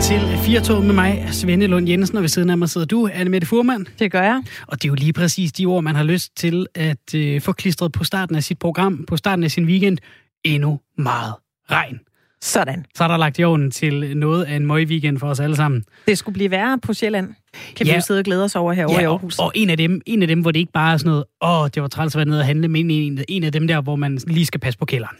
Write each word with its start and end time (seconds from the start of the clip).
til 0.00 0.20
4 0.44 0.82
med 0.82 0.94
mig, 0.94 1.28
Svende 1.32 1.66
Lund 1.66 1.88
Jensen, 1.88 2.16
og 2.16 2.22
ved 2.22 2.28
siden 2.28 2.50
af 2.50 2.58
mig 2.58 2.68
sidder 2.68 2.86
du, 2.86 3.08
Anne 3.12 3.30
Mette 3.30 3.46
Furman. 3.46 3.86
Det 3.98 4.12
gør 4.12 4.22
jeg. 4.22 4.42
Og 4.66 4.82
det 4.82 4.88
er 4.88 4.88
jo 4.88 4.94
lige 4.94 5.12
præcis 5.12 5.52
de 5.52 5.66
ord, 5.66 5.82
man 5.82 5.94
har 5.94 6.02
lyst 6.02 6.36
til 6.36 6.66
at 6.74 7.14
øh, 7.14 7.40
få 7.40 7.52
klistret 7.52 7.92
på 7.92 8.04
starten 8.04 8.36
af 8.36 8.42
sit 8.42 8.58
program, 8.58 9.04
på 9.08 9.16
starten 9.16 9.44
af 9.44 9.50
sin 9.50 9.64
weekend. 9.64 9.98
Endnu 10.44 10.80
meget 10.98 11.34
regn. 11.70 12.00
Sådan. 12.40 12.84
Så 12.94 13.04
er 13.04 13.08
der 13.08 13.16
lagt 13.16 13.38
jorden 13.38 13.70
til 13.70 14.16
noget 14.16 14.44
af 14.44 14.56
en 14.56 14.66
møg 14.66 14.86
weekend 14.86 15.18
for 15.18 15.28
os 15.28 15.40
alle 15.40 15.56
sammen. 15.56 15.84
Det 16.06 16.18
skulle 16.18 16.34
blive 16.34 16.50
værre 16.50 16.78
på 16.78 16.94
Sjælland. 16.94 17.34
Kan 17.76 17.86
ja. 17.86 17.92
vi 17.92 17.96
jo 17.96 18.00
sidde 18.00 18.20
og 18.20 18.24
glæde 18.24 18.44
os 18.44 18.56
over 18.56 18.72
herovre 18.72 18.96
ja, 18.96 19.02
i 19.02 19.04
Aarhus. 19.04 19.38
Og, 19.38 19.44
og 19.44 19.52
en, 19.54 19.70
af 19.70 19.76
dem, 19.76 20.00
en 20.06 20.22
af 20.22 20.28
dem, 20.28 20.40
hvor 20.40 20.50
det 20.50 20.60
ikke 20.60 20.72
bare 20.72 20.92
er 20.92 20.96
sådan 20.96 21.10
noget, 21.10 21.24
åh, 21.42 21.60
oh, 21.60 21.68
det 21.74 21.82
var 21.82 21.88
træls 21.88 22.14
at 22.14 22.18
være 22.18 22.26
nede 22.26 22.40
og 22.40 22.46
handle, 22.46 22.68
men 22.68 22.90
en, 22.90 23.24
en 23.28 23.44
af 23.44 23.52
dem 23.52 23.66
der, 23.66 23.80
hvor 23.80 23.96
man 23.96 24.18
lige 24.26 24.46
skal 24.46 24.60
passe 24.60 24.78
på 24.78 24.84
kælderen. 24.84 25.16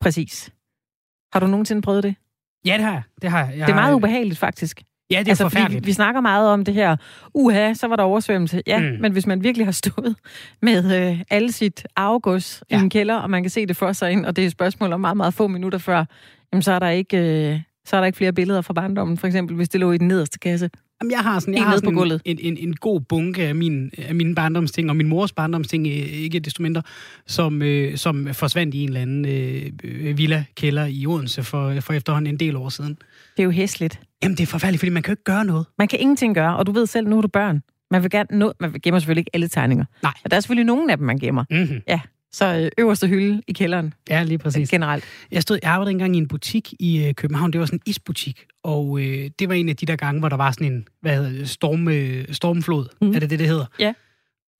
Præcis. 0.00 0.50
Har 1.32 1.40
du 1.40 1.46
nogensinde 1.46 1.82
prøvet 1.82 2.02
det? 2.02 2.14
Ja, 2.66 2.72
det 2.76 2.84
har 2.84 2.92
jeg. 2.92 3.02
Det, 3.22 3.30
har 3.30 3.38
jeg. 3.38 3.58
jeg 3.58 3.66
det 3.66 3.72
er 3.72 3.76
meget 3.76 3.88
har... 3.88 3.96
ubehageligt, 3.96 4.38
faktisk. 4.38 4.82
Ja, 5.10 5.18
det 5.18 5.26
er 5.26 5.30
altså, 5.30 5.44
forfærdeligt. 5.44 5.84
Vi, 5.84 5.86
vi 5.86 5.92
snakker 5.92 6.20
meget 6.20 6.48
om 6.48 6.64
det 6.64 6.74
her, 6.74 6.96
uha, 7.34 7.74
så 7.74 7.86
var 7.86 7.96
der 7.96 8.02
oversvømmelse. 8.02 8.62
Ja, 8.66 8.78
mm. 8.78 8.96
men 9.00 9.12
hvis 9.12 9.26
man 9.26 9.44
virkelig 9.44 9.66
har 9.66 9.72
stået 9.72 10.16
med 10.62 11.10
øh, 11.10 11.20
alle 11.30 11.52
sit 11.52 11.86
arvegods 11.96 12.62
ja. 12.70 12.78
i 12.78 12.80
en 12.80 12.90
kælder, 12.90 13.14
og 13.14 13.30
man 13.30 13.42
kan 13.42 13.50
se 13.50 13.66
det 13.66 13.76
for 13.76 13.92
sig 13.92 14.12
ind, 14.12 14.26
og 14.26 14.36
det 14.36 14.42
er 14.42 14.46
et 14.46 14.52
spørgsmål 14.52 14.92
om 14.92 15.00
meget, 15.00 15.16
meget 15.16 15.34
få 15.34 15.46
minutter 15.46 15.78
før, 15.78 16.04
jamen, 16.52 16.62
så 16.62 16.72
er 16.72 16.78
der 16.78 16.88
ikke... 16.88 17.16
Øh, 17.52 17.60
så 17.84 17.96
er 17.96 18.00
der 18.00 18.06
ikke 18.06 18.16
flere 18.16 18.32
billeder 18.32 18.60
fra 18.60 18.74
barndommen, 18.74 19.16
for 19.16 19.26
eksempel, 19.26 19.56
hvis 19.56 19.68
det 19.68 19.80
lå 19.80 19.92
i 19.92 19.98
den 19.98 20.08
nederste 20.08 20.38
kasse. 20.38 20.70
Jamen, 21.02 21.10
jeg 21.10 21.20
har 21.20 21.38
sådan, 21.38 21.54
jeg 21.54 21.64
har 21.64 21.76
sådan 21.76 21.98
en, 21.98 22.20
en, 22.24 22.38
en, 22.40 22.68
en 22.68 22.76
god 22.76 23.00
bunke 23.00 23.42
af, 23.42 23.54
min, 23.54 23.90
af 23.98 24.14
mine 24.14 24.34
barndomsting, 24.34 24.90
og 24.90 24.96
min 24.96 25.08
mors 25.08 25.32
barndomsting, 25.32 25.86
øh, 25.86 25.92
ikke 25.92 26.40
desto 26.40 26.62
mindre, 26.62 26.82
som, 27.26 27.62
øh, 27.62 27.96
som 27.96 28.28
forsvandt 28.32 28.74
i 28.74 28.82
en 28.82 28.88
eller 28.88 29.00
anden 29.00 29.24
øh, 29.84 30.18
villa-kælder 30.18 30.86
i 30.86 31.06
Odense 31.06 31.42
for, 31.42 31.80
for 31.80 31.92
efterhånden 31.92 32.34
en 32.34 32.40
del 32.40 32.56
år 32.56 32.68
siden. 32.68 32.98
Det 33.36 33.42
er 33.42 33.44
jo 33.44 33.50
hæsligt. 33.50 34.00
Jamen, 34.22 34.36
det 34.36 34.42
er 34.42 34.46
forfærdeligt, 34.46 34.80
fordi 34.80 34.90
man 34.90 35.02
kan 35.02 35.10
jo 35.10 35.12
ikke 35.12 35.24
gøre 35.24 35.44
noget. 35.44 35.66
Man 35.78 35.88
kan 35.88 36.00
ingenting 36.00 36.34
gøre, 36.34 36.56
og 36.56 36.66
du 36.66 36.72
ved 36.72 36.86
selv, 36.86 37.08
nu 37.08 37.16
er 37.16 37.22
du 37.22 37.28
børn. 37.28 37.62
Man 37.90 38.02
vil 38.02 38.10
gerne 38.10 38.38
nå, 38.38 38.52
man 38.60 38.72
gemmer 38.82 38.98
selvfølgelig 38.98 39.20
ikke 39.20 39.30
alle 39.34 39.48
tegninger. 39.48 39.84
Nej. 40.02 40.12
Og 40.24 40.30
der 40.30 40.36
er 40.36 40.40
selvfølgelig 40.40 40.66
nogen 40.66 40.90
af 40.90 40.96
dem, 40.96 41.06
man 41.06 41.18
gemmer. 41.18 41.44
Mm-hmm. 41.50 41.80
Ja, 41.88 42.00
så 42.32 42.56
øh, 42.58 42.70
øverste 42.78 43.08
hylde 43.08 43.42
i 43.48 43.52
kælderen. 43.52 43.94
Ja, 44.10 44.22
lige 44.22 44.38
præcis. 44.38 44.70
Generelt. 44.70 45.04
Jeg 45.30 45.42
stod, 45.42 45.58
jeg 45.62 45.70
arbejdede 45.70 45.90
engang 45.90 46.16
i 46.16 46.18
en 46.18 46.28
butik 46.28 46.72
i 46.78 47.04
øh, 47.04 47.14
København. 47.14 47.52
Det 47.52 47.60
var 47.60 47.66
sådan 47.66 47.78
en 47.78 47.82
isbutik. 47.90 48.46
Og 48.64 49.00
øh, 49.00 49.30
det 49.38 49.48
var 49.48 49.54
en 49.54 49.68
af 49.68 49.76
de 49.76 49.86
der 49.86 49.96
gange, 49.96 50.18
hvor 50.18 50.28
der 50.28 50.36
var 50.36 50.50
sådan 50.50 50.72
en, 50.72 50.86
hvad 51.00 51.16
hedder 51.16 51.30
det, 51.30 51.48
storm, 51.48 51.88
øh, 51.88 52.24
stormflod. 52.32 52.86
Mm. 53.00 53.14
Er 53.14 53.18
det 53.20 53.30
det, 53.30 53.38
det 53.38 53.48
hedder? 53.48 53.66
Ja. 53.78 53.92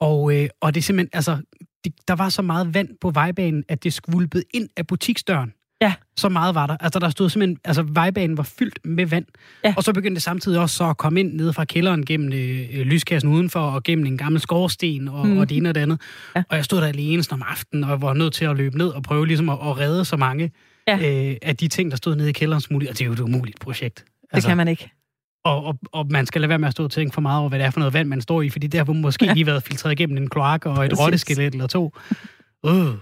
Og, 0.00 0.36
øh, 0.36 0.48
og 0.60 0.74
det 0.74 0.80
er 0.80 0.82
simpelthen, 0.82 1.10
altså, 1.12 1.38
det, 1.84 1.92
der 2.08 2.14
var 2.14 2.28
så 2.28 2.42
meget 2.42 2.74
vand 2.74 2.88
på 3.00 3.10
vejbanen, 3.10 3.64
at 3.68 3.84
det 3.84 3.92
skvulpede 3.92 4.44
ind 4.54 4.68
af 4.76 4.86
butiksdøren. 4.86 5.52
Ja. 5.80 5.94
Så 6.16 6.28
meget 6.28 6.54
var 6.54 6.66
der. 6.66 6.76
Altså, 6.80 6.98
der 6.98 7.10
stod 7.10 7.30
simpelthen, 7.30 7.58
altså, 7.64 7.82
vejbanen 7.82 8.36
var 8.36 8.42
fyldt 8.42 8.78
med 8.84 9.06
vand. 9.06 9.24
Ja. 9.64 9.74
Og 9.76 9.82
så 9.84 9.92
begyndte 9.92 10.14
det 10.14 10.22
samtidig 10.22 10.60
også 10.60 10.76
så 10.76 10.90
at 10.90 10.96
komme 10.96 11.20
ind 11.20 11.34
ned 11.34 11.52
fra 11.52 11.64
kælderen 11.64 12.04
gennem 12.04 12.32
øh, 12.32 12.80
lyskassen 12.80 13.30
udenfor, 13.30 13.60
og 13.60 13.82
gennem 13.82 14.06
en 14.06 14.18
gammel 14.18 14.40
skorsten, 14.40 15.08
og, 15.08 15.26
mm. 15.26 15.38
og 15.38 15.48
det 15.48 15.56
ene 15.56 15.68
og 15.68 15.74
det 15.74 15.80
andet. 15.80 16.00
Ja. 16.36 16.42
Og 16.48 16.56
jeg 16.56 16.64
stod 16.64 16.80
der 16.80 16.86
alene 16.86 17.22
sådan 17.22 17.42
om 17.42 17.48
aftenen, 17.48 17.84
og 17.84 18.02
var 18.02 18.14
nødt 18.14 18.32
til 18.32 18.44
at 18.44 18.56
løbe 18.56 18.78
ned 18.78 18.88
og 18.88 19.02
prøve 19.02 19.26
ligesom 19.26 19.48
at, 19.48 19.58
at 19.62 19.78
redde 19.78 20.04
så 20.04 20.16
mange 20.16 20.50
ja. 20.88 21.28
øh, 21.30 21.36
af 21.42 21.56
de 21.56 21.68
ting, 21.68 21.90
der 21.90 21.96
stod 21.96 22.16
nede 22.16 22.28
i 22.28 22.32
kælderen 22.32 22.60
som 22.60 22.72
muligt. 22.72 22.90
Og 22.90 22.98
det 22.98 23.04
er 23.04 23.06
jo 23.06 23.12
et 23.12 23.20
umuligt 23.20 23.60
projekt. 23.60 24.04
Altså, 24.32 24.48
det 24.48 24.50
kan 24.50 24.56
man 24.56 24.68
ikke. 24.68 24.90
Og, 25.44 25.64
og, 25.64 25.78
og 25.92 26.06
man 26.10 26.26
skal 26.26 26.40
lade 26.40 26.48
være 26.48 26.58
med 26.58 26.68
at 26.68 26.72
stå 26.72 26.84
og 26.84 26.90
tænke 26.90 27.14
for 27.14 27.20
meget 27.20 27.40
over, 27.40 27.48
hvad 27.48 27.58
det 27.58 27.66
er 27.66 27.70
for 27.70 27.80
noget 27.80 27.94
vand, 27.94 28.08
man 28.08 28.20
står 28.20 28.42
i, 28.42 28.50
fordi 28.50 28.66
det 28.66 28.86
har 28.86 28.92
måske 28.92 29.24
ja. 29.24 29.32
lige 29.32 29.46
været 29.46 29.62
filtreret 29.62 29.92
igennem 29.92 30.16
en 30.16 30.30
kloak 30.30 30.66
og 30.66 30.86
et 30.86 30.98
rotteskelet 30.98 31.54
eller 31.54 31.66
to. 31.66 31.94
Uh. 32.62 32.94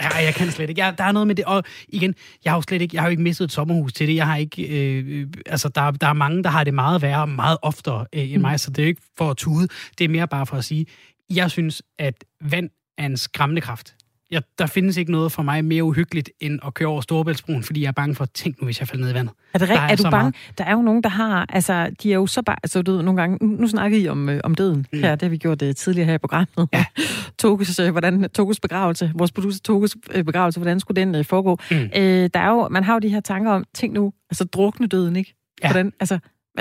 Ja, 0.00 0.16
jeg 0.16 0.34
kan 0.34 0.50
slet 0.50 0.68
ikke. 0.70 0.80
Jeg, 0.84 0.98
der 0.98 1.04
er 1.04 1.12
noget 1.12 1.26
med 1.26 1.34
det. 1.34 1.44
Og 1.44 1.62
igen, 1.88 2.14
jeg 2.44 2.52
har 2.52 2.56
jo 2.56 2.62
slet 2.62 2.82
ikke, 2.82 2.96
jeg 2.96 3.02
har 3.02 3.08
jo 3.08 3.10
ikke 3.10 3.22
mistet 3.22 3.44
et 3.44 3.52
sommerhus 3.52 3.92
til 3.92 4.08
det. 4.08 4.14
Jeg 4.14 4.26
har 4.26 4.36
ikke, 4.36 4.62
øh, 4.62 5.26
altså 5.46 5.68
der, 5.68 5.90
der 5.90 6.06
er 6.06 6.12
mange, 6.12 6.42
der 6.44 6.50
har 6.50 6.64
det 6.64 6.74
meget 6.74 7.02
værre, 7.02 7.26
meget 7.26 7.58
oftere 7.62 8.06
øh, 8.12 8.22
end 8.22 8.36
mm. 8.36 8.40
mig, 8.40 8.60
så 8.60 8.70
det 8.70 8.82
er 8.82 8.86
ikke 8.86 9.02
for 9.18 9.30
at 9.30 9.36
tude. 9.36 9.68
Det 9.98 10.04
er 10.04 10.08
mere 10.08 10.28
bare 10.28 10.46
for 10.46 10.56
at 10.56 10.64
sige, 10.64 10.86
jeg 11.30 11.50
synes, 11.50 11.82
at 11.98 12.24
vand 12.40 12.70
er 12.98 13.06
en 13.06 13.16
skræmmende 13.16 13.60
kraft. 13.60 13.94
Ja, 14.32 14.40
der 14.58 14.66
findes 14.66 14.96
ikke 14.96 15.12
noget 15.12 15.32
for 15.32 15.42
mig 15.42 15.64
mere 15.64 15.84
uhyggeligt, 15.84 16.30
end 16.40 16.60
at 16.66 16.74
køre 16.74 16.88
over 16.88 17.00
Storebæltsbroen, 17.00 17.62
fordi 17.62 17.82
jeg 17.82 17.88
er 17.88 17.92
bange 17.92 18.14
for, 18.14 18.24
at 18.24 18.30
tænk 18.30 18.60
nu, 18.60 18.64
hvis 18.64 18.80
jeg 18.80 18.88
falder 18.88 19.04
ned 19.04 19.12
i 19.12 19.14
vandet. 19.14 19.34
Er 19.54 19.58
det 19.58 19.68
rigtigt? 19.68 19.84
Er, 19.84 19.88
er 19.88 19.96
du 19.96 20.02
bange? 20.02 20.22
Meget. 20.22 20.58
Der 20.58 20.64
er 20.64 20.72
jo 20.72 20.82
nogen, 20.82 21.02
der 21.02 21.08
har, 21.08 21.46
altså, 21.48 21.90
de 22.02 22.10
er 22.10 22.14
jo 22.14 22.26
så 22.26 22.42
bare, 22.42 22.56
altså 22.62 22.82
du 22.82 22.92
ved, 22.92 23.02
nogle 23.02 23.20
gange, 23.20 23.46
nu 23.46 23.68
snakker 23.68 23.98
I 23.98 24.08
om, 24.08 24.28
øh, 24.28 24.40
om 24.44 24.54
døden 24.54 24.86
mm. 24.92 24.98
her, 25.00 25.14
det 25.14 25.22
har 25.22 25.28
vi 25.28 25.36
gjort 25.36 25.60
det 25.60 25.76
tidligere 25.76 26.06
her 26.06 26.14
i 26.14 26.18
programmet. 26.18 26.68
Ja. 26.72 26.84
Toges, 27.42 27.78
øh, 27.78 27.90
hvordan, 27.90 28.30
Toges 28.30 28.60
begravelse, 28.60 29.12
vores 29.14 29.32
producer 29.32 29.60
Toges 29.60 29.96
øh, 30.10 30.24
begravelse, 30.24 30.60
hvordan 30.60 30.80
skulle 30.80 31.00
den 31.00 31.14
øh, 31.14 31.24
foregå? 31.24 31.58
Mm. 31.70 31.76
Øh, 31.76 32.30
der 32.34 32.40
er 32.40 32.48
jo, 32.48 32.68
man 32.68 32.84
har 32.84 32.92
jo 32.92 32.98
de 32.98 33.08
her 33.08 33.20
tanker 33.20 33.50
om, 33.50 33.64
tænk 33.74 33.94
nu, 33.94 34.12
altså 34.30 34.44
drukne 34.44 34.86
døden, 34.86 35.16
ikke? 35.16 35.34
Ja. 35.62 35.68
Hvordan, 35.68 35.92
altså, 36.00 36.18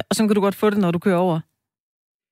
og 0.09 0.16
så 0.16 0.27
kan 0.27 0.35
du 0.35 0.41
godt 0.41 0.56
få 0.56 0.69
det, 0.69 0.77
når 0.77 0.91
du 0.91 1.00
kører 1.00 1.17
over 1.17 1.39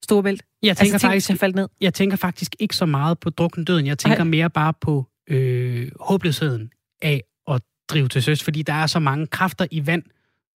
Storebælt. 0.04 0.44
Jeg 0.62 0.70
altså, 0.70 0.84
tænker, 0.84 0.98
tænk, 0.98 1.12
faktisk, 1.12 1.30
jeg 1.30 1.38
faldt 1.38 1.56
ned. 1.56 1.68
jeg 1.82 1.94
tænker 1.94 2.18
faktisk 2.18 2.56
ikke 2.60 2.76
så 2.76 2.86
meget 2.86 3.20
på 3.20 3.30
drukken 3.30 3.66
døden. 3.66 3.86
Jeg 3.88 3.98
tænker 3.98 4.20
Ej. 4.20 4.24
mere 4.24 4.50
bare 4.50 4.74
på 4.82 5.06
øh, 5.30 5.92
håbløsheden 6.00 6.72
af 7.02 7.24
at 7.48 7.62
drive 7.90 8.08
til 8.08 8.24
søs, 8.24 8.44
fordi 8.44 8.62
der 8.62 8.74
er 8.74 8.88
så 8.88 9.00
mange 9.00 9.28
kræfter 9.28 9.68
i 9.72 9.88
vand, 9.88 10.04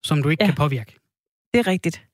som 0.04 0.24
du 0.24 0.30
ikke 0.30 0.44
ja. 0.44 0.48
kan 0.48 0.56
påvirke. 0.56 0.96
Det 1.54 1.60
er 1.60 1.68
rigtigt. 1.68 2.06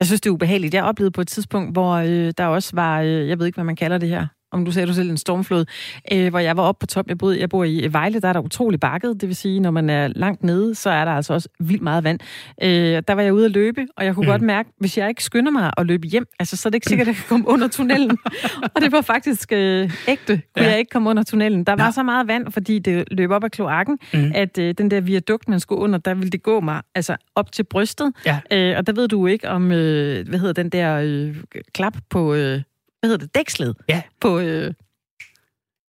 Jeg 0.00 0.06
synes, 0.06 0.20
det 0.20 0.30
er 0.30 0.34
ubehageligt. 0.34 0.74
Jeg 0.74 0.84
oplevede 0.84 1.12
på 1.12 1.20
et 1.20 1.28
tidspunkt, 1.28 1.72
hvor 1.72 1.92
øh, 1.92 2.32
der 2.38 2.46
også 2.46 2.70
var, 2.76 3.00
øh, 3.00 3.28
jeg 3.28 3.38
ved 3.38 3.46
ikke, 3.46 3.56
hvad 3.56 3.64
man 3.64 3.76
kalder 3.76 3.98
det 3.98 4.08
her, 4.08 4.26
om 4.52 4.64
du 4.64 4.72
sagde 4.72 4.86
du 4.88 4.92
selv 4.92 5.10
en 5.10 5.16
stormflod, 5.16 5.64
øh, 6.12 6.28
hvor 6.30 6.38
jeg 6.38 6.56
var 6.56 6.62
oppe 6.62 6.80
på 6.80 6.86
top. 6.86 7.08
Jeg, 7.08 7.18
boede, 7.18 7.40
jeg 7.40 7.48
bor 7.48 7.64
i 7.64 7.88
Vejle, 7.92 8.20
der 8.20 8.28
er 8.28 8.32
der 8.32 8.40
utrolig 8.40 8.80
bakket. 8.80 9.20
Det 9.20 9.28
vil 9.28 9.36
sige, 9.36 9.60
når 9.60 9.70
man 9.70 9.90
er 9.90 10.08
langt 10.08 10.42
nede, 10.42 10.74
så 10.74 10.90
er 10.90 11.04
der 11.04 11.12
altså 11.12 11.34
også 11.34 11.48
vildt 11.60 11.82
meget 11.82 12.04
vand. 12.04 12.20
Øh, 12.62 13.02
der 13.08 13.12
var 13.12 13.22
jeg 13.22 13.32
ude 13.32 13.44
at 13.44 13.50
løbe, 13.50 13.86
og 13.96 14.04
jeg 14.04 14.14
kunne 14.14 14.26
mm. 14.26 14.30
godt 14.30 14.42
mærke, 14.42 14.70
hvis 14.80 14.98
jeg 14.98 15.08
ikke 15.08 15.24
skynder 15.24 15.50
mig 15.52 15.70
at 15.76 15.86
løbe 15.86 16.06
hjem, 16.06 16.26
altså, 16.38 16.56
så 16.56 16.68
er 16.68 16.70
det 16.70 16.74
ikke 16.76 16.86
sikkert, 16.86 17.08
at 17.08 17.14
jeg 17.14 17.16
kan 17.16 17.24
komme 17.28 17.48
under 17.48 17.68
tunnelen. 17.68 18.18
og 18.74 18.80
det 18.80 18.92
var 18.92 19.00
faktisk 19.00 19.52
øh, 19.52 19.90
ægte. 20.08 20.42
Kunne 20.54 20.64
ja. 20.64 20.70
jeg 20.70 20.78
ikke 20.78 20.90
komme 20.90 21.10
under 21.10 21.22
tunnelen. 21.22 21.64
Der 21.64 21.76
var 21.76 21.84
ja. 21.84 21.90
så 21.90 22.02
meget 22.02 22.28
vand, 22.28 22.52
fordi 22.52 22.78
det 22.78 23.04
løb 23.10 23.30
op 23.30 23.44
ad 23.44 23.50
kloakken, 23.50 23.98
mm. 24.14 24.32
at 24.34 24.58
øh, 24.58 24.74
den 24.78 24.90
der 24.90 25.00
viadukt, 25.00 25.48
man 25.48 25.60
skulle 25.60 25.80
under, 25.80 25.98
der 25.98 26.14
ville 26.14 26.30
det 26.30 26.42
gå 26.42 26.60
mig 26.60 26.82
altså 26.94 27.16
op 27.34 27.52
til 27.52 27.64
brystet. 27.64 28.12
Ja. 28.26 28.40
Øh, 28.52 28.76
og 28.78 28.86
der 28.86 28.92
ved 28.92 29.08
du 29.08 29.26
ikke 29.26 29.48
om, 29.48 29.72
øh, 29.72 30.28
hvad 30.28 30.38
hedder 30.38 30.62
den 30.62 30.70
der 30.70 31.00
øh, 31.04 31.36
klap 31.72 31.96
på... 32.10 32.34
Øh, 32.34 32.62
hvad 33.00 33.10
hedder 33.10 33.26
det, 33.26 33.34
dækslet 33.34 33.76
ja. 33.88 34.02
på, 34.20 34.38
øh, 34.38 34.74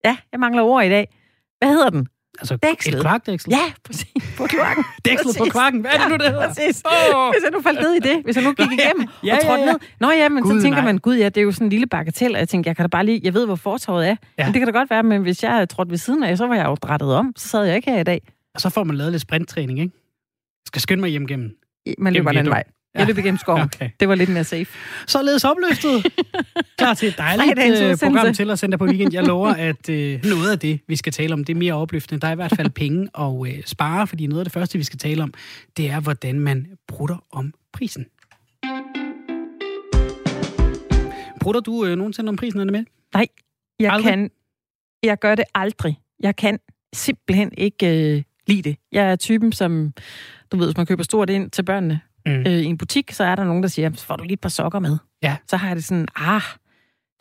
ja, 0.06 0.18
jeg 0.32 0.40
mangler 0.40 0.64
ord 0.64 0.86
i 0.86 0.90
dag. 0.90 1.16
Hvad 1.60 1.70
hedder 1.70 1.90
den? 1.90 2.08
Altså 2.40 2.56
dækslet. 2.56 2.96
et 2.96 3.02
kloakdæksel? 3.02 3.52
Ja, 3.52 3.74
præcis. 3.84 4.36
På 4.38 4.46
kloakken. 4.46 4.84
Dækslet 5.06 5.36
på 5.38 5.46
kloakken. 5.46 5.82
Hvad 5.82 5.92
er 5.92 5.98
det 5.98 6.10
nu, 6.10 6.16
det 6.16 6.26
hedder? 6.26 6.48
Præcis. 6.48 6.84
Oh. 6.86 7.34
Hvis 7.34 7.44
jeg 7.44 7.52
nu 7.52 7.62
faldt 7.62 7.80
ned 7.82 7.94
i 7.94 8.00
det, 8.00 8.24
hvis 8.24 8.36
jeg 8.36 8.44
nu 8.44 8.54
gik 8.54 8.72
igennem 8.72 9.08
ja, 9.24 9.36
og 9.36 9.42
trådte 9.42 9.62
ja, 9.62 9.66
ja. 9.66 9.72
ned. 9.72 9.80
Nå 10.00 10.10
ja, 10.12 10.30
men 10.30 10.44
Gud, 10.44 10.56
så 10.56 10.62
tænker 10.62 10.82
nej. 10.82 10.86
man, 10.86 10.98
gud 10.98 11.16
ja, 11.18 11.26
det 11.26 11.38
er 11.38 11.42
jo 11.42 11.52
sådan 11.52 11.66
en 11.66 11.70
lille 11.70 11.88
bagatel, 11.88 12.34
og 12.34 12.40
jeg 12.40 12.50
tænker, 12.50 12.70
jeg 12.70 12.76
kan 12.76 12.84
da 12.84 12.88
bare 12.88 13.06
lige, 13.06 13.22
jeg 13.24 13.34
ved, 13.34 13.46
hvor 13.46 13.56
fortorvet 13.56 14.08
er. 14.08 14.16
Ja. 14.38 14.46
Men 14.46 14.54
det 14.54 14.60
kan 14.60 14.74
da 14.74 14.80
godt 14.80 14.90
være, 14.90 15.04
men 15.04 15.22
hvis 15.22 15.44
jeg 15.44 15.52
havde 15.52 15.66
trådt 15.66 15.90
ved 15.90 15.98
siden 15.98 16.24
af, 16.24 16.38
så 16.38 16.48
var 16.48 16.56
jeg 16.56 16.66
jo 16.66 16.76
drættet 16.76 17.14
om. 17.14 17.34
Så 17.38 17.48
sad 17.48 17.64
jeg 17.64 17.76
ikke 17.76 17.92
her 17.92 18.00
i 18.00 18.04
dag. 18.04 18.22
Og 18.56 18.62
så 18.62 18.70
får 18.70 18.84
man 18.84 18.96
lavet 18.96 19.12
lidt 19.12 19.22
sprinttræning, 19.22 19.80
ikke? 19.80 19.94
Jeg 19.94 20.68
skal 20.68 20.82
skynde 20.82 21.02
mig 21.02 21.10
hjem 21.10 21.28
gennem. 21.28 21.52
Man 21.98 22.14
løber 22.14 22.32
den 22.32 22.50
vej. 22.50 22.64
Jeg 23.00 23.08
løb 23.08 23.18
igennem 23.18 23.38
skoven. 23.38 23.62
Okay. 23.62 23.90
Det 24.00 24.10
var 24.10 24.16
lidt 24.16 24.30
mere 24.30 24.44
safe. 24.44 24.68
Således 25.08 25.44
opløftet. 25.44 26.06
Klar 26.78 26.94
til 26.94 27.08
et 27.08 27.18
dejligt 27.18 27.60
udsendelse. 27.60 28.06
program 28.06 28.34
til 28.34 28.50
at 28.52 28.60
sende 28.60 28.72
dig 28.72 28.80
på 28.80 28.86
weekend. 28.86 29.14
Jeg 29.14 29.24
lover, 29.24 29.54
at 29.54 29.90
øh, 29.90 30.24
noget 30.24 30.52
af 30.52 30.60
det, 30.60 30.80
vi 30.88 30.96
skal 30.96 31.14
tale 31.14 31.34
om, 31.34 31.44
det 31.44 31.54
er 31.54 31.58
mere 31.58 31.74
opløftende. 31.74 32.22
Der 32.22 32.28
er 32.28 32.32
i 32.32 32.36
hvert 32.36 32.56
fald 32.56 32.70
penge 32.70 33.10
og 33.14 33.48
øh, 33.48 33.64
spare, 33.66 34.08
fordi 34.08 34.28
noget 34.28 34.40
af 34.40 34.46
det 34.46 34.54
første, 34.54 34.78
vi 34.78 34.84
skal 34.84 35.00
tale 35.00 35.24
om, 35.24 35.34
det 35.78 35.90
er, 35.90 36.00
hvordan 36.00 36.40
man 36.40 36.68
brutter 36.88 37.18
om 37.32 37.54
prisen. 37.74 38.06
Brutter 41.40 41.62
du 41.62 41.86
øh, 41.86 41.96
nogensinde 41.96 42.30
om 42.30 42.36
prisen, 42.36 42.60
Anne 42.60 42.72
med? 42.72 42.84
Nej, 43.14 43.28
jeg 43.80 43.94
Aldrig? 43.94 44.14
kan... 44.14 44.30
Jeg 45.04 45.20
gør 45.20 45.36
det 45.36 45.46
aldrig. 45.56 46.00
Jeg 46.20 46.36
kan 46.36 46.60
simpelthen 46.94 47.52
ikke 47.58 48.16
øh, 48.16 48.24
lide 48.48 48.62
det. 48.62 48.76
Jeg 48.92 49.12
er 49.12 49.16
typen, 49.16 49.52
som... 49.52 49.94
Du 50.52 50.58
ved, 50.58 50.68
hvis 50.68 50.78
man 50.78 50.86
køber 50.86 51.04
stort 51.04 51.30
ind 51.30 51.52
til 51.52 51.64
børnene 51.64 52.00
Mm. 52.30 52.40
øh, 52.48 52.52
i 52.52 52.66
en 52.66 52.78
butik, 52.78 53.12
så 53.12 53.24
er 53.24 53.36
der 53.36 53.44
nogen, 53.44 53.64
der 53.64 53.70
siger, 53.70 53.92
så 53.96 54.06
får 54.06 54.16
du 54.16 54.24
lige 54.24 54.34
et 54.34 54.40
par 54.40 54.50
sokker 54.50 54.80
med. 54.80 54.98
Ja. 55.24 55.36
Så 55.48 55.58
har 55.58 55.68
jeg 55.68 55.76
det 55.76 55.86
sådan, 55.86 56.08
ah, 56.16 56.42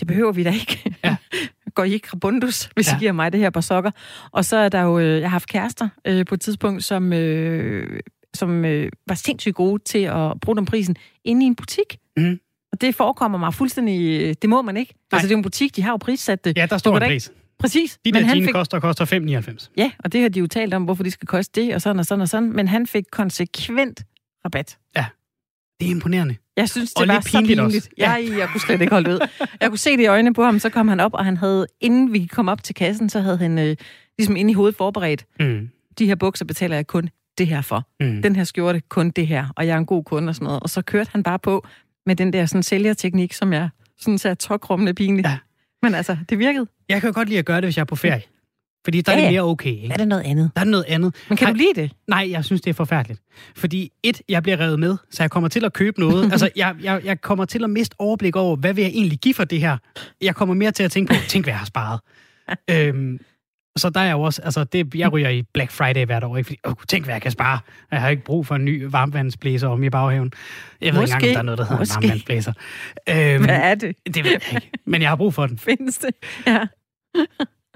det 0.00 0.06
behøver 0.08 0.32
vi 0.32 0.42
da 0.42 0.50
ikke. 0.50 0.96
Ja. 1.04 1.16
Går 1.74 1.84
I 1.84 1.92
ikke 1.92 2.08
rabundus, 2.12 2.70
hvis 2.74 2.88
Ja. 2.92 2.96
I 2.96 2.98
giver 2.98 3.12
mig 3.12 3.32
det 3.32 3.40
her 3.40 3.50
par 3.50 3.60
sokker? 3.60 3.90
Og 4.32 4.44
så 4.44 4.56
er 4.56 4.68
der 4.68 4.82
jo, 4.82 4.98
øh, 4.98 5.20
jeg 5.20 5.22
har 5.22 5.28
haft 5.28 5.48
kærester 5.48 5.88
øh, 6.04 6.26
på 6.26 6.34
et 6.34 6.40
tidspunkt, 6.40 6.84
som, 6.84 7.12
øh, 7.12 8.00
som 8.34 8.64
øh, 8.64 8.90
var 9.08 9.14
sindssygt 9.14 9.54
gode 9.54 9.82
til 9.84 9.98
at 9.98 10.40
bruge 10.40 10.56
den 10.56 10.66
prisen 10.66 10.96
inde 11.24 11.44
i 11.44 11.46
en 11.46 11.54
butik. 11.56 11.96
Mm. 12.16 12.38
Og 12.72 12.80
det 12.80 12.94
forekommer 12.94 13.38
mig 13.38 13.54
fuldstændig, 13.54 14.20
øh, 14.22 14.34
det 14.42 14.50
må 14.50 14.62
man 14.62 14.76
ikke. 14.76 14.94
Nej. 14.94 15.16
Altså 15.16 15.26
det 15.28 15.32
er 15.32 15.36
jo 15.36 15.38
en 15.38 15.42
butik, 15.42 15.76
de 15.76 15.82
har 15.82 15.90
jo 15.90 15.96
prissat 15.96 16.44
det. 16.44 16.56
Ja, 16.56 16.66
der 16.66 16.78
står 16.78 16.96
en 16.98 17.02
pris. 17.02 17.32
Præcis. 17.58 17.98
De 18.04 18.12
men 18.12 18.22
der 18.22 18.28
han 18.28 18.44
fik, 18.44 18.52
koster, 18.52 18.80
koster 18.80 19.04
5,99. 19.60 19.70
ja, 19.76 19.90
og 19.98 20.12
det 20.12 20.22
har 20.22 20.28
de 20.28 20.40
jo 20.40 20.46
talt 20.46 20.74
om, 20.74 20.84
hvorfor 20.84 21.02
de 21.02 21.10
skal 21.10 21.26
koste 21.28 21.60
det, 21.60 21.74
og 21.74 21.82
sådan 21.82 21.98
og 21.98 22.06
sådan 22.06 22.22
og 22.22 22.28
sådan. 22.28 22.52
Men 22.52 22.68
han 22.68 22.86
fik 22.86 23.04
konsekvent 23.12 24.04
rabat. 24.44 24.78
Det 25.80 25.86
er 25.86 25.90
imponerende. 25.90 26.36
Jeg 26.56 26.68
synes, 26.68 26.92
det 26.94 27.02
Og 27.02 27.14
var 27.14 27.20
så 27.20 27.28
pinligt 27.38 27.60
pinligt. 27.60 27.88
Ja. 27.98 28.10
Jeg, 28.10 28.38
jeg 28.38 28.48
kunne 28.52 28.60
slet 28.60 28.80
ikke 28.80 28.92
holde 28.92 29.10
ud. 29.10 29.28
Jeg 29.60 29.68
kunne 29.68 29.78
se 29.78 29.90
det 29.96 30.00
i 30.02 30.06
øjnene 30.06 30.34
på 30.34 30.42
ham, 30.44 30.58
så 30.58 30.68
kom 30.70 30.88
han 30.88 31.00
op, 31.00 31.14
og 31.14 31.24
han 31.24 31.36
havde, 31.36 31.66
inden 31.80 32.12
vi 32.12 32.26
kom 32.26 32.48
op 32.48 32.62
til 32.62 32.74
kassen, 32.74 33.08
så 33.08 33.20
havde 33.20 33.38
han 33.38 33.58
øh, 33.58 33.76
ligesom 34.18 34.36
inde 34.36 34.50
i 34.50 34.54
hovedet 34.54 34.76
forberedt, 34.76 35.24
Mm. 35.40 35.68
de 35.98 36.06
her 36.06 36.14
bukser 36.14 36.44
betaler 36.44 36.76
jeg 36.76 36.86
kun 36.86 37.08
det 37.38 37.46
her 37.46 37.60
for. 37.62 37.86
Mm. 38.00 38.22
Den 38.22 38.36
her 38.36 38.44
skjorte, 38.44 38.80
kun 38.88 39.10
det 39.10 39.26
her, 39.26 39.46
og 39.56 39.66
jeg 39.66 39.74
er 39.74 39.78
en 39.78 39.86
god 39.86 40.04
kunde 40.04 40.28
og 40.30 40.34
sådan 40.34 40.44
noget. 40.44 40.60
Og 40.60 40.70
så 40.70 40.82
kørte 40.82 41.10
han 41.12 41.22
bare 41.22 41.38
på 41.38 41.66
med 42.06 42.16
den 42.16 42.32
der 42.32 42.46
sådan 42.46 42.62
sælgerteknik, 42.62 43.32
som 43.32 43.52
jeg 43.52 43.68
sådan 43.98 44.18
sagde 44.18 44.34
tokrummende 44.34 44.94
pinligt. 44.94 45.28
Ja. 45.28 45.38
Men 45.82 45.94
altså, 45.94 46.16
det 46.28 46.38
virkede. 46.38 46.66
Jeg 46.88 47.00
kan 47.00 47.12
godt 47.12 47.28
lide 47.28 47.38
at 47.38 47.44
gøre 47.44 47.56
det, 47.56 47.64
hvis 47.64 47.76
jeg 47.76 47.80
er 47.82 47.86
på 47.86 47.96
ferie. 47.96 48.22
Fordi 48.88 49.00
der 49.00 49.12
ja, 49.12 49.18
er 49.18 49.22
det 49.22 49.32
mere 49.32 49.42
okay, 49.42 49.70
ikke? 49.70 49.88
Er 49.92 49.96
det 49.96 50.08
noget 50.08 50.22
andet? 50.22 50.50
Der 50.56 50.60
er 50.60 50.64
noget 50.64 50.84
andet. 50.88 51.14
Men 51.28 51.36
kan 51.36 51.46
Har... 51.46 51.52
du 51.52 51.58
lide 51.58 51.82
det? 51.82 51.92
Nej, 52.06 52.28
jeg 52.30 52.44
synes, 52.44 52.60
det 52.60 52.70
er 52.70 52.74
forfærdeligt. 52.74 53.20
Fordi 53.56 53.92
et, 54.02 54.22
jeg 54.28 54.42
bliver 54.42 54.60
revet 54.60 54.80
med, 54.80 54.96
så 55.10 55.22
jeg 55.22 55.30
kommer 55.30 55.48
til 55.48 55.64
at 55.64 55.72
købe 55.72 56.00
noget. 56.00 56.24
altså, 56.32 56.50
jeg, 56.56 56.76
jeg, 56.82 57.00
jeg 57.04 57.20
kommer 57.20 57.44
til 57.44 57.64
at 57.64 57.70
miste 57.70 57.94
overblik 57.98 58.36
over, 58.36 58.56
hvad 58.56 58.74
vil 58.74 58.82
jeg 58.82 58.90
egentlig 58.90 59.18
give 59.18 59.34
for 59.34 59.44
det 59.44 59.60
her? 59.60 59.76
Jeg 60.20 60.34
kommer 60.34 60.54
mere 60.54 60.70
til 60.70 60.82
at 60.82 60.90
tænke 60.90 61.14
på, 61.14 61.20
tænk, 61.28 61.44
hvad 61.44 61.52
jeg 61.52 61.58
har 61.58 61.66
sparet. 61.66 62.00
øhm, 62.70 63.18
så 63.76 63.90
der 63.90 64.00
er 64.00 64.12
jo 64.12 64.20
også, 64.20 64.42
altså 64.42 64.64
det, 64.64 64.94
jeg 64.94 65.12
ryger 65.12 65.28
i 65.28 65.42
Black 65.42 65.70
Friday 65.70 66.04
hvert 66.04 66.24
år, 66.24 66.36
ikke? 66.36 66.46
Fordi, 66.46 66.58
åh, 66.64 66.74
tænk 66.88 67.04
hvad 67.04 67.14
jeg 67.14 67.22
kan 67.22 67.30
spare. 67.30 67.58
Jeg 67.90 68.00
har 68.00 68.08
ikke 68.08 68.24
brug 68.24 68.46
for 68.46 68.54
en 68.54 68.64
ny 68.64 68.84
varmvandsblæser 68.90 69.68
om 69.68 69.82
i 69.82 69.90
baghaven. 69.90 70.32
Jeg 70.80 70.92
ved 70.92 71.00
Måske. 71.00 71.16
ikke 71.16 71.28
engang, 71.28 71.38
om 71.38 71.46
der 71.46 71.52
er 71.52 71.56
noget, 71.56 71.58
der 71.58 71.64
hedder 71.64 71.78
Måske. 71.78 71.96
en 71.96 72.02
varmvandsblæser. 72.02 72.52
Øhm, 73.08 73.44
hvad 73.44 73.60
er 73.62 73.74
det? 73.74 73.96
Det 74.14 74.24
ved 74.24 74.30
jeg 74.30 74.54
ikke, 74.54 74.70
men 74.86 75.02
jeg 75.02 75.08
har 75.10 75.16
brug 75.16 75.34
for 75.34 75.46
den. 75.46 75.58
Findes 75.58 75.98
det? 75.98 76.10
Ja. 76.46 76.66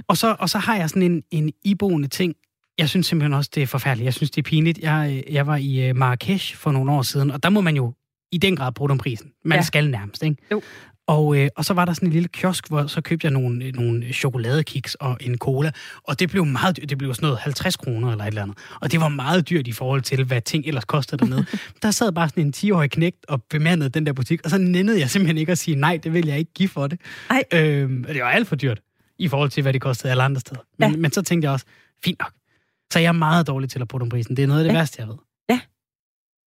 Og, 0.09 0.17
så, 0.17 0.37
og 0.39 0.51
så 0.51 0.59
har 0.59 0.77
jeg 0.77 0.89
sådan 0.89 1.03
en, 1.03 1.23
en 1.31 1.53
iboende 1.65 2.09
ting. 2.09 2.35
Jeg 2.79 2.89
synes 2.89 3.07
simpelthen 3.07 3.33
også, 3.33 3.51
det 3.55 3.63
er 3.63 3.67
forfærdeligt. 3.67 4.05
Jeg 4.05 4.15
synes, 4.15 4.31
det 4.31 4.39
er 4.39 4.51
pinligt. 4.51 4.79
Jeg, 4.79 5.25
jeg 5.31 5.47
var 5.47 5.57
i 5.57 5.89
øh, 5.89 5.97
Marrakesh 5.97 6.57
for 6.57 6.73
nogle 6.73 6.93
år 6.93 7.03
siden, 7.03 7.31
og 7.31 7.43
der 7.43 7.51
må 7.51 7.61
man 7.61 7.77
jo 7.77 7.95
i 8.33 8.39
den 8.39 8.57
grad 8.57 8.73
bruge 8.73 8.91
om 8.91 8.99
prisen. 8.99 9.31
Man 9.45 9.59
ja. 9.59 9.63
skal 9.63 9.91
nærmest, 9.91 10.23
ikke? 10.23 10.37
Jo. 10.51 10.63
Og, 11.07 11.37
øh, 11.37 11.49
og 11.57 11.65
så 11.65 11.75
var 11.75 11.85
der 11.85 11.93
sådan 11.93 12.09
en 12.09 12.13
lille 12.13 12.29
kiosk, 12.29 12.69
hvor 12.69 12.87
så 12.87 13.01
købte 13.01 13.25
jeg 13.25 13.33
nogle, 13.33 13.65
øh, 13.65 13.75
nogle 13.75 14.13
chokoladekiks 14.13 14.95
og 14.95 15.17
en 15.21 15.39
cola. 15.39 15.71
Og 16.05 16.21
det 16.21 16.31
blev 16.31 16.45
meget 16.47 16.77
dyrt. 16.77 16.91
Det 16.91 16.99
blev 16.99 17.15
sådan 17.15 17.27
noget 17.27 17.39
50 17.39 17.77
kroner 17.77 18.11
eller 18.11 18.25
et 18.25 18.29
eller 18.29 18.43
andet. 18.43 18.59
Og 18.81 18.93
det 18.93 19.01
var 19.01 19.09
meget 19.09 19.51
dyrt 19.51 19.67
i 19.67 19.73
forhold 19.73 20.03
til, 20.03 20.25
hvad 20.25 20.41
ting 20.41 20.67
ellers 20.67 20.85
kostede 20.85 21.19
dernede. 21.25 21.47
der 21.83 21.91
sad 21.91 22.13
bare 22.13 22.29
sådan 22.29 22.47
en 22.47 22.53
10-årig 22.57 22.91
knægt 22.91 23.27
og 23.29 23.43
bemandede 23.43 23.91
den 23.91 24.07
der 24.07 24.13
butik. 24.13 24.41
Og 24.45 24.51
så 24.51 24.59
nændede 24.59 25.01
jeg 25.01 25.11
simpelthen 25.11 25.39
ikke 25.39 25.53
at 25.53 25.59
sige, 25.59 25.75
nej, 25.75 25.99
det 26.03 26.13
vil 26.13 26.27
jeg 26.27 26.39
ikke 26.39 26.53
give 26.53 26.69
for 26.69 26.87
det. 26.87 27.01
Ej. 27.31 27.45
Øhm, 27.53 28.05
det 28.05 28.23
var 28.23 28.31
alt 28.31 28.49
for 28.49 28.57
dyrt 28.57 28.81
i 29.23 29.29
forhold 29.29 29.51
til, 29.51 29.63
hvad 29.63 29.73
det 29.73 29.81
kostede 29.81 30.11
alle 30.11 30.23
andre 30.23 30.41
steder. 30.41 30.61
Men, 30.79 30.91
ja. 30.91 30.97
men 30.97 31.13
så 31.13 31.23
tænkte 31.23 31.47
jeg 31.47 31.53
også, 31.53 31.67
fint 32.05 32.19
nok. 32.19 32.33
Så 32.93 32.99
jeg 32.99 33.09
er 33.09 33.13
meget 33.13 33.47
dårlig 33.47 33.71
til 33.71 33.81
at 33.81 33.89
putte 33.89 34.03
om 34.03 34.09
prisen. 34.09 34.37
Det 34.37 34.43
er 34.43 34.47
noget 34.47 34.61
af 34.61 34.65
det 34.65 34.73
ja. 34.73 34.79
værste, 34.79 35.01
jeg 35.01 35.09
ved. 35.09 35.17
Ja. 35.51 35.61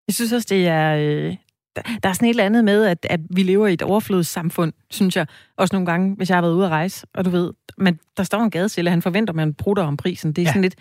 Jeg 0.08 0.14
synes 0.14 0.32
også, 0.32 0.46
det 0.50 0.68
er, 0.68 0.96
øh, 0.96 1.36
der, 1.76 2.08
er 2.08 2.12
sådan 2.12 2.28
et 2.28 2.30
eller 2.30 2.44
andet 2.44 2.64
med, 2.64 2.84
at, 2.84 3.06
at 3.10 3.20
vi 3.30 3.42
lever 3.42 3.66
i 3.66 3.72
et 3.72 3.82
overflodssamfund, 3.82 4.72
synes 4.90 5.16
jeg. 5.16 5.26
Også 5.56 5.74
nogle 5.74 5.86
gange, 5.86 6.14
hvis 6.14 6.28
jeg 6.28 6.36
har 6.36 6.42
været 6.42 6.54
ude 6.54 6.64
at 6.64 6.70
rejse, 6.70 7.06
og 7.14 7.24
du 7.24 7.30
ved, 7.30 7.52
men 7.78 7.98
der 8.16 8.22
står 8.22 8.40
en 8.40 8.50
gadesælger, 8.50 8.90
han 8.90 9.02
forventer, 9.02 9.32
at 9.32 9.36
man 9.36 9.54
bruger 9.54 9.82
om 9.82 9.96
prisen. 9.96 10.32
Det 10.32 10.42
er 10.42 10.46
ja. 10.46 10.50
sådan 10.50 10.62
lidt, 10.62 10.74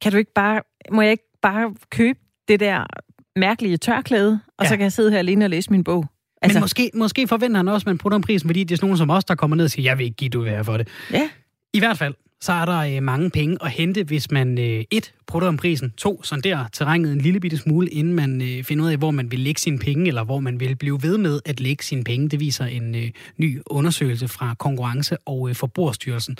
kan 0.00 0.12
du 0.12 0.18
ikke 0.18 0.32
bare, 0.32 0.62
må 0.90 1.02
jeg 1.02 1.10
ikke 1.10 1.38
bare 1.42 1.74
købe 1.90 2.18
det 2.48 2.60
der 2.60 2.86
mærkelige 3.36 3.76
tørklæde, 3.76 4.40
og 4.58 4.64
ja. 4.64 4.68
så 4.68 4.76
kan 4.76 4.82
jeg 4.82 4.92
sidde 4.92 5.10
her 5.10 5.18
alene 5.18 5.44
og 5.44 5.50
læse 5.50 5.70
min 5.70 5.84
bog? 5.84 6.06
Altså, 6.42 6.58
men 6.58 6.62
måske, 6.62 6.90
måske 6.94 7.28
forventer 7.28 7.56
han 7.56 7.68
også, 7.68 7.84
at 7.84 7.86
man 7.86 7.98
putter 7.98 8.16
om 8.16 8.22
prisen, 8.22 8.48
fordi 8.48 8.64
det 8.64 8.74
er 8.74 8.76
sådan 8.76 8.86
nogen 8.86 8.98
som 8.98 9.10
os, 9.10 9.24
der 9.24 9.34
kommer 9.34 9.56
ned 9.56 9.64
og 9.64 9.70
siger, 9.70 9.90
jeg 9.90 9.98
vil 9.98 10.04
ikke 10.04 10.16
give, 10.16 10.30
du 10.30 10.42
vil 10.42 10.64
for 10.64 10.76
det. 10.76 10.88
Ja. 11.12 11.28
I 11.72 11.78
hvert 11.78 11.98
fald, 11.98 12.14
så 12.40 12.52
er 12.52 12.64
der 12.64 12.78
øh, 12.78 13.02
mange 13.02 13.30
penge 13.30 13.58
at 13.60 13.70
hente, 13.70 14.04
hvis 14.04 14.30
man 14.30 14.58
øh, 14.58 14.84
et, 14.90 15.12
prutter 15.26 15.48
om 15.48 15.56
prisen, 15.56 15.90
to, 15.90 16.22
sonderer 16.22 16.64
terrænet 16.72 17.12
en 17.12 17.20
lille 17.20 17.40
bitte 17.40 17.56
smule, 17.56 17.88
inden 17.88 18.14
man 18.14 18.42
øh, 18.42 18.64
finder 18.64 18.84
ud 18.84 18.90
af, 18.90 18.96
hvor 18.96 19.10
man 19.10 19.30
vil 19.30 19.40
lægge 19.40 19.60
sine 19.60 19.78
penge, 19.78 20.08
eller 20.08 20.24
hvor 20.24 20.40
man 20.40 20.60
vil 20.60 20.76
blive 20.76 21.02
ved 21.02 21.18
med 21.18 21.40
at 21.44 21.60
lægge 21.60 21.84
sine 21.84 22.04
penge. 22.04 22.28
Det 22.28 22.40
viser 22.40 22.64
en 22.64 22.94
øh, 22.94 23.10
ny 23.36 23.60
undersøgelse 23.66 24.28
fra 24.28 24.54
Konkurrence- 24.58 25.16
og 25.26 25.48
øh, 25.48 25.54
Forbrugerstyrelsen. 25.54 26.36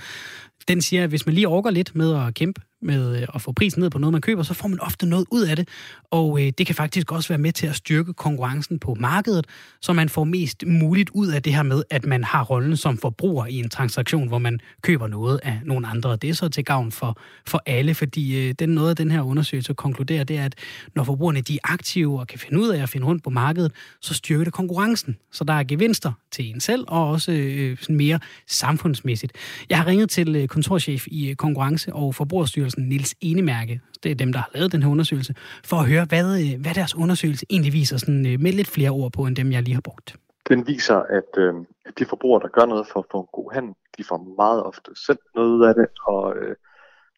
Den 0.68 0.82
siger, 0.82 1.04
at 1.04 1.08
hvis 1.08 1.26
man 1.26 1.34
lige 1.34 1.48
overgår 1.48 1.70
lidt 1.70 1.94
med 1.94 2.26
at 2.26 2.34
kæmpe 2.34 2.60
med 2.82 3.16
øh, 3.22 3.26
at 3.34 3.42
få 3.42 3.52
prisen 3.52 3.80
ned 3.80 3.90
på 3.90 3.98
noget, 3.98 4.12
man 4.12 4.20
køber, 4.20 4.42
så 4.42 4.54
får 4.54 4.68
man 4.68 4.80
ofte 4.80 5.06
noget 5.06 5.26
ud 5.30 5.42
af 5.42 5.56
det. 5.56 5.68
Og 6.10 6.40
øh, 6.42 6.52
det 6.58 6.66
kan 6.66 6.74
faktisk 6.74 7.12
også 7.12 7.28
være 7.28 7.38
med 7.38 7.52
til 7.52 7.66
at 7.66 7.76
styrke 7.76 8.12
konkurrencen 8.12 8.78
på 8.78 8.94
markedet, 8.94 9.46
så 9.80 9.92
man 9.92 10.08
får 10.08 10.24
mest 10.24 10.64
muligt 10.66 11.10
ud 11.10 11.28
af 11.28 11.42
det 11.42 11.54
her 11.54 11.62
med, 11.62 11.82
at 11.90 12.06
man 12.06 12.24
har 12.24 12.44
rollen 12.44 12.76
som 12.76 12.98
forbruger 12.98 13.46
i 13.46 13.54
en 13.54 13.68
transaktion, 13.68 14.28
hvor 14.28 14.38
man 14.38 14.60
køber 14.82 15.06
noget 15.06 15.40
af 15.42 15.60
nogle 15.64 15.86
andre. 15.86 16.16
Det 16.16 16.30
er 16.30 16.34
så 16.34 16.48
til 16.48 16.64
gavn 16.64 16.92
for, 16.92 17.18
for 17.46 17.62
alle, 17.66 17.94
fordi 17.94 18.48
øh, 18.48 18.54
den 18.58 18.74
noget 18.82 18.90
af 18.90 18.96
den 18.96 19.10
her 19.10 19.22
undersøgelse 19.22 19.74
konkluderer, 19.74 20.24
det 20.24 20.38
er, 20.38 20.44
at 20.44 20.54
når 20.94 21.04
forbrugerne 21.04 21.40
de 21.40 21.54
er 21.54 21.72
aktive 21.72 22.20
og 22.20 22.26
kan 22.26 22.38
finde 22.38 22.60
ud 22.60 22.68
af 22.68 22.82
at 22.82 22.88
finde 22.88 23.06
rundt 23.06 23.24
på 23.24 23.30
markedet, 23.30 23.72
så 24.00 24.14
styrker 24.14 24.44
det 24.44 24.52
konkurrencen. 24.52 25.16
Så 25.30 25.44
der 25.44 25.52
er 25.52 25.64
gevinster 25.64 26.12
til 26.30 26.50
en 26.50 26.60
selv, 26.60 26.84
og 26.88 27.10
også 27.10 27.32
øh, 27.32 27.78
sådan 27.78 27.96
mere 27.96 28.18
samfundsmæssigt. 28.46 29.32
Jeg 29.70 29.78
har 29.78 29.86
ringet 29.86 30.10
til 30.10 30.36
øh, 30.36 30.48
kontorchef 30.48 31.06
i 31.06 31.30
øh, 31.30 31.36
Konkurrence- 31.36 31.92
og 31.92 32.14
Forbrugerstyrelsen, 32.14 32.88
Nils 32.88 33.14
Enemærke, 33.20 33.80
det 34.02 34.10
er 34.10 34.14
dem, 34.14 34.32
der 34.32 34.40
har 34.40 34.50
lavet 34.54 34.72
den 34.72 34.82
her 34.82 34.90
undersøgelse, 34.90 35.34
for 35.64 35.76
at 35.76 35.88
høre, 35.88 36.04
hvad, 36.04 36.40
øh, 36.42 36.60
hvad 36.60 36.74
deres 36.74 36.94
undersøgelse 36.96 37.46
egentlig 37.50 37.72
viser, 37.72 37.96
sådan, 37.96 38.22
med 38.22 38.52
lidt 38.52 38.68
flere 38.68 38.90
ord 38.90 39.12
på, 39.12 39.26
end 39.26 39.36
dem, 39.36 39.52
jeg 39.52 39.62
lige 39.62 39.74
har 39.74 39.80
brugt. 39.80 40.16
Den 40.48 40.66
viser, 40.66 40.96
at, 40.96 41.30
øh, 41.38 41.54
at 41.86 41.98
de 41.98 42.04
forbrugere, 42.04 42.42
der 42.42 42.48
gør 42.48 42.66
noget 42.66 42.86
for 42.92 43.00
at 43.00 43.06
få 43.12 43.20
en 43.20 43.26
god 43.32 43.52
handel, 43.54 43.74
de 43.98 44.04
får 44.04 44.34
meget 44.36 44.62
ofte 44.62 44.90
selv 45.06 45.18
noget 45.34 45.48
ud 45.48 45.64
af 45.64 45.74
det, 45.74 45.86
og 46.06 46.36
øh, 46.36 46.56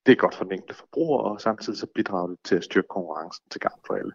det 0.07 0.13
er 0.13 0.17
godt 0.17 0.35
for 0.35 0.45
den 0.45 0.53
enkelte 0.53 0.75
forbruger, 0.75 1.19
og 1.19 1.41
samtidig 1.41 1.79
så 1.79 1.87
bidrager 1.95 2.27
det 2.27 2.39
til 2.45 2.57
at 2.57 2.65
styrke 2.65 2.89
konkurrencen 2.89 3.45
til 3.51 3.61
gavn 3.61 3.81
for 3.87 3.95
alle. 3.95 4.13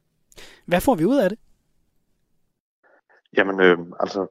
Hvad 0.66 0.82
får 0.82 0.96
vi 0.96 1.06
ud 1.06 1.18
af 1.18 1.30
det? 1.30 1.40
Jamen, 3.38 3.60
øh, 3.60 3.78
altså 4.00 4.28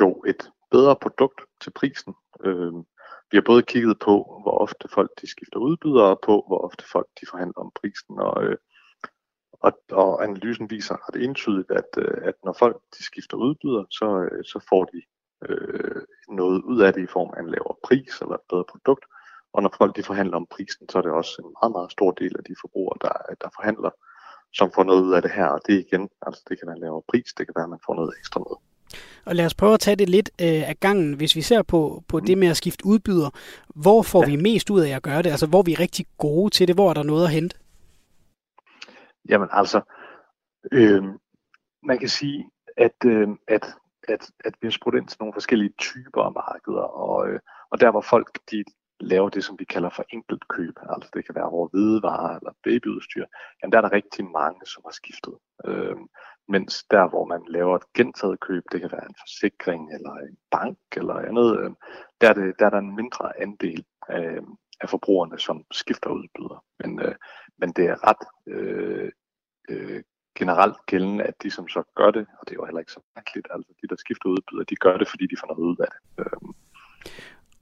jo 0.00 0.22
et 0.26 0.50
bedre 0.70 0.96
produkt 0.96 1.40
til 1.60 1.70
prisen. 1.70 2.14
Øh, 2.44 2.72
vi 3.30 3.36
har 3.36 3.42
både 3.46 3.62
kigget 3.62 3.98
på, 3.98 4.40
hvor 4.42 4.58
ofte 4.58 4.88
folk 4.88 5.10
de 5.20 5.26
skifter 5.26 5.58
udbydere, 5.58 6.10
og 6.10 6.20
på, 6.22 6.44
hvor 6.48 6.58
ofte 6.58 6.84
folk 6.92 7.08
de 7.20 7.26
forhandler 7.30 7.60
om 7.60 7.72
prisen. 7.80 8.18
Og, 8.18 8.44
øh, 8.44 8.56
og, 9.52 9.72
og 9.90 10.24
analysen 10.24 10.70
viser 10.70 11.08
ret 11.08 11.24
entydigt, 11.24 11.70
at, 11.70 11.90
øh, 11.98 12.18
at 12.22 12.34
når 12.44 12.52
folk 12.52 12.76
de 12.98 13.02
skifter 13.04 13.36
udbyder, 13.36 13.84
så, 13.90 14.28
øh, 14.32 14.44
så 14.44 14.58
får 14.68 14.84
de 14.84 15.02
øh, 15.48 16.02
noget 16.28 16.62
ud 16.62 16.80
af 16.80 16.92
det 16.92 17.02
i 17.02 17.12
form 17.16 17.30
af 17.36 17.40
en 17.40 17.50
lavere 17.50 17.76
pris 17.84 18.20
eller 18.20 18.34
et 18.34 18.48
bedre 18.50 18.64
produkt. 18.64 19.04
Og 19.52 19.62
når 19.62 19.74
folk 19.78 19.96
de 19.96 20.02
forhandler 20.02 20.36
om 20.36 20.46
prisen, 20.46 20.88
så 20.88 20.98
er 20.98 21.02
det 21.02 21.12
også 21.12 21.42
en 21.44 21.54
meget, 21.62 21.72
meget 21.72 21.92
stor 21.92 22.10
del 22.10 22.32
af 22.38 22.44
de 22.44 22.54
forbrugere, 22.60 22.98
der, 23.00 23.34
der 23.40 23.48
forhandler, 23.56 23.90
som 24.52 24.72
får 24.74 24.84
noget 24.84 25.02
ud 25.02 25.12
af 25.12 25.22
det 25.22 25.30
her. 25.30 25.46
Og 25.46 25.60
det 25.66 25.74
igen, 25.86 26.08
altså 26.26 26.42
det 26.48 26.58
kan 26.58 26.66
være 26.66 26.76
en 26.76 26.82
lavere 26.82 27.02
pris, 27.08 27.32
det 27.38 27.46
kan 27.46 27.54
være, 27.56 27.64
at 27.64 27.70
man 27.70 27.86
får 27.86 27.94
noget 27.94 28.12
ekstra 28.18 28.40
med. 28.40 28.56
Og 29.24 29.34
lad 29.34 29.46
os 29.46 29.54
prøve 29.54 29.74
at 29.74 29.80
tage 29.80 29.96
det 29.96 30.08
lidt 30.08 30.30
øh, 30.40 30.68
af 30.68 30.76
gangen. 30.80 31.14
Hvis 31.14 31.36
vi 31.36 31.42
ser 31.42 31.62
på, 31.62 32.02
på 32.08 32.20
det 32.20 32.38
med 32.38 32.48
at 32.48 32.56
skifte 32.56 32.86
udbyder, 32.86 33.30
hvor 33.74 34.02
får 34.02 34.22
ja. 34.22 34.30
vi 34.30 34.36
mest 34.36 34.70
ud 34.70 34.80
af 34.80 34.96
at 34.96 35.02
gøre 35.02 35.22
det? 35.22 35.30
Altså, 35.30 35.46
hvor 35.46 35.58
er 35.58 35.62
vi 35.62 35.74
rigtig 35.74 36.06
gode 36.18 36.50
til 36.50 36.68
det? 36.68 36.76
Hvor 36.76 36.90
er 36.90 36.94
der 36.94 37.02
noget 37.02 37.24
at 37.24 37.30
hente? 37.30 37.56
Jamen 39.28 39.48
altså, 39.52 39.80
øh, 40.72 41.02
man 41.82 41.98
kan 41.98 42.08
sige, 42.08 42.50
at, 42.76 42.96
øh, 43.06 43.28
at, 43.48 43.64
at, 44.08 44.30
at 44.44 44.54
vi 44.60 44.66
har 44.66 44.70
spurgt 44.70 44.96
ind 44.96 45.08
til 45.08 45.16
nogle 45.20 45.32
forskellige 45.32 45.72
typer 45.78 46.22
af 46.22 46.32
markeder, 46.32 46.82
og, 46.82 47.28
øh, 47.28 47.40
og 47.70 47.80
der 47.80 47.90
hvor 47.90 48.00
folk 48.00 48.38
de 48.50 48.64
laver 49.02 49.28
det, 49.28 49.44
som 49.44 49.58
vi 49.58 49.64
kalder 49.64 49.90
for 49.90 50.04
enkeltkøb, 50.10 50.76
altså 50.94 51.10
det 51.14 51.26
kan 51.26 51.34
være 51.34 51.48
over 51.48 51.68
hvidevarer 51.68 52.36
eller 52.38 52.52
babyudstyr, 52.64 53.26
jamen 53.58 53.72
der 53.72 53.78
er 53.78 53.82
der 53.82 53.92
rigtig 53.92 54.24
mange, 54.24 54.60
som 54.66 54.82
har 54.86 54.92
skiftet. 54.92 55.34
Øh, 55.64 55.96
mens 56.48 56.84
der, 56.84 57.08
hvor 57.08 57.24
man 57.24 57.42
laver 57.48 57.76
et 57.76 57.92
gentaget 57.94 58.40
køb, 58.40 58.64
det 58.72 58.80
kan 58.80 58.92
være 58.92 59.06
en 59.08 59.14
forsikring 59.22 59.94
eller 59.94 60.12
en 60.12 60.36
bank 60.50 60.78
eller 60.96 61.14
andet, 61.14 61.48
øh, 61.60 61.70
der, 62.20 62.28
er 62.28 62.34
det, 62.34 62.54
der 62.58 62.66
er 62.66 62.70
der 62.70 62.78
en 62.78 62.96
mindre 62.96 63.40
andel 63.40 63.84
af, 64.08 64.38
af 64.80 64.88
forbrugerne, 64.88 65.38
som 65.38 65.64
skifter 65.70 66.10
udbyder. 66.10 66.64
Men, 66.80 67.00
øh, 67.00 67.14
men 67.58 67.68
det 67.76 67.84
er 67.86 68.08
ret 68.08 68.22
øh, 68.46 69.10
øh, 69.68 70.02
generelt 70.38 70.76
gældende, 70.86 71.24
at 71.24 71.34
de, 71.42 71.50
som 71.50 71.68
så 71.68 71.82
gør 71.94 72.10
det, 72.10 72.26
og 72.38 72.48
det 72.48 72.50
er 72.50 72.60
jo 72.60 72.64
heller 72.64 72.80
ikke 72.80 72.92
så 72.92 73.02
mærkeligt, 73.16 73.48
altså 73.50 73.72
de, 73.82 73.88
der 73.88 73.96
skifter 73.96 74.28
udbyder, 74.28 74.64
de 74.64 74.76
gør 74.76 74.96
det, 74.96 75.08
fordi 75.08 75.26
de 75.26 75.36
får 75.40 75.46
noget 75.46 75.70
ud 75.70 75.76
af 75.84 75.88
det. 75.94 76.24
Øh. 76.24 76.52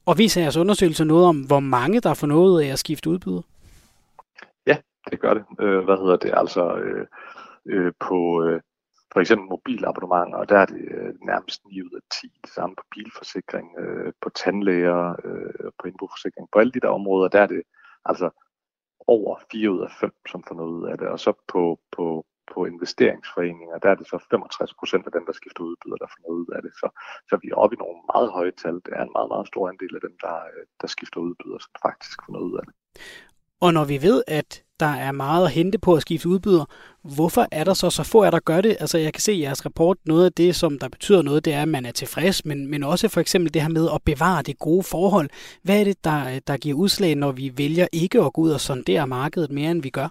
Og 0.05 0.17
viser 0.17 0.41
jeres 0.41 0.57
undersøgelse 0.57 1.05
noget 1.05 1.25
om, 1.25 1.41
hvor 1.47 1.59
mange, 1.59 1.99
der 2.01 2.13
får 2.13 2.27
noget 2.27 2.63
af 2.63 2.67
at 2.71 2.79
skifte 2.79 3.09
udbyder? 3.09 3.41
Ja, 4.67 4.77
det 5.11 5.19
gør 5.19 5.33
det. 5.33 5.43
Øh, 5.59 5.83
hvad 5.83 5.97
hedder 5.97 6.17
det? 6.17 6.31
Altså 6.33 6.75
øh, 6.75 7.07
øh, 7.65 7.93
på... 7.99 8.43
Øh, 8.43 8.61
for 9.13 9.19
eksempel 9.19 9.47
mobilabonnementer, 9.49 10.37
og 10.37 10.49
der 10.49 10.57
er 10.57 10.65
det 10.65 10.81
øh, 10.91 11.13
nærmest 11.21 11.65
9 11.65 11.81
ud 11.81 11.91
af 11.95 12.01
10. 12.21 12.27
Det 12.43 12.53
samme 12.53 12.75
på 12.75 12.83
bilforsikring, 12.91 13.67
øh, 13.79 14.13
på 14.21 14.29
tandlæger, 14.29 15.15
øh, 15.23 15.71
på 15.79 15.87
indboforsikring. 15.87 16.47
På 16.53 16.59
alle 16.59 16.71
de 16.71 16.79
der 16.79 16.87
områder, 16.87 17.27
der 17.29 17.41
er 17.41 17.47
det 17.47 17.61
altså 18.05 18.29
over 19.07 19.39
4 19.51 19.71
ud 19.71 19.81
af 19.81 19.91
5, 19.99 20.11
som 20.31 20.43
får 20.47 20.55
noget 20.55 20.71
ud 20.71 20.87
af 20.87 20.97
det. 20.97 21.07
Og 21.07 21.19
så 21.19 21.33
på, 21.47 21.79
på, 21.91 22.25
på 22.53 22.59
investeringsforeninger, 22.65 23.77
der 23.83 23.89
er 23.91 23.97
det 23.99 24.07
så 24.07 24.17
65 24.29 24.73
procent 24.79 25.05
af 25.05 25.11
dem, 25.11 25.23
der 25.25 25.33
skifter 25.39 25.63
udbyder, 25.69 25.97
der 26.03 26.09
får 26.13 26.21
noget 26.25 26.39
ud 26.43 26.49
af 26.55 26.61
det. 26.65 26.73
Så, 26.81 26.87
så 27.29 27.33
vi 27.41 27.47
er 27.49 27.57
oppe 27.63 27.73
i 27.75 27.81
nogle 27.83 27.99
meget 28.13 28.29
høje 28.37 28.53
tal. 28.61 28.75
Det 28.85 28.93
er 28.99 29.03
en 29.03 29.15
meget, 29.17 29.29
meget 29.33 29.47
stor 29.51 29.63
andel 29.71 29.93
af 29.97 30.01
dem, 30.07 30.15
der, 30.23 30.35
øh, 30.51 30.63
der 30.81 30.87
skifter 30.95 31.19
udbyder, 31.27 31.59
som 31.65 31.73
faktisk 31.87 32.17
får 32.23 32.33
noget 32.33 32.47
ud 32.49 32.55
af 32.59 32.63
det. 32.67 32.73
Og 33.65 33.73
når 33.73 33.85
vi 33.85 34.01
ved, 34.01 34.23
at 34.27 34.63
der 34.79 34.93
er 35.07 35.11
meget 35.11 35.45
at 35.45 35.51
hente 35.51 35.77
på 35.77 35.95
at 35.95 36.01
skifte 36.01 36.29
udbyder, 36.29 36.65
hvorfor 37.03 37.47
er 37.51 37.63
der 37.63 37.73
så 37.73 37.89
så 37.89 38.03
få 38.03 38.23
af 38.23 38.31
der 38.31 38.39
gør 38.39 38.61
det? 38.61 38.77
Altså 38.79 38.97
jeg 38.97 39.13
kan 39.13 39.21
se 39.21 39.33
i 39.33 39.41
jeres 39.41 39.65
rapport, 39.65 39.97
noget 40.05 40.25
af 40.25 40.33
det, 40.33 40.55
som 40.55 40.79
der 40.79 40.89
betyder 40.89 41.21
noget, 41.21 41.45
det 41.45 41.53
er, 41.53 41.61
at 41.61 41.67
man 41.67 41.85
er 41.85 41.91
tilfreds, 41.91 42.45
men, 42.45 42.67
men 42.67 42.83
også 42.83 43.07
for 43.07 43.21
eksempel 43.21 43.53
det 43.53 43.61
her 43.61 43.69
med 43.69 43.89
at 43.93 44.01
bevare 44.05 44.41
det 44.41 44.59
gode 44.59 44.83
forhold. 44.83 45.29
Hvad 45.63 45.79
er 45.79 45.83
det, 45.83 46.03
der, 46.03 46.39
der 46.39 46.57
giver 46.57 46.77
udslag, 46.77 47.15
når 47.15 47.31
vi 47.31 47.53
vælger 47.57 47.87
ikke 47.91 48.21
at 48.21 48.33
gå 48.33 48.41
ud 48.41 48.51
og 48.51 48.59
sondere 48.59 49.07
markedet 49.07 49.51
mere, 49.51 49.71
end 49.71 49.81
vi 49.81 49.89
gør? 49.89 50.07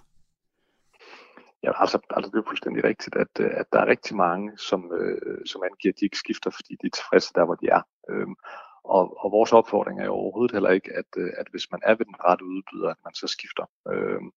Ja, 1.63 1.81
altså, 1.81 1.99
altså 2.09 2.31
det 2.31 2.37
er 2.39 2.49
fuldstændig 2.49 2.83
rigtigt, 2.83 3.15
at, 3.15 3.33
øh, 3.39 3.51
at 3.53 3.65
der 3.73 3.79
er 3.79 3.85
rigtig 3.85 4.15
mange, 4.15 4.57
som, 4.57 4.91
øh, 4.93 5.45
som 5.45 5.63
angiver, 5.63 5.93
at 5.93 5.99
de 5.99 6.05
ikke 6.05 6.17
skifter, 6.17 6.49
fordi 6.49 6.75
de 6.81 6.87
er 6.87 6.95
tilfredse 6.95 7.31
der, 7.35 7.45
hvor 7.45 7.55
de 7.55 7.67
er. 7.67 7.81
Øhm, 8.09 8.35
og, 8.83 9.23
og 9.23 9.31
vores 9.31 9.53
opfordring 9.53 9.99
er 9.99 10.05
jo 10.05 10.13
overhovedet 10.13 10.51
heller 10.51 10.69
ikke, 10.69 10.91
at, 10.95 11.11
øh, 11.17 11.31
at 11.37 11.47
hvis 11.51 11.71
man 11.71 11.81
er 11.83 11.95
ved 11.95 12.05
den 12.05 12.15
rette 12.23 12.45
udbyder, 12.45 12.89
at 12.89 13.03
man 13.05 13.13
så 13.13 13.27
skifter. 13.27 13.65
Øhm, 13.91 14.31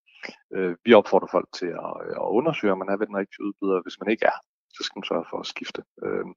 øh, 0.52 0.76
vi 0.84 0.94
opfordrer 0.94 1.28
folk 1.30 1.48
til 1.52 1.66
at, 1.66 1.92
øh, 2.06 2.16
at 2.24 2.34
undersøge, 2.38 2.72
om 2.72 2.78
man 2.78 2.88
er 2.88 2.96
ved 2.96 3.06
den 3.06 3.16
rigtige 3.16 3.44
udbyder. 3.44 3.82
Hvis 3.82 4.00
man 4.00 4.10
ikke 4.10 4.26
er, 4.26 4.38
så 4.76 4.84
skal 4.84 4.98
man 4.98 5.04
sørge 5.04 5.26
for 5.30 5.38
at 5.40 5.46
skifte. 5.46 5.82
Øhm, 6.04 6.34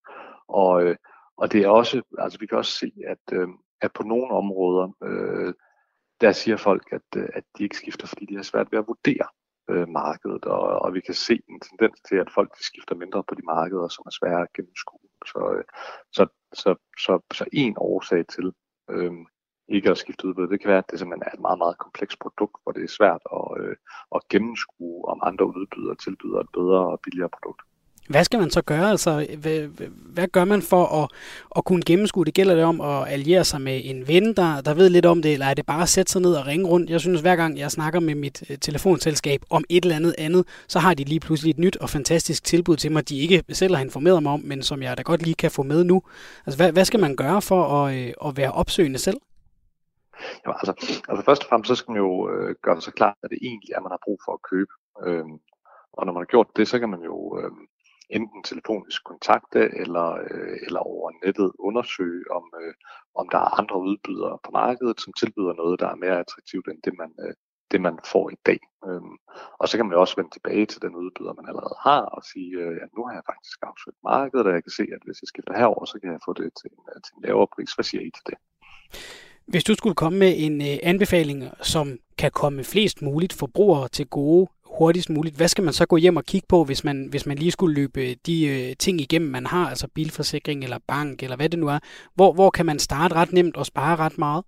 og, 0.48 0.84
øh, 0.84 0.96
og 1.38 1.52
det 1.52 1.62
er 1.64 1.70
også, 1.70 2.02
altså 2.20 2.40
vi 2.40 2.48
kan 2.48 2.58
også 2.58 2.72
se, 2.72 2.92
at, 3.08 3.26
øh, 3.34 3.48
at 3.82 3.94
på 3.94 4.04
nogle 4.04 4.32
områder, 4.32 4.88
øh, 5.04 5.54
der 6.22 6.32
siger 6.32 6.58
folk, 6.58 6.92
at, 6.92 7.08
øh, 7.18 7.30
at 7.34 7.44
de 7.58 7.64
ikke 7.64 7.78
skifter, 7.78 8.08
fordi 8.08 8.26
de 8.26 8.36
har 8.36 8.44
svært 8.44 8.72
ved 8.72 8.80
at 8.80 8.88
vurdere 8.88 9.28
øh, 9.70 9.90
markedet, 9.90 10.46
og, 10.46 10.62
og 10.84 10.94
vi 10.94 11.02
kan 11.02 11.14
se 11.14 11.40
en 11.50 11.60
tendens 11.60 12.02
til, 12.02 12.16
at 12.16 12.32
folk 12.32 12.58
de 12.58 12.64
skifter 12.64 12.96
mindre 12.96 13.24
på 13.24 13.36
de 13.36 13.46
markeder, 13.46 13.88
som 13.88 14.04
er 14.06 14.12
svære 14.20 14.42
at 14.42 14.54
gennemskue. 14.54 15.10
Så, 15.26 15.40
øh, 15.58 15.64
så, 16.12 16.28
så, 16.54 16.76
så, 16.98 17.20
så 17.34 17.46
en 17.54 17.76
årsag 17.78 18.28
til 18.28 18.54
øh, 18.90 19.14
ikke 19.70 19.92
at 19.92 19.98
skifte 19.98 20.28
udbud, 20.28 20.48
det 20.48 20.62
kan 20.62 20.70
være, 20.70 20.78
at 20.78 20.92
det 20.92 21.00
simpelthen 21.00 21.28
er 21.28 21.34
et 21.34 21.46
meget, 21.48 21.58
meget 21.58 21.78
komplekst 21.78 22.20
produkt, 22.20 22.58
hvor 22.64 22.72
det 22.72 22.84
er 22.84 22.98
svært 23.00 23.22
at, 23.40 23.48
øh, 23.62 23.76
at 24.16 24.22
gennemskue, 24.30 25.06
om 25.06 25.20
andre 25.24 25.46
udbydere 25.46 25.96
tilbyder 25.96 26.40
et 26.40 26.52
bedre 26.54 26.80
og 26.92 27.00
billigere 27.04 27.30
produkt. 27.30 27.62
Hvad 28.08 28.24
skal 28.24 28.40
man 28.40 28.50
så 28.50 28.62
gøre? 28.62 28.90
Altså, 28.90 29.28
hvad, 29.38 29.60
hvad 30.14 30.28
gør 30.28 30.46
man 30.46 30.62
for 30.62 31.04
at, 31.04 31.10
at 31.56 31.66
kunne 31.66 31.82
gennemskue 31.86 32.26
det? 32.26 32.34
Gælder 32.34 32.56
det 32.56 32.64
om 32.64 32.82
at 32.82 33.08
alliere 33.08 33.44
sig 33.44 33.62
med 33.62 33.82
en 33.84 34.08
ven, 34.08 34.34
der, 34.34 34.62
der 34.62 34.74
ved 34.74 34.90
lidt 34.90 35.06
om 35.06 35.22
det, 35.22 35.34
eller 35.34 35.46
er 35.46 35.54
det 35.54 35.66
bare 35.66 35.82
at 35.82 35.90
sætte 35.90 36.12
sig 36.12 36.22
ned 36.22 36.34
og 36.34 36.48
ringe 36.48 36.68
rundt? 36.68 36.90
Jeg 36.90 37.00
synes, 37.00 37.22
hver 37.22 37.36
gang 37.36 37.58
jeg 37.58 37.72
snakker 37.72 38.00
med 38.00 38.16
mit 38.16 38.44
øh, 38.50 38.58
telefonselskab 38.58 39.42
om 39.50 39.64
et 39.70 39.84
eller 39.84 39.96
andet 39.96 40.16
andet, 40.18 40.48
så 40.68 40.80
har 40.80 40.94
de 40.94 41.04
lige 41.04 41.20
pludselig 41.20 41.50
et 41.52 41.60
nyt 41.60 41.78
og 41.78 41.90
fantastisk 41.90 42.44
tilbud 42.44 42.76
til 42.76 42.92
mig, 42.92 43.10
de 43.10 43.20
ikke 43.20 43.44
selv 43.52 43.76
har 43.76 43.84
informeret 43.84 44.24
mig 44.24 44.32
om, 44.32 44.42
men 44.44 44.64
som 44.64 44.82
jeg 44.82 44.98
da 44.98 45.02
godt 45.02 45.24
lige 45.24 45.36
kan 45.36 45.52
få 45.52 45.64
med 45.64 45.84
nu. 45.84 46.02
Altså, 46.46 46.58
hvad, 46.58 46.72
hvad 46.72 46.86
skal 46.86 47.00
man 47.00 47.16
gøre 47.16 47.42
for 47.42 47.64
at, 47.64 47.96
øh, 47.96 48.14
at 48.26 48.38
være 48.38 48.52
opsøgende 48.52 49.00
selv? 49.00 49.18
Jamen, 50.46 50.56
altså, 50.62 50.74
altså 51.10 51.26
først 51.26 51.44
og 51.44 51.50
fremmest 51.50 51.68
så 51.68 51.76
skal 51.76 51.92
man 51.92 52.02
jo 52.02 52.30
øh, 52.32 52.56
gøre 52.64 52.82
sig 52.82 52.94
klart, 52.94 53.16
at 53.24 53.30
det 53.30 53.40
egentlig 53.42 53.70
er, 53.76 53.82
man 53.82 53.92
har 53.92 54.02
brug 54.06 54.20
for 54.26 54.34
at 54.34 54.42
købe. 54.52 54.74
Øhm, 55.06 55.36
og 55.94 56.06
når 56.06 56.14
man 56.14 56.22
har 56.22 56.32
gjort 56.34 56.48
det, 56.56 56.68
så 56.68 56.80
kan 56.80 56.90
man 56.90 57.02
jo 57.02 57.40
øh, 57.40 57.52
enten 58.10 58.44
telefonisk 58.44 59.04
kontakte 59.04 59.62
eller, 59.82 60.10
øh, 60.32 60.58
eller 60.66 60.80
over 60.80 61.12
nettet 61.26 61.52
undersøge, 61.60 62.24
om, 62.32 62.44
øh, 62.62 62.74
om 63.16 63.30
der 63.30 63.38
er 63.38 63.60
andre 63.60 63.78
udbydere 63.80 64.38
på 64.46 64.52
markedet, 64.52 65.02
som 65.02 65.14
tilbyder 65.14 65.54
noget, 65.54 65.80
der 65.80 65.88
er 65.90 65.96
mere 65.96 66.20
attraktivt 66.20 66.68
end 66.68 66.82
det, 66.86 66.94
man, 66.98 67.12
øh, 67.24 67.34
det, 67.72 67.82
man 67.82 67.98
får 68.14 68.30
i 68.30 68.40
dag. 68.46 68.60
Øhm, 68.88 69.16
og 69.60 69.66
så 69.70 69.74
kan 69.78 69.86
man 69.86 69.96
jo 69.96 70.02
også 70.02 70.16
vende 70.18 70.34
tilbage 70.36 70.66
til 70.66 70.82
den 70.82 70.96
udbyder, 70.96 71.34
man 71.40 71.50
allerede 71.52 71.78
har, 71.88 72.02
og 72.02 72.22
sige, 72.32 72.52
øh, 72.64 72.78
at 72.84 72.90
nu 72.98 73.02
har 73.06 73.14
jeg 73.18 73.26
faktisk 73.32 73.58
afsøgt 73.70 74.00
markedet, 74.04 74.48
og 74.48 74.54
jeg 74.54 74.64
kan 74.64 74.76
se, 74.80 74.86
at 74.96 75.02
hvis 75.06 75.22
jeg 75.22 75.28
skifter 75.34 75.54
herover, 75.60 75.86
så 75.86 76.00
kan 76.02 76.12
jeg 76.12 76.22
få 76.28 76.34
det 76.34 76.50
til 76.60 76.70
en, 76.76 76.84
øh, 76.92 77.00
til 77.06 77.14
en 77.16 77.24
lavere 77.26 77.48
pris. 77.56 77.72
Hvad 77.74 77.88
siger 77.90 78.02
I 78.08 78.10
til 78.18 78.26
det? 78.30 78.38
Hvis 79.52 79.64
du 79.64 79.74
skulle 79.76 79.96
komme 79.96 80.20
med 80.20 80.34
en 80.46 80.62
øh, 80.62 80.78
anbefaling, 80.84 81.40
som 81.62 81.86
kan 82.18 82.32
komme 82.32 82.64
flest 82.64 83.02
muligt 83.02 83.34
forbrugere 83.34 83.88
til 83.88 84.08
gode 84.08 84.48
hurtigst 84.78 85.10
muligt. 85.10 85.36
Hvad 85.36 85.48
skal 85.48 85.64
man 85.64 85.74
så 85.74 85.86
gå 85.86 85.98
hjem 85.98 86.18
og 86.18 86.24
kigge 86.24 86.48
på, 86.50 86.64
hvis 86.64 86.84
man, 86.84 87.08
hvis 87.10 87.26
man 87.26 87.38
lige 87.38 87.52
skulle 87.52 87.76
løbe 87.76 88.02
øh, 88.02 88.16
de 88.26 88.48
øh, 88.48 88.76
ting 88.80 89.02
igennem, 89.02 89.32
man 89.32 89.46
har, 89.46 89.70
altså 89.70 89.88
bilforsikring 89.96 90.64
eller 90.64 90.80
bank 90.88 91.24
eller 91.24 91.36
hvad 91.36 91.50
det 91.50 91.60
nu 91.60 91.68
er? 91.68 91.80
Hvor, 92.16 92.34
hvor 92.34 92.50
kan 92.50 92.66
man 92.66 92.80
starte 92.80 93.16
ret 93.16 93.34
nemt 93.34 93.58
og 93.58 93.66
spare 93.66 93.96
ret 93.96 94.18
meget? 94.18 94.46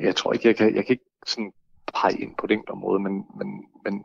Jeg 0.00 0.16
tror 0.16 0.32
ikke, 0.32 0.48
jeg 0.48 0.56
kan, 0.56 0.74
jeg 0.74 0.86
kan 0.86 0.92
ikke 0.92 1.10
sådan 1.26 1.52
pege 1.94 2.18
ind 2.18 2.36
på 2.38 2.46
det 2.46 2.68
område, 2.68 3.00
men, 3.00 3.12
men, 3.38 3.48
men 3.84 4.04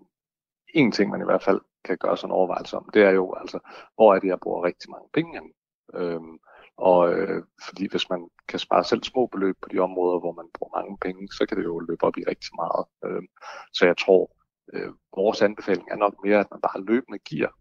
en 0.73 0.91
ting, 0.91 1.11
man 1.11 1.21
i 1.21 1.25
hvert 1.25 1.43
fald 1.43 1.61
kan 1.85 1.97
gøre 1.97 2.17
sådan 2.17 2.29
en 2.29 2.35
overvejelse 2.35 2.77
om, 2.77 2.89
det 2.93 3.03
er 3.03 3.11
jo 3.11 3.33
altså, 3.33 3.59
hvor 3.95 4.15
er 4.15 4.19
det, 4.19 4.27
jeg 4.27 4.39
bruger 4.39 4.63
rigtig 4.63 4.89
mange 4.91 5.09
penge? 5.13 5.41
Øhm, 5.93 6.39
og 6.77 7.13
øh, 7.13 7.43
fordi 7.65 7.87
hvis 7.91 8.09
man 8.09 8.29
kan 8.47 8.59
spare 8.59 8.83
selv 8.83 9.03
små 9.03 9.27
beløb 9.27 9.55
på 9.61 9.69
de 9.71 9.79
områder, 9.79 10.19
hvor 10.19 10.33
man 10.33 10.49
bruger 10.53 10.77
mange 10.79 10.97
penge, 10.97 11.27
så 11.27 11.45
kan 11.45 11.57
det 11.57 11.63
jo 11.63 11.79
løbe 11.79 12.03
op 12.03 12.17
i 12.17 12.23
rigtig 12.27 12.51
meget. 12.55 12.85
Øh, 13.05 13.23
så 13.73 13.85
jeg 13.85 13.97
tror, 13.97 14.31
øh, 14.73 14.91
vores 15.15 15.41
anbefaling 15.41 15.87
er 15.91 15.95
nok 15.95 16.15
mere, 16.23 16.39
at 16.39 16.51
man 16.51 16.61
bare 16.61 16.81
løbende 16.81 17.19
giver 17.19 17.51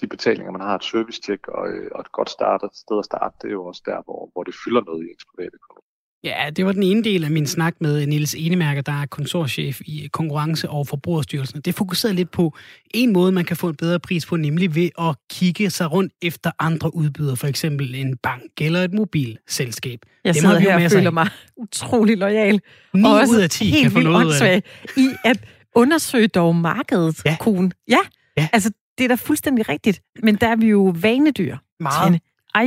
de 0.00 0.06
betalinger, 0.06 0.52
man 0.52 0.60
har 0.60 0.74
et 0.74 0.84
service-tjek 0.84 1.48
og, 1.48 1.68
øh, 1.68 1.90
og 1.94 2.00
et 2.00 2.12
godt 2.12 2.30
start, 2.30 2.62
et 2.62 2.76
sted 2.76 2.98
at 2.98 3.04
starte, 3.04 3.36
det 3.42 3.48
er 3.48 3.58
jo 3.60 3.66
også 3.66 3.82
der, 3.86 4.02
hvor, 4.02 4.30
hvor 4.32 4.42
det 4.44 4.54
fylder 4.64 4.82
noget 4.84 5.06
i 5.06 5.10
ens 5.10 5.24
private 5.30 5.54
økonomi. 5.54 5.89
Ja, 6.24 6.50
det 6.56 6.66
var 6.66 6.72
den 6.72 6.82
ene 6.82 7.04
del 7.04 7.24
af 7.24 7.30
min 7.30 7.46
snak 7.46 7.74
med 7.80 8.06
Niels 8.06 8.34
Enemærker, 8.34 8.82
der 8.82 8.92
er 8.92 9.06
konsortchef 9.06 9.80
i 9.80 10.08
Konkurrence- 10.12 10.68
og 10.68 10.86
Forbrugerstyrelsen. 10.86 11.60
Det 11.60 11.74
fokuserede 11.74 12.16
lidt 12.16 12.30
på 12.30 12.54
en 12.94 13.12
måde, 13.12 13.32
man 13.32 13.44
kan 13.44 13.56
få 13.56 13.68
en 13.68 13.76
bedre 13.76 14.00
pris 14.00 14.26
på, 14.26 14.36
nemlig 14.36 14.74
ved 14.74 14.88
at 14.98 15.16
kigge 15.30 15.70
sig 15.70 15.92
rundt 15.92 16.12
efter 16.22 16.50
andre 16.58 16.94
udbydere, 16.94 17.36
for 17.36 17.46
eksempel 17.46 17.94
en 17.94 18.16
bank 18.16 18.42
eller 18.60 18.84
et 18.84 18.94
mobilselskab. 18.94 20.00
Jeg 20.24 20.34
det 20.34 20.40
sidder 20.42 20.58
her 20.58 20.84
og 20.84 20.90
føler 20.90 21.10
mig 21.10 21.28
utrolig 21.56 22.16
lojal. 22.16 22.60
9 22.94 23.02
og 23.04 23.28
ud 23.30 23.40
af 23.40 23.50
10 23.50 23.70
kan 23.82 23.90
få 23.90 24.00
noget 24.00 24.26
ud 24.26 24.32
af 24.42 24.62
det. 24.62 24.96
I 24.96 25.08
at 25.24 25.38
undersøge 25.74 26.28
dog 26.28 26.56
markedet, 26.56 27.24
ja. 27.24 27.36
Kun. 27.40 27.72
Ja. 27.88 27.98
ja, 28.36 28.48
altså 28.52 28.70
det 28.98 29.04
er 29.04 29.08
da 29.08 29.14
fuldstændig 29.14 29.68
rigtigt. 29.68 30.00
Men 30.22 30.34
der 30.34 30.48
er 30.48 30.56
vi 30.56 30.66
jo 30.66 30.94
vanedyr. 31.00 31.56
Meget. 31.80 31.94
Trine. 32.02 32.20
Ej, 32.54 32.64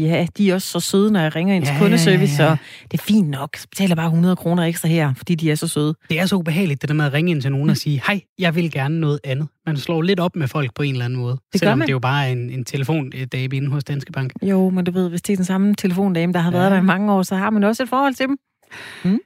ja, 0.00 0.26
de 0.38 0.50
er 0.50 0.54
også 0.54 0.68
så 0.68 0.80
søde, 0.80 1.12
når 1.12 1.20
jeg 1.20 1.36
ringer 1.36 1.54
ind 1.54 1.64
til 1.64 1.72
ja, 1.72 1.78
kundeservice, 1.78 2.42
ja, 2.42 2.48
ja. 2.48 2.56
så 2.56 2.62
det 2.90 3.00
er 3.00 3.02
fint 3.02 3.28
nok. 3.28 3.56
Så 3.56 3.68
betaler 3.68 3.94
bare 3.94 4.06
100 4.06 4.36
kroner 4.36 4.62
ekstra 4.62 4.88
her, 4.88 5.14
fordi 5.16 5.34
de 5.34 5.50
er 5.50 5.54
så 5.54 5.68
søde. 5.68 5.94
Det 6.08 6.20
er 6.20 6.26
så 6.26 6.36
ubehageligt, 6.36 6.82
det 6.82 6.88
der 6.88 6.94
med 6.94 7.04
at 7.04 7.12
ringe 7.12 7.30
ind 7.30 7.42
til 7.42 7.50
nogen 7.50 7.70
og 7.70 7.76
sige, 7.76 8.02
hej, 8.06 8.20
jeg 8.38 8.54
vil 8.54 8.70
gerne 8.70 9.00
noget 9.00 9.20
andet. 9.24 9.48
Man 9.66 9.76
slår 9.76 10.02
lidt 10.02 10.20
op 10.20 10.36
med 10.36 10.48
folk 10.48 10.74
på 10.74 10.82
en 10.82 10.92
eller 10.92 11.04
anden 11.04 11.18
måde. 11.18 11.38
Det 11.52 11.60
selvom 11.60 11.80
det 11.80 11.88
er 11.88 11.92
jo 11.92 11.98
bare 11.98 12.32
en, 12.32 12.50
en 12.50 12.64
telefondame 12.64 13.56
inde 13.56 13.68
hos 13.68 13.84
Danske 13.84 14.12
Bank. 14.12 14.32
Jo, 14.42 14.70
men 14.70 14.84
du 14.84 14.92
ved, 14.92 15.08
hvis 15.08 15.22
det 15.22 15.32
er 15.32 15.36
den 15.36 15.44
samme 15.44 15.74
telefondame, 15.74 16.32
der 16.32 16.38
har 16.38 16.52
ja. 16.52 16.58
været 16.58 16.70
der 16.70 16.78
i 16.78 16.82
mange 16.82 17.12
år, 17.12 17.22
så 17.22 17.36
har 17.36 17.50
man 17.50 17.64
også 17.64 17.82
et 17.82 17.88
forhold 17.88 18.14
til 18.14 18.26
dem. 18.26 18.38
Mm. 19.04 19.18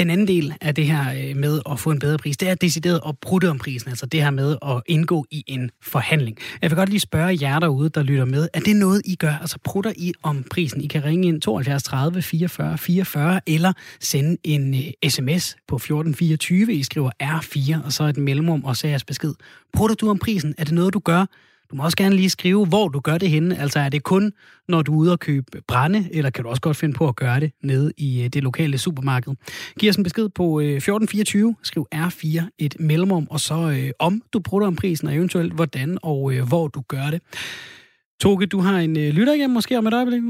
Den 0.00 0.10
anden 0.10 0.28
del 0.28 0.54
af 0.60 0.74
det 0.74 0.86
her 0.86 1.30
øh, 1.30 1.36
med 1.36 1.60
at 1.70 1.80
få 1.80 1.90
en 1.90 1.98
bedre 1.98 2.18
pris, 2.18 2.36
det 2.36 2.48
er 2.48 2.54
decideret 2.54 3.00
at 3.08 3.18
prutte 3.18 3.50
om 3.50 3.58
prisen, 3.58 3.88
altså 3.90 4.06
det 4.06 4.22
her 4.22 4.30
med 4.30 4.56
at 4.62 4.82
indgå 4.86 5.26
i 5.30 5.44
en 5.46 5.70
forhandling. 5.82 6.38
Jeg 6.62 6.70
vil 6.70 6.76
godt 6.76 6.88
lige 6.88 7.00
spørge 7.00 7.38
jer 7.40 7.58
derude, 7.58 7.88
der 7.88 8.02
lytter 8.02 8.24
med, 8.24 8.48
er 8.52 8.60
det 8.60 8.76
noget, 8.76 9.02
I 9.04 9.14
gør? 9.14 9.34
Altså 9.40 9.58
prutter 9.64 9.92
I 9.96 10.12
om 10.22 10.44
prisen? 10.50 10.80
I 10.80 10.86
kan 10.86 11.04
ringe 11.04 11.28
ind 11.28 11.40
72 11.40 11.82
30 11.82 12.22
44 12.22 12.78
44 12.78 13.40
eller 13.46 13.72
sende 14.00 14.36
en 14.44 14.74
øh, 14.74 15.10
sms 15.10 15.56
på 15.68 15.76
1424. 15.76 16.74
I 16.74 16.82
skriver 16.82 17.10
R4 17.22 17.84
og 17.84 17.92
så 17.92 18.04
et 18.04 18.16
mellemrum 18.16 18.64
og 18.64 18.76
så 18.76 18.88
jeres 18.88 19.04
besked. 19.04 19.34
Prutter 19.72 19.96
du 19.96 20.10
om 20.10 20.18
prisen? 20.18 20.54
Er 20.58 20.64
det 20.64 20.74
noget, 20.74 20.94
du 20.94 20.98
gør? 20.98 21.26
Du 21.70 21.76
må 21.76 21.84
også 21.84 21.96
gerne 21.96 22.16
lige 22.16 22.30
skrive, 22.30 22.66
hvor 22.66 22.88
du 22.88 23.00
gør 23.00 23.18
det 23.18 23.30
henne. 23.30 23.58
Altså 23.58 23.78
er 23.78 23.88
det 23.88 24.02
kun, 24.02 24.32
når 24.68 24.82
du 24.82 24.92
er 24.92 24.96
ude 24.96 25.12
og 25.12 25.20
købe 25.20 25.62
brænde, 25.68 26.08
eller 26.12 26.30
kan 26.30 26.44
du 26.44 26.50
også 26.50 26.62
godt 26.62 26.76
finde 26.76 26.94
på 26.94 27.08
at 27.08 27.16
gøre 27.16 27.40
det 27.40 27.52
nede 27.62 27.92
i 27.96 28.22
øh, 28.22 28.28
det 28.28 28.42
lokale 28.42 28.78
supermarked. 28.78 29.32
Giv 29.78 29.90
os 29.90 29.96
en 29.96 30.02
besked 30.02 30.28
på 30.28 30.60
øh, 30.60 30.66
1424, 30.66 31.56
skriv 31.62 31.86
R4 31.94 32.48
et 32.58 32.76
mellemrum, 32.80 33.26
og 33.30 33.40
så 33.40 33.54
øh, 33.54 33.90
om 33.98 34.22
du 34.32 34.40
bruger 34.40 34.66
om 34.66 34.76
prisen, 34.76 35.08
og 35.08 35.14
eventuelt 35.14 35.52
hvordan 35.52 35.98
og 36.02 36.32
øh, 36.32 36.48
hvor 36.48 36.68
du 36.68 36.82
gør 36.88 37.10
det. 37.10 37.20
Toge, 38.20 38.46
du 38.46 38.60
har 38.60 38.78
en 38.78 38.96
øh, 38.96 39.12
lytter 39.14 39.32
igen 39.32 39.50
måske 39.50 39.78
om 39.78 39.86
et 39.86 39.94
øjeblik. 39.94 40.22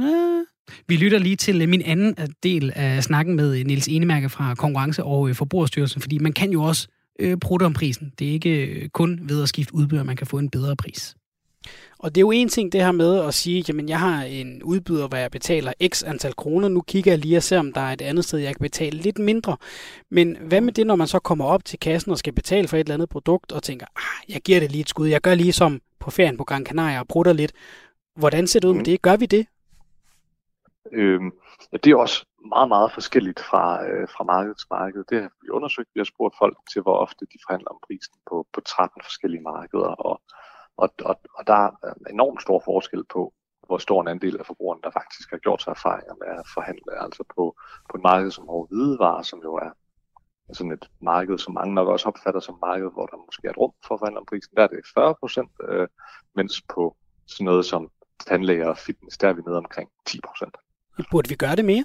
Vi 0.88 0.96
lytter 0.96 1.18
lige 1.18 1.36
til 1.36 1.62
øh, 1.62 1.68
min 1.68 1.82
anden 1.82 2.14
del 2.42 2.72
af 2.74 3.04
snakken 3.04 3.36
med 3.36 3.64
Nils 3.64 3.88
Enemærke 3.88 4.28
fra 4.28 4.54
Konkurrence- 4.54 5.04
og 5.04 5.36
Forbrugerstyrelsen, 5.36 6.00
fordi 6.00 6.18
man 6.18 6.32
kan 6.32 6.52
jo 6.52 6.62
også 6.62 6.88
øh, 7.20 7.36
bruge 7.36 7.64
om 7.64 7.72
prisen. 7.72 8.12
Det 8.18 8.28
er 8.28 8.32
ikke 8.32 8.88
kun 8.92 9.20
ved 9.22 9.42
at 9.42 9.48
skifte 9.48 9.74
udbyder, 9.74 10.02
man 10.02 10.16
kan 10.16 10.26
få 10.26 10.38
en 10.38 10.50
bedre 10.50 10.76
pris. 10.76 11.16
Og 11.98 12.14
det 12.14 12.16
er 12.16 12.22
jo 12.22 12.30
en 12.30 12.48
ting 12.48 12.72
det 12.72 12.84
her 12.84 12.92
med 12.92 13.24
at 13.24 13.34
sige, 13.34 13.64
jamen 13.68 13.88
jeg 13.88 13.98
har 14.00 14.22
en 14.22 14.62
udbyder, 14.62 15.08
hvor 15.08 15.16
jeg 15.18 15.30
betaler 15.30 15.72
x 15.88 16.02
antal 16.04 16.34
kroner. 16.34 16.68
Nu 16.68 16.80
kigger 16.80 17.12
jeg 17.12 17.18
lige 17.18 17.36
og 17.36 17.42
ser, 17.42 17.58
om 17.58 17.72
der 17.72 17.80
er 17.80 17.92
et 17.92 18.02
andet 18.02 18.24
sted, 18.24 18.38
jeg 18.38 18.54
kan 18.56 18.62
betale 18.62 18.96
lidt 18.98 19.18
mindre. 19.18 19.56
Men 20.10 20.36
hvad 20.40 20.60
med 20.60 20.72
det, 20.72 20.86
når 20.86 20.96
man 20.96 21.06
så 21.06 21.18
kommer 21.18 21.44
op 21.44 21.64
til 21.64 21.78
kassen 21.78 22.12
og 22.12 22.18
skal 22.18 22.32
betale 22.32 22.68
for 22.68 22.76
et 22.76 22.80
eller 22.80 22.94
andet 22.94 23.08
produkt, 23.08 23.52
og 23.52 23.62
tænker, 23.62 23.86
ah, 23.96 24.30
jeg 24.34 24.40
giver 24.40 24.60
det 24.60 24.70
lige 24.70 24.80
et 24.80 24.88
skud. 24.88 25.08
Jeg 25.08 25.20
gør 25.20 25.34
lige 25.34 25.52
som 25.52 25.80
på 25.98 26.10
ferien 26.10 26.36
på 26.36 26.44
Gran 26.44 26.66
Canaria 26.66 27.00
og 27.00 27.08
prutter 27.08 27.32
lidt. 27.32 27.52
Hvordan 28.16 28.46
ser 28.46 28.60
det 28.60 28.68
ud 28.68 28.74
med 28.74 28.84
det? 28.84 29.02
Gør 29.02 29.16
vi 29.16 29.26
det? 29.26 29.46
Øhm, 30.92 31.32
ja, 31.72 31.76
det 31.84 31.90
er 31.90 31.96
også 31.96 32.26
meget, 32.48 32.68
meget 32.68 32.92
forskelligt 32.92 33.40
fra, 33.40 33.64
øh, 33.88 34.08
fra 34.08 34.24
marked 34.24 34.54
til 34.54 34.66
marked. 34.70 35.04
Det 35.10 35.22
har 35.22 35.32
vi 35.42 35.48
undersøgt. 35.50 35.88
Vi 35.94 36.00
har 36.00 36.04
spurgt 36.04 36.34
folk 36.38 36.56
til, 36.72 36.82
hvor 36.82 36.96
ofte 36.96 37.26
de 37.32 37.38
forhandler 37.46 37.70
om 37.70 37.80
prisen 37.86 38.16
på, 38.28 38.46
på 38.52 38.60
13 38.60 39.02
forskellige 39.04 39.42
markeder. 39.42 39.92
Og 40.08 40.22
og, 40.82 40.88
og, 41.04 41.20
og 41.38 41.46
der 41.46 41.54
er 41.54 41.70
enormt 42.10 42.42
stor 42.42 42.62
forskel 42.64 43.04
på, 43.04 43.32
hvor 43.66 43.78
stor 43.78 44.00
en 44.00 44.08
andel 44.08 44.38
af 44.38 44.46
forbrugerne, 44.46 44.82
der 44.82 44.90
faktisk 44.90 45.30
har 45.30 45.38
gjort 45.38 45.62
sig 45.62 45.70
erfaringer 45.70 46.14
med 46.22 46.30
at 46.40 46.46
forhandle. 46.54 47.02
Altså 47.04 47.22
på, 47.34 47.42
på 47.90 47.96
et 47.96 48.02
marked 48.02 48.30
som 48.30 48.48
over 48.48 48.66
hvidevarer, 48.66 49.22
som 49.22 49.40
jo 49.42 49.54
er 49.54 49.70
sådan 50.52 50.72
et 50.72 50.90
marked, 51.00 51.38
som 51.38 51.54
mange 51.54 51.74
nok 51.74 51.88
også 51.88 52.08
opfatter 52.08 52.40
som 52.40 52.58
marked, 52.60 52.90
hvor 52.92 53.06
der 53.06 53.16
måske 53.26 53.46
er 53.46 53.50
et 53.50 53.58
rum 53.58 53.72
for 53.86 53.94
at 53.94 53.98
forhandle 54.00 54.20
om 54.20 54.26
prisen, 54.26 54.56
der 54.56 54.62
er 54.62 54.66
det 54.66 54.80
40 54.94 55.14
procent, 55.20 55.50
øh, 55.68 55.88
mens 56.34 56.62
på 56.74 56.96
sådan 57.26 57.44
noget 57.44 57.64
som 57.64 57.90
tandlæger 58.26 58.68
og 58.68 58.78
fitness, 58.78 59.18
der 59.18 59.28
er 59.28 59.32
vi 59.32 59.42
nede 59.46 59.56
omkring 59.56 59.90
10 60.06 60.20
procent. 60.28 60.56
Burde 61.10 61.28
vi 61.28 61.34
gøre 61.34 61.56
det 61.56 61.64
mere? 61.64 61.84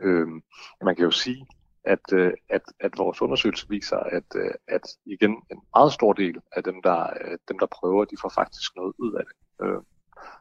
Øhm, 0.00 0.42
man 0.82 0.96
kan 0.96 1.04
jo 1.04 1.10
sige, 1.10 1.46
at, 1.86 2.12
øh, 2.12 2.32
at, 2.48 2.62
at 2.80 2.98
vores 2.98 3.22
undersøgelse 3.22 3.68
viser, 3.68 3.96
at, 3.96 4.24
øh, 4.36 4.50
at 4.68 4.82
igen 5.04 5.30
en 5.30 5.60
meget 5.76 5.92
stor 5.92 6.12
del 6.12 6.36
af 6.52 6.64
dem, 6.64 6.82
der, 6.82 7.00
øh, 7.20 7.38
dem, 7.48 7.58
der 7.58 7.66
prøver, 7.66 8.04
de 8.04 8.16
får 8.20 8.28
faktisk 8.28 8.76
noget 8.76 8.94
ud 8.98 9.12
af 9.12 9.24
det. 9.28 9.66
Øh, 9.66 9.80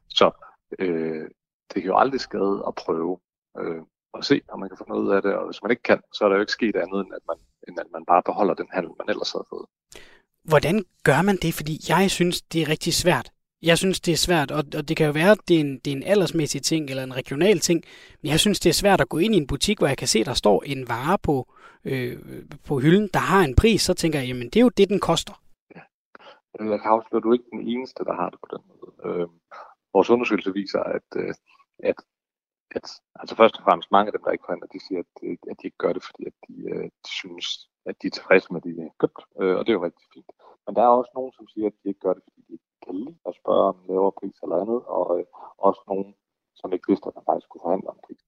så 0.09 0.31
øh, 0.79 1.25
det 1.73 1.81
kan 1.81 1.91
jo 1.91 1.97
aldrig 1.97 2.21
skade 2.21 2.63
at 2.67 2.75
prøve 2.75 3.19
øh, 3.59 3.81
og 4.13 4.23
se, 4.23 4.41
om 4.49 4.59
man 4.59 4.69
kan 4.69 4.77
få 4.77 4.85
noget 4.87 5.03
ud 5.03 5.11
af 5.11 5.21
det. 5.21 5.33
Og 5.33 5.45
hvis 5.45 5.61
man 5.61 5.71
ikke 5.71 5.83
kan, 5.83 5.99
så 6.13 6.25
er 6.25 6.29
der 6.29 6.35
jo 6.35 6.41
ikke 6.41 6.51
sket 6.59 6.75
andet, 6.75 6.99
end 6.99 7.13
at 7.13 7.23
man, 7.29 7.37
end 7.67 7.79
at 7.79 7.87
man 7.93 8.05
bare 8.05 8.23
beholder 8.23 8.53
den 8.53 8.67
handel, 8.71 8.91
man 8.99 9.09
ellers 9.09 9.31
havde 9.31 9.45
fået. 9.49 9.67
Hvordan 10.43 10.85
gør 11.03 11.21
man 11.21 11.37
det? 11.43 11.53
Fordi 11.53 11.75
jeg 11.89 12.11
synes, 12.11 12.41
det 12.41 12.61
er 12.61 12.69
rigtig 12.69 12.93
svært. 12.93 13.31
Jeg 13.69 13.77
synes, 13.77 13.99
det 14.01 14.11
er 14.11 14.21
svært, 14.27 14.51
og, 14.51 14.63
og 14.77 14.83
det 14.87 14.97
kan 14.97 15.05
jo 15.05 15.11
være, 15.11 15.31
at 15.31 15.47
det 15.47 15.55
er, 15.55 15.61
en, 15.61 15.79
det 15.79 15.93
er 15.93 15.97
en 15.97 16.03
aldersmæssig 16.13 16.61
ting 16.63 16.89
eller 16.89 17.03
en 17.03 17.15
regional 17.15 17.59
ting, 17.59 17.83
men 18.21 18.31
jeg 18.31 18.39
synes, 18.39 18.59
det 18.59 18.69
er 18.69 18.81
svært 18.83 19.01
at 19.01 19.09
gå 19.09 19.17
ind 19.17 19.33
i 19.35 19.37
en 19.37 19.47
butik, 19.47 19.77
hvor 19.77 19.87
jeg 19.87 19.97
kan 19.97 20.07
se, 20.07 20.23
der 20.23 20.33
står 20.33 20.63
en 20.65 20.87
vare 20.87 21.17
på, 21.27 21.35
øh, 21.85 22.13
på 22.67 22.79
hylden, 22.79 23.09
der 23.13 23.19
har 23.19 23.41
en 23.43 23.55
pris, 23.55 23.81
så 23.81 23.93
tænker 23.93 24.19
jeg, 24.19 24.27
jamen 24.27 24.49
det 24.49 24.55
er 24.55 24.67
jo 24.67 24.69
det, 24.69 24.89
den 24.89 24.99
koster. 24.99 25.35
Ja. 25.75 25.81
Jeg 26.71 26.79
kan 26.81 26.91
afsløre, 26.95 27.19
at 27.19 27.23
du 27.23 27.29
er 27.29 27.33
ikke 27.33 27.53
den 27.57 27.67
eneste, 27.73 28.03
der 28.09 28.13
har 28.21 28.29
det 28.29 28.39
på 28.43 28.49
den 28.55 28.63
måde. 28.71 28.91
Øh, 29.05 29.27
vores 29.93 30.09
undersøgelse 30.09 30.53
viser, 30.53 30.83
at, 30.97 31.09
øh, 31.15 31.33
at, 31.89 31.97
at 32.77 32.85
altså 33.19 33.35
først 33.35 33.57
og 33.57 33.63
fremmest 33.63 33.91
mange 33.91 34.07
af 34.07 34.13
dem, 34.13 34.23
der 34.23 34.31
ikke 34.31 34.45
forhandler, 34.47 34.67
de 34.75 34.85
siger, 34.87 34.99
at, 35.05 35.13
øh, 35.23 35.37
at 35.51 35.55
de 35.59 35.67
ikke 35.67 35.83
gør 35.83 35.93
det, 35.93 36.03
fordi 36.07 36.21
at 36.31 36.35
de, 36.47 36.55
øh, 36.73 36.85
de 37.05 37.11
synes, 37.21 37.47
at 37.89 37.95
de 38.01 38.07
er 38.07 38.15
tilfredse 38.17 38.47
med, 38.53 38.61
det, 38.61 38.75
de 38.77 38.81
har 38.81 38.95
købt, 39.03 39.19
øh, 39.41 39.55
og 39.57 39.61
det 39.63 39.71
er 39.71 39.79
jo 39.79 39.85
rigtig 39.87 40.07
fint. 40.13 40.31
Men 40.65 40.75
der 40.75 40.83
er 40.83 40.97
også 40.99 41.11
nogen, 41.15 41.33
som 41.37 41.47
siger, 41.53 41.67
at 41.67 41.77
de 41.79 41.89
ikke 41.89 42.03
gør 42.05 42.13
det, 42.17 42.23
fordi 42.25 42.41
de 42.47 42.53
ikke 42.53 42.69
lide 42.93 43.15
at 43.27 43.33
spørge 43.41 43.63
om 43.71 43.75
lavere 43.89 44.11
pris 44.19 44.37
eller 44.43 44.57
andet, 44.63 44.79
og 44.97 45.19
øh, 45.19 45.25
også 45.67 45.81
nogen, 45.87 46.07
som 46.55 46.73
ikke 46.73 46.87
vidste, 46.91 47.07
at 47.07 47.15
man 47.15 47.23
faktisk 47.29 47.49
kunne 47.49 47.65
forhandle 47.65 47.89
om 47.89 47.99
pris. 48.07 48.21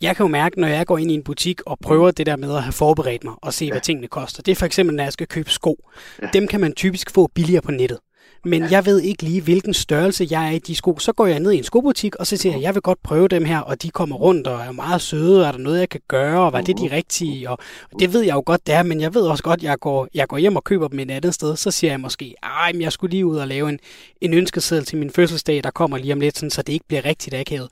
Jeg 0.00 0.16
kan 0.16 0.24
jo 0.26 0.30
mærke, 0.30 0.60
når 0.60 0.68
jeg 0.68 0.86
går 0.86 0.98
ind 0.98 1.10
i 1.10 1.14
en 1.14 1.24
butik 1.24 1.58
og 1.66 1.78
prøver 1.78 2.10
det 2.10 2.26
der 2.26 2.36
med 2.36 2.52
at 2.56 2.62
have 2.62 2.72
forberedt 2.72 3.24
mig 3.24 3.34
og 3.42 3.52
se, 3.52 3.64
ja. 3.64 3.70
hvad 3.72 3.80
tingene 3.80 4.08
koster. 4.08 4.42
Det 4.42 4.52
er 4.52 4.56
for 4.56 4.66
eksempel, 4.66 4.96
når 4.96 5.02
jeg 5.02 5.12
skal 5.12 5.26
købe 5.26 5.50
sko. 5.50 5.74
Ja. 6.22 6.28
Dem 6.32 6.46
kan 6.46 6.60
man 6.60 6.72
typisk 6.74 7.14
få 7.14 7.26
billigere 7.26 7.62
på 7.62 7.70
nettet 7.70 7.98
men 8.44 8.62
ja. 8.62 8.68
jeg 8.70 8.86
ved 8.86 9.00
ikke 9.00 9.22
lige, 9.22 9.40
hvilken 9.40 9.74
størrelse 9.74 10.26
jeg 10.30 10.46
er 10.46 10.50
i 10.50 10.58
de 10.58 10.74
sko. 10.74 10.98
Så 10.98 11.12
går 11.12 11.26
jeg 11.26 11.40
ned 11.40 11.52
i 11.52 11.58
en 11.58 11.64
skobutik, 11.64 12.16
og 12.16 12.26
så 12.26 12.36
siger 12.36 12.52
jeg, 12.52 12.62
jeg 12.62 12.74
vil 12.74 12.82
godt 12.82 13.02
prøve 13.02 13.28
dem 13.28 13.44
her, 13.44 13.58
og 13.58 13.82
de 13.82 13.90
kommer 13.90 14.16
rundt 14.16 14.46
og 14.46 14.60
er 14.60 14.72
meget 14.72 15.00
søde, 15.00 15.46
er 15.46 15.52
der 15.52 15.58
noget, 15.58 15.80
jeg 15.80 15.88
kan 15.88 16.00
gøre, 16.08 16.40
og 16.40 16.52
var 16.52 16.60
det 16.60 16.78
de 16.78 16.90
rigtige? 16.92 17.50
Og, 17.50 17.58
og 17.92 18.00
det 18.00 18.12
ved 18.12 18.20
jeg 18.20 18.34
jo 18.34 18.42
godt, 18.46 18.66
det 18.66 18.74
er, 18.74 18.82
men 18.82 19.00
jeg 19.00 19.14
ved 19.14 19.22
også 19.22 19.42
godt, 19.42 19.62
jeg 19.62 19.78
går, 19.78 20.08
jeg 20.14 20.28
går 20.28 20.38
hjem 20.38 20.56
og 20.56 20.64
køber 20.64 20.88
dem 20.88 20.98
et 20.98 21.10
andet 21.10 21.34
sted, 21.34 21.56
så 21.56 21.70
siger 21.70 21.90
jeg 21.90 22.00
måske, 22.00 22.34
ej, 22.42 22.72
men 22.72 22.82
jeg 22.82 22.92
skulle 22.92 23.10
lige 23.10 23.26
ud 23.26 23.36
og 23.36 23.48
lave 23.48 23.68
en, 23.68 23.78
en 24.20 24.34
ønskeseddel 24.34 24.84
til 24.86 24.98
min 24.98 25.10
fødselsdag, 25.10 25.64
der 25.64 25.70
kommer 25.70 25.98
lige 25.98 26.12
om 26.12 26.20
lidt, 26.20 26.36
sådan, 26.36 26.50
så 26.50 26.62
det 26.62 26.72
ikke 26.72 26.86
bliver 26.88 27.04
rigtigt 27.04 27.34
akavet 27.34 27.68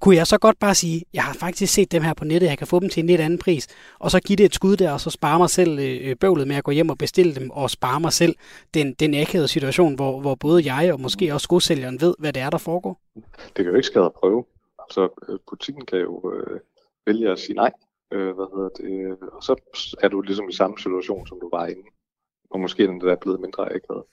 kunne 0.00 0.16
jeg 0.16 0.26
så 0.26 0.38
godt 0.38 0.58
bare 0.58 0.74
sige, 0.74 1.04
jeg 1.14 1.22
har 1.22 1.34
faktisk 1.34 1.74
set 1.74 1.92
dem 1.92 2.02
her 2.02 2.14
på 2.14 2.24
nettet, 2.24 2.48
jeg 2.48 2.58
kan 2.58 2.66
få 2.66 2.80
dem 2.80 2.88
til 2.88 3.00
en 3.00 3.06
lidt 3.06 3.20
anden 3.20 3.38
pris, 3.38 3.68
og 3.98 4.10
så 4.10 4.20
give 4.20 4.36
det 4.36 4.44
et 4.44 4.54
skud 4.54 4.76
der, 4.76 4.92
og 4.92 5.00
så 5.00 5.10
spare 5.10 5.38
mig 5.38 5.50
selv 5.50 5.78
øh, 5.78 6.16
bøvlet 6.16 6.48
med 6.48 6.56
at 6.56 6.64
gå 6.64 6.70
hjem 6.70 6.90
og 6.90 6.98
bestille 6.98 7.34
dem, 7.34 7.50
og 7.50 7.70
spare 7.70 8.00
mig 8.00 8.12
selv 8.12 8.34
den, 8.74 8.94
den 8.94 9.14
akavede 9.14 9.48
situation, 9.48 9.94
hvor, 9.94 10.20
hvor 10.20 10.34
både 10.34 10.74
jeg 10.74 10.92
og 10.92 11.00
måske 11.00 11.34
også 11.34 11.44
skodsælgeren 11.44 12.00
ved, 12.00 12.14
hvad 12.18 12.32
det 12.32 12.42
er, 12.42 12.50
der 12.50 12.58
foregår? 12.58 13.00
Det 13.46 13.56
kan 13.56 13.66
jo 13.66 13.74
ikke 13.74 13.86
skade 13.86 14.04
at 14.04 14.12
prøve. 14.12 14.44
Altså, 14.78 15.08
øh, 15.28 15.38
butikken 15.50 15.84
kan 15.86 15.98
jo 15.98 16.32
øh, 16.32 16.60
vælge 17.06 17.30
at 17.30 17.38
sige 17.38 17.54
nej, 17.54 17.70
øh, 18.12 18.34
hvad 18.34 18.46
hedder 18.54 18.68
det, 18.68 19.18
og 19.32 19.42
så 19.42 19.54
er 20.02 20.08
du 20.08 20.20
ligesom 20.20 20.48
i 20.48 20.52
samme 20.52 20.78
situation, 20.78 21.26
som 21.26 21.40
du 21.40 21.48
var 21.52 21.66
inde. 21.66 21.82
Og 22.50 22.60
måske 22.60 22.86
den 22.86 23.00
der 23.00 23.12
er 23.12 23.16
blevet 23.16 23.40
mindre 23.40 23.64
akavet. 23.64 24.04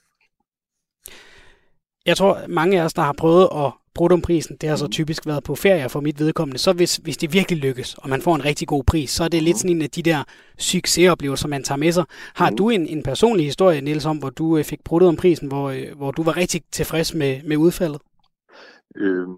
Jeg 2.06 2.16
tror, 2.16 2.38
mange 2.48 2.80
af 2.80 2.84
os, 2.84 2.94
der 2.94 3.02
har 3.02 3.12
prøvet 3.18 3.48
at 3.54 3.72
bruttomprisen, 3.94 4.56
det 4.56 4.68
har 4.68 4.76
så 4.76 4.88
typisk 4.88 5.26
været 5.26 5.44
på 5.44 5.54
ferie 5.54 5.88
for 5.88 6.00
mit 6.00 6.20
vedkommende. 6.20 6.58
Så 6.58 6.72
hvis, 6.72 6.96
hvis 6.96 7.16
det 7.16 7.32
virkelig 7.32 7.58
lykkes, 7.58 7.94
og 7.94 8.08
man 8.08 8.22
får 8.22 8.34
en 8.34 8.44
rigtig 8.44 8.68
god 8.68 8.84
pris, 8.84 9.10
så 9.10 9.24
er 9.24 9.28
det 9.28 9.42
lidt 9.42 9.58
sådan 9.58 9.76
en 9.76 9.82
af 9.82 9.90
de 9.90 10.02
der 10.02 10.24
succesoplevelser, 10.58 11.48
man 11.48 11.62
tager 11.62 11.78
med 11.78 11.92
sig. 11.92 12.04
Har 12.34 12.50
du 12.50 12.70
en, 12.70 12.86
en 12.86 13.02
personlig 13.02 13.46
historie, 13.46 13.80
Niels, 13.80 14.06
om 14.06 14.18
hvor 14.18 14.30
du 14.30 14.56
øh, 14.56 14.64
fik 14.64 14.84
bruttet 14.84 15.08
om 15.08 15.16
prisen, 15.16 15.48
hvor, 15.48 15.70
øh, 15.70 15.96
hvor 15.96 16.10
du 16.10 16.22
var 16.22 16.36
rigtig 16.36 16.62
tilfreds 16.72 17.14
med, 17.14 17.42
med 17.42 17.56
udfaldet? 17.56 18.00
Øh, 18.96 19.28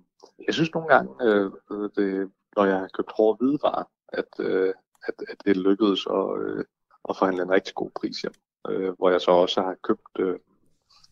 jeg 0.46 0.54
synes 0.54 0.74
nogle 0.74 0.88
gange, 0.88 1.10
øh, 1.22 1.50
det, 1.96 2.30
når 2.56 2.64
jeg 2.64 2.78
har 2.78 2.88
købt 2.94 3.12
hårde 3.16 3.36
hvidevarer, 3.40 3.84
at, 4.08 4.30
øh, 4.38 4.72
at, 5.06 5.14
at 5.28 5.36
det 5.44 5.56
lykkedes 5.56 6.06
at, 6.10 6.42
øh, 6.42 6.64
at 7.08 7.16
forhandle 7.16 7.42
en 7.42 7.50
rigtig 7.50 7.74
god 7.74 7.90
pris 8.00 8.20
hjem. 8.22 8.34
Øh, 8.68 8.92
hvor 8.98 9.10
jeg 9.10 9.20
så 9.20 9.30
også 9.30 9.60
har 9.60 9.76
købt 9.82 10.12
øh, 10.18 10.38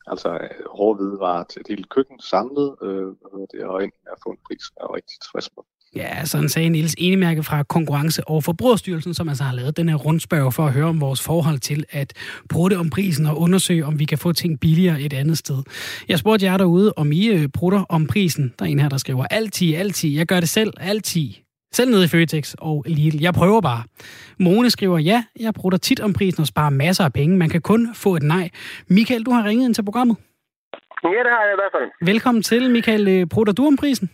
Altså 0.07 0.29
øh, 0.35 0.51
hårde 0.77 0.97
hvidevarer 0.97 1.45
til 1.45 1.61
et 1.61 1.69
helt 1.69 1.89
køkken 1.89 2.21
samlet, 2.21 2.77
øh, 2.83 3.07
det 3.53 3.59
er 3.61 3.81
ind 3.81 3.93
at 4.13 4.19
få 4.25 4.29
en 4.31 4.43
pris, 4.47 4.65
jeg 4.77 4.83
er 4.85 4.95
rigtig 4.95 5.17
tilfreds 5.21 5.49
med. 5.57 5.65
Ja, 5.97 6.25
sådan 6.25 6.49
sagde 6.49 6.69
Niels 6.69 6.95
Enemærke 6.99 7.43
fra 7.43 7.63
Konkurrence- 7.63 8.29
og 8.29 8.45
Forbrugerstyrelsen, 8.45 9.15
som 9.15 9.29
altså 9.29 9.45
har 9.45 9.55
lavet 9.55 9.77
den 9.77 9.89
her 9.89 9.97
rundspørg 9.97 10.55
for 10.55 10.67
at 10.67 10.73
høre 10.73 10.85
om 10.85 11.01
vores 11.01 11.23
forhold 11.23 11.59
til 11.59 11.85
at 11.91 12.13
bruge 12.49 12.71
det 12.71 12.79
om 12.79 12.91
prisen 12.91 13.27
og 13.27 13.41
undersøge, 13.41 13.87
om 13.87 13.99
vi 13.99 14.05
kan 14.05 14.19
få 14.19 14.33
ting 14.33 14.61
billigere 14.61 15.01
et 15.01 15.13
andet 15.13 15.39
sted. 15.39 15.63
Jeg 16.09 16.19
spurgte 16.19 16.47
jer 16.47 16.57
derude, 16.57 16.93
om 16.97 17.13
I 17.13 17.29
øh, 17.29 17.49
om 17.89 18.07
prisen. 18.07 18.55
Der 18.59 18.65
er 18.65 18.69
en 18.69 18.79
her, 18.79 18.89
der 18.89 18.97
skriver, 18.97 19.25
altid, 19.25 19.75
altid. 19.75 20.11
Jeg 20.11 20.27
gør 20.27 20.41
det 20.41 20.49
selv, 20.49 20.73
altid. 20.81 21.42
Selv 21.77 21.91
nede 21.91 22.05
i 22.05 22.13
Føtex 22.15 22.55
og 22.69 22.85
Lidl. 22.87 23.17
Jeg 23.27 23.35
prøver 23.41 23.61
bare. 23.61 23.83
Mone 24.45 24.71
skriver, 24.71 24.99
ja, 24.99 25.19
jeg 25.45 25.53
bruger 25.59 25.77
tit 25.77 26.01
om 26.07 26.13
prisen 26.19 26.41
og 26.41 26.47
sparer 26.47 26.71
masser 26.71 27.05
af 27.05 27.13
penge. 27.13 27.39
Man 27.43 27.51
kan 27.55 27.63
kun 27.71 27.83
få 27.95 28.11
et 28.21 28.23
nej. 28.35 28.47
Michael, 28.97 29.27
du 29.27 29.31
har 29.37 29.43
ringet 29.49 29.65
ind 29.67 29.75
til 29.75 29.85
programmet. 29.85 30.17
Ja, 31.05 31.21
det 31.27 31.33
har 31.37 31.43
jeg 31.47 31.55
i 31.57 31.61
hvert 31.61 31.75
fald. 31.77 31.89
Velkommen 32.13 32.43
til, 32.51 32.63
Michael. 32.77 33.05
Øh, 33.15 33.27
bruger 33.33 33.53
du 33.53 33.67
om 33.67 33.77
prisen? 33.83 34.07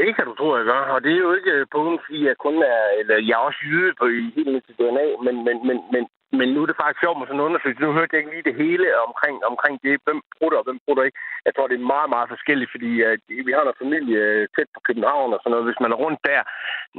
Det 0.00 0.08
kan 0.16 0.24
du 0.28 0.34
tro, 0.34 0.48
jeg 0.58 0.66
gør. 0.72 0.82
Og 0.94 0.98
det 1.04 1.12
er 1.12 1.22
jo 1.26 1.32
ikke 1.38 1.54
på 1.72 1.76
grund 1.82 1.98
fordi 2.04 2.18
jeg 2.28 2.36
kun 2.46 2.56
er, 2.74 2.82
eller 3.00 3.16
jeg 3.28 3.36
er 3.38 3.44
også 3.48 3.60
jyde 3.68 3.92
på 4.00 4.04
i 4.18 4.20
helt 4.36 4.52
mit 4.54 4.66
DNA, 4.78 5.06
men, 5.26 5.34
men, 5.46 5.56
men, 5.68 5.76
men, 5.92 6.02
men 6.40 6.48
nu 6.54 6.58
er 6.62 6.68
det 6.68 6.80
faktisk 6.82 7.00
sjovt 7.02 7.18
med 7.18 7.26
sådan 7.26 7.40
en 7.40 7.48
undersøgelse. 7.48 7.82
Nu 7.82 7.96
hørte 7.98 8.12
jeg 8.12 8.20
ikke 8.20 8.34
lige 8.34 8.48
det 8.50 8.60
hele 8.64 8.86
omkring, 9.06 9.36
omkring 9.50 9.74
det, 9.84 9.94
hvem 10.06 10.18
bruger 10.36 10.58
og 10.60 10.66
hvem 10.66 10.78
bruger 10.84 11.02
ikke. 11.08 11.18
Jeg 11.46 11.52
tror, 11.52 11.66
det 11.68 11.76
er 11.78 11.92
meget, 11.94 12.10
meget 12.14 12.28
forskelligt, 12.34 12.70
fordi 12.74 12.90
uh, 13.06 13.46
vi 13.46 13.52
har 13.56 13.64
noget 13.66 13.82
familie 13.84 14.20
tæt 14.54 14.68
på 14.74 14.80
København 14.86 15.34
og 15.34 15.40
sådan 15.40 15.52
noget. 15.52 15.68
Hvis 15.68 15.82
man 15.84 15.92
er 15.92 16.02
rundt 16.04 16.20
der, 16.30 16.40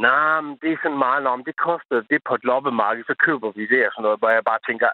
nej, 0.08 0.42
nah, 0.42 0.58
det 0.62 0.70
er 0.72 0.80
sådan 0.84 1.04
meget, 1.08 1.34
om 1.36 1.44
det 1.48 1.56
koster 1.68 1.98
det 2.12 2.20
på 2.28 2.34
et 2.38 2.44
loppemarked, 2.50 3.04
så 3.08 3.16
køber 3.26 3.50
vi 3.58 3.64
det 3.74 3.82
og 3.88 3.92
sådan 3.92 4.06
noget, 4.08 4.20
hvor 4.20 4.30
jeg 4.36 4.50
bare 4.52 4.66
tænker, 4.68 4.90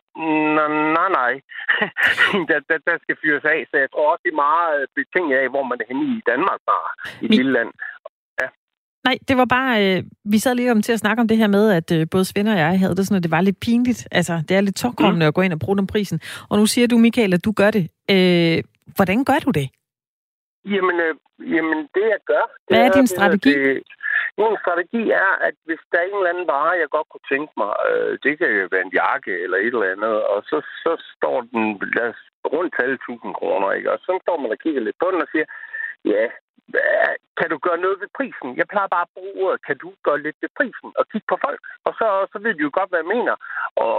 nej, 0.58 0.70
nej, 0.98 1.10
nej, 1.22 1.34
der, 2.50 2.60
der, 2.70 2.78
der 2.90 2.96
skal 3.04 3.16
fyres 3.24 3.46
af. 3.56 3.60
Så 3.70 3.76
jeg 3.84 3.90
tror 3.92 4.12
også, 4.12 4.24
det 4.26 4.34
er 4.34 4.46
meget 4.50 4.80
betinget 4.98 5.36
af, 5.42 5.48
hvor 5.54 5.64
man 5.70 5.80
er 5.82 5.88
henne 5.92 6.06
i 6.20 6.22
Danmark 6.32 6.60
bare, 6.72 6.90
i 7.22 7.26
et 7.26 7.36
lille 7.40 7.54
land. 7.58 7.72
Nej, 9.08 9.18
det 9.28 9.38
var 9.38 9.46
bare, 9.46 9.72
øh, 9.86 10.04
vi 10.34 10.38
sad 10.40 10.56
lige 10.56 10.72
om 10.72 10.82
til 10.82 10.94
at 10.94 11.00
snakke 11.00 11.22
om 11.22 11.28
det 11.28 11.38
her 11.38 11.48
med, 11.48 11.72
at 11.80 11.92
øh, 11.98 12.08
både 12.12 12.26
Svend 12.26 12.50
og 12.50 12.58
jeg 12.58 12.80
havde 12.80 12.96
det 12.96 13.06
sådan, 13.06 13.18
at 13.18 13.24
det 13.24 13.32
var 13.32 13.42
lidt 13.42 13.60
pinligt. 13.60 14.08
Altså, 14.12 14.34
det 14.48 14.58
er 14.58 14.62
lidt 14.62 14.76
tårkommende 14.76 15.26
mm. 15.26 15.28
at 15.28 15.34
gå 15.34 15.42
ind 15.42 15.54
og 15.54 15.60
bruge 15.60 15.78
den 15.78 15.88
prisen. 15.88 16.20
Og 16.50 16.58
nu 16.60 16.66
siger 16.66 16.88
du, 16.88 16.98
Michael, 16.98 17.34
at 17.34 17.46
du 17.46 17.52
gør 17.52 17.72
det. 17.72 17.86
Øh, 18.14 18.58
hvordan 18.96 19.26
gør 19.30 19.40
du 19.46 19.52
det? 19.60 19.68
Jamen, 20.74 20.98
øh, 21.06 21.14
jamen 21.54 21.80
det 21.96 22.06
jeg 22.14 22.22
gør... 22.32 22.44
Det 22.68 22.78
Hvad 22.78 22.80
er, 22.80 22.90
er 22.90 22.92
din 23.00 23.08
strategi? 23.08 23.54
Det, 23.54 23.84
min 24.38 24.58
strategi 24.64 25.04
er, 25.24 25.32
at 25.48 25.56
hvis 25.68 25.82
der 25.92 25.98
er 26.00 26.06
en 26.08 26.18
eller 26.18 26.34
anden 26.34 26.48
vare, 26.54 26.82
jeg 26.82 26.90
godt 26.96 27.10
kunne 27.12 27.28
tænke 27.34 27.52
mig, 27.62 27.72
øh, 27.90 28.12
det 28.24 28.34
kan 28.40 28.50
jo 28.60 28.68
være 28.74 28.86
en 28.88 28.98
jakke 29.02 29.34
eller 29.44 29.58
et 29.58 29.74
eller 29.76 29.94
andet, 29.96 30.16
og 30.32 30.40
så, 30.50 30.58
så 30.84 30.92
står 31.16 31.38
den 31.52 31.64
lad 31.98 32.08
os, 32.14 32.22
rundt 32.54 32.74
til 32.78 32.94
1000 32.94 33.34
kroner, 33.40 33.70
ikke? 33.78 33.92
Og 33.94 34.00
så 34.06 34.12
står 34.24 34.38
man 34.42 34.52
og 34.56 34.60
kigger 34.64 34.82
lidt 34.82 34.98
på 35.00 35.08
den 35.12 35.22
og 35.26 35.30
siger, 35.32 35.48
ja, 36.14 36.24
kan 37.40 37.50
du 37.54 37.58
gøre 37.66 37.84
noget 37.86 37.98
ved 38.02 38.10
prisen? 38.18 38.50
Jeg 38.60 38.68
plejer 38.72 38.90
bare 38.96 39.08
at 39.08 39.14
bruge 39.16 39.34
ordet, 39.44 39.66
kan 39.68 39.78
du 39.84 39.90
gøre 40.08 40.24
lidt 40.26 40.38
ved 40.42 40.52
prisen? 40.58 40.90
Og 41.00 41.04
kigge 41.12 41.28
på 41.30 41.38
folk, 41.46 41.62
og 41.88 41.92
så, 42.00 42.08
så 42.32 42.38
ved 42.44 42.54
de 42.56 42.66
jo 42.68 42.72
godt, 42.78 42.90
hvad 42.90 43.02
jeg 43.04 43.14
mener. 43.16 43.36
Og, 43.86 43.98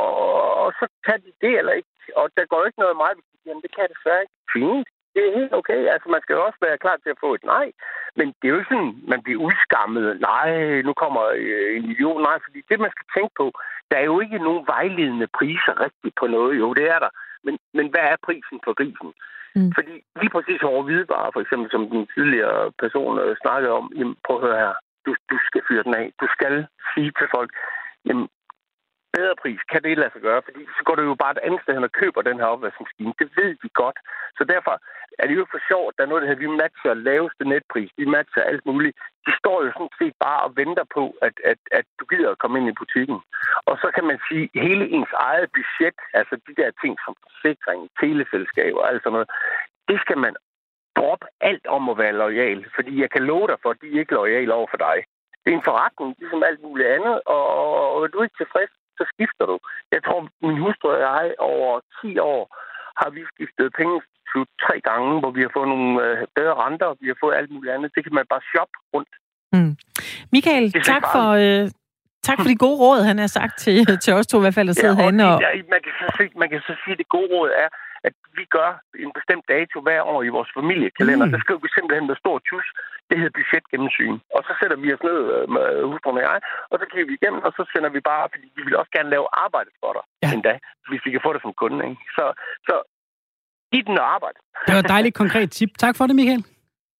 og 0.62 0.68
så 0.78 0.84
kan 1.06 1.18
de 1.24 1.32
det 1.44 1.54
eller 1.60 1.74
ikke. 1.80 1.92
Og 2.20 2.26
der 2.36 2.44
går 2.52 2.64
ikke 2.64 2.82
noget 2.84 2.96
meget, 3.02 3.16
jamen 3.46 3.62
det 3.62 3.70
kan 3.72 3.82
jeg 3.84 3.92
desværre 3.94 4.22
ikke. 4.24 4.36
Fint. 4.54 4.88
Det 5.14 5.22
er 5.24 5.38
helt 5.40 5.54
okay. 5.60 5.80
Altså, 5.94 6.08
man 6.08 6.22
skal 6.22 6.34
jo 6.34 6.44
også 6.46 6.60
være 6.66 6.82
klar 6.84 6.96
til 6.96 7.10
at 7.14 7.22
få 7.24 7.34
et 7.34 7.44
nej. 7.54 7.66
Men 8.18 8.26
det 8.28 8.44
er 8.46 8.52
jo 8.52 8.58
ikke 8.58 8.72
sådan, 8.74 8.94
man 9.12 9.22
bliver 9.22 9.40
udskammet. 9.46 10.20
Nej, 10.30 10.48
nu 10.86 10.92
kommer 11.02 11.22
øh, 11.42 11.76
en 11.76 11.86
million. 11.90 12.22
Nej, 12.22 12.38
fordi 12.44 12.58
det, 12.68 12.80
man 12.80 12.94
skal 12.94 13.06
tænke 13.16 13.32
på, 13.40 13.46
der 13.90 13.96
er 13.98 14.06
jo 14.12 14.20
ikke 14.20 14.38
nogen 14.38 14.66
vejledende 14.66 15.28
priser 15.38 15.74
rigtigt 15.84 16.14
på 16.20 16.26
noget. 16.26 16.58
Jo, 16.58 16.74
det 16.74 16.86
er 16.94 16.98
der. 16.98 17.12
Men, 17.46 17.58
men 17.78 17.86
hvad 17.92 18.04
er 18.12 18.24
prisen 18.26 18.58
for 18.64 18.72
prisen? 18.80 19.10
Mm. 19.56 19.72
Fordi 19.76 19.94
lige 20.20 20.34
præcis 20.36 20.62
over 20.62 20.82
hvidevarer, 20.82 21.30
for 21.32 21.40
eksempel, 21.40 21.68
som 21.70 21.82
den 21.94 22.06
tidligere 22.14 22.72
person 22.82 23.14
øh, 23.22 23.36
snakkede 23.42 23.72
om, 23.80 23.86
jamen, 23.98 24.16
prøv 24.26 24.36
at 24.36 24.44
høre 24.46 24.62
her, 24.64 24.74
du, 25.06 25.10
du 25.30 25.36
skal 25.48 25.62
fyre 25.68 25.86
den 25.86 25.94
af. 26.02 26.06
Du 26.20 26.26
skal 26.36 26.54
sige 26.92 27.10
til 27.18 27.28
folk, 27.36 27.50
jamen, 28.06 28.26
bedre 29.16 29.36
pris, 29.42 29.60
kan 29.72 29.82
det 29.82 29.98
lade 29.98 30.12
sig 30.14 30.22
gøre? 30.28 30.42
Fordi 30.46 30.62
så 30.76 30.80
går 30.86 30.94
du 30.96 31.02
jo 31.10 31.14
bare 31.22 31.34
et 31.36 31.44
andet 31.46 31.60
sted 31.62 31.74
hen 31.74 31.88
og 31.90 31.96
køber 32.00 32.20
den 32.22 32.38
her 32.40 32.48
opvaskemaskine. 32.54 33.14
Det 33.20 33.28
ved 33.38 33.50
vi 33.62 33.68
godt. 33.82 33.98
Så 34.38 34.42
derfor 34.52 34.74
er 35.20 35.26
det 35.26 35.36
jo 35.40 35.46
for 35.52 35.60
sjovt, 35.70 35.94
der 35.96 36.02
er 36.04 36.10
noget 36.10 36.22
der 36.22 36.30
det 36.30 36.42
vi 36.44 36.48
matcher 36.62 36.94
laveste 37.08 37.44
netpris, 37.52 37.90
vi 38.00 38.04
matcher 38.16 38.42
alt 38.50 38.64
muligt. 38.70 38.96
De 39.26 39.32
står 39.40 39.56
jo 39.64 39.70
sådan 39.72 39.96
set 40.00 40.14
bare 40.26 40.40
og 40.46 40.56
venter 40.60 40.86
på, 40.96 41.04
at, 41.26 41.36
at, 41.50 41.60
at 41.78 41.86
du 41.98 42.04
gider 42.10 42.30
at 42.30 42.40
komme 42.42 42.58
ind 42.58 42.68
i 42.68 42.78
butikken. 42.80 43.18
Og 43.68 43.74
så 43.82 43.88
kan 43.94 44.04
man 44.10 44.18
sige, 44.28 44.44
hele 44.54 44.84
ens 44.96 45.12
eget 45.28 45.48
budget, 45.56 45.98
altså 46.18 46.34
de 46.46 46.54
der 46.60 46.70
ting 46.82 46.94
som 47.04 47.14
forsikring, 47.24 47.80
teleselskaber 48.00 48.80
og 48.80 48.88
alt 48.90 49.02
sådan 49.02 49.12
noget, 49.16 49.30
det 49.88 49.98
skal 50.04 50.18
man 50.18 50.34
droppe 50.98 51.26
alt 51.40 51.66
om 51.66 51.88
at 51.88 51.98
være 51.98 52.18
lojal. 52.22 52.60
Fordi 52.74 52.92
jeg 53.02 53.10
kan 53.10 53.22
love 53.30 53.46
dig 53.48 53.58
for, 53.62 53.70
at 53.70 53.80
de 53.80 53.86
er 53.86 54.00
ikke 54.00 54.18
lojale 54.20 54.54
over 54.54 54.68
for 54.70 54.80
dig. 54.88 54.96
Det 55.42 55.50
er 55.52 55.56
en 55.56 55.68
forretning, 55.70 56.10
ligesom 56.18 56.42
alt 56.42 56.62
muligt 56.62 56.88
andet, 56.88 57.16
og, 57.26 57.44
og 57.94 58.04
er 58.04 58.08
du 58.08 58.22
ikke 58.22 58.38
tilfreds, 58.38 58.72
så 58.98 59.04
skifter 59.12 59.46
du. 59.46 59.58
Jeg 59.92 60.04
tror, 60.04 60.28
min 60.46 60.58
hustru 60.64 60.88
og 60.88 61.00
jeg 61.00 61.34
over 61.38 61.80
10 62.02 62.18
år 62.18 62.42
har 63.00 63.10
vi 63.16 63.20
skiftet 63.32 63.66
penge 63.78 63.96
tre 64.64 64.76
gange, 64.88 65.10
hvor 65.20 65.32
vi 65.36 65.40
har 65.46 65.50
fået 65.56 65.68
nogle 65.74 65.90
øh, 66.04 66.16
bedre 66.38 66.54
renter, 66.64 66.86
og 66.92 66.96
vi 67.02 67.06
har 67.12 67.18
fået 67.22 67.34
alt 67.38 67.50
muligt 67.54 67.72
andet. 67.74 67.88
Det 67.94 68.02
kan 68.04 68.14
man 68.18 68.26
bare 68.32 68.44
shoppe 68.52 68.76
rundt. 68.94 69.12
Mm. 69.54 69.72
Michael, 70.34 70.66
tak 70.92 71.04
for, 71.14 71.26
øh, 71.44 71.64
tak 72.28 72.36
for 72.40 72.48
de 72.52 72.62
gode 72.66 72.78
råd, 72.84 73.00
han 73.10 73.18
har 73.24 73.30
sagt 73.38 73.54
til, 73.64 73.76
til 74.04 74.12
os 74.18 74.26
to 74.26 74.36
i 74.38 74.44
hvert 74.44 74.58
fald, 74.58 74.68
at 74.72 74.76
sidde 74.76 74.96
ja, 74.96 75.00
herinde. 75.00 75.24
Og... 75.32 75.36
man, 75.74 75.80
kan 75.84 75.92
så 76.00 76.06
sige, 76.16 76.30
man 76.42 76.48
kan 76.52 76.60
så 76.68 76.74
sige, 76.82 76.94
at 76.96 77.00
det 77.02 77.08
gode 77.16 77.28
råd 77.34 77.50
er, 77.64 77.68
at 78.08 78.14
vi 78.38 78.44
gør 78.56 78.70
en 79.04 79.12
bestemt 79.18 79.44
dato 79.54 79.76
hver 79.86 80.00
år 80.12 80.20
i 80.28 80.30
vores 80.36 80.50
familiekalender. 80.58 81.26
Mm. 81.26 81.32
Der 81.34 81.40
skriver 81.44 81.60
vi 81.66 81.70
simpelthen 81.76 82.06
med 82.10 82.16
stor 82.22 82.36
tus. 82.48 82.66
Det 83.08 83.16
hedder 83.20 83.34
budgetgennemsyn. 83.38 84.16
Og 84.36 84.40
så 84.46 84.52
sætter 84.60 84.76
vi 84.82 84.88
os 84.96 85.02
ned 85.08 85.18
øh, 85.34 85.44
med 85.56 85.66
hustruen 85.90 86.18
og 86.20 86.24
jeg, 86.28 86.38
og 86.70 86.76
så 86.80 86.84
kigger 86.90 87.06
vi 87.10 87.14
igennem, 87.18 87.40
og 87.46 87.50
så 87.56 87.62
sender 87.72 87.90
vi 87.96 88.00
bare, 88.10 88.24
fordi 88.32 88.46
vi 88.56 88.62
vil 88.66 88.76
også 88.80 88.92
gerne 88.96 89.10
lave 89.14 89.26
arbejde 89.44 89.70
for 89.80 89.92
dig 89.96 90.04
ja. 90.22 90.28
en 90.36 90.42
dag, 90.48 90.58
hvis 90.90 91.02
vi 91.06 91.10
kan 91.14 91.22
få 91.26 91.30
det 91.34 91.42
som 91.44 91.52
kunde. 91.62 91.80
Ikke? 91.90 92.02
Så, 92.16 92.24
så 92.68 92.74
giv 93.72 93.84
den 93.90 93.98
arbejde. 94.16 94.38
Det 94.66 94.72
var 94.76 94.82
et 94.86 94.94
dejligt 94.96 95.14
konkret 95.22 95.48
tip. 95.58 95.70
Tak 95.84 95.94
for 95.98 96.04
det, 96.08 96.16
Michael. 96.20 96.42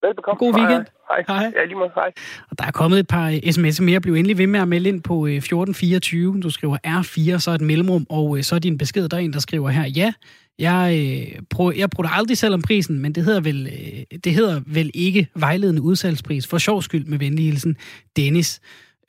Velbekomme. 0.07 0.39
God 0.39 0.55
weekend. 0.59 0.87
Hej. 1.11 1.25
Hej. 1.29 1.53
Ja, 1.57 1.65
lige 1.65 1.79
måde. 1.79 1.91
Hej. 1.95 2.13
Og 2.51 2.59
der 2.59 2.65
er 2.65 2.71
kommet 2.71 2.99
et 2.99 3.07
par 3.07 3.31
sms'er 3.31 3.83
mere. 3.83 4.01
Bliv 4.01 4.15
endelig 4.15 4.39
ved 4.39 4.47
med 4.47 4.61
at 4.61 4.69
melde 4.69 4.89
ind 4.89 5.03
på 5.03 5.27
1424. 5.27 6.37
Øh, 6.37 6.43
du 6.43 6.51
skriver 6.51 6.77
R4, 6.87 7.39
så 7.39 7.51
et 7.51 7.61
mellemrum, 7.61 8.07
og 8.11 8.37
øh, 8.37 8.43
så 8.43 8.55
er 8.55 8.59
din 8.59 8.79
besked, 8.79 9.09
der 9.09 9.17
er 9.17 9.21
en, 9.21 9.33
der 9.33 9.39
skriver 9.39 9.71
her, 9.71 9.87
ja, 9.87 10.13
jeg, 10.59 10.95
øh, 10.97 11.43
prøver, 11.51 11.73
jeg 11.73 11.91
bruger 11.91 12.11
aldrig 12.11 12.39
selv 12.39 12.55
om 12.55 12.63
prisen, 12.63 12.99
men 12.99 13.13
det 13.13 13.25
hedder, 13.25 13.41
vel, 13.41 13.71
det 14.25 14.33
hedder 14.33 14.61
vel 14.67 14.91
ikke 14.95 15.29
vejledende 15.35 15.83
udsalgspris. 15.83 16.47
For 16.47 16.59
sjov 16.59 16.83
skyld 16.83 17.05
med 17.05 17.19
venlig 17.19 17.45
hilsen, 17.45 17.77
Dennis. 18.17 18.61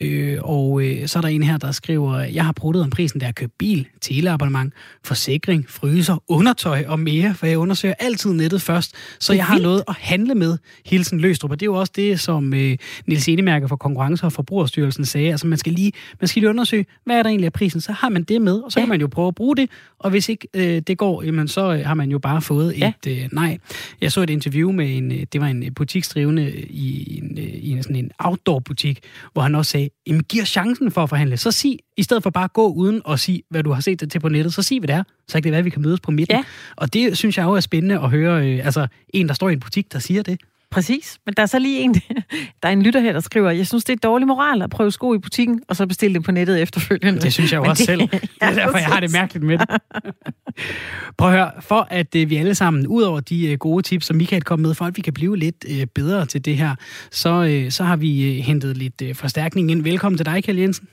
Øh, 0.02 0.38
og 0.42 0.82
øh, 0.82 1.08
så 1.08 1.20
er 1.20 1.22
der 1.22 1.30
en 1.30 1.44
her, 1.44 1.58
der 1.58 1.72
skriver, 1.72 2.20
jeg 2.20 2.46
har 2.46 2.52
brugt 2.52 2.78
om 2.78 2.90
prisen, 2.90 3.20
der 3.20 3.26
har 3.26 3.34
købt 3.34 3.58
bil, 3.58 3.88
teleabonnement, 4.02 4.74
forsikring, 5.04 5.66
fryser, 5.70 6.24
undertøj 6.28 6.84
og 6.88 7.00
mere, 7.00 7.34
for 7.34 7.46
jeg 7.46 7.58
undersøger 7.58 7.96
altid 8.00 8.34
nettet 8.34 8.62
først, 8.62 8.96
så 9.20 9.34
jeg 9.34 9.46
har 9.46 9.60
noget 9.60 9.84
at 9.88 9.96
handle 10.00 10.36
med. 10.36 10.58
Hilsen 10.86 11.20
Løstrup, 11.20 11.52
og 11.52 11.60
det 11.60 11.66
er 11.66 11.72
jo 11.72 11.74
også 11.74 11.94
det, 11.96 12.20
som 12.20 12.54
øh, 12.54 12.78
Niels 13.08 13.28
Enemærke 13.28 13.68
for 13.68 13.76
Konkurrence- 13.76 14.26
og 14.26 14.34
Forbrugerstyrelsen 14.34 15.06
sagde. 15.06 15.32
Altså 15.32 15.48
man 15.48 15.58
skal 15.58 15.74
lige, 15.74 15.92
man 16.22 16.28
skal 16.28 16.40
lige 16.40 16.50
undersøge, 16.50 16.86
hvad 17.06 17.18
er 17.20 17.24
der 17.24 17.30
egentlig 17.30 17.46
af 17.46 17.54
prisen, 17.54 17.82
så 17.82 17.92
har 17.92 18.10
man 18.10 18.24
det 18.24 18.42
med, 18.42 18.60
og 18.60 18.72
så 18.72 18.80
ja. 18.80 18.86
kan 18.86 18.90
man 18.90 19.02
jo 19.02 19.08
prøve 19.08 19.28
at 19.28 19.36
bruge 19.36 19.56
det, 19.56 19.70
og 20.00 20.10
hvis 20.10 20.30
ikke 20.30 20.48
øh, 20.54 20.82
det 20.88 20.98
går, 20.98 21.24
jamen, 21.24 21.48
så 21.48 21.74
øh, 21.74 21.86
har 21.86 21.94
man 21.94 22.12
jo 22.12 22.20
bare 22.20 22.42
fået 22.42 22.78
ja. 22.78 22.94
et 23.06 23.24
øh, 23.24 23.30
nej. 23.32 23.58
Jeg 24.02 24.12
så 24.12 24.22
et 24.22 24.30
interview 24.30 24.72
med 24.72 24.98
en, 24.98 25.12
øh, 25.12 25.26
det 25.34 25.42
var 25.42 25.48
en 25.48 25.74
butiksdrivende 25.74 26.52
i 26.70 27.18
en, 27.18 27.38
øh, 27.38 27.44
i 27.44 27.70
en, 27.72 27.84
sådan 27.84 27.96
en 27.96 28.12
outdoor-butik, 28.20 29.00
hvor 29.34 29.42
han 29.42 29.56
også 29.56 29.72
sagde, 29.72 29.85
jamen 30.08 30.24
giv 30.24 30.46
chancen 30.46 30.92
for 30.92 31.04
at 31.04 31.10
forhandle. 31.10 31.38
Så 31.38 31.52
sig, 31.52 31.78
i 31.98 32.04
stedet 32.04 32.24
for 32.24 32.30
bare 32.30 32.44
at 32.44 32.54
gå 32.54 32.68
uden 32.68 33.02
og 33.06 33.20
sige, 33.20 33.44
hvad 33.50 33.64
du 33.64 33.72
har 33.72 33.82
set 33.82 34.00
det 34.00 34.12
til 34.12 34.20
på 34.20 34.30
nettet, 34.30 34.54
så 34.54 34.62
sig, 34.62 34.80
hvad 34.80 34.88
det 34.88 34.96
er. 34.96 35.04
Så 35.28 35.34
kan 35.34 35.44
det 35.44 35.52
være, 35.52 35.60
at 35.60 35.66
vi 35.66 35.70
kan 35.70 35.82
mødes 35.82 36.00
på 36.00 36.12
midten. 36.12 36.38
Ja. 36.38 36.44
Og 36.76 36.94
det 36.94 37.18
synes 37.18 37.38
jeg 37.38 37.46
også 37.46 37.56
er 37.56 37.62
spændende 37.62 38.00
at 38.00 38.10
høre, 38.10 38.48
øh, 38.48 38.66
altså 38.66 38.88
en, 39.10 39.28
der 39.28 39.34
står 39.34 39.50
i 39.50 39.54
en 39.54 39.60
butik, 39.60 39.94
der 39.94 40.00
siger 40.00 40.24
det. 40.24 40.40
Præcis. 40.76 41.20
Men 41.26 41.34
der 41.38 41.42
er 41.42 41.48
så 41.48 41.60
lige 41.60 41.80
en, 41.80 41.94
der 42.64 42.70
er 42.70 42.70
en 42.70 42.82
lytter 42.84 43.00
her, 43.00 43.14
der 43.14 43.20
skriver, 43.20 43.52
jeg 43.52 43.68
synes, 43.68 43.84
det 43.84 43.94
er 43.94 43.98
dårlig 43.98 44.28
moral 44.28 44.62
at 44.62 44.70
prøve 44.70 44.92
sko 44.92 45.14
i 45.14 45.18
butikken, 45.18 45.62
og 45.68 45.76
så 45.76 45.88
bestille 45.88 46.14
dem 46.14 46.24
på 46.24 46.32
nettet 46.32 46.62
efterfølgende. 46.62 47.22
Det 47.22 47.34
synes 47.34 47.52
jeg 47.52 47.58
jo 47.58 47.64
også 47.64 47.82
det, 47.82 47.86
selv. 47.86 48.02
Det 48.22 48.30
er 48.42 48.54
derfor, 48.54 48.78
jeg 48.78 48.88
har 48.88 49.00
det 49.00 49.12
mærkeligt 49.14 49.46
med 49.46 49.58
det. 49.58 49.70
Prøv 51.18 51.30
at 51.30 51.36
høre, 51.36 51.52
for 51.62 51.88
at 51.90 52.16
uh, 52.16 52.30
vi 52.30 52.36
alle 52.36 52.56
sammen, 52.56 52.88
ud 52.88 53.04
over 53.04 53.20
de 53.20 53.52
uh, 53.52 53.58
gode 53.58 53.84
tips, 53.84 54.06
som 54.06 54.16
Michael 54.16 54.44
kom 54.44 54.60
med, 54.60 54.74
for 54.74 54.86
at 54.86 54.98
vi 54.98 55.02
kan 55.02 55.14
blive 55.14 55.38
lidt 55.38 55.66
uh, 55.70 55.88
bedre 55.96 56.26
til 56.26 56.46
det 56.46 56.58
her, 56.58 56.76
så, 57.12 57.66
så 57.70 57.84
har 57.84 57.96
vi 57.96 58.42
hentet 58.42 58.78
lidt 58.78 59.18
forstærkning 59.18 59.72
ind. 59.72 59.84
Velkommen 59.84 60.18
til 60.18 60.26
dig, 60.26 60.44
Kjell 60.44 60.60
Jensen. 60.60 60.88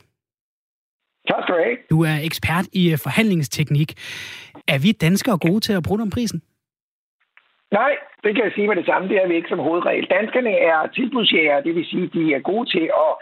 Tak 1.29 1.42
skal 1.42 1.55
du 1.55 1.61
have. 1.64 1.77
Du 1.90 2.03
er 2.03 2.18
ekspert 2.23 2.66
i 2.73 2.97
forhandlingsteknik. 2.97 3.95
Er 4.68 4.79
vi 4.79 4.92
danskere 4.92 5.38
gode 5.38 5.61
til 5.61 5.73
at 5.73 5.83
bruge 5.83 6.03
om 6.03 6.11
prisen? 6.11 6.42
Nej, 7.73 7.93
det 8.25 8.35
kan 8.35 8.45
jeg 8.45 8.53
sige 8.55 8.69
med 8.69 8.77
det 8.77 8.87
samme. 8.87 9.09
Det 9.09 9.17
er 9.23 9.29
vi 9.29 9.35
ikke 9.35 9.49
som 9.49 9.59
hovedregel. 9.59 10.07
Danskerne 10.17 10.55
er 10.59 10.87
tilbudsjæger, 10.87 11.61
det 11.61 11.75
vil 11.75 11.87
sige, 11.87 12.05
at 12.05 12.13
de 12.13 12.35
er 12.35 12.41
gode 12.51 12.71
til 12.71 12.85
at 13.07 13.13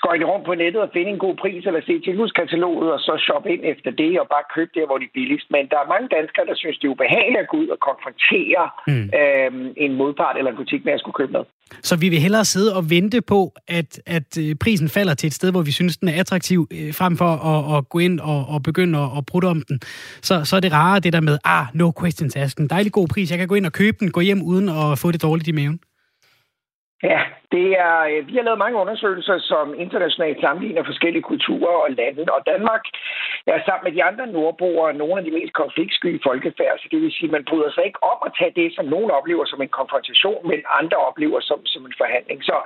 skøjte 0.00 0.24
rundt 0.30 0.46
på 0.46 0.54
nettet 0.62 0.80
og 0.86 0.90
finde 0.96 1.10
en 1.14 1.24
god 1.26 1.36
pris, 1.42 1.62
eller 1.68 1.80
se 1.88 1.94
tilbudskataloget, 2.00 2.88
og 2.96 3.00
så 3.06 3.12
shoppe 3.26 3.48
ind 3.54 3.62
efter 3.72 3.90
det, 4.02 4.12
og 4.20 4.26
bare 4.34 4.44
købe 4.56 4.72
der, 4.76 4.86
hvor 4.86 4.98
de 4.98 5.06
er 5.10 5.16
billigst. 5.18 5.46
Men 5.54 5.62
der 5.72 5.78
er 5.80 5.92
mange 5.94 6.08
danskere, 6.16 6.46
der 6.50 6.56
synes, 6.62 6.76
det 6.78 6.86
er 6.86 6.94
ubehageligt 6.96 7.42
at 7.44 7.48
gå 7.52 7.56
ud 7.62 7.68
og 7.74 7.80
konfrontere 7.88 8.64
mm. 8.90 9.06
øhm, 9.20 9.68
en 9.84 9.92
modpart 10.00 10.36
eller 10.38 10.50
en 10.50 10.60
butik 10.62 10.82
med 10.84 10.92
at 10.96 11.00
skulle 11.00 11.18
købe 11.20 11.32
noget. 11.36 11.48
Så 11.82 11.94
vi 12.02 12.08
vil 12.08 12.20
hellere 12.26 12.44
sidde 12.44 12.76
og 12.76 12.90
vente 12.90 13.20
på, 13.22 13.40
at, 13.68 13.90
at 14.06 14.30
øh, 14.42 14.56
prisen 14.62 14.88
falder 14.88 15.14
til 15.14 15.26
et 15.26 15.34
sted, 15.34 15.50
hvor 15.50 15.62
vi 15.62 15.72
synes, 15.72 15.96
den 15.96 16.08
er 16.08 16.20
attraktiv, 16.20 16.68
øh, 16.72 16.94
frem 16.94 17.16
for 17.16 17.30
at, 17.52 17.60
at 17.76 17.88
gå 17.88 17.98
ind 17.98 18.20
og, 18.20 18.40
og 18.48 18.62
begynde 18.62 18.98
at, 18.98 19.08
at 19.18 19.26
prutte 19.26 19.46
om 19.46 19.62
den. 19.68 19.80
Så, 20.22 20.44
så 20.44 20.56
er 20.56 20.60
det 20.60 20.72
rare 20.72 21.00
det 21.00 21.12
der 21.12 21.20
med, 21.20 21.38
ah, 21.44 21.66
no 21.74 21.92
questions 22.00 22.36
asked. 22.36 22.60
En 22.60 22.70
dejlig 22.70 22.92
god 22.92 23.08
pris. 23.08 23.30
Jeg 23.30 23.38
kan 23.38 23.48
gå 23.48 23.54
ind 23.54 23.66
og 23.66 23.72
købe 23.72 23.96
den, 24.00 24.10
gå 24.10 24.20
hjem 24.20 24.42
uden 24.42 24.68
at 24.68 24.98
få 24.98 25.12
det 25.12 25.22
dårligt 25.22 25.48
i 25.48 25.52
maven. 25.52 25.80
Ja, 27.02 27.20
det 27.52 27.68
er, 27.86 27.96
øh, 28.10 28.20
vi 28.28 28.34
har 28.36 28.44
lavet 28.46 28.64
mange 28.64 28.80
undersøgelser, 28.82 29.38
som 29.38 29.66
internationalt 29.84 30.40
sammenligner 30.40 30.84
forskellige 30.90 31.28
kulturer 31.30 31.76
og 31.84 31.90
lande, 31.90 32.22
og 32.36 32.42
Danmark 32.52 32.82
er 33.46 33.60
sammen 33.66 33.84
med 33.86 33.92
de 33.96 34.04
andre 34.10 34.26
nordboere 34.26 34.98
nogle 35.00 35.18
af 35.20 35.24
de 35.24 35.36
mest 35.38 35.52
konfliktsky 35.62 36.10
folkefærd, 36.28 36.74
så 36.78 36.86
det 36.90 36.98
vil 37.00 37.12
sige, 37.16 37.28
at 37.30 37.36
man 37.36 37.44
bryder 37.48 37.70
sig 37.72 37.84
ikke 37.88 38.02
om 38.12 38.18
at 38.26 38.32
tage 38.38 38.56
det, 38.60 38.68
som 38.76 38.84
nogen 38.94 39.10
oplever 39.18 39.44
som 39.46 39.62
en 39.62 39.72
konfrontation, 39.78 40.40
men 40.50 40.60
andre 40.80 40.98
oplever 41.08 41.40
som, 41.40 41.58
som 41.72 41.82
en 41.88 41.94
forhandling. 42.02 42.38
Så 42.44 42.56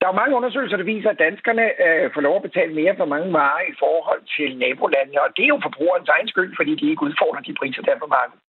der 0.00 0.06
er 0.08 0.20
mange 0.20 0.36
undersøgelser, 0.38 0.76
der 0.76 0.92
viser, 0.94 1.10
at 1.10 1.22
danskerne 1.26 1.66
øh, 1.84 2.04
får 2.14 2.20
lov 2.20 2.36
at 2.36 2.46
betale 2.48 2.72
mere 2.80 2.94
for 2.96 3.04
mange 3.14 3.32
varer 3.32 3.64
i 3.72 3.74
forhold 3.84 4.22
til 4.36 4.48
nabolandene, 4.62 5.22
og 5.24 5.30
det 5.36 5.44
er 5.44 5.52
jo 5.54 5.60
forbrugerens 5.66 6.08
egen 6.14 6.28
skyld, 6.32 6.52
fordi 6.58 6.72
de 6.80 6.90
ikke 6.90 7.06
udfordrer 7.08 7.42
de 7.48 7.54
priser, 7.60 7.82
der 7.82 8.02
på 8.04 8.08
markedet. 8.16 8.40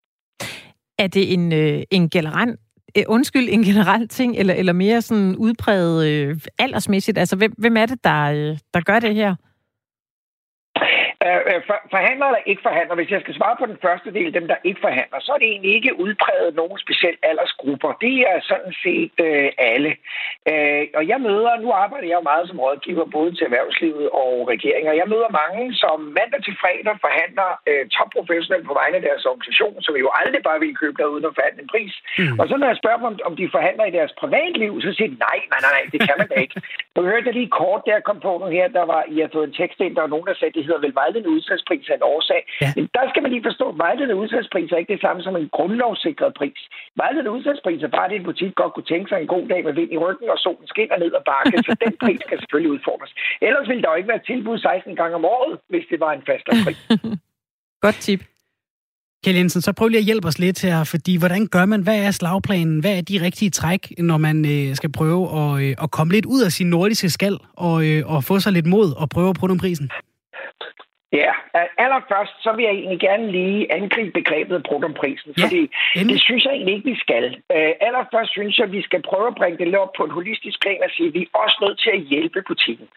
Er 1.03 1.07
det 1.15 1.23
en, 1.35 1.45
øh, 1.61 1.79
en 1.97 2.09
generel 2.09 2.53
Øh, 2.97 3.03
undskyld, 3.07 3.49
en 3.51 3.63
generel 3.63 4.07
ting, 4.07 4.35
eller, 4.35 4.53
eller 4.53 4.73
mere 4.73 5.01
sådan 5.01 5.35
udpræget 5.35 6.07
øh, 6.07 6.39
aldersmæssigt? 6.59 7.17
Altså, 7.17 7.35
hvem, 7.35 7.53
hvem 7.57 7.77
er 7.77 7.85
det, 7.85 8.03
der, 8.03 8.23
øh, 8.23 8.57
der 8.73 8.81
gør 8.81 8.99
det 8.99 9.15
her? 9.15 9.35
Øh, 11.27 11.41
øh, 11.49 11.59
for, 11.67 11.77
forhandler 11.95 12.25
eller 12.27 12.43
ikke 12.51 12.67
forhandler, 12.67 12.95
hvis 12.95 13.13
jeg 13.13 13.21
skal 13.21 13.37
svare 13.39 13.55
på 13.59 13.65
den 13.71 13.79
første 13.85 14.09
del, 14.17 14.29
dem 14.39 14.47
der 14.51 14.65
ikke 14.69 14.81
forhandler, 14.87 15.19
så 15.21 15.31
er 15.35 15.39
det 15.41 15.49
egentlig 15.49 15.73
ikke 15.77 15.99
udpræget 16.03 16.55
nogen 16.61 16.77
speciel 16.85 17.17
aldersgrupper. 17.29 17.91
Det 18.05 18.15
er 18.31 18.37
sådan 18.51 18.73
set 18.83 19.17
øh, 19.27 19.49
alle. 19.71 19.91
Øh, 20.51 20.83
og 20.99 21.03
jeg 21.11 21.19
møder, 21.27 21.51
nu 21.63 21.69
arbejder 21.83 22.07
jeg 22.13 22.29
meget 22.31 22.45
som 22.47 22.59
rådgiver 22.65 23.05
både 23.17 23.31
til 23.35 23.45
erhvervslivet 23.49 24.07
og 24.23 24.31
regeringer. 24.53 24.99
Jeg 25.01 25.07
møder 25.13 25.29
mange, 25.41 25.63
som 25.83 25.97
mandag 26.19 26.41
til 26.43 26.55
fredag 26.61 26.95
forhandler 27.05 27.49
øh, 27.69 27.83
topprofessionelt 27.97 28.65
på 28.67 28.75
vegne 28.79 28.95
af 28.99 29.05
deres 29.09 29.23
organisation, 29.31 29.75
som 29.85 29.93
jo 30.03 30.09
aldrig 30.21 30.41
bare 30.49 30.59
vil 30.59 30.79
købe 30.81 30.97
der 30.99 31.13
uden 31.13 31.25
at 31.29 31.35
forhandle 31.37 31.61
en 31.63 31.73
pris. 31.73 31.93
Mm. 32.19 32.39
Og 32.39 32.45
så 32.49 32.53
når 32.57 32.67
jeg 32.71 32.81
spørger 32.81 32.99
dem, 33.01 33.19
om 33.29 33.33
de 33.41 33.53
forhandler 33.55 33.85
i 33.87 33.97
deres 33.99 34.13
privatliv, 34.21 34.71
så 34.85 34.89
siger 34.97 35.09
de 35.13 35.17
nej, 35.27 35.39
nej, 35.51 35.59
nej, 35.63 35.71
nej 35.77 35.85
det 35.93 35.99
kan 36.07 36.15
man 36.21 36.27
da 36.33 36.37
ikke. 36.45 36.57
Du 36.97 37.03
hørte 37.03 37.31
lige 37.31 37.55
kort, 37.61 37.81
der 37.85 37.99
kom 37.99 38.19
på 38.19 38.31
nu 38.41 38.47
her, 38.57 38.67
der 38.67 38.85
var, 38.93 39.01
I 39.13 39.19
har 39.19 39.29
fået 39.33 39.47
en 39.47 39.57
tekst 39.61 39.79
ind, 39.79 39.95
der 39.95 40.01
var 40.01 40.13
nogen, 40.13 40.27
der 40.27 40.35
sagde, 40.35 40.53
det 40.57 40.65
hedder 40.65 40.81
vel 40.85 40.95
vejledende 41.17 41.35
udsalgspris 41.37 41.89
er 41.89 41.95
en 41.99 42.09
årsag. 42.15 42.41
Ja. 42.63 42.69
Men 42.77 42.85
der 42.97 43.05
skal 43.09 43.21
man 43.23 43.31
lige 43.31 43.47
forstå, 43.49 43.65
at 43.73 43.77
vejledende 43.85 44.15
udsalgspris 44.21 44.71
er 44.71 44.77
ikke 44.81 44.93
det 44.95 45.01
samme 45.05 45.21
som 45.23 45.35
en 45.41 45.49
grundlovssikret 45.57 46.33
pris. 46.39 46.61
Vejledende 47.01 47.31
udsalgspris 47.37 47.81
er 47.83 47.91
bare 47.97 48.09
det, 48.09 48.15
en 48.15 48.27
butik 48.29 48.53
godt 48.61 48.73
kunne 48.73 48.91
tænke 48.93 49.09
sig 49.09 49.19
en 49.21 49.33
god 49.35 49.45
dag 49.51 49.61
med 49.67 49.73
vind 49.79 49.91
i 49.93 49.97
ryggen, 50.05 50.27
og 50.33 50.37
solen 50.45 50.67
skinner 50.73 50.97
ned 51.03 51.11
ad 51.19 51.23
bakken, 51.31 51.63
så 51.67 51.71
den 51.83 51.93
pris 52.03 52.19
skal 52.25 52.39
selvfølgelig 52.39 52.71
udfordres. 52.75 53.11
Ellers 53.47 53.67
ville 53.69 53.81
der 53.83 53.89
jo 53.91 53.99
ikke 53.99 54.13
være 54.13 54.27
tilbud 54.31 54.57
16 54.57 54.95
gange 55.01 55.15
om 55.19 55.25
året, 55.35 55.53
hvis 55.71 55.85
det 55.91 55.99
var 56.05 56.11
en 56.13 56.23
fast 56.29 56.45
pris. 56.65 56.79
godt 57.85 57.99
tip. 58.05 58.21
Kjell 59.23 59.37
Jensen, 59.37 59.61
så 59.61 59.73
prøv 59.73 59.87
lige 59.87 60.03
at 60.03 60.09
hjælpe 60.09 60.27
os 60.27 60.39
lidt 60.39 60.61
her, 60.61 60.83
fordi 60.83 61.13
hvordan 61.17 61.47
gør 61.47 61.65
man, 61.65 61.81
hvad 61.81 61.99
er 62.07 62.11
slagplanen, 62.11 62.79
hvad 62.79 62.97
er 62.97 63.01
de 63.01 63.21
rigtige 63.25 63.51
træk, 63.59 63.81
når 63.97 64.17
man 64.17 64.37
øh, 64.53 64.75
skal 64.75 64.91
prøve 64.91 65.23
at, 65.41 65.51
øh, 65.63 65.75
at 65.83 65.91
komme 65.91 66.13
lidt 66.13 66.25
ud 66.25 66.41
af 66.47 66.51
sin 66.51 66.69
nordiske 66.69 67.09
skal 67.09 67.35
og, 67.67 67.75
øh, 67.87 68.13
og 68.13 68.23
få 68.23 68.39
sig 68.39 68.51
lidt 68.53 68.65
mod 68.65 68.87
og 69.01 69.09
prøve 69.09 69.29
at 69.29 69.35
prøve 69.39 69.57
prisen? 69.57 69.89
Ja, 71.13 71.31
allerførst 71.77 72.35
så 72.43 72.51
vil 72.55 72.63
jeg 72.63 72.73
egentlig 72.73 72.99
gerne 72.99 73.31
lige 73.31 73.71
angribe 73.71 74.11
begrebet 74.11 74.59
prisen, 75.01 75.31
ja, 75.37 75.43
fordi 75.43 75.63
endelig. 75.95 76.13
det 76.13 76.19
synes 76.27 76.45
jeg 76.45 76.53
egentlig 76.53 76.75
ikke, 76.75 76.89
vi 76.93 76.99
skal. 77.05 77.25
Uh, 77.55 77.71
allerførst 77.87 78.31
synes 78.31 78.57
jeg, 78.57 78.65
at 78.67 78.75
vi 78.77 78.81
skal 78.87 79.01
prøve 79.09 79.27
at 79.27 79.35
bringe 79.39 79.57
det 79.57 79.77
op 79.83 79.93
på 79.97 80.03
en 80.03 80.17
holistisk 80.17 80.57
plan 80.61 80.81
og 80.87 80.91
sige, 80.95 81.07
at 81.07 81.13
vi 81.13 81.21
er 81.21 81.37
også 81.43 81.57
nødt 81.63 81.79
til 81.83 81.91
at 81.97 82.05
hjælpe 82.11 82.39
butikken. 82.49 82.87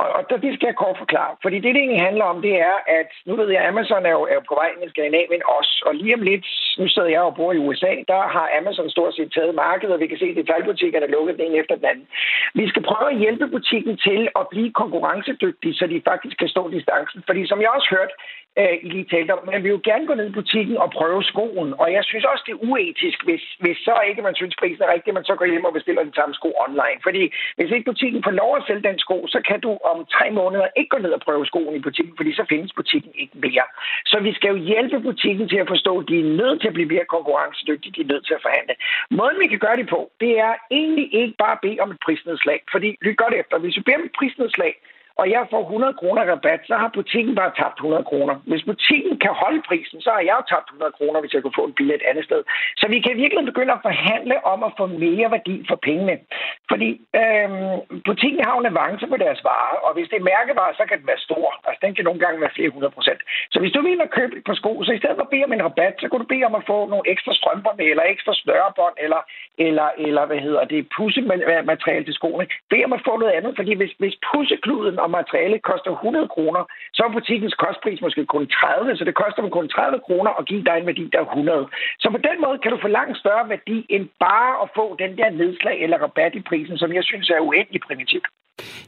Og, 0.00 0.08
og 0.16 0.22
det 0.42 0.54
skal 0.54 0.66
jeg 0.70 0.76
kort 0.82 0.98
forklare. 1.04 1.32
Fordi 1.42 1.56
det, 1.56 1.70
det 1.74 1.80
egentlig 1.82 2.06
handler 2.08 2.24
om, 2.32 2.38
det 2.46 2.54
er, 2.70 2.76
at 2.98 3.10
nu 3.28 3.32
ved 3.40 3.48
jeg, 3.54 3.68
Amazon 3.72 4.06
er 4.10 4.14
jo, 4.18 4.22
er 4.30 4.34
jo 4.40 4.44
på 4.48 4.54
vej 4.60 4.68
ind 4.74 4.84
i 4.84 4.92
Skandinavien 4.92 5.42
også. 5.58 5.74
Og 5.86 5.92
lige 5.94 6.14
om 6.18 6.22
lidt, 6.30 6.46
nu 6.80 6.88
sidder 6.88 7.08
jeg 7.16 7.22
og 7.28 7.34
bor 7.38 7.52
i 7.52 7.62
USA, 7.66 7.92
der 8.12 8.20
har 8.34 8.46
Amazon 8.60 8.90
stort 8.90 9.14
set 9.14 9.32
taget 9.36 9.54
markedet, 9.54 9.94
og 9.94 10.00
vi 10.00 10.06
kan 10.06 10.18
se, 10.18 10.28
at 10.32 10.40
detaljbutikkerne 10.42 11.06
er 11.06 11.14
lukket 11.16 11.36
den 11.36 11.46
ene 11.46 11.58
efter 11.62 11.74
den 11.80 11.86
anden. 11.92 12.06
Vi 12.54 12.68
skal 12.68 12.82
prøve 12.82 13.10
at 13.12 13.18
hjælpe 13.18 13.46
butikken 13.48 13.94
til 14.06 14.20
at 14.40 14.44
blive 14.52 14.70
konkurrencedygtig, 14.72 15.70
så 15.78 15.86
de 15.86 16.02
faktisk 16.10 16.36
kan 16.38 16.48
stå 16.48 16.62
distancen. 16.70 17.22
Fordi 17.28 17.46
som 17.54 17.62
jeg 17.62 17.70
også 17.76 17.88
hørt, 17.96 18.12
øh, 18.60 18.76
I 18.84 18.88
lige 18.94 19.10
talte 19.14 19.32
om. 19.36 19.42
Men 19.46 19.54
vi 19.56 19.62
vil 19.62 19.76
jo 19.76 19.80
gerne 19.90 20.06
gå 20.08 20.14
ned 20.14 20.28
i 20.30 20.38
butikken 20.40 20.76
og 20.84 20.88
prøve 20.98 21.22
skoen. 21.32 21.70
Og 21.82 21.86
jeg 21.96 22.04
synes 22.10 22.24
også, 22.30 22.42
det 22.46 22.52
er 22.54 22.64
uetisk, 22.70 23.18
hvis, 23.26 23.44
hvis 23.62 23.78
så 23.88 23.94
ikke 24.08 24.22
man 24.28 24.34
synes, 24.40 24.54
prisen 24.60 24.82
er 24.84 24.92
rigtig, 24.94 25.14
man 25.14 25.28
så 25.28 25.34
går 25.38 25.46
hjem 25.52 25.68
og 25.68 25.76
bestiller 25.78 26.02
den 26.08 26.18
samme 26.18 26.34
sko 26.34 26.48
online. 26.66 26.98
Fordi 27.06 27.22
hvis 27.56 27.70
ikke 27.74 27.90
butikken 27.90 28.20
får 28.26 28.34
lov 28.42 28.52
at 28.56 28.64
sælge 28.66 28.88
den 28.88 28.98
sko, 29.04 29.16
så 29.34 29.38
kan 29.48 29.60
du 29.66 29.70
om 29.90 29.98
tre 30.16 30.26
måneder 30.40 30.66
ikke 30.78 30.92
gå 30.94 30.98
ned 31.04 31.12
og 31.18 31.24
prøve 31.26 31.46
skoen 31.50 31.74
i 31.76 31.86
butikken, 31.86 32.14
fordi 32.16 32.30
så 32.38 32.44
findes 32.52 32.72
butikken 32.80 33.12
ikke 33.22 33.36
mere. 33.46 33.66
Så 34.10 34.16
vi 34.26 34.32
skal 34.34 34.50
jo 34.54 34.58
hjælpe 34.70 34.98
butikken 35.08 35.48
til 35.48 35.60
at 35.64 35.68
forstå, 35.74 35.92
at 36.00 36.08
de 36.08 36.16
er 36.20 36.36
nødt 36.42 36.60
til 36.60 36.68
at 36.68 36.74
blive 36.78 36.92
mere 36.94 37.12
konkurrencedygtige, 37.16 37.94
de 37.96 38.00
er 38.00 38.12
nødt 38.12 38.26
til 38.26 38.34
at 38.38 38.42
forhandle. 38.46 38.74
Måden, 39.10 39.40
vi 39.42 39.46
kan 39.52 39.64
gøre 39.66 39.76
det 39.80 39.88
på, 39.94 40.00
det 40.20 40.32
er 40.46 40.54
egentlig 40.70 41.08
ikke 41.20 41.34
bare 41.38 41.56
at 41.56 41.64
bede 41.66 41.80
om 41.84 41.90
et 41.90 42.00
prisnedslag. 42.04 42.60
Fordi, 42.72 42.88
lyt 43.02 43.16
godt 43.16 43.34
efter, 43.34 43.58
hvis 43.58 43.76
vi 43.76 43.82
beder 43.82 43.98
om 43.98 44.04
et 44.04 44.16
prisnedslag, 44.18 44.74
og 45.20 45.24
jeg 45.34 45.42
får 45.52 45.62
100 45.62 45.94
kroner 46.00 46.22
rabat, 46.32 46.60
så 46.70 46.74
har 46.82 46.90
butikken 46.98 47.34
bare 47.40 47.52
tabt 47.60 47.78
100 47.78 48.04
kroner. 48.10 48.34
Hvis 48.50 48.64
butikken 48.70 49.14
kan 49.24 49.32
holde 49.42 49.62
prisen, 49.68 49.98
så 50.04 50.10
har 50.14 50.22
jeg 50.28 50.34
jo 50.38 50.44
tabt 50.52 50.68
100 50.68 50.92
kroner, 50.98 51.18
hvis 51.20 51.34
jeg 51.34 51.42
kunne 51.42 51.58
få 51.60 51.66
en 51.66 51.78
billet 51.78 51.94
et 51.94 52.08
andet 52.10 52.24
sted. 52.24 52.40
Så 52.80 52.84
vi 52.94 52.98
kan 53.00 53.20
virkelig 53.22 53.44
begynde 53.50 53.72
at 53.76 53.84
forhandle 53.88 54.36
om 54.52 54.58
at 54.68 54.72
få 54.78 54.86
mere 54.86 55.28
værdi 55.36 55.56
for 55.68 55.76
pengene. 55.88 56.14
Fordi 56.70 56.90
øhm, 57.20 57.76
butikken 58.08 58.40
har 58.44 58.54
en 58.58 58.72
avance 58.72 59.06
på 59.12 59.16
deres 59.24 59.40
varer, 59.50 59.78
og 59.86 59.90
hvis 59.94 60.08
det 60.10 60.18
er 60.18 60.30
mærkevarer, 60.34 60.74
så 60.76 60.84
kan 60.88 60.98
den 61.00 61.06
være 61.12 61.26
stor. 61.28 61.46
Altså 61.66 61.80
den 61.84 61.94
kan 61.94 62.04
nogle 62.04 62.20
gange 62.24 62.40
være 62.44 62.56
flere 62.56 62.74
hundrede 62.74 62.96
procent. 62.96 63.20
Så 63.52 63.58
hvis 63.60 63.72
du 63.76 63.80
vil 63.86 64.00
at 64.06 64.14
købe 64.18 64.32
et 64.36 64.44
par 64.48 64.56
sko, 64.60 64.72
så 64.84 64.92
i 64.92 65.00
stedet 65.00 65.16
for 65.16 65.26
at 65.26 65.32
bede 65.34 65.46
om 65.48 65.52
en 65.52 65.66
rabat, 65.68 65.94
så 66.00 66.06
kunne 66.08 66.24
du 66.24 66.32
bede 66.34 66.48
om 66.50 66.54
at 66.60 66.66
få 66.72 66.78
nogle 66.92 67.10
ekstra 67.14 67.32
strømper 67.40 67.72
med, 67.78 67.86
eller 67.92 68.04
ekstra 68.14 68.32
snørebånd, 68.42 68.96
eller, 69.04 69.20
eller, 69.66 69.88
eller 70.06 70.24
hvad 70.26 70.40
hedder 70.46 70.64
det, 70.64 70.88
pussemateriale 70.96 72.04
til 72.04 72.14
skoene. 72.14 72.46
Bed 72.70 72.84
om 72.84 72.92
at 72.98 73.04
få 73.08 73.12
noget 73.18 73.32
andet, 73.38 73.52
fordi 73.58 73.72
hvis, 73.80 73.92
hvis 74.02 74.16
pussekluden 74.28 74.98
og 75.04 75.10
materiale 75.18 75.58
koster 75.70 75.90
100 75.90 76.28
kroner, 76.34 76.62
så 76.96 77.00
er 77.06 77.16
butikkens 77.18 77.54
kostpris 77.64 78.00
måske 78.00 78.26
kun 78.26 78.46
30, 78.46 78.96
så 78.96 79.04
det 79.04 79.14
koster 79.22 79.40
dem 79.42 79.50
kun 79.50 79.68
30 79.68 80.00
kroner 80.06 80.30
at 80.38 80.46
give 80.50 80.64
dig 80.68 80.76
en 80.78 80.86
værdi, 80.90 81.04
der 81.12 81.18
er 81.20 81.24
100. 81.24 81.68
Så 82.02 82.06
på 82.10 82.20
den 82.28 82.36
måde 82.44 82.58
kan 82.58 82.70
du 82.72 82.78
få 82.82 82.88
langt 82.88 83.16
større 83.18 83.48
værdi, 83.48 83.86
end 83.94 84.04
bare 84.26 84.52
at 84.62 84.68
få 84.78 84.96
den 85.02 85.12
der 85.18 85.30
nedslag 85.30 85.76
eller 85.84 85.98
rabat 86.04 86.34
i 86.34 86.42
prisen, 86.50 86.78
som 86.78 86.92
jeg 86.92 87.04
synes 87.04 87.30
er 87.30 87.40
uendelig 87.48 87.80
primitivt. 87.88 88.26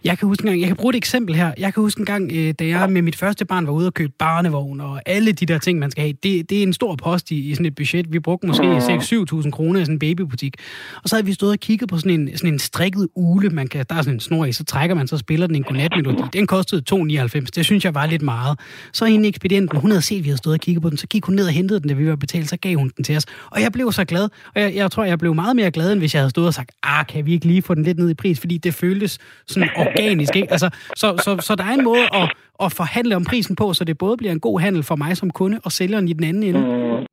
Jeg 0.04 0.18
kan 0.18 0.28
huske 0.28 0.42
en 0.42 0.46
gang, 0.46 0.60
jeg 0.60 0.68
kan 0.68 0.76
bruge 0.76 0.90
et 0.90 0.96
eksempel 0.96 1.34
her. 1.34 1.52
Jeg 1.58 1.74
kan 1.74 1.82
huske 1.82 2.00
en 2.00 2.06
gang, 2.06 2.32
øh, 2.32 2.54
da 2.58 2.66
jeg 2.66 2.90
med 2.90 3.02
mit 3.02 3.16
første 3.16 3.44
barn 3.44 3.66
var 3.66 3.72
ude 3.72 3.86
og 3.86 3.94
købe 3.94 4.12
barnevogn 4.18 4.80
og 4.80 5.02
alle 5.06 5.32
de 5.32 5.46
der 5.46 5.58
ting, 5.58 5.78
man 5.78 5.90
skal 5.90 6.02
have. 6.02 6.12
Det, 6.22 6.50
det 6.50 6.58
er 6.58 6.62
en 6.62 6.72
stor 6.72 6.96
post 6.96 7.30
i, 7.30 7.50
i 7.50 7.54
sådan 7.54 7.66
et 7.66 7.74
budget. 7.74 8.12
Vi 8.12 8.18
brugte 8.18 8.46
måske 8.46 8.76
6-7.000 8.76 9.50
kroner 9.50 9.80
i 9.80 9.84
sådan 9.84 9.94
en 9.94 9.98
babybutik. 9.98 10.54
Og 11.02 11.08
så 11.08 11.16
havde 11.16 11.26
vi 11.26 11.32
stået 11.32 11.52
og 11.52 11.58
kigget 11.58 11.88
på 11.88 11.98
sådan 11.98 12.20
en, 12.20 12.36
sådan 12.36 12.52
en 12.52 12.58
strikket 12.58 13.08
ule, 13.14 13.50
man 13.50 13.66
kan, 13.66 13.86
der 13.90 13.96
er 13.96 14.02
sådan 14.02 14.14
en 14.14 14.20
snor 14.20 14.44
i, 14.44 14.52
så 14.52 14.64
trækker 14.64 14.96
man, 14.96 15.08
så 15.08 15.16
spiller 15.16 15.46
den 15.46 15.56
en 15.56 15.62
godnatmelodi. 15.62 16.22
Den 16.32 16.46
kostede 16.46 16.82
2,99. 16.94 17.46
Det 17.54 17.64
synes 17.64 17.84
jeg 17.84 17.94
var 17.94 18.06
lidt 18.06 18.22
meget. 18.22 18.58
Så 18.92 19.04
en 19.04 19.24
ekspedienten, 19.24 19.78
hun 19.78 19.90
havde 19.90 20.02
set, 20.02 20.18
at 20.18 20.24
vi 20.24 20.28
havde 20.28 20.38
stået 20.38 20.54
og 20.54 20.60
kigget 20.60 20.82
på 20.82 20.90
den, 20.90 20.98
så 20.98 21.06
gik 21.06 21.24
hun 21.24 21.34
ned 21.34 21.46
og 21.46 21.52
hentede 21.52 21.80
den, 21.80 21.88
da 21.88 21.94
vi 21.94 22.08
var 22.08 22.16
betalt, 22.16 22.48
så 22.48 22.56
gav 22.56 22.74
hun 22.74 22.92
den 22.96 23.04
til 23.04 23.16
os. 23.16 23.24
Og 23.50 23.60
jeg 23.60 23.72
blev 23.72 23.92
så 23.92 24.04
glad, 24.04 24.28
og 24.54 24.60
jeg, 24.60 24.74
jeg 24.74 24.90
tror, 24.90 25.04
jeg 25.04 25.18
blev 25.18 25.34
meget 25.34 25.56
mere 25.56 25.70
glad, 25.70 25.92
end 25.92 26.00
hvis 26.00 26.14
jeg 26.14 26.20
havde 26.20 26.30
stået 26.30 26.46
og 26.46 26.54
sagt, 26.54 26.70
ah, 26.82 27.06
kan 27.06 27.26
vi 27.26 27.32
ikke 27.32 27.46
lige 27.46 27.62
få 27.62 27.74
den 27.74 27.82
lidt 27.82 27.98
ned 27.98 28.10
i 28.10 28.14
pris, 28.14 28.40
fordi 28.40 28.58
det 28.58 28.74
føltes 28.74 29.18
sådan 29.56 29.70
organisk. 29.84 30.36
Ikke? 30.36 30.50
Altså, 30.54 30.68
så, 31.00 31.06
så, 31.24 31.30
så 31.46 31.52
der 31.58 31.64
er 31.70 31.74
en 31.78 31.84
måde 31.90 32.04
at, 32.20 32.26
at 32.64 32.70
forhandle 32.80 33.16
om 33.16 33.24
prisen 33.30 33.54
på, 33.56 33.66
så 33.78 33.82
det 33.84 33.98
både 34.04 34.16
bliver 34.16 34.32
en 34.32 34.40
god 34.48 34.56
handel 34.60 34.82
for 34.90 34.96
mig 34.96 35.16
som 35.16 35.30
kunde 35.30 35.56
og 35.64 35.70
sælgeren 35.72 36.08
i 36.08 36.12
den 36.12 36.24
anden 36.24 36.42
ende. 36.42 36.60
Mm. 36.60 37.06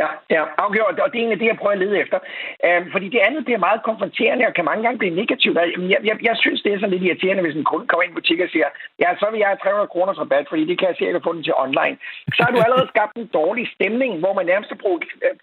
Ja, 0.00 0.08
ja, 0.34 0.42
afgjort. 0.64 0.96
Og 1.04 1.08
det 1.08 1.16
er 1.16 1.24
egentlig 1.24 1.40
det, 1.42 1.52
jeg 1.52 1.60
prøver 1.60 1.76
at 1.76 1.82
lede 1.84 2.00
efter. 2.04 2.18
Øhm, 2.66 2.86
fordi 2.94 3.06
det 3.14 3.20
andet, 3.26 3.46
det 3.46 3.54
er 3.54 3.66
meget 3.68 3.86
konfronterende 3.88 4.46
og 4.48 4.54
kan 4.54 4.68
mange 4.70 4.82
gange 4.84 4.98
blive 5.02 5.18
negativt. 5.20 5.56
Jeg, 5.56 5.68
jeg, 6.08 6.16
jeg 6.28 6.36
synes, 6.44 6.62
det 6.62 6.70
er 6.70 6.78
sådan 6.78 6.94
lidt 6.94 7.06
irriterende, 7.06 7.44
hvis 7.44 7.58
en 7.58 7.70
kunde 7.70 7.86
kommer 7.88 8.04
ind 8.04 8.12
i 8.12 8.18
butik 8.18 8.40
og 8.46 8.50
siger, 8.54 8.68
ja, 9.02 9.08
så 9.20 9.26
vil 9.30 9.40
jeg 9.40 9.50
have 9.50 9.62
300 9.62 9.92
kroners 9.94 10.20
rabat, 10.22 10.46
fordi 10.48 10.64
det 10.70 10.76
kan 10.78 10.88
jeg 10.88 10.96
sikkert 10.96 11.26
få 11.26 11.32
den 11.36 11.44
til 11.44 11.60
online. 11.64 11.96
Så 12.36 12.40
har 12.44 12.52
du 12.52 12.60
allerede 12.66 12.92
skabt 12.94 13.14
en 13.16 13.30
dårlig 13.40 13.64
stemning, 13.76 14.10
hvor 14.22 14.32
man 14.38 14.46
nærmest 14.52 14.70
har 14.72 14.80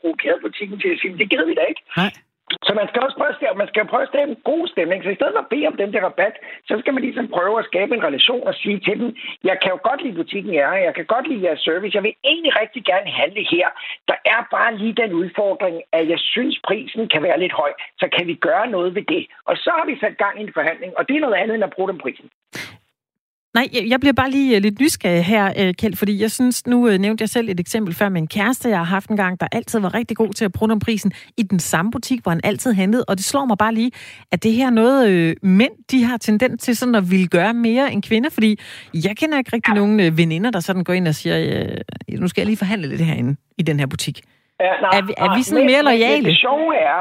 provokeret 0.02 0.40
butikken 0.46 0.78
til 0.80 0.90
at 0.94 1.00
sige, 1.02 1.18
det 1.22 1.30
gider 1.32 1.48
vi 1.50 1.56
da 1.60 1.64
ikke. 1.72 1.84
Nej. 2.02 2.12
Så 2.64 2.72
man 2.80 2.88
skal 2.90 3.02
også 3.06 3.18
prøve 3.18 3.50
at, 3.52 3.58
man 3.58 3.68
skal 3.68 3.88
prøve 3.92 4.04
at 4.04 4.12
skabe 4.14 4.32
en 4.32 4.42
god 4.52 4.68
stemning. 4.68 5.04
Så 5.04 5.10
i 5.10 5.16
stedet 5.16 5.34
for 5.36 5.44
at 5.46 5.52
bede 5.54 5.68
om 5.68 5.78
den 5.82 5.94
der 5.94 6.02
rabat, 6.10 6.36
så 6.70 6.74
skal 6.80 6.94
man 6.94 7.04
ligesom 7.04 7.28
prøve 7.28 7.60
at 7.60 7.66
skabe 7.66 7.92
en 7.96 8.04
relation 8.04 8.48
og 8.50 8.54
sige 8.54 8.80
til 8.80 8.96
dem, 9.02 9.16
jeg 9.44 9.58
kan 9.62 9.72
jo 9.76 9.80
godt 9.90 10.04
lide 10.04 10.20
butikken 10.22 10.54
er, 10.54 10.74
jeg 10.88 10.96
kan 10.96 11.06
godt 11.06 11.28
lide 11.28 11.46
jeres 11.48 11.60
service, 11.60 11.96
jeg 11.96 12.04
vil 12.04 12.16
egentlig 12.24 12.54
rigtig 12.62 12.82
gerne 12.92 13.10
handle 13.22 13.44
her. 13.54 13.68
Der 14.08 14.18
er 14.26 14.42
bare 14.52 14.78
lige 14.78 15.00
den 15.02 15.12
udfordring, 15.14 15.76
at 15.92 16.10
jeg 16.10 16.20
synes, 16.20 16.56
prisen 16.68 17.08
kan 17.14 17.24
være 17.24 17.40
lidt 17.40 17.54
høj. 17.62 17.72
Så 18.02 18.06
kan 18.16 18.28
vi 18.28 18.36
gøre 18.48 18.68
noget 18.76 18.96
ved 18.96 19.06
det? 19.16 19.26
Og 19.46 19.58
så 19.58 19.72
har 19.78 19.86
vi 19.86 20.00
sat 20.00 20.18
gang 20.18 20.40
i 20.40 20.44
en 20.44 20.54
forhandling, 20.54 20.92
og 20.98 21.08
det 21.08 21.16
er 21.16 21.20
noget 21.26 21.42
andet 21.42 21.56
end 21.56 21.64
at 21.64 21.74
bruge 21.76 21.90
den 21.92 21.98
prisen. 21.98 22.30
Nej, 23.56 23.68
jeg 23.90 24.00
bliver 24.00 24.14
bare 24.14 24.30
lige 24.30 24.56
øh, 24.56 24.62
lidt 24.62 24.80
nysgerrig 24.80 25.26
her, 25.26 25.54
øh, 25.60 25.74
Kjeld, 25.74 25.96
fordi 25.96 26.22
jeg 26.22 26.32
synes, 26.32 26.68
nu 26.68 26.88
øh, 26.88 26.98
nævnte 26.98 27.22
jeg 27.22 27.30
selv 27.30 27.50
et 27.50 27.60
eksempel 27.60 27.94
før 27.96 28.10
med 28.10 28.22
en 28.22 28.28
kæreste, 28.28 28.70
jeg 28.70 28.78
har 28.78 28.86
haft 28.86 29.10
en 29.10 29.18
gang, 29.18 29.40
der 29.40 29.48
altid 29.52 29.80
var 29.80 29.94
rigtig 29.94 30.18
god 30.18 30.34
til 30.34 30.46
at 30.46 30.52
bruge 30.52 30.72
om 30.72 30.80
prisen 30.80 31.12
i 31.38 31.44
den 31.44 31.60
samme 31.60 31.92
butik, 31.92 32.20
hvor 32.24 32.30
han 32.32 32.42
altid 32.44 32.74
handlede, 32.74 33.06
og 33.08 33.18
det 33.18 33.26
slår 33.26 33.46
mig 33.46 33.58
bare 33.58 33.74
lige, 33.74 33.92
at 34.32 34.44
det 34.44 34.54
her 34.54 34.70
noget, 34.70 35.10
øh, 35.10 35.36
mænd, 35.44 35.72
de 35.92 36.04
har 36.04 36.18
tendens 36.18 36.64
til 36.64 36.78
sådan 36.78 36.96
at 36.96 37.12
ville 37.12 37.28
gøre 37.28 37.54
mere 37.54 37.94
end 37.94 38.04
kvinder, 38.04 38.30
fordi 38.30 38.60
jeg 38.94 39.18
kender 39.18 39.38
ikke 39.38 39.52
rigtig 39.54 39.72
ja. 39.72 39.80
nogen 39.80 40.00
øh, 40.00 40.18
veninder, 40.18 40.52
der 40.52 40.60
sådan 40.60 40.84
går 40.84 40.94
ind 40.94 41.08
og 41.08 41.16
siger, 41.16 41.36
øh, 41.40 42.20
nu 42.20 42.28
skal 42.28 42.42
jeg 42.42 42.46
lige 42.46 42.58
forhandle 42.58 42.88
lidt 42.88 43.02
herinde 43.02 43.36
i 43.58 43.64
den 43.64 43.80
her 43.80 43.88
butik. 43.88 44.22
Ja, 44.60 44.66
nej, 44.82 45.00
er, 45.00 45.06
vi, 45.06 45.14
er 45.18 45.26
nej, 45.26 45.38
vi 45.38 45.44
sådan 45.44 45.66
men, 45.66 45.72
mere 45.72 45.84
lojale? 45.84 46.26
Det 46.26 46.38
sjove 46.38 46.76
er, 46.76 47.00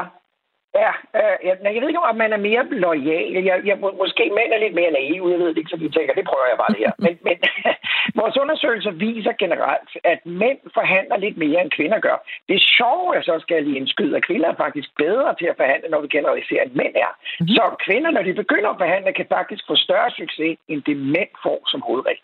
Ja, 0.83 0.91
øh, 1.19 1.35
jeg, 1.47 1.55
jeg 1.75 1.81
ved 1.81 1.89
ikke, 1.89 2.09
om 2.11 2.17
man 2.23 2.33
er 2.33 2.41
mere 2.49 2.63
lojal. 2.85 3.31
Jeg, 3.49 3.57
jeg, 3.69 3.77
måske 4.03 4.23
mænd 4.37 4.51
er 4.53 4.63
lidt 4.63 4.75
mere 4.79 4.91
naive, 4.91 5.31
jeg 5.33 5.39
ved 5.39 5.49
det 5.49 5.57
ikke, 5.57 5.73
så 5.73 5.77
vi 5.77 5.89
tænker, 5.89 6.13
det 6.13 6.29
prøver 6.31 6.47
jeg 6.51 6.57
bare 6.61 6.73
det 6.73 6.83
her. 6.85 6.93
Men, 7.05 7.13
men 7.27 7.37
vores 8.21 8.37
undersøgelser 8.43 8.91
viser 8.91 9.33
generelt, 9.43 9.89
at 10.13 10.19
mænd 10.25 10.59
forhandler 10.77 11.17
lidt 11.17 11.37
mere, 11.43 11.61
end 11.61 11.71
kvinder 11.77 11.99
gør. 12.07 12.17
Det 12.47 12.55
er 12.55 12.65
sjovt, 12.77 13.17
at 13.17 13.25
så 13.25 13.35
skal 13.39 13.55
jeg 13.55 13.63
lige 13.63 13.79
indskyde, 13.81 14.17
at 14.17 14.25
kvinder 14.29 14.47
er 14.49 14.61
faktisk 14.65 14.89
bedre 15.03 15.35
til 15.39 15.47
at 15.51 15.57
forhandle, 15.61 15.87
når 15.89 16.01
vi 16.01 16.07
generaliserer, 16.17 16.63
end 16.63 16.75
mænd 16.81 16.95
er. 17.05 17.11
Mm-hmm. 17.15 17.55
Så 17.55 17.63
kvinder, 17.85 18.11
når 18.11 18.23
de 18.27 18.33
begynder 18.33 18.69
at 18.69 18.81
forhandle, 18.83 19.13
kan 19.19 19.27
faktisk 19.37 19.63
få 19.69 19.75
større 19.75 20.11
succes, 20.19 20.57
end 20.71 20.79
det 20.89 20.97
mænd 20.97 21.31
får 21.43 21.59
som 21.71 21.81
hovedregel. 21.87 22.23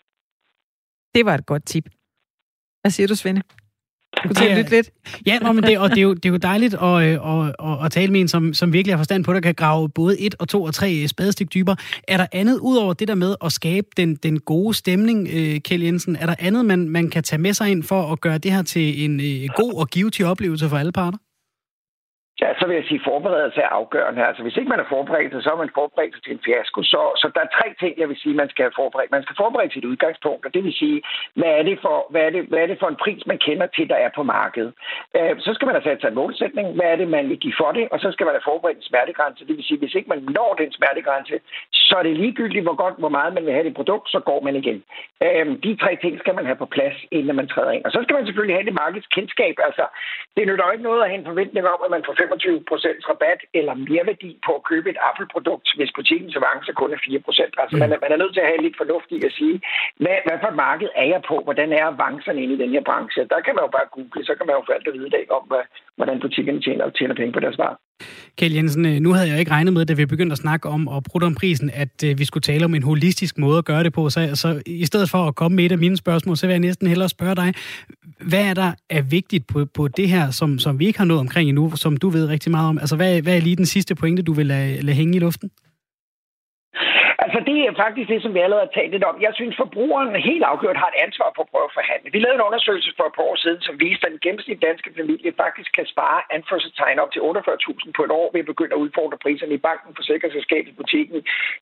Det 1.14 1.22
var 1.26 1.34
et 1.34 1.46
godt 1.46 1.64
tip. 1.66 1.86
Hvad 2.82 2.90
siger 2.90 3.06
du, 3.06 3.16
Svende? 3.16 3.42
Du 4.16 4.28
kunne 4.28 4.34
tænke 4.34 4.54
lidt 4.54 4.70
lidt. 4.70 4.90
Ja, 5.26 5.38
nå, 5.38 5.52
men 5.52 5.64
det, 5.64 5.78
og 5.78 5.90
det, 5.90 5.98
er 5.98 6.02
jo, 6.02 6.14
det 6.14 6.24
er 6.24 6.30
jo 6.30 6.36
dejligt 6.36 6.74
at, 6.74 7.02
at, 7.02 7.54
at, 7.64 7.84
at 7.84 7.92
tale 7.92 8.12
med 8.12 8.20
en, 8.20 8.28
som, 8.28 8.54
som 8.54 8.72
virkelig 8.72 8.94
har 8.94 8.98
forstand 8.98 9.24
på, 9.24 9.32
der 9.32 9.40
kan 9.40 9.54
grave 9.54 9.88
både 9.88 10.20
et 10.20 10.34
og 10.38 10.48
to 10.48 10.62
og 10.62 10.74
tre 10.74 11.08
spadestik 11.08 11.54
dybere. 11.54 11.76
Er 12.08 12.16
der 12.16 12.26
andet, 12.32 12.58
ud 12.58 12.76
over 12.76 12.92
det 12.92 13.08
der 13.08 13.14
med 13.14 13.34
at 13.44 13.52
skabe 13.52 13.86
den, 13.96 14.14
den 14.14 14.40
gode 14.40 14.74
stemning, 14.74 15.28
øh, 15.32 15.60
Kjell 15.60 15.82
Jensen, 15.82 16.16
er 16.16 16.26
der 16.26 16.34
andet, 16.38 16.64
man, 16.64 16.88
man 16.88 17.10
kan 17.10 17.22
tage 17.22 17.42
med 17.42 17.52
sig 17.52 17.70
ind 17.70 17.82
for 17.82 18.12
at 18.12 18.20
gøre 18.20 18.38
det 18.38 18.52
her 18.52 18.62
til 18.62 19.04
en 19.04 19.20
øh, 19.20 19.48
god 19.56 19.74
og 19.74 19.88
givetig 19.88 20.26
oplevelse 20.26 20.68
for 20.68 20.76
alle 20.76 20.92
parter? 20.92 21.18
Ja, 22.42 22.48
så 22.58 22.64
vil 22.66 22.76
jeg 22.76 22.86
sige, 22.88 23.00
at 23.02 23.08
forberedelse 23.12 23.60
er 23.60 23.72
afgørende. 23.80 24.26
Altså, 24.28 24.42
hvis 24.42 24.56
ikke 24.56 24.72
man 24.74 24.80
er 24.84 24.92
forberedt, 24.94 25.44
så 25.44 25.50
er 25.54 25.62
man 25.62 25.76
forberedt 25.80 26.14
til 26.24 26.32
en 26.32 26.44
fiasko. 26.44 26.82
Så, 26.82 27.00
så 27.20 27.26
der 27.34 27.40
er 27.44 27.54
tre 27.58 27.66
ting, 27.82 27.92
jeg 28.00 28.08
vil 28.08 28.18
sige, 28.22 28.40
man 28.42 28.50
skal 28.50 28.62
have 28.64 28.78
forberedt. 28.82 29.10
Man 29.16 29.24
skal 29.24 29.36
forberede 29.42 29.72
sit 29.72 29.84
udgangspunkt, 29.84 30.46
og 30.46 30.54
det 30.54 30.62
vil 30.64 30.74
sige, 30.82 31.02
hvad 31.38 31.52
er 31.58 31.62
det 31.68 31.78
for, 31.84 31.96
hvad 32.12 32.22
er 32.26 32.30
det, 32.30 32.42
hvad 32.50 32.60
er 32.62 32.68
det 32.70 32.78
for 32.80 32.88
en 32.88 33.02
pris, 33.04 33.26
man 33.26 33.38
kender 33.46 33.66
til, 33.66 33.88
der 33.92 33.98
er 34.06 34.10
på 34.18 34.22
markedet. 34.22 34.72
Øh, 35.16 35.34
så 35.46 35.50
skal 35.54 35.66
man 35.66 35.74
have 35.76 35.88
sat 35.88 36.00
sig 36.00 36.08
en 36.08 36.20
målsætning. 36.22 36.66
Hvad 36.76 36.88
er 36.92 36.96
det, 36.96 37.08
man 37.08 37.28
vil 37.28 37.38
give 37.44 37.58
for 37.62 37.70
det? 37.72 37.84
Og 37.92 37.98
så 38.00 38.08
skal 38.12 38.26
man 38.26 38.34
have 38.34 38.48
forberedt 38.50 38.78
en 38.78 38.90
smertegrænse. 38.90 39.46
Det 39.48 39.56
vil 39.56 39.68
sige, 39.68 39.78
hvis 39.78 39.94
ikke 39.94 40.08
man 40.08 40.22
når 40.38 40.50
den 40.62 40.72
smertegrænse, 40.72 41.36
så 41.72 41.94
er 41.98 42.02
det 42.02 42.16
ligegyldigt, 42.16 42.66
hvor 42.66 42.76
godt, 42.84 42.96
hvor 43.02 43.12
meget 43.18 43.34
man 43.34 43.44
vil 43.46 43.52
have 43.56 43.66
det 43.68 43.74
produkt, 43.74 44.06
så 44.10 44.20
går 44.20 44.40
man 44.46 44.56
igen. 44.56 44.78
Øh, 45.24 45.46
de 45.64 45.76
tre 45.82 45.92
ting 46.02 46.18
skal 46.18 46.34
man 46.34 46.46
have 46.46 46.58
på 46.62 46.66
plads, 46.76 46.96
inden 47.10 47.36
man 47.36 47.48
træder 47.48 47.70
ind. 47.70 47.84
Og 47.84 47.90
så 47.92 47.98
skal 48.02 48.14
man 48.14 48.26
selvfølgelig 48.26 48.56
have 48.56 48.68
det 48.68 48.80
markedskendskab. 48.82 49.54
Altså, 49.68 49.84
det 50.36 50.46
nytter 50.46 50.64
jo 50.66 50.72
ikke 50.72 50.88
noget 50.88 51.02
at 51.02 51.08
have 51.10 51.18
en 51.18 51.30
forventning 51.30 51.64
om, 51.74 51.80
at 51.84 51.90
man 51.90 52.04
får 52.06 52.14
25% 52.34 53.08
rabat 53.10 53.40
eller 53.58 53.74
mere 53.88 54.04
værdi 54.10 54.30
på 54.46 54.50
at 54.58 54.66
købe 54.70 54.88
et 54.90 55.02
Apple-produkt, 55.08 55.66
hvis 55.76 55.96
butikkens 55.98 56.36
avance 56.40 56.72
kun 56.72 56.92
er 56.92 57.00
4 57.04 57.20
Altså, 57.62 57.76
mm. 57.76 57.80
man, 57.82 57.92
er, 57.92 57.98
man 58.04 58.12
er 58.12 58.20
nødt 58.22 58.34
til 58.34 58.44
at 58.44 58.50
have 58.50 58.64
lidt 58.66 58.76
fornuft 58.82 59.08
i 59.16 59.18
at 59.28 59.32
sige, 59.38 59.56
hvad, 60.02 60.18
hvad 60.26 60.36
for 60.40 60.48
et 60.52 60.62
marked 60.66 60.88
er 61.02 61.06
jeg 61.14 61.22
på? 61.30 61.36
Hvordan 61.46 61.68
er 61.78 61.84
avancerne 61.86 62.42
inde 62.42 62.54
i 62.54 62.62
den 62.62 62.70
her 62.74 62.84
branche? 62.88 63.20
Der 63.32 63.40
kan 63.44 63.54
man 63.54 63.64
jo 63.66 63.70
bare 63.76 63.92
google, 63.96 64.24
så 64.28 64.32
kan 64.34 64.46
man 64.46 64.56
jo 64.56 64.62
få 64.66 64.72
alt 64.72 64.88
at 64.88 64.94
vide 64.98 65.14
dag 65.16 65.24
om, 65.36 65.44
hvad, 65.50 65.64
hvordan 65.96 66.20
butikkerne 66.24 66.60
tjener, 66.66 66.90
tjener 66.90 67.14
penge 67.14 67.32
på 67.32 67.40
deres 67.44 67.58
varer. 67.58 67.78
Kjell 68.36 68.54
Jensen, 68.54 68.86
øh, 68.86 69.00
nu 69.00 69.12
havde 69.12 69.28
jeg 69.28 69.38
ikke 69.38 69.50
regnet 69.50 69.72
med, 69.72 69.86
da 69.86 69.92
vi 69.92 70.06
begyndte 70.06 70.32
at 70.32 70.38
snakke 70.38 70.68
om 70.68 70.88
og 70.88 71.04
bruge 71.04 71.24
om 71.26 71.34
prisen, 71.34 71.70
at 71.74 72.04
øh, 72.04 72.18
vi 72.18 72.24
skulle 72.24 72.42
tale 72.42 72.64
om 72.64 72.74
en 72.74 72.82
holistisk 72.82 73.38
måde 73.38 73.58
at 73.58 73.64
gøre 73.64 73.84
det 73.84 73.92
på. 73.92 74.10
Så, 74.10 74.30
så 74.34 74.62
i 74.66 74.84
stedet 74.84 75.10
for 75.10 75.18
at 75.28 75.34
komme 75.34 75.56
med 75.56 75.64
et 75.64 75.72
af 75.72 75.78
mine 75.78 75.96
spørgsmål, 75.96 76.36
så 76.36 76.46
vil 76.46 76.52
jeg 76.52 76.60
næsten 76.60 76.86
hellere 76.88 77.08
spørge 77.08 77.34
dig, 77.34 77.54
hvad 78.20 78.44
er 78.44 78.54
der 78.54 78.72
er 78.90 79.02
vigtigt 79.02 79.46
på, 79.46 79.64
på 79.64 79.88
det 79.88 80.08
her, 80.08 80.30
som, 80.30 80.58
som 80.58 80.78
vi 80.78 80.86
ikke 80.86 80.98
har 80.98 81.06
nået 81.06 81.20
omkring 81.20 81.48
endnu, 81.48 81.76
som 81.76 81.96
du 81.96 82.08
ved 82.08 82.26
rigtig 82.26 82.50
meget 82.50 82.68
om? 82.68 82.78
Altså, 82.78 82.96
hvad, 82.96 83.22
hvad 83.22 83.36
er 83.36 83.40
lige 83.40 83.56
den 83.56 83.66
sidste 83.66 83.94
pointe, 83.94 84.22
du 84.22 84.32
vil 84.32 84.46
lade, 84.46 84.80
lade 84.80 84.96
hænge 84.96 85.16
i 85.16 85.18
luften? 85.18 85.50
Altså, 87.18 87.38
det 87.48 87.56
er 87.66 87.80
faktisk 87.84 88.08
det, 88.12 88.22
som 88.22 88.34
vi 88.34 88.40
allerede 88.40 88.66
har 88.66 88.76
talt 88.78 88.92
lidt 88.92 89.08
om. 89.10 89.22
Jeg 89.26 89.32
synes, 89.34 89.56
forbrugeren 89.56 90.10
helt 90.30 90.44
afgjort 90.50 90.82
har 90.82 90.90
et 90.90 91.02
ansvar 91.06 91.28
for 91.36 91.42
at 91.42 91.50
prøve 91.52 91.68
at 91.70 91.76
forhandle. 91.78 92.12
Vi 92.12 92.18
lavede 92.18 92.38
en 92.38 92.48
undersøgelse 92.48 92.90
for 92.98 93.04
et 93.06 93.14
par 93.16 93.26
år 93.30 93.36
siden, 93.44 93.60
som 93.66 93.80
viste, 93.84 94.06
at 94.06 94.12
en 94.12 94.24
gennemsnitlig 94.24 94.68
danske 94.68 94.90
familie 94.98 95.32
faktisk 95.44 95.70
kan 95.78 95.86
spare 95.94 96.18
anførselstegn 96.36 96.98
op 97.02 97.12
til 97.12 97.20
48.000 97.20 97.96
på 97.96 98.02
et 98.06 98.12
år 98.20 98.28
ved 98.32 98.40
at 98.44 98.50
begynde 98.52 98.74
at 98.74 98.82
udfordre 98.84 99.18
priserne 99.24 99.54
i 99.54 99.64
banken, 99.68 99.96
forsikringsselskabet, 100.00 100.76
butikken, 100.80 101.18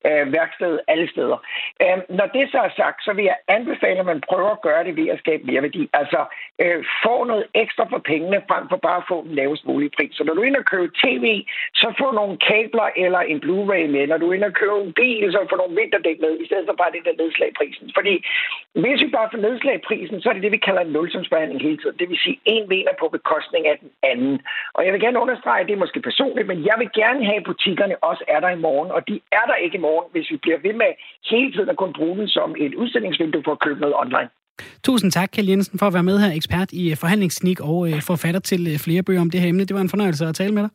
øh, 0.09 0.25
værkstedet, 0.37 0.81
alle 0.93 1.09
steder. 1.15 1.39
Øh, 1.83 1.99
når 2.19 2.27
det 2.37 2.45
så 2.53 2.59
er 2.69 2.73
sagt, 2.83 2.99
så 3.07 3.13
vil 3.17 3.25
jeg 3.31 3.39
anbefale, 3.57 3.99
at 4.01 4.11
man 4.13 4.21
prøver 4.31 4.51
at 4.51 4.63
gøre 4.69 4.85
det 4.85 4.97
ved 5.01 5.09
at 5.15 5.19
skabe 5.19 5.43
mere 5.51 5.63
værdi. 5.63 5.83
Altså, 5.93 6.21
øh, 6.63 6.85
få 7.05 7.15
noget 7.25 7.45
ekstra 7.55 7.85
for 7.93 8.01
pengene, 8.13 8.43
frem 8.51 8.65
for 8.69 8.77
bare 8.77 9.01
at 9.03 9.09
få 9.13 9.17
den 9.27 9.35
lavest 9.41 9.67
mulige 9.67 9.93
pris. 9.97 10.13
Så 10.15 10.25
når 10.25 10.35
du 10.35 10.41
er 10.43 10.51
inde 10.51 10.63
og 10.65 10.71
købe 10.75 10.93
tv, 11.05 11.27
så 11.75 11.87
få 11.99 12.11
nogle 12.11 12.37
kabler 12.49 12.89
eller 13.05 13.21
en 13.21 13.41
Blu-ray 13.45 13.87
med. 13.95 14.07
Når 14.07 14.19
du 14.19 14.27
er 14.31 14.35
inde 14.35 14.47
og 14.53 14.59
købe 14.63 14.81
en 14.87 14.93
bil, 14.93 15.33
så 15.33 15.40
få 15.51 15.57
nogle 15.57 15.79
vinterdæk 15.81 16.19
med, 16.25 16.33
i 16.43 16.47
stedet 16.49 16.67
for 16.69 16.77
bare 16.81 16.93
det 16.95 17.03
der 17.07 17.21
nedslag 17.23 17.51
prisen. 17.61 17.87
Fordi 17.99 18.15
hvis 18.83 19.01
vi 19.05 19.09
bare 19.17 19.31
får 19.33 19.41
nedslag 19.47 19.77
prisen, 19.89 20.17
så 20.21 20.27
er 20.29 20.35
det 20.35 20.43
det, 20.47 20.57
vi 20.57 20.67
kalder 20.67 20.83
en 20.85 20.95
nulsumsbehandling 20.97 21.61
hele 21.67 21.79
tiden. 21.81 21.97
Det 22.01 22.09
vil 22.11 22.25
sige, 22.25 22.41
en 22.55 22.65
vinder 22.73 22.95
på 23.01 23.07
bekostning 23.17 23.63
af 23.73 23.77
den 23.83 23.91
anden. 24.11 24.35
Og 24.77 24.81
jeg 24.85 24.93
vil 24.93 25.05
gerne 25.07 25.23
understrege, 25.25 25.61
at 25.61 25.67
det 25.69 25.75
er 25.75 25.85
måske 25.85 26.01
personligt, 26.11 26.47
men 26.51 26.59
jeg 26.69 26.77
vil 26.81 26.91
gerne 27.01 27.21
have, 27.29 27.41
at 27.43 27.49
butikkerne 27.51 27.97
også 28.11 28.25
er 28.35 28.41
der 28.45 28.51
i 28.57 28.63
morgen. 28.67 28.91
Og 28.97 29.01
de 29.09 29.15
er 29.39 29.45
der 29.51 29.57
ikke 29.65 29.77
i 29.79 29.85
morgen, 29.89 30.07
hvis 30.15 30.31
vi 30.33 30.37
bliver 30.45 30.59
ved 30.67 30.75
med 30.83 30.91
hele 31.33 31.53
tiden 31.53 31.69
at 31.73 31.77
kunne 31.77 31.97
bruge 32.01 32.17
den 32.21 32.29
som 32.29 32.49
et 32.59 32.75
udstillingsvindue 32.75 33.43
for 33.47 33.53
at 33.53 33.61
købe 33.67 33.81
noget 33.81 33.97
online. 34.05 34.31
Tusind 34.85 35.11
tak, 35.13 35.29
Kjell 35.33 35.49
Jensen, 35.49 35.79
for 35.79 35.87
at 35.87 35.95
være 35.95 36.03
med 36.11 36.19
her, 36.19 36.31
ekspert 36.37 36.73
i 36.73 36.91
øh, 36.91 36.97
forhandlingsteknik 36.97 37.61
og 37.61 37.79
øh, 37.89 38.03
forfatter 38.11 38.41
til 38.41 38.63
øh, 38.73 38.79
flere 38.87 39.03
bøger 39.03 39.21
om 39.21 39.31
det 39.31 39.41
her 39.41 39.49
emne. 39.49 39.65
Det 39.65 39.75
var 39.75 39.81
en 39.81 39.95
fornøjelse 39.95 40.27
at 40.27 40.35
tale 40.35 40.55
med 40.55 40.63
dig. 40.63 40.71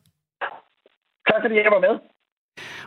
Tak 1.30 1.40
fordi 1.42 1.54
jeg 1.54 1.72
var 1.76 1.80
med. 1.86 1.94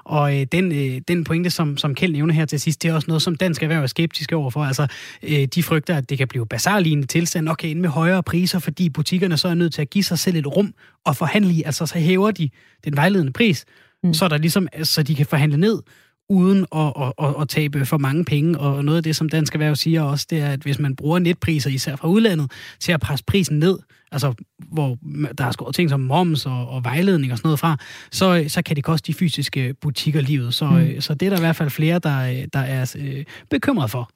Og 0.04 0.40
øh, 0.40 0.46
den, 0.52 0.72
øh, 0.72 1.02
den 1.08 1.24
pointe, 1.24 1.50
som, 1.50 1.78
som 1.78 1.96
Kjeld 1.96 2.14
nævner 2.14 2.34
her 2.34 2.46
til 2.46 2.60
sidst, 2.60 2.84
det 2.84 2.90
er 2.90 2.94
også 2.94 3.06
noget, 3.08 3.22
som 3.22 3.36
dansk 3.36 3.64
erhverv 3.64 3.84
er 3.84 3.88
skeptiske 3.88 4.36
overfor. 4.36 4.64
Altså, 4.64 4.88
øh, 5.24 5.46
de 5.46 5.64
frygter, 5.64 5.98
at 5.98 6.10
det 6.10 6.18
kan 6.18 6.28
blive 6.28 6.46
bazarlignende 6.46 7.08
tilstand, 7.08 7.50
okay, 7.50 7.68
ind 7.68 7.80
med 7.80 7.90
højere 7.90 8.24
priser, 8.24 8.60
fordi 8.60 8.90
butikkerne 8.90 9.38
så 9.38 9.48
er 9.48 9.54
nødt 9.54 9.74
til 9.74 9.82
at 9.82 9.90
give 9.90 10.04
sig 10.04 10.20
selv 10.20 10.36
et 10.36 10.48
rum 10.48 10.74
og 11.06 11.16
forhandle 11.16 11.54
i. 11.54 11.64
Altså, 11.64 11.86
så 11.86 12.00
hæver 12.00 12.32
de 12.32 12.50
den 12.86 12.96
vejledende 12.96 13.34
pris, 13.34 13.66
mm. 14.04 14.14
så, 14.14 14.28
der 14.28 14.38
ligesom, 14.38 14.68
så 14.84 15.04
de 15.04 15.16
kan 15.16 15.26
forhandle 15.26 15.58
ned, 15.58 15.82
uden 16.30 16.66
at, 16.76 16.94
at, 17.02 17.14
at, 17.22 17.36
at 17.42 17.50
tabe 17.50 17.86
for 17.86 17.98
mange 17.98 18.26
penge. 18.26 18.60
Og 18.60 18.86
noget 18.86 18.98
af 18.98 19.04
det, 19.04 19.16
som 19.16 19.30
Dansk 19.30 19.54
Erhverv 19.54 19.76
siger 19.76 20.02
også, 20.02 20.28
det 20.30 20.40
er, 20.40 20.48
at 20.48 20.60
hvis 20.60 20.80
man 20.80 20.96
bruger 20.96 21.20
netpriser, 21.20 21.70
især 21.70 21.96
fra 21.96 22.08
udlandet, 22.08 22.52
til 22.80 22.92
at 22.92 23.00
presse 23.00 23.26
prisen 23.26 23.60
ned, 23.60 23.80
altså 24.12 24.34
hvor 24.58 24.98
der 25.38 25.46
er 25.46 25.52
skåret 25.52 25.76
ting 25.76 25.90
som 25.90 26.00
moms 26.00 26.46
og, 26.46 26.70
og 26.70 26.84
vejledning 26.84 27.32
og 27.32 27.38
sådan 27.38 27.48
noget 27.48 27.60
fra, 27.60 27.78
så, 28.12 28.46
så 28.48 28.62
kan 28.62 28.76
det 28.76 28.84
koste 28.84 29.08
de 29.08 29.14
fysiske 29.14 29.76
butikker 29.82 30.22
livet. 30.22 30.54
Så, 30.54 30.66
mm. 30.66 31.02
så 31.02 31.14
det 31.14 31.26
er 31.26 31.30
der 31.30 31.38
i 31.38 31.40
hvert 31.40 31.56
fald 31.56 31.70
flere, 31.70 32.00
der, 32.00 32.46
der 32.54 32.60
er 32.60 32.96
øh, 33.00 33.26
bekymret 33.50 33.92
for. 33.92 34.10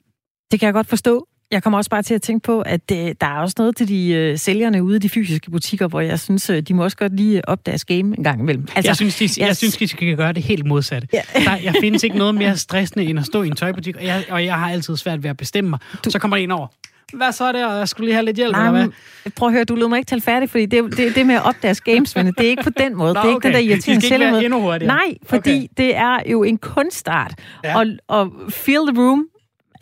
Det 0.51 0.59
kan 0.59 0.65
jeg 0.67 0.73
godt 0.73 0.87
forstå. 0.87 1.27
Jeg 1.53 1.63
kommer 1.63 1.77
også 1.77 1.89
bare 1.89 2.01
til 2.01 2.13
at 2.13 2.21
tænke 2.21 2.43
på, 2.43 2.61
at 2.61 2.91
øh, 2.91 2.97
der 2.97 3.27
er 3.27 3.39
også 3.39 3.55
noget 3.57 3.75
til 3.75 3.87
de 3.87 4.11
øh, 4.11 4.37
sælgerne 4.37 4.83
ude 4.83 4.95
i 4.95 4.99
de 4.99 5.09
fysiske 5.09 5.51
butikker, 5.51 5.87
hvor 5.87 6.01
jeg 6.01 6.19
synes, 6.19 6.49
øh, 6.49 6.61
de 6.61 6.73
må 6.73 6.83
også 6.83 6.97
godt 6.97 7.15
lige 7.15 7.49
op 7.49 7.65
deres 7.65 7.85
game 7.85 7.99
en 8.17 8.23
gang 8.23 8.39
imellem. 8.39 8.67
Altså, 8.75 8.89
jeg, 8.89 8.95
synes, 8.95 9.15
de, 9.15 9.29
jeg, 9.41 9.47
jeg 9.47 9.57
synes, 9.57 9.77
de 9.77 9.87
skal 9.87 10.15
gøre 10.15 10.33
det 10.33 10.43
helt 10.43 10.65
modsatte. 10.65 11.07
Ja. 11.13 11.21
Der, 11.45 11.55
jeg 11.63 11.75
findes 11.81 12.03
ikke 12.03 12.17
noget 12.17 12.35
mere 12.35 12.57
stressende, 12.57 13.05
end 13.05 13.19
at 13.19 13.25
stå 13.25 13.43
i 13.43 13.47
en 13.47 13.55
tøjbutik, 13.55 13.95
og 13.95 14.05
jeg, 14.05 14.23
og 14.29 14.45
jeg 14.45 14.55
har 14.55 14.71
altid 14.71 14.97
svært 14.97 15.23
ved 15.23 15.29
at 15.29 15.37
bestemme 15.37 15.69
mig. 15.69 15.79
Du... 16.05 16.09
Så 16.09 16.19
kommer 16.19 16.37
der 16.37 16.43
en 16.43 16.51
over 16.51 16.67
hvad 17.13 17.31
så 17.31 17.43
er 17.43 17.51
det, 17.51 17.65
og 17.65 17.77
jeg 17.77 17.89
skulle 17.89 18.05
lige 18.05 18.13
have 18.13 18.25
lidt 18.25 18.37
hjælp, 18.37 18.51
Nej, 18.51 18.67
eller 18.67 18.79
hvad? 18.81 19.31
Prøv 19.35 19.47
at 19.47 19.53
høre, 19.53 19.63
du 19.63 19.75
lød 19.75 19.87
mig 19.87 19.97
ikke 19.97 20.09
tale 20.09 20.21
færdig, 20.21 20.49
fordi 20.49 20.65
det, 20.65 20.97
det, 20.97 21.15
det 21.15 21.25
med 21.25 21.35
at 21.35 21.45
opdage 21.45 21.75
games, 21.75 22.15
men 22.15 22.25
det 22.25 22.45
er 22.45 22.49
ikke 22.49 22.63
på 22.63 22.69
den 22.69 22.95
måde. 22.95 23.13
Nå, 23.13 23.19
det 23.19 23.29
er 23.29 23.35
ikke 23.35 23.47
den 23.47 23.53
der 23.53 23.59
irriterende 23.59 24.45
endnu 24.45 24.61
hurtigere. 24.61 24.95
Nej, 24.95 25.17
fordi 25.25 25.55
okay. 25.55 25.67
det 25.77 25.95
er 25.95 26.19
jo 26.31 26.43
en 26.43 26.57
kunstart. 26.57 27.33
Ja. 27.63 27.77
Og, 27.77 27.85
og 28.07 28.31
feel 28.49 28.79
the 28.93 29.01
room, 29.01 29.27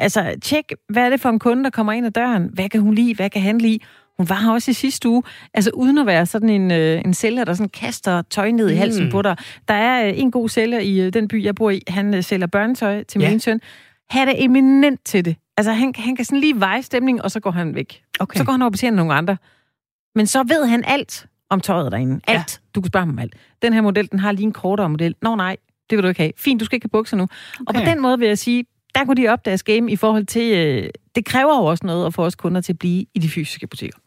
altså 0.02 0.36
tjek, 0.42 0.74
hvad 0.90 1.06
er 1.06 1.10
det 1.10 1.22
for 1.22 1.30
en 1.30 1.40
kunde, 1.40 1.64
der 1.64 1.70
kommer 1.70 1.94
ind 1.94 2.06
ad 2.06 2.12
døren? 2.12 2.50
Hvad 2.54 2.70
kan 2.70 2.82
hun 2.82 2.94
lide? 2.94 3.16
Hvad 3.16 3.30
kan 3.30 3.42
han 3.42 3.58
lide? 3.58 3.80
Hun 4.18 4.30
var 4.30 4.36
her 4.36 4.52
også 4.52 4.72
i 4.72 4.74
sidste 4.74 5.10
uge, 5.10 5.24
altså 5.54 5.72
uden 5.74 5.98
at 5.98 6.06
være 6.06 6.26
sådan 6.26 6.50
en, 6.50 6.72
øh, 6.72 7.02
en 7.06 7.14
sælger, 7.14 7.44
der 7.44 7.54
sådan 7.54 7.70
kaster 7.70 8.22
tøj 8.22 8.52
ned 8.52 8.70
i 8.70 8.76
halsen 8.76 9.06
mm. 9.06 9.12
på 9.12 9.22
dig. 9.22 9.36
Der 9.68 9.74
er 9.74 10.08
øh, 10.08 10.20
en 10.20 10.32
god 10.32 10.50
sælger 10.50 10.80
i 10.80 11.00
øh, 11.00 11.14
den 11.14 11.28
by, 11.28 11.44
jeg 11.44 11.56
bor 11.56 11.70
i. 11.70 11.82
Han 11.88 12.14
øh, 12.14 12.24
sælger 12.24 12.48
børnetøj 12.48 13.04
til 13.04 13.22
ja. 13.22 13.30
min 13.30 13.40
søn. 13.40 13.62
Han 14.10 14.28
er 14.28 14.34
eminent 14.38 15.06
til 15.06 15.26
det. 15.26 15.36
Altså, 15.58 15.72
han, 15.72 15.94
han 15.98 16.16
kan 16.16 16.26
sådan 16.26 16.40
lige 16.40 16.60
veje 16.60 16.82
stemning, 16.82 17.22
og 17.22 17.32
så 17.32 17.40
går 17.40 17.52
han 17.52 17.76
væk. 17.76 18.02
Okay. 18.20 18.38
Så 18.38 18.46
går 18.46 18.52
han 18.52 18.62
over 18.62 18.72
betjener 18.72 18.98
nogle 18.98 19.14
andre. 19.14 19.38
Men 20.16 20.28
så 20.28 20.44
ved 20.44 20.66
han 20.66 20.84
alt 20.88 21.26
om 21.50 21.62
tøjet 21.62 21.92
derinde. 21.92 22.20
Alt. 22.28 22.38
Ja. 22.38 22.44
Du 22.76 22.82
kan 22.82 22.88
spørge 22.88 23.06
ham 23.06 23.10
om 23.10 23.20
alt. 23.20 23.36
Den 23.62 23.74
her 23.74 23.82
model, 23.82 24.12
den 24.12 24.20
har 24.20 24.32
lige 24.32 24.44
en 24.46 24.54
kortere 24.54 24.90
model. 24.90 25.16
Nå 25.22 25.36
nej, 25.36 25.58
det 25.90 25.98
vil 25.98 26.04
du 26.04 26.08
ikke 26.08 26.22
have. 26.22 26.32
Fint, 26.38 26.60
du 26.60 26.66
skal 26.66 26.76
ikke 26.76 26.86
have 26.86 27.00
bukser 27.00 27.18
nu. 27.18 27.24
Okay. 27.24 27.64
Og 27.68 27.74
på 27.74 27.80
den 27.80 28.02
måde 28.02 28.20
vil 28.20 28.28
jeg 28.28 28.38
sige, 28.38 28.66
der 28.96 29.06
kunne 29.06 29.24
de 29.24 29.28
opdage 29.28 29.58
game 29.58 29.92
i 29.92 29.96
forhold 29.96 30.26
til, 30.26 30.54
øh, 30.58 30.90
det 31.16 31.26
kræver 31.26 31.58
jo 31.58 31.66
også 31.66 31.86
noget 31.86 32.06
at 32.06 32.14
få 32.14 32.26
os 32.26 32.36
kunder 32.36 32.62
til 32.62 32.74
at 32.74 32.80
blive 32.80 33.06
i 33.16 33.20
de 33.20 33.30
fysiske 33.30 33.68
butikker. 33.68 33.98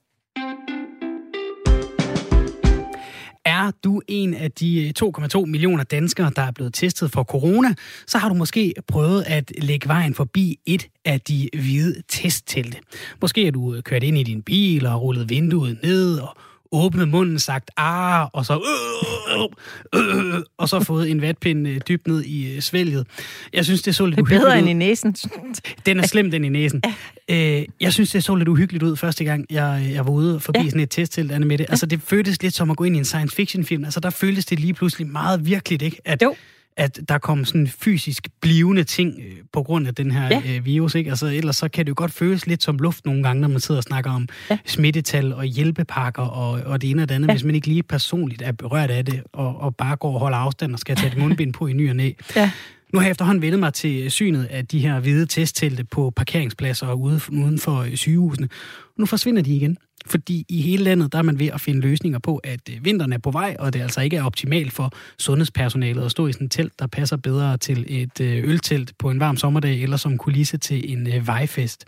Er 3.44 3.70
du 3.84 4.00
en 4.08 4.34
af 4.34 4.52
de 4.52 4.86
øh, 4.86 4.92
2,2 5.04 5.44
millioner 5.44 5.84
danskere, 5.84 6.30
der 6.36 6.42
er 6.42 6.50
blevet 6.50 6.74
testet 6.74 7.10
for 7.10 7.22
corona, 7.22 7.74
så 8.06 8.18
har 8.18 8.28
du 8.28 8.34
måske 8.34 8.74
prøvet 8.88 9.24
at 9.26 9.52
lægge 9.58 9.88
vejen 9.88 10.14
forbi 10.14 10.58
et 10.66 10.86
af 11.04 11.20
de 11.20 11.48
hvide 11.52 12.02
testtelte. 12.08 12.78
Måske 13.20 13.46
er 13.46 13.50
du 13.50 13.74
øh, 13.74 13.82
kørt 13.82 14.02
ind 14.02 14.18
i 14.18 14.22
din 14.22 14.42
bil 14.42 14.86
og 14.86 15.02
rullet 15.02 15.30
vinduet 15.30 15.78
ned 15.82 16.18
og 16.18 16.36
åbnet 16.74 17.08
munden, 17.08 17.38
sagt 17.38 17.70
ah, 17.76 18.26
og 18.32 18.46
så 18.46 18.54
øh, 18.54 19.42
øh, 19.94 20.34
øh, 20.34 20.42
og 20.58 20.68
så 20.68 20.80
fået 20.80 21.10
en 21.10 21.22
vatpind 21.22 21.68
øh, 21.68 21.80
dybt 21.88 22.06
ned 22.06 22.22
i 22.22 22.54
øh, 22.54 22.60
svælget. 22.60 23.06
Jeg 23.52 23.64
synes, 23.64 23.82
det 23.82 23.94
så 23.94 24.06
lidt 24.06 24.20
uhyggeligt 24.20 24.42
ud. 24.42 24.46
Bedre 24.46 24.58
end 24.58 24.68
i 24.68 24.72
næsen. 24.72 25.16
Den 25.86 25.98
er 25.98 26.06
slem, 26.06 26.30
den 26.30 26.44
i 26.44 26.48
næsen. 26.48 26.82
Ja. 27.28 27.58
Øh, 27.58 27.64
jeg 27.80 27.92
synes, 27.92 28.10
det 28.10 28.24
så 28.24 28.34
lidt 28.34 28.48
uhyggeligt 28.48 28.82
ud 28.82 28.96
første 28.96 29.24
gang, 29.24 29.46
jeg, 29.50 29.90
jeg 29.92 30.06
var 30.06 30.12
ude 30.12 30.40
forbi 30.40 30.58
ja. 30.58 30.68
sådan 30.68 30.80
et 30.80 30.90
testtelt, 30.90 31.32
Anne 31.32 31.46
med 31.46 31.58
det. 31.58 31.66
Altså, 31.68 31.86
det 31.86 32.00
føltes 32.02 32.42
lidt 32.42 32.54
som 32.54 32.70
at 32.70 32.76
gå 32.76 32.84
ind 32.84 32.96
i 32.96 32.98
en 32.98 33.04
science 33.04 33.36
fiction 33.36 33.64
film. 33.64 33.84
Altså, 33.84 34.00
der 34.00 34.10
føltes 34.10 34.46
det 34.46 34.60
lige 34.60 34.74
pludselig 34.74 35.06
meget 35.06 35.46
virkeligt, 35.46 35.82
ikke? 35.82 36.00
At, 36.04 36.22
jo 36.22 36.34
at 36.76 37.00
der 37.08 37.18
kom 37.18 37.44
sådan 37.44 37.66
fysisk 37.66 38.28
blivende 38.40 38.84
ting 38.84 39.14
øh, 39.18 39.32
på 39.52 39.62
grund 39.62 39.88
af 39.88 39.94
den 39.94 40.10
her 40.10 40.26
ja. 40.26 40.56
øh, 40.56 40.64
virus. 40.64 40.94
Ikke? 40.94 41.10
Altså, 41.10 41.26
ellers 41.26 41.56
så 41.56 41.68
kan 41.68 41.84
det 41.84 41.90
jo 41.90 41.94
godt 41.96 42.12
føles 42.12 42.46
lidt 42.46 42.62
som 42.62 42.76
luft 42.76 43.06
nogle 43.06 43.22
gange, 43.22 43.40
når 43.40 43.48
man 43.48 43.60
sidder 43.60 43.78
og 43.78 43.84
snakker 43.84 44.10
om 44.10 44.28
ja. 44.50 44.58
smittetal 44.66 45.32
og 45.32 45.44
hjælpepakker 45.44 46.22
og, 46.22 46.50
og 46.50 46.82
det 46.82 46.90
ene 46.90 47.02
og 47.02 47.08
det 47.08 47.14
andet, 47.14 47.28
ja. 47.28 47.32
hvis 47.32 47.44
man 47.44 47.54
ikke 47.54 47.66
lige 47.66 47.82
personligt 47.82 48.42
er 48.42 48.52
berørt 48.52 48.90
af 48.90 49.04
det, 49.04 49.22
og, 49.32 49.60
og 49.60 49.76
bare 49.76 49.96
går 49.96 50.14
og 50.14 50.20
holder 50.20 50.38
afstand 50.38 50.72
og 50.72 50.78
skal 50.78 50.96
tage 50.96 51.12
et 51.12 51.18
mundbind 51.18 51.52
på 51.52 51.66
i 51.66 51.72
ny 51.72 51.90
og 51.90 51.96
næ. 51.96 52.10
Ja. 52.36 52.50
Nu 52.92 52.98
har 52.98 53.06
jeg 53.06 53.10
efterhånden 53.10 53.42
vendet 53.42 53.60
mig 53.60 53.74
til 53.74 54.10
synet 54.10 54.44
af 54.44 54.66
de 54.66 54.78
her 54.78 55.00
hvide 55.00 55.26
testtelte 55.26 55.84
på 55.84 56.12
parkeringspladser 56.16 56.86
og 56.86 57.00
uden 57.00 57.58
for 57.58 57.96
sygehusene. 57.96 58.48
Nu 58.98 59.06
forsvinder 59.06 59.42
de 59.42 59.56
igen. 59.56 59.78
Fordi 60.06 60.44
i 60.48 60.62
hele 60.62 60.84
landet, 60.84 61.12
der 61.12 61.18
er 61.18 61.22
man 61.22 61.38
ved 61.38 61.46
at 61.46 61.60
finde 61.60 61.80
løsninger 61.80 62.18
på, 62.18 62.36
at 62.36 62.60
øh, 62.70 62.84
vinteren 62.84 63.12
er 63.12 63.18
på 63.18 63.30
vej, 63.30 63.56
og 63.58 63.72
det 63.72 63.80
altså 63.80 64.00
ikke 64.00 64.16
er 64.16 64.24
optimalt 64.24 64.72
for 64.72 64.92
sundhedspersonalet 65.18 66.04
at 66.04 66.10
stå 66.10 66.26
i 66.26 66.32
sådan 66.32 66.44
et 66.44 66.50
telt, 66.50 66.78
der 66.78 66.86
passer 66.86 67.16
bedre 67.16 67.56
til 67.56 67.86
et 67.88 68.20
øh, 68.20 68.44
øltelt 68.44 68.92
på 68.98 69.10
en 69.10 69.20
varm 69.20 69.36
sommerdag, 69.36 69.82
eller 69.82 69.96
som 69.96 70.18
kulisse 70.18 70.56
til 70.56 70.92
en 70.92 71.06
øh, 71.06 71.26
vejfest. 71.26 71.84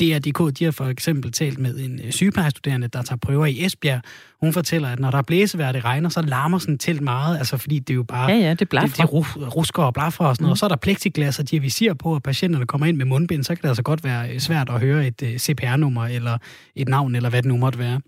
DRDK, 0.00 0.58
de 0.58 0.64
har 0.64 0.70
for 0.70 0.86
eksempel 0.86 1.32
talt 1.32 1.58
med 1.58 1.78
en 1.78 2.00
sygeplejestuderende, 2.12 2.88
der 2.88 3.02
tager 3.02 3.18
prøver 3.18 3.46
i 3.46 3.64
Esbjerg. 3.64 4.00
Hun 4.40 4.52
fortæller, 4.52 4.88
at 4.88 4.98
når 5.00 5.10
der 5.10 5.18
er 5.18 5.22
blæsevejr, 5.22 5.72
det 5.72 5.84
regner, 5.84 6.08
så 6.08 6.22
larmer 6.22 6.58
sådan 6.58 6.74
et 6.74 6.80
telt 6.80 7.00
meget, 7.00 7.38
altså 7.38 7.56
fordi 7.56 7.78
det 7.78 7.90
er 7.90 7.94
jo 7.94 8.02
bare... 8.02 8.30
Ja, 8.30 8.38
ja, 8.38 8.54
det 8.54 8.68
blaffer. 8.68 9.06
Det, 9.06 9.34
det 9.34 9.56
rusker 9.56 9.82
og 9.82 9.94
blaffer 9.94 10.24
og 10.24 10.36
sådan 10.36 10.44
noget. 10.44 10.50
Mm. 10.50 10.52
Og 10.52 10.58
så 10.58 10.66
er 10.66 10.68
der 10.68 10.76
plexiglas, 10.76 11.38
og 11.38 11.50
de 11.50 11.60
visir 11.60 11.94
på, 11.94 12.16
at 12.16 12.22
patienterne 12.22 12.66
kommer 12.66 12.86
ind 12.86 12.96
med 12.96 13.06
mundbind, 13.06 13.44
så 13.44 13.54
kan 13.54 13.62
det 13.62 13.68
altså 13.68 13.82
godt 13.82 14.04
være 14.04 14.40
svært 14.40 14.70
at 14.70 14.80
høre 14.80 15.06
et 15.06 15.34
CPR-nummer, 15.38 16.06
eller 16.06 16.38
et 16.74 16.88
navn, 16.88 17.14
eller 17.14 17.30
hvad 17.30 17.42
det 17.42 17.48
nu 17.48 17.55
måtte 17.58 17.78
være. 17.78 18.00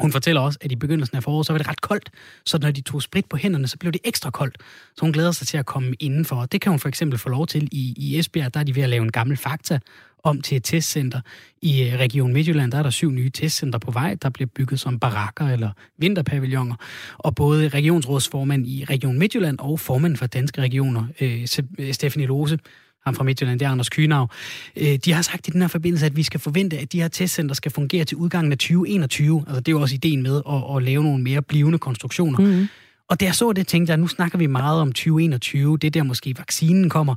Hun 0.00 0.12
fortæller 0.12 0.40
også, 0.40 0.58
at 0.62 0.72
i 0.72 0.76
begyndelsen 0.76 1.16
af 1.16 1.22
foråret, 1.22 1.46
så 1.46 1.52
var 1.52 1.58
det 1.58 1.68
ret 1.68 1.80
koldt, 1.80 2.10
så 2.46 2.58
når 2.58 2.70
de 2.70 2.80
tog 2.80 3.02
sprit 3.02 3.26
på 3.26 3.36
hænderne, 3.36 3.68
så 3.68 3.78
blev 3.78 3.92
det 3.92 4.00
ekstra 4.04 4.30
koldt. 4.30 4.58
Så 4.96 5.00
hun 5.00 5.12
glæder 5.12 5.32
sig 5.32 5.46
til 5.46 5.56
at 5.56 5.66
komme 5.66 5.94
indenfor. 6.00 6.46
Det 6.46 6.60
kan 6.60 6.70
hun 6.70 6.78
for 6.78 6.88
eksempel 6.88 7.18
få 7.18 7.28
lov 7.28 7.46
til 7.46 7.68
i, 7.72 7.94
i 7.96 8.18
Esbjerg. 8.18 8.54
Der 8.54 8.60
er 8.60 8.64
de 8.64 8.76
ved 8.76 8.82
at 8.82 8.88
lave 8.88 9.02
en 9.02 9.12
gammel 9.12 9.36
fakta 9.36 9.78
om 10.22 10.40
til 10.40 10.56
et 10.56 10.64
testcenter. 10.64 11.20
I 11.62 11.82
øh, 11.82 11.98
Region 11.98 12.32
Midtjylland, 12.32 12.72
der 12.72 12.78
er 12.78 12.82
der 12.82 12.90
syv 12.90 13.10
nye 13.10 13.30
testcenter 13.30 13.78
på 13.78 13.90
vej, 13.90 14.14
der 14.22 14.30
bliver 14.30 14.48
bygget 14.54 14.80
som 14.80 14.98
barakker 14.98 15.48
eller 15.48 15.70
vinterpavilloner. 15.98 16.74
Og 17.18 17.34
både 17.34 17.68
regionsrådsformand 17.68 18.66
i 18.66 18.84
Region 18.84 19.18
Midtjylland 19.18 19.58
og 19.58 19.80
formand 19.80 20.16
for 20.16 20.26
Danske 20.26 20.62
Regioner, 20.62 21.06
øh, 21.20 21.46
øh 21.78 21.92
Stephanie 21.92 22.26
Lose, 22.26 22.58
ham 23.06 23.14
fra 23.14 23.24
Midtjylland, 23.24 23.58
det 23.58 23.66
er 23.66 23.70
Anders 23.70 23.88
Kynav, 23.88 24.30
øh, 24.76 24.96
de 25.04 25.12
har 25.12 25.22
sagt 25.22 25.48
i 25.48 25.50
den 25.50 25.60
her 25.60 25.68
forbindelse, 25.68 26.06
at 26.06 26.16
vi 26.16 26.22
skal 26.22 26.40
forvente, 26.40 26.78
at 26.78 26.92
de 26.92 27.00
her 27.00 27.08
testcenter 27.08 27.54
skal 27.54 27.72
fungere 27.72 28.04
til 28.04 28.16
udgangen 28.16 28.52
af 28.52 28.58
2021. 28.58 29.44
Altså 29.46 29.60
det 29.60 29.68
er 29.68 29.72
jo 29.72 29.80
også 29.80 29.94
ideen 29.94 30.22
med 30.22 30.42
at, 30.48 30.76
at 30.76 30.82
lave 30.82 31.02
nogle 31.02 31.22
mere 31.22 31.42
blivende 31.42 31.78
konstruktioner. 31.78 32.38
Mm-hmm. 32.38 32.68
Og 33.08 33.20
da 33.20 33.24
jeg 33.24 33.34
så 33.34 33.52
det, 33.52 33.66
tænkte 33.66 33.90
jeg, 33.90 33.98
nu 33.98 34.08
snakker 34.08 34.38
vi 34.38 34.46
meget 34.46 34.80
om 34.80 34.92
2021, 34.92 35.78
det 35.78 35.86
er 35.86 35.90
der 35.90 36.02
måske 36.02 36.34
vaccinen 36.38 36.90
kommer. 36.90 37.14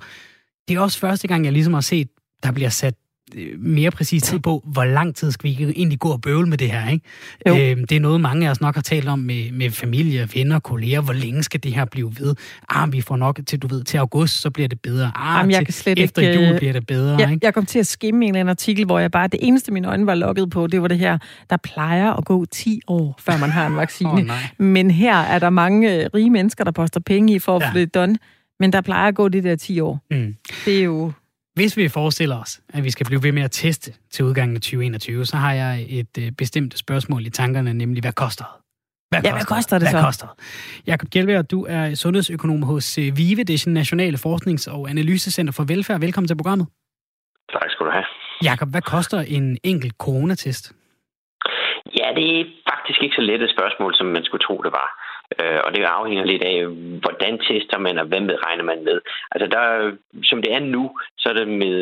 Det 0.68 0.76
er 0.76 0.80
også 0.80 1.00
første 1.00 1.28
gang, 1.28 1.46
jeg 1.46 1.54
ligesom 1.54 1.74
har 1.74 1.82
set, 1.82 2.08
der 2.44 2.52
bliver 2.52 2.70
sat 2.70 2.94
mere 3.58 3.92
præcis 3.92 4.24
tid 4.24 4.40
på, 4.40 4.64
hvor 4.66 4.86
lang 4.86 5.16
tid 5.16 5.32
skal 5.32 5.50
vi 5.50 5.74
egentlig 5.76 6.00
gå 6.00 6.10
og 6.10 6.22
bøvle 6.22 6.50
med 6.50 6.58
det 6.58 6.72
her, 6.72 6.90
ikke? 6.90 7.06
Jo. 7.48 7.56
Øh, 7.56 7.78
det 7.78 7.92
er 7.92 8.00
noget, 8.00 8.22
mange 8.22 8.48
af 8.48 8.52
os 8.52 8.62
nok 8.62 8.76
har 8.76 8.82
talt 8.82 9.08
om 9.08 9.20
med, 9.20 9.52
med 9.52 9.72
familie, 9.72 10.30
venner, 10.36 10.60
kolleger. 10.60 11.02
Hvor 11.02 11.14
længe 11.14 11.44
skal 11.44 11.64
det 11.64 11.74
her 11.74 11.86
blive 11.86 12.14
ved? 12.20 12.36
Ah, 12.70 12.94
vi 12.94 13.02
får 13.02 13.18
nok 13.18 13.40
til, 13.48 13.60
du 13.60 13.68
ved, 13.68 13.84
til 13.84 13.98
august, 13.98 14.42
så 14.42 14.50
bliver 14.50 14.68
det 14.68 14.82
bedre. 14.82 15.12
Ah, 15.16 15.38
Jamen, 15.38 15.52
jeg 15.52 15.60
til, 15.60 15.66
kan 15.66 15.74
slet 15.74 16.00
efter 16.00 16.22
ikke, 16.22 16.46
jul 16.46 16.58
bliver 16.58 16.74
det 16.74 16.88
bedre, 16.88 17.18
jeg, 17.18 17.32
ikke? 17.32 17.46
Jeg 17.46 17.54
kom 17.54 17.66
til 17.66 17.80
at 17.80 17.88
skimme 17.88 18.26
en 18.26 18.30
eller 18.30 18.40
anden 18.40 18.50
artikel, 18.50 18.86
hvor 18.86 19.00
jeg 19.00 19.12
bare, 19.12 19.28
det 19.28 19.40
eneste 19.42 19.72
mine 19.72 19.88
øjne 19.88 20.06
var 20.06 20.16
lukket 20.16 20.50
på, 20.50 20.68
det 20.68 20.82
var 20.82 20.88
det 20.88 21.00
her, 21.00 21.18
der 21.50 21.58
plejer 21.58 22.14
at 22.14 22.26
gå 22.26 22.46
10 22.46 22.82
år, 22.88 23.16
før 23.20 23.38
man 23.38 23.50
har 23.50 23.68
en 23.68 23.76
vaccine. 23.86 24.12
oh, 24.12 24.30
Men 24.58 24.92
her 24.92 25.18
er 25.18 25.40
der 25.40 25.50
mange 25.50 25.96
øh, 25.96 26.10
rige 26.14 26.30
mennesker, 26.30 26.64
der 26.64 26.72
poster 26.72 27.00
penge 27.00 27.34
i 27.34 27.40
for 27.40 27.56
at 27.56 27.62
ja. 27.62 27.70
få 27.70 27.74
det 27.74 27.94
done. 27.94 28.18
Men 28.60 28.74
der 28.74 28.82
plejer 28.82 29.08
at 29.08 29.16
gå 29.16 29.28
de 29.28 29.44
der 29.44 29.56
10 29.56 29.80
år. 29.80 30.00
Mm. 30.12 30.36
Det 30.66 30.80
er 30.80 30.84
jo... 30.84 31.12
Hvis 31.56 31.78
vi 31.78 31.88
forestiller 31.88 32.42
os, 32.42 32.62
at 32.74 32.84
vi 32.84 32.90
skal 32.90 33.06
blive 33.06 33.24
ved 33.24 33.32
med 33.32 33.44
at 33.44 33.52
teste 33.52 33.92
til 34.12 34.26
udgangen 34.26 34.56
af 34.56 34.62
2021, 34.62 35.26
så 35.26 35.38
har 35.38 35.54
jeg 35.54 35.86
et 35.90 36.18
øh, 36.20 36.32
bestemt 36.32 36.78
spørgsmål 36.78 37.26
i 37.26 37.30
tankerne, 37.30 37.74
nemlig 37.74 38.02
hvad 38.02 38.14
koster 38.14 38.46
det? 38.46 38.60
Hvad 39.12 39.22
ja, 39.24 39.32
koster, 39.32 39.38
hvad 39.38 39.56
koster 39.56 39.76
det 39.80 39.88
hvad 39.92 40.02
så? 40.02 40.06
Koster? 40.06 40.28
Jakob 40.88 41.10
Gjelvær, 41.10 41.42
du 41.42 41.66
er 41.70 41.96
sundhedsøkonom 41.96 42.64
hos 42.64 42.98
øh, 42.98 43.18
VIVE, 43.18 43.44
det 43.44 43.54
er 43.68 43.70
Nationale 43.70 44.18
Forsknings- 44.26 44.68
og 44.76 44.90
Analysecenter 44.90 45.54
for 45.58 45.64
Velfærd. 45.64 46.00
Velkommen 46.00 46.28
til 46.28 46.38
programmet. 46.42 46.68
Tak 47.56 47.70
skal 47.72 47.86
du 47.86 47.92
have. 47.92 48.06
Jakob, 48.50 48.70
hvad 48.74 48.82
koster 48.82 49.20
en 49.38 49.58
enkelt 49.64 49.94
coronatest? 50.06 50.64
Ja, 52.00 52.08
det 52.18 52.28
er 52.40 52.44
faktisk 52.72 53.00
ikke 53.04 53.16
så 53.16 53.22
let 53.22 53.42
et 53.42 53.52
spørgsmål, 53.56 53.92
som 53.96 54.08
man 54.16 54.24
skulle 54.24 54.44
tro, 54.48 54.56
det 54.66 54.72
var. 54.72 54.88
Øh, 55.38 55.60
og 55.66 55.70
det 55.74 55.84
afhænger 55.84 56.26
lidt 56.26 56.44
af, 56.44 56.66
hvordan 57.04 57.34
tester 57.48 57.78
man, 57.78 57.98
og 57.98 58.06
hvem 58.06 58.26
regner 58.46 58.64
man 58.64 58.84
med. 58.84 58.98
Altså 59.32 59.48
der, 59.56 59.64
som 60.24 60.42
det 60.42 60.54
er 60.54 60.60
nu, 60.60 60.84
så 61.18 61.30
er 61.30 61.34
det 61.34 61.48
med 61.48 61.76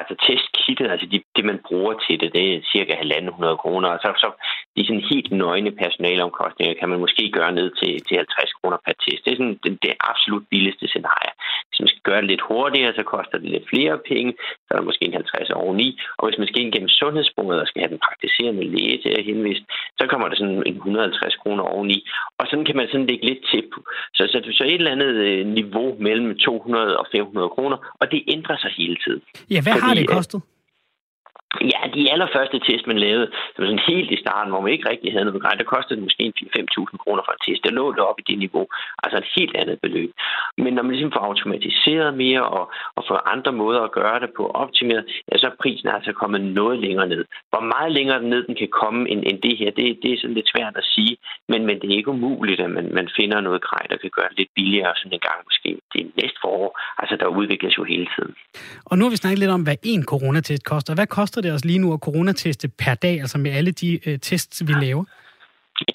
altså 0.00 0.14
testkittet, 0.26 0.90
altså 0.90 1.06
de, 1.12 1.22
det, 1.36 1.44
man 1.44 1.60
bruger 1.68 1.94
til 2.04 2.20
det, 2.20 2.32
det 2.32 2.44
er 2.54 2.60
cirka 2.72 2.92
1.500 2.92 3.56
kroner. 3.62 3.88
Og 3.88 3.98
så, 4.02 4.08
så 4.22 4.28
de 4.76 4.86
sådan 4.86 5.08
helt 5.12 5.32
nøgne 5.32 5.72
personaleomkostninger 5.82 6.74
kan 6.80 6.88
man 6.88 7.00
måske 7.00 7.30
gøre 7.38 7.52
ned 7.52 7.68
til, 7.80 7.92
til 8.06 8.16
50 8.16 8.52
kroner 8.52 8.78
per 8.84 8.94
test. 9.02 9.24
Det 9.24 9.32
er 9.32 9.36
sådan 9.36 9.58
det, 9.64 9.82
det 9.82 9.92
absolut 10.10 10.44
billigste 10.50 10.88
scenarie. 10.88 11.32
Hvis 11.72 11.80
man 11.84 11.92
skal 11.92 12.02
gøre 12.10 12.20
det 12.22 12.30
lidt 12.32 12.46
hurtigere, 12.48 12.92
så 12.98 13.02
koster 13.14 13.36
det 13.38 13.50
lidt 13.54 13.66
flere 13.72 13.96
penge. 14.10 14.30
Så 14.64 14.68
er 14.70 14.76
der 14.78 14.88
måske 14.88 15.04
en 15.04 15.14
50 15.14 15.50
oveni. 15.50 15.88
Og 16.18 16.22
hvis 16.26 16.38
man 16.38 16.48
skal 16.48 16.60
ind 16.62 16.72
gennem 16.72 16.92
sundhedsbordet 17.00 17.60
og 17.60 17.66
skal 17.68 17.82
have 17.82 17.94
den 17.94 18.04
praktiserende 18.06 18.64
læge 18.74 18.98
til 19.02 19.12
at 19.18 19.24
henvise, 19.24 19.62
så 19.98 20.04
kommer 20.10 20.26
der 20.28 20.36
sådan 20.36 20.62
en 20.70 20.76
150 20.76 21.36
kroner 21.42 21.64
oveni. 21.74 21.98
Og 22.38 22.44
sådan 22.50 22.64
kan 22.64 22.76
man 22.76 22.88
sådan 22.92 23.06
lægge 23.06 23.26
lidt 23.30 23.42
til. 23.52 23.64
Så, 24.16 24.22
så, 24.32 24.38
så 24.58 24.64
et 24.64 24.74
eller 24.74 24.96
andet 24.96 25.12
øh, 25.26 25.46
niveau 25.46 25.88
mellem 26.06 26.38
200 26.38 26.98
og 27.00 27.06
500 27.12 27.48
kroner, 27.48 27.76
og 28.00 28.10
det 28.12 28.20
ændrer 28.34 28.56
sig 28.62 28.70
hele 28.80 28.96
tiden. 29.04 29.22
Ja, 29.50 29.60
hvad 29.62 29.72
Fordi, 29.72 29.86
har 29.86 29.94
det 29.94 30.08
kostet? 30.08 30.40
Ja, 31.60 31.80
de 31.94 32.12
allerførste 32.12 32.58
test, 32.58 32.86
man 32.86 32.98
lavede, 32.98 33.26
det 33.52 33.58
var 33.58 33.66
sådan 33.66 33.88
helt 33.92 34.10
i 34.10 34.22
starten, 34.24 34.50
hvor 34.50 34.60
man 34.60 34.72
ikke 34.72 34.88
rigtig 34.90 35.12
havde 35.12 35.24
noget 35.24 35.42
grej, 35.42 35.54
der 35.54 35.72
kostede 35.74 35.96
det 35.96 36.06
måske 36.06 36.32
5.000 36.58 36.96
kroner 37.02 37.22
for 37.24 37.32
en 37.32 37.42
test. 37.46 37.64
Det 37.64 37.72
lå 37.72 37.92
det 37.92 38.02
op 38.10 38.18
i 38.18 38.28
det 38.30 38.38
niveau, 38.38 38.66
altså 39.02 39.16
et 39.18 39.28
helt 39.36 39.56
andet 39.56 39.78
beløb. 39.84 40.10
Men 40.58 40.72
når 40.74 40.82
man 40.82 40.92
ligesom 40.92 41.12
får 41.12 41.24
automatiseret 41.30 42.10
mere 42.24 42.44
og, 42.56 42.64
og 42.96 43.02
får 43.08 43.28
andre 43.34 43.52
måder 43.52 43.80
at 43.84 43.92
gøre 44.00 44.20
det 44.20 44.30
på 44.36 44.44
optimeret, 44.62 45.04
ja, 45.28 45.38
så 45.38 45.46
er 45.46 45.60
prisen 45.62 45.88
altså 45.88 46.12
kommet 46.12 46.40
noget 46.40 46.78
længere 46.78 47.08
ned. 47.08 47.24
Hvor 47.52 47.64
meget 47.74 47.92
længere 47.92 48.22
ned 48.22 48.40
den 48.48 48.56
kan 48.62 48.70
komme 48.80 49.00
end, 49.10 49.20
end 49.28 49.38
det 49.46 49.54
her, 49.58 49.70
det, 49.78 49.98
det 50.02 50.10
er 50.12 50.18
sådan 50.20 50.38
lidt 50.38 50.52
svært 50.54 50.74
at 50.76 50.84
sige, 50.94 51.16
men, 51.48 51.60
men 51.66 51.76
det 51.80 51.86
er 51.90 51.96
ikke 51.96 52.14
umuligt, 52.16 52.60
at 52.60 52.70
man, 52.70 52.86
man 52.98 53.08
finder 53.18 53.40
noget 53.40 53.62
grej, 53.62 53.84
der 53.90 53.96
kan 53.96 54.10
gøre 54.18 54.28
det 54.30 54.38
lidt 54.38 54.52
billigere 54.54 54.92
sådan 54.96 55.12
en 55.12 55.26
gang 55.28 55.38
måske 55.48 55.68
det 55.94 56.02
næste 56.20 56.38
forår. 56.44 56.70
Altså, 56.98 57.16
der 57.16 57.26
udvikles 57.26 57.78
jo 57.78 57.84
hele 57.84 58.06
tiden. 58.14 58.34
Og 58.90 58.98
nu 58.98 59.04
har 59.04 59.10
vi 59.10 59.16
snakket 59.16 59.38
lidt 59.38 59.50
om, 59.50 59.62
hvad 59.62 59.76
en 59.82 60.04
coronatest 60.04 60.64
koster. 60.64 60.94
Hvad 60.94 61.06
koster 61.06 61.40
det 61.42 61.52
os 61.52 61.64
lige 61.64 61.78
nu 61.78 61.92
at 61.92 62.00
coronateste 62.00 62.68
per 62.68 62.94
dag, 62.94 63.20
altså 63.20 63.38
med 63.38 63.50
alle 63.50 63.72
de 63.72 63.90
øh, 64.06 64.18
tests, 64.18 64.62
vi 64.68 64.72
laver? 64.86 65.04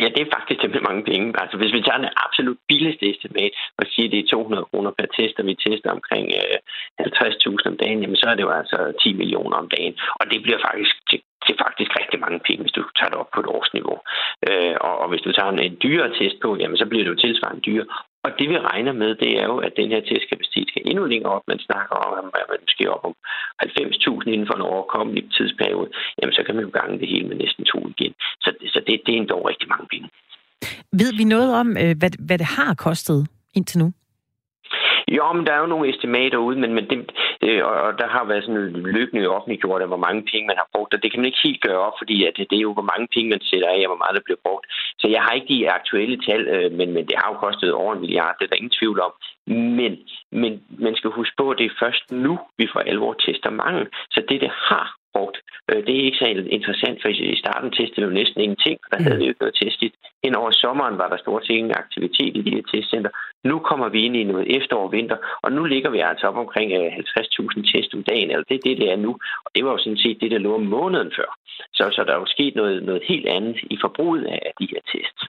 Ja, 0.02 0.08
det 0.14 0.22
er 0.22 0.36
faktisk 0.36 0.60
temmelig 0.60 0.84
mange 0.90 1.04
penge. 1.12 1.26
Altså, 1.42 1.56
hvis 1.58 1.74
vi 1.78 1.82
tager 1.82 2.04
den 2.04 2.18
absolut 2.26 2.60
billigste 2.70 3.06
estimat 3.12 3.54
og 3.80 3.86
siger, 3.92 4.08
at 4.08 4.12
det 4.12 4.20
er 4.20 4.32
200 4.32 4.66
kroner 4.70 4.92
per 4.98 5.08
test, 5.18 5.40
og 5.40 5.46
vi 5.50 5.56
tester 5.66 5.92
omkring 5.98 6.26
øh, 6.40 6.58
50.000 7.00 7.72
om 7.72 7.78
dagen, 7.84 8.02
jamen 8.02 8.20
så 8.22 8.28
er 8.30 8.36
det 8.36 8.46
jo 8.48 8.54
altså 8.62 8.78
10 9.04 9.14
millioner 9.22 9.58
om 9.64 9.70
dagen. 9.76 9.94
Og 10.20 10.26
det 10.32 10.40
bliver 10.46 10.60
faktisk 10.68 10.96
til, 11.10 11.20
til 11.46 11.56
faktisk 11.64 11.92
rigtig 12.02 12.20
mange 12.26 12.40
penge, 12.48 12.62
hvis 12.64 12.78
du 12.78 12.84
tager 12.98 13.12
det 13.12 13.22
op 13.22 13.32
på 13.34 13.40
et 13.44 13.52
årsniveau. 13.58 13.98
Øh, 14.48 14.76
og, 14.88 14.94
og 15.02 15.08
hvis 15.10 15.26
du 15.26 15.32
tager 15.32 15.52
en, 15.52 15.60
en 15.60 15.78
dyrere 15.84 16.12
test 16.20 16.38
på, 16.44 16.50
jamen 16.62 16.78
så 16.78 16.86
bliver 16.90 17.04
det 17.04 17.12
jo 17.14 17.24
tilsvarende 17.24 17.66
dyre. 17.68 17.86
Og 18.26 18.32
det 18.40 18.50
vi 18.50 18.58
regner 18.72 18.94
med, 19.02 19.16
det 19.16 19.32
er 19.42 19.46
jo, 19.52 19.58
at 19.58 19.74
den 19.80 19.90
her 19.94 20.02
testkapacitet 20.02 20.68
skal 20.70 20.82
endnu 20.86 21.06
længere 21.06 21.34
op. 21.38 21.46
Man 21.48 21.60
snakker 21.60 21.96
om, 21.96 22.12
at 22.18 22.24
man 22.52 22.60
måske 22.66 22.92
op 22.94 23.06
om 23.10 23.16
90.000 23.64 24.30
inden 24.34 24.48
for 24.48 24.56
en 24.56 24.70
overkommelig 24.74 25.24
tidsperiode. 25.36 25.90
Jamen, 26.18 26.34
så 26.34 26.44
kan 26.46 26.56
man 26.56 26.64
jo 26.66 26.72
gange 26.80 27.00
det 27.00 27.08
hele 27.08 27.28
med 27.28 27.38
næsten 27.38 27.66
to 27.66 27.80
igen. 27.94 28.14
Så, 28.44 28.50
så 28.74 28.80
det, 28.88 29.02
det 29.06 29.12
er 29.14 29.18
endda 29.18 29.34
rigtig 29.52 29.68
mange 29.74 29.88
penge. 29.94 30.10
Ved 31.02 31.12
vi 31.20 31.24
noget 31.24 31.50
om, 31.62 31.68
øh, 31.82 31.94
hvad, 32.00 32.12
hvad 32.28 32.38
det 32.38 32.50
har 32.58 32.74
kostet 32.88 33.28
indtil 33.58 33.80
nu? 33.80 33.88
Jo, 35.18 35.34
men 35.34 35.46
der 35.46 35.54
er 35.54 35.60
jo 35.60 35.74
nogle 35.74 35.90
estimater 35.90 36.38
ude, 36.38 36.60
men, 36.60 36.74
men 36.74 36.86
det, 36.90 36.98
øh, 37.50 37.66
og 37.66 37.92
der 38.02 38.08
har 38.16 38.24
været 38.24 38.44
sådan 38.44 38.72
løbende 38.96 39.30
offentliggjort 39.36 39.82
af, 39.82 39.88
hvor 39.88 40.04
mange 40.06 40.22
penge 40.32 40.48
man 40.48 40.62
har 40.62 40.70
brugt, 40.74 40.94
og 40.94 41.04
det 41.04 41.12
kan 41.12 41.20
man 41.20 41.30
ikke 41.30 41.46
helt 41.48 41.62
gøre 41.68 41.82
op, 41.88 41.96
fordi 42.02 42.18
at 42.28 42.34
det, 42.38 42.50
det 42.50 42.58
er 42.58 42.68
jo, 42.68 42.74
hvor 42.74 42.90
mange 42.92 43.08
penge 43.14 43.30
man 43.30 43.42
sætter 43.50 43.70
af, 43.76 43.82
og 43.86 43.92
hvor 43.92 44.04
meget 44.04 44.16
der 44.18 44.28
bliver 44.28 44.44
brugt. 44.46 44.66
Så 45.02 45.08
jeg 45.08 45.22
har 45.22 45.32
ikke 45.34 45.54
de 45.54 45.72
aktuelle 45.80 46.18
tal, 46.28 46.42
øh, 46.56 46.72
men, 46.78 46.88
men 46.96 47.04
det 47.10 47.16
har 47.18 47.28
jo 47.32 47.38
kostet 47.46 47.72
over 47.82 47.94
en 47.94 48.02
milliard, 48.04 48.36
det 48.38 48.46
er 48.46 48.50
der 48.50 48.62
ingen 48.62 48.78
tvivl 48.80 49.00
om. 49.08 49.14
Men, 49.80 49.94
men 50.32 50.52
man 50.86 50.96
skal 50.96 51.10
huske 51.12 51.36
på, 51.38 51.50
at 51.52 51.58
det 51.58 51.66
er 51.66 51.80
først 51.84 52.12
nu, 52.12 52.40
vi 52.58 52.68
får 52.74 52.80
alvor 52.80 53.14
tester 53.14 53.50
mange. 53.50 53.88
Så 54.12 54.20
det, 54.30 54.42
det 54.42 54.52
har 54.70 54.97
brugt. 55.18 55.38
Øh, 55.70 55.80
det 55.86 55.94
er 55.96 56.06
ikke 56.08 56.22
så 56.22 56.28
interessant, 56.58 56.98
for 57.02 57.10
i 57.34 57.42
starten 57.44 57.70
testede 57.72 58.02
vi 58.02 58.08
jo 58.10 58.20
næsten 58.20 58.40
ingenting, 58.46 58.78
og 58.84 58.88
der 58.92 59.04
havde 59.04 59.18
vi 59.18 59.26
jo 59.26 59.32
ikke 59.32 59.44
noget 59.44 59.60
testet. 59.64 59.94
Ind 60.26 60.36
over 60.42 60.52
sommeren 60.52 60.98
var 61.02 61.10
der 61.10 61.18
stort 61.18 61.44
set 61.46 61.60
ingen 61.60 61.82
aktivitet 61.84 62.34
i 62.40 62.42
de 62.46 62.56
her 62.56 62.66
testcenter. 62.72 63.12
Nu 63.50 63.56
kommer 63.70 63.88
vi 63.90 64.00
ind 64.08 64.16
i 64.16 64.24
noget 64.32 64.46
efterår 64.58 64.86
og 64.88 64.92
vinter, 64.98 65.18
og 65.44 65.50
nu 65.52 65.62
ligger 65.74 65.90
vi 65.96 66.00
altså 66.10 66.26
op 66.30 66.38
omkring 66.46 66.68
50.000 66.72 66.78
øh, 67.58 67.64
test 67.72 67.94
om 67.98 68.04
dagen, 68.12 68.30
eller 68.32 68.46
det 68.50 68.56
er 68.56 68.66
det, 68.68 68.78
det 68.82 68.88
er 68.94 69.00
nu. 69.06 69.12
Og 69.46 69.50
det 69.56 69.62
var 69.66 69.72
jo 69.72 69.80
sådan 69.84 70.04
set 70.04 70.18
det, 70.22 70.32
der 70.32 70.46
lå 70.46 70.52
om 70.56 70.66
måneden 70.78 71.12
før. 71.18 71.30
Så, 71.78 71.84
så 71.96 72.02
der 72.08 72.14
er 72.14 72.20
jo 72.20 72.26
sket 72.36 72.54
noget, 72.56 72.84
noget 72.84 73.02
helt 73.12 73.28
andet 73.28 73.58
i 73.74 73.78
forbruget 73.84 74.24
af 74.26 74.52
de 74.60 74.68
her 74.72 74.82
tests. 74.92 75.22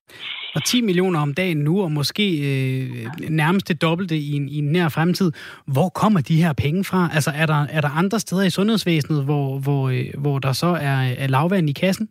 Og 0.57 0.65
10 0.65 0.81
millioner 0.81 1.21
om 1.21 1.35
dagen 1.35 1.57
nu, 1.57 1.83
og 1.83 1.93
måske 1.93 2.27
øh, 2.49 3.31
nærmest 3.43 3.69
det 3.69 3.83
dobbelte 3.83 4.17
i 4.17 4.33
en, 4.33 4.49
i 4.49 4.59
en 4.59 4.73
nær 4.73 4.89
fremtid. 4.89 5.33
Hvor 5.75 5.89
kommer 5.89 6.21
de 6.21 6.43
her 6.43 6.53
penge 6.53 6.85
fra? 6.85 7.01
Altså 7.15 7.31
er 7.43 7.47
der, 7.47 7.61
er 7.77 7.81
der 7.81 7.99
andre 8.03 8.19
steder 8.21 8.45
i 8.47 8.51
sundhedsvæsenet, 8.51 9.25
hvor, 9.25 9.59
hvor, 9.59 9.78
øh, 9.93 10.07
hvor 10.23 10.37
der 10.47 10.53
så 10.63 10.71
er, 10.91 10.99
er 11.23 11.29
lavvand 11.37 11.71
i 11.71 11.77
kassen? 11.83 12.07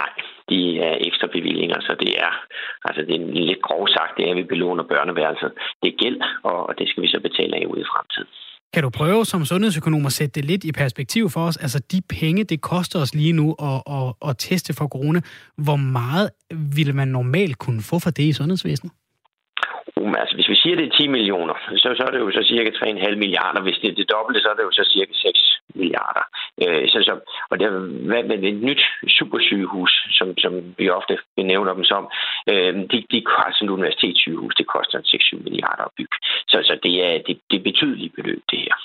Nej, 0.00 0.12
de 0.50 0.60
er 0.88 0.94
ekstra 1.08 1.26
bevillinger, 1.36 1.78
så 1.80 1.92
det 2.02 2.12
er, 2.26 2.32
altså 2.88 3.00
det 3.08 3.14
er 3.14 3.46
lidt 3.50 3.62
grov 3.68 3.82
sagt, 3.96 4.12
det 4.16 4.24
er, 4.26 4.30
at 4.30 4.36
vi 4.36 4.52
belåner 4.52 4.84
børneværelset. 4.92 5.50
Det 5.82 5.88
er 5.92 5.96
gæld, 6.02 6.18
og 6.50 6.74
det 6.78 6.86
skal 6.88 7.02
vi 7.02 7.08
så 7.14 7.20
betale 7.26 7.56
af 7.56 7.64
ud 7.72 7.78
i 7.84 7.90
fremtiden. 7.92 8.30
Kan 8.74 8.82
du 8.82 8.90
prøve 8.90 9.24
som 9.24 9.44
sundhedsøkonom 9.44 10.06
at 10.06 10.12
sætte 10.12 10.34
det 10.40 10.44
lidt 10.44 10.64
i 10.64 10.72
perspektiv 10.72 11.30
for 11.30 11.40
os? 11.48 11.56
Altså 11.56 11.78
de 11.92 12.00
penge, 12.20 12.44
det 12.44 12.60
koster 12.60 12.98
os 13.00 13.14
lige 13.14 13.32
nu 13.32 13.54
at, 13.68 13.82
at, 13.96 14.28
at 14.28 14.34
teste 14.38 14.74
for 14.78 14.86
corona. 14.86 15.20
Hvor 15.56 15.76
meget 15.76 16.30
ville 16.74 16.92
man 16.92 17.08
normalt 17.08 17.58
kunne 17.58 17.82
få 17.90 17.98
for 17.98 18.10
det 18.10 18.22
i 18.22 18.32
sundhedsvæsenet? 18.32 18.92
Um, 19.98 20.14
altså, 20.20 20.34
hvis 20.34 20.48
vi 20.48 20.56
siger, 20.62 20.76
det 20.76 20.86
er 20.86 20.96
10 20.96 21.06
millioner, 21.08 21.54
så, 21.82 21.88
så 21.96 22.02
er 22.06 22.10
det 22.12 22.18
jo 22.18 22.30
så 22.30 22.42
cirka 22.52 22.70
3,5 22.70 23.16
milliarder. 23.24 23.60
Hvis 23.62 23.78
det 23.82 23.90
er 23.90 23.94
det 23.94 24.10
dobbelte, 24.10 24.40
så 24.40 24.48
er 24.48 24.54
det 24.54 24.62
jo 24.62 24.72
så 24.72 24.84
cirka 24.94 25.12
6 25.12 25.60
milliarder. 25.74 26.24
Øh, 26.62 26.88
så, 26.92 26.98
så, 27.08 27.14
og 27.50 27.60
det 27.60 27.66
hvad 28.08 28.22
med 28.22 28.42
et 28.42 28.62
nyt 28.68 28.82
supersygehus, 29.18 29.92
som, 30.18 30.38
som 30.38 30.52
vi 30.78 30.88
ofte 30.90 31.18
benævner 31.36 31.74
dem 31.74 31.84
som, 31.84 32.02
øh, 32.50 32.74
de, 32.90 32.98
de, 33.12 33.20
koster 33.20 33.44
altså 33.46 33.64
et 33.64 33.70
universitetssygehus, 33.70 34.54
det 34.54 34.66
koster 34.66 34.98
6-7 34.98 35.42
milliarder 35.46 35.84
at 35.84 35.94
bygge. 35.96 36.16
Så, 36.48 36.56
så 36.68 36.78
det, 36.82 36.94
er, 37.06 37.14
det, 37.26 37.40
det 37.50 37.56
er 37.58 37.68
betydelige 37.70 38.12
beløb, 38.16 38.42
det 38.50 38.58
her. 38.58 38.76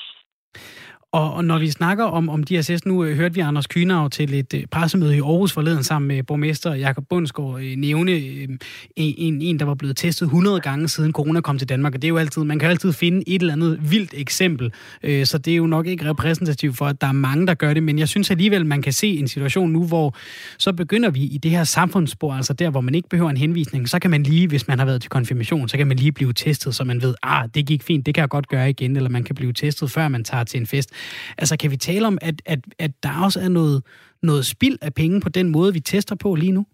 Og, 1.13 1.33
og 1.33 1.45
når 1.45 1.59
vi 1.59 1.69
snakker 1.69 2.03
om, 2.03 2.29
om 2.29 2.43
DSS, 2.43 2.85
nu 2.85 3.03
øh, 3.03 3.15
hørte 3.15 3.35
vi 3.35 3.41
Anders 3.41 3.67
Kynav 3.67 4.09
til 4.09 4.33
et 4.33 4.53
øh, 4.53 4.65
pressemøde 4.71 5.15
i 5.15 5.19
Aarhus 5.19 5.53
forleden 5.53 5.83
sammen 5.83 6.07
med 6.07 6.23
borgmester 6.23 6.73
Jakob 6.73 7.03
Bundsgaard 7.09 7.59
øh, 7.61 7.75
nævne 7.75 8.11
øh, 8.11 8.47
en, 8.95 9.41
en, 9.41 9.59
der 9.59 9.65
var 9.65 9.73
blevet 9.73 9.97
testet 9.97 10.25
100 10.25 10.59
gange 10.59 10.89
siden 10.89 11.11
corona 11.11 11.41
kom 11.41 11.57
til 11.57 11.69
Danmark. 11.69 11.95
Og 11.95 12.01
det 12.01 12.07
er 12.07 12.09
jo 12.09 12.17
altid, 12.17 12.43
man 12.43 12.59
kan 12.59 12.69
altid 12.69 12.93
finde 12.93 13.23
et 13.27 13.41
eller 13.41 13.53
andet 13.53 13.91
vildt 13.91 14.13
eksempel. 14.13 14.73
Øh, 15.03 15.25
så 15.25 15.37
det 15.37 15.53
er 15.53 15.57
jo 15.57 15.67
nok 15.67 15.87
ikke 15.87 16.09
repræsentativt 16.09 16.77
for, 16.77 16.85
at 16.85 17.01
der 17.01 17.07
er 17.07 17.11
mange, 17.11 17.47
der 17.47 17.53
gør 17.53 17.73
det. 17.73 17.83
Men 17.83 17.99
jeg 17.99 18.07
synes 18.07 18.31
alligevel, 18.31 18.65
man 18.65 18.81
kan 18.81 18.93
se 18.93 19.07
en 19.07 19.27
situation 19.27 19.71
nu, 19.71 19.85
hvor 19.87 20.15
så 20.57 20.73
begynder 20.73 21.09
vi 21.09 21.21
i 21.21 21.37
det 21.37 21.51
her 21.51 21.63
samfundsspor, 21.63 22.33
altså 22.33 22.53
der, 22.53 22.69
hvor 22.69 22.81
man 22.81 22.95
ikke 22.95 23.09
behøver 23.09 23.29
en 23.29 23.37
henvisning, 23.37 23.89
så 23.89 23.99
kan 23.99 24.11
man 24.11 24.23
lige, 24.23 24.47
hvis 24.47 24.67
man 24.67 24.79
har 24.79 24.85
været 24.85 25.01
til 25.01 25.09
konfirmation, 25.09 25.69
så 25.69 25.77
kan 25.77 25.87
man 25.87 25.97
lige 25.97 26.11
blive 26.11 26.33
testet, 26.33 26.75
så 26.75 26.83
man 26.83 27.01
ved, 27.01 27.15
ah, 27.23 27.49
det 27.55 27.65
gik 27.65 27.83
fint, 27.83 28.05
det 28.05 28.15
kan 28.15 28.21
jeg 28.21 28.29
godt 28.29 28.47
gøre 28.47 28.69
igen, 28.69 28.95
eller 28.95 29.09
man 29.09 29.23
kan 29.23 29.35
blive 29.35 29.53
testet, 29.53 29.91
før 29.91 30.07
man 30.07 30.23
tager 30.23 30.43
til 30.43 30.59
en 30.59 30.67
fest. 30.67 30.89
Altså 31.37 31.57
kan 31.57 31.71
vi 31.71 31.77
tale 31.77 32.07
om, 32.07 32.17
at, 32.21 32.37
at, 32.45 32.59
at 32.79 32.91
der 33.03 33.23
også 33.25 33.39
er 33.39 33.49
noget, 33.49 33.83
noget 34.23 34.45
spild 34.45 34.77
af 34.81 34.93
penge 34.93 35.21
på 35.21 35.29
den 35.29 35.51
måde, 35.51 35.73
vi 35.73 35.79
tester 35.79 36.15
på 36.23 36.35
lige 36.35 36.51
nu? 36.51 36.65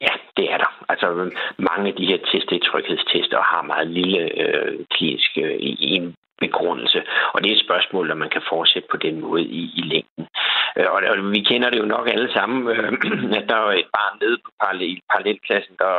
Ja, 0.00 0.14
det 0.36 0.52
er 0.52 0.58
der. 0.58 0.70
Altså 0.88 1.06
mange 1.58 1.88
af 1.88 1.94
de 1.94 2.06
her 2.06 2.18
test, 2.30 2.50
tryghedstester, 2.68 3.40
har 3.52 3.62
meget 3.62 3.88
lille 3.88 4.20
øh, 4.42 4.78
klinisk, 4.90 5.30
øh, 5.36 5.56
i 5.60 5.94
en 5.98 6.14
begrundelse. 6.40 7.02
Og 7.32 7.42
det 7.42 7.48
er 7.50 7.56
et 7.56 7.66
spørgsmål, 7.66 8.08
der 8.08 8.14
man 8.14 8.30
kan 8.30 8.42
fortsætte 8.52 8.88
på 8.90 8.96
den 8.96 9.20
måde 9.20 9.42
i, 9.42 9.62
i 9.80 9.82
længden. 9.92 10.24
Øh, 10.76 10.86
og, 10.94 10.98
og 11.10 11.32
vi 11.36 11.40
kender 11.50 11.70
det 11.70 11.78
jo 11.78 11.92
nok 11.96 12.06
alle 12.14 12.32
sammen, 12.32 12.58
øh, 12.68 12.92
at 13.38 13.44
der 13.50 13.56
er 13.56 13.70
et 13.82 13.90
barn 13.96 14.18
nede 14.22 14.38
på 14.44 14.50
parallel, 14.60 15.00
parallelklassen, 15.10 15.74
der 15.78 15.92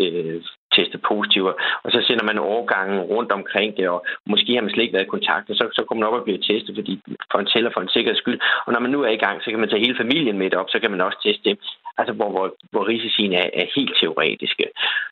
øh, 0.00 0.42
testet 0.76 1.00
positive, 1.10 1.54
og 1.84 1.88
så 1.94 1.98
sender 2.06 2.24
man 2.24 2.38
overgangen 2.38 3.00
rundt 3.00 3.32
omkring 3.32 3.76
det, 3.76 3.88
og 3.88 3.98
måske 4.32 4.54
har 4.54 4.62
man 4.62 4.72
slet 4.72 4.84
ikke 4.84 4.96
været 4.96 5.08
i 5.08 5.14
kontakt, 5.16 5.50
og 5.50 5.56
så, 5.56 5.64
så 5.76 5.82
kommer 5.84 6.00
man 6.00 6.08
op 6.08 6.18
og 6.20 6.24
bliver 6.24 6.42
testet 6.50 6.72
fordi, 6.78 6.94
for 7.30 7.38
en 7.38 7.50
tæller 7.52 7.70
for 7.72 7.80
en 7.80 7.94
sikkerheds 7.94 8.22
skyld. 8.22 8.40
Og 8.66 8.72
når 8.72 8.80
man 8.80 8.90
nu 8.90 9.00
er 9.02 9.12
i 9.14 9.22
gang, 9.24 9.36
så 9.42 9.50
kan 9.50 9.60
man 9.60 9.68
tage 9.68 9.84
hele 9.86 10.00
familien 10.02 10.38
med 10.38 10.54
op, 10.54 10.70
så 10.70 10.78
kan 10.78 10.90
man 10.90 11.00
også 11.00 11.18
teste 11.22 11.44
dem 11.50 11.58
altså 11.98 12.12
hvor, 12.14 12.30
hvor, 12.30 12.54
hvor 12.70 12.88
risicien 12.88 13.32
er, 13.32 13.48
er 13.60 13.66
helt 13.76 13.96
teoretiske. 14.00 14.66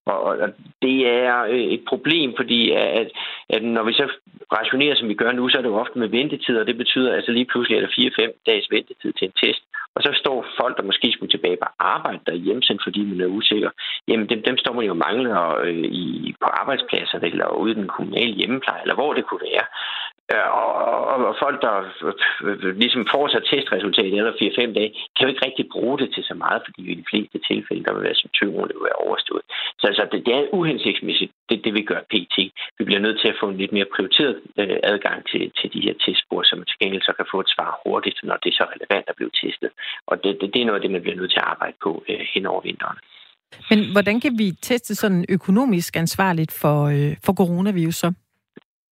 Og, 0.07 0.23
og 0.23 0.49
det 0.83 1.09
er 1.09 1.43
øh, 1.43 1.67
et 1.77 1.85
problem, 1.89 2.35
fordi 2.37 2.71
at, 2.71 3.09
at 3.49 3.63
når 3.63 3.83
vi 3.83 3.93
så 3.93 4.07
rationerer, 4.59 4.95
som 4.95 5.09
vi 5.09 5.15
gør 5.15 5.33
nu, 5.33 5.49
så 5.49 5.59
er 5.59 5.63
det 5.63 5.69
jo 5.69 5.83
ofte 5.85 5.99
med 5.99 6.09
ventetider, 6.09 6.61
og 6.61 6.67
det 6.67 6.77
betyder, 6.77 7.15
altså 7.15 7.33
lige 7.33 7.51
pludselig 7.53 7.79
at 7.79 7.83
der 7.83 8.27
4-5 8.29 8.43
dages 8.47 8.67
ventetid 8.71 9.13
til 9.13 9.27
en 9.27 9.33
test. 9.43 9.63
Og 9.95 10.03
så 10.03 10.11
står 10.15 10.47
folk, 10.61 10.77
der 10.77 10.83
måske 10.83 11.13
skulle 11.13 11.31
tilbage 11.31 11.57
på 11.63 11.69
arbejde 11.79 12.21
derhjemme, 12.27 12.63
fordi 12.85 13.01
man 13.05 13.21
er 13.21 13.27
usikker, 13.27 13.71
jamen 14.09 14.29
dem, 14.29 14.43
dem 14.43 14.59
står 14.59 14.73
man 14.73 14.85
jo 14.85 14.95
mangler 14.95 15.57
øh, 15.65 15.85
i, 16.05 16.35
på 16.41 16.47
arbejdspladser 16.61 17.19
eller 17.19 17.49
ude 17.49 17.73
i 17.73 17.81
den 17.81 17.89
kommunale 17.89 18.35
hjemmepleje, 18.35 18.83
eller 18.83 18.95
hvor 18.95 19.13
det 19.13 19.27
kunne 19.27 19.45
være. 19.53 19.67
Øh, 20.33 20.49
og, 20.63 20.75
og, 21.13 21.27
og 21.31 21.37
folk, 21.45 21.63
der 21.63 21.75
øh, 22.45 22.77
ligesom 22.83 23.07
får 23.15 23.29
sig 23.29 23.43
testresultatet 23.45 24.19
eller 24.19 24.33
4-5 24.33 24.73
dage, 24.79 24.91
kan 25.15 25.25
jo 25.25 25.29
ikke 25.29 25.47
rigtig 25.47 25.67
bruge 25.73 25.99
det 25.99 26.09
til 26.15 26.25
så 26.25 26.35
meget, 26.35 26.63
fordi 26.73 26.93
i 26.93 27.01
de 27.01 27.11
fleste 27.11 27.39
tilfælde, 27.51 27.85
der 27.85 27.95
vil 27.95 28.07
være 28.09 28.23
symptomer, 28.23 28.67
det 28.69 28.77
vil 28.77 28.89
være 28.91 29.05
overstået. 29.07 29.45
Så 29.81 29.85
altså, 29.91 30.05
det, 30.13 30.27
det 30.27 30.35
er 30.35 30.55
uhensigtsmæssigt, 30.59 31.33
det, 31.49 31.57
det 31.65 31.73
vi 31.79 31.83
gør 31.91 32.01
PT. 32.13 32.37
Vi 32.79 32.85
bliver 32.89 33.05
nødt 33.07 33.19
til 33.21 33.29
at 33.29 33.39
få 33.41 33.47
en 33.49 33.59
lidt 33.63 33.73
mere 33.77 33.93
prioriteret 33.95 34.37
øh, 34.61 34.79
adgang 34.93 35.19
til, 35.31 35.43
til 35.59 35.69
de 35.75 35.81
her 35.87 35.95
testspor, 36.05 36.43
så 36.43 36.53
man 36.57 36.67
til 36.69 36.81
gengæld 36.81 37.03
så 37.03 37.15
kan 37.19 37.27
få 37.33 37.39
et 37.45 37.53
svar 37.55 37.71
hurtigt, 37.85 38.19
når 38.29 38.37
det 38.43 38.49
er 38.51 38.59
så 38.61 38.67
relevant 38.75 39.07
at 39.09 39.17
blive 39.19 39.33
testet. 39.43 39.71
Og 40.11 40.15
det, 40.23 40.31
det, 40.41 40.47
det 40.55 40.61
er 40.61 40.67
noget 40.69 40.81
af 40.81 40.85
det, 40.85 40.95
man 40.97 41.03
bliver 41.05 41.19
nødt 41.21 41.33
til 41.33 41.43
at 41.45 41.51
arbejde 41.55 41.77
på 41.85 41.91
øh, 42.09 42.23
hen 42.35 42.47
over 42.53 42.63
vinteren. 42.69 42.99
Men 43.71 43.93
hvordan 43.93 44.21
kan 44.21 44.33
vi 44.39 44.47
teste 44.63 44.95
sådan 44.95 45.25
økonomisk 45.29 45.97
ansvarligt 45.97 46.53
for, 46.63 46.79
øh, 46.95 47.17
for 47.25 47.33
coronavirus 47.33 47.95
så? 47.95 48.13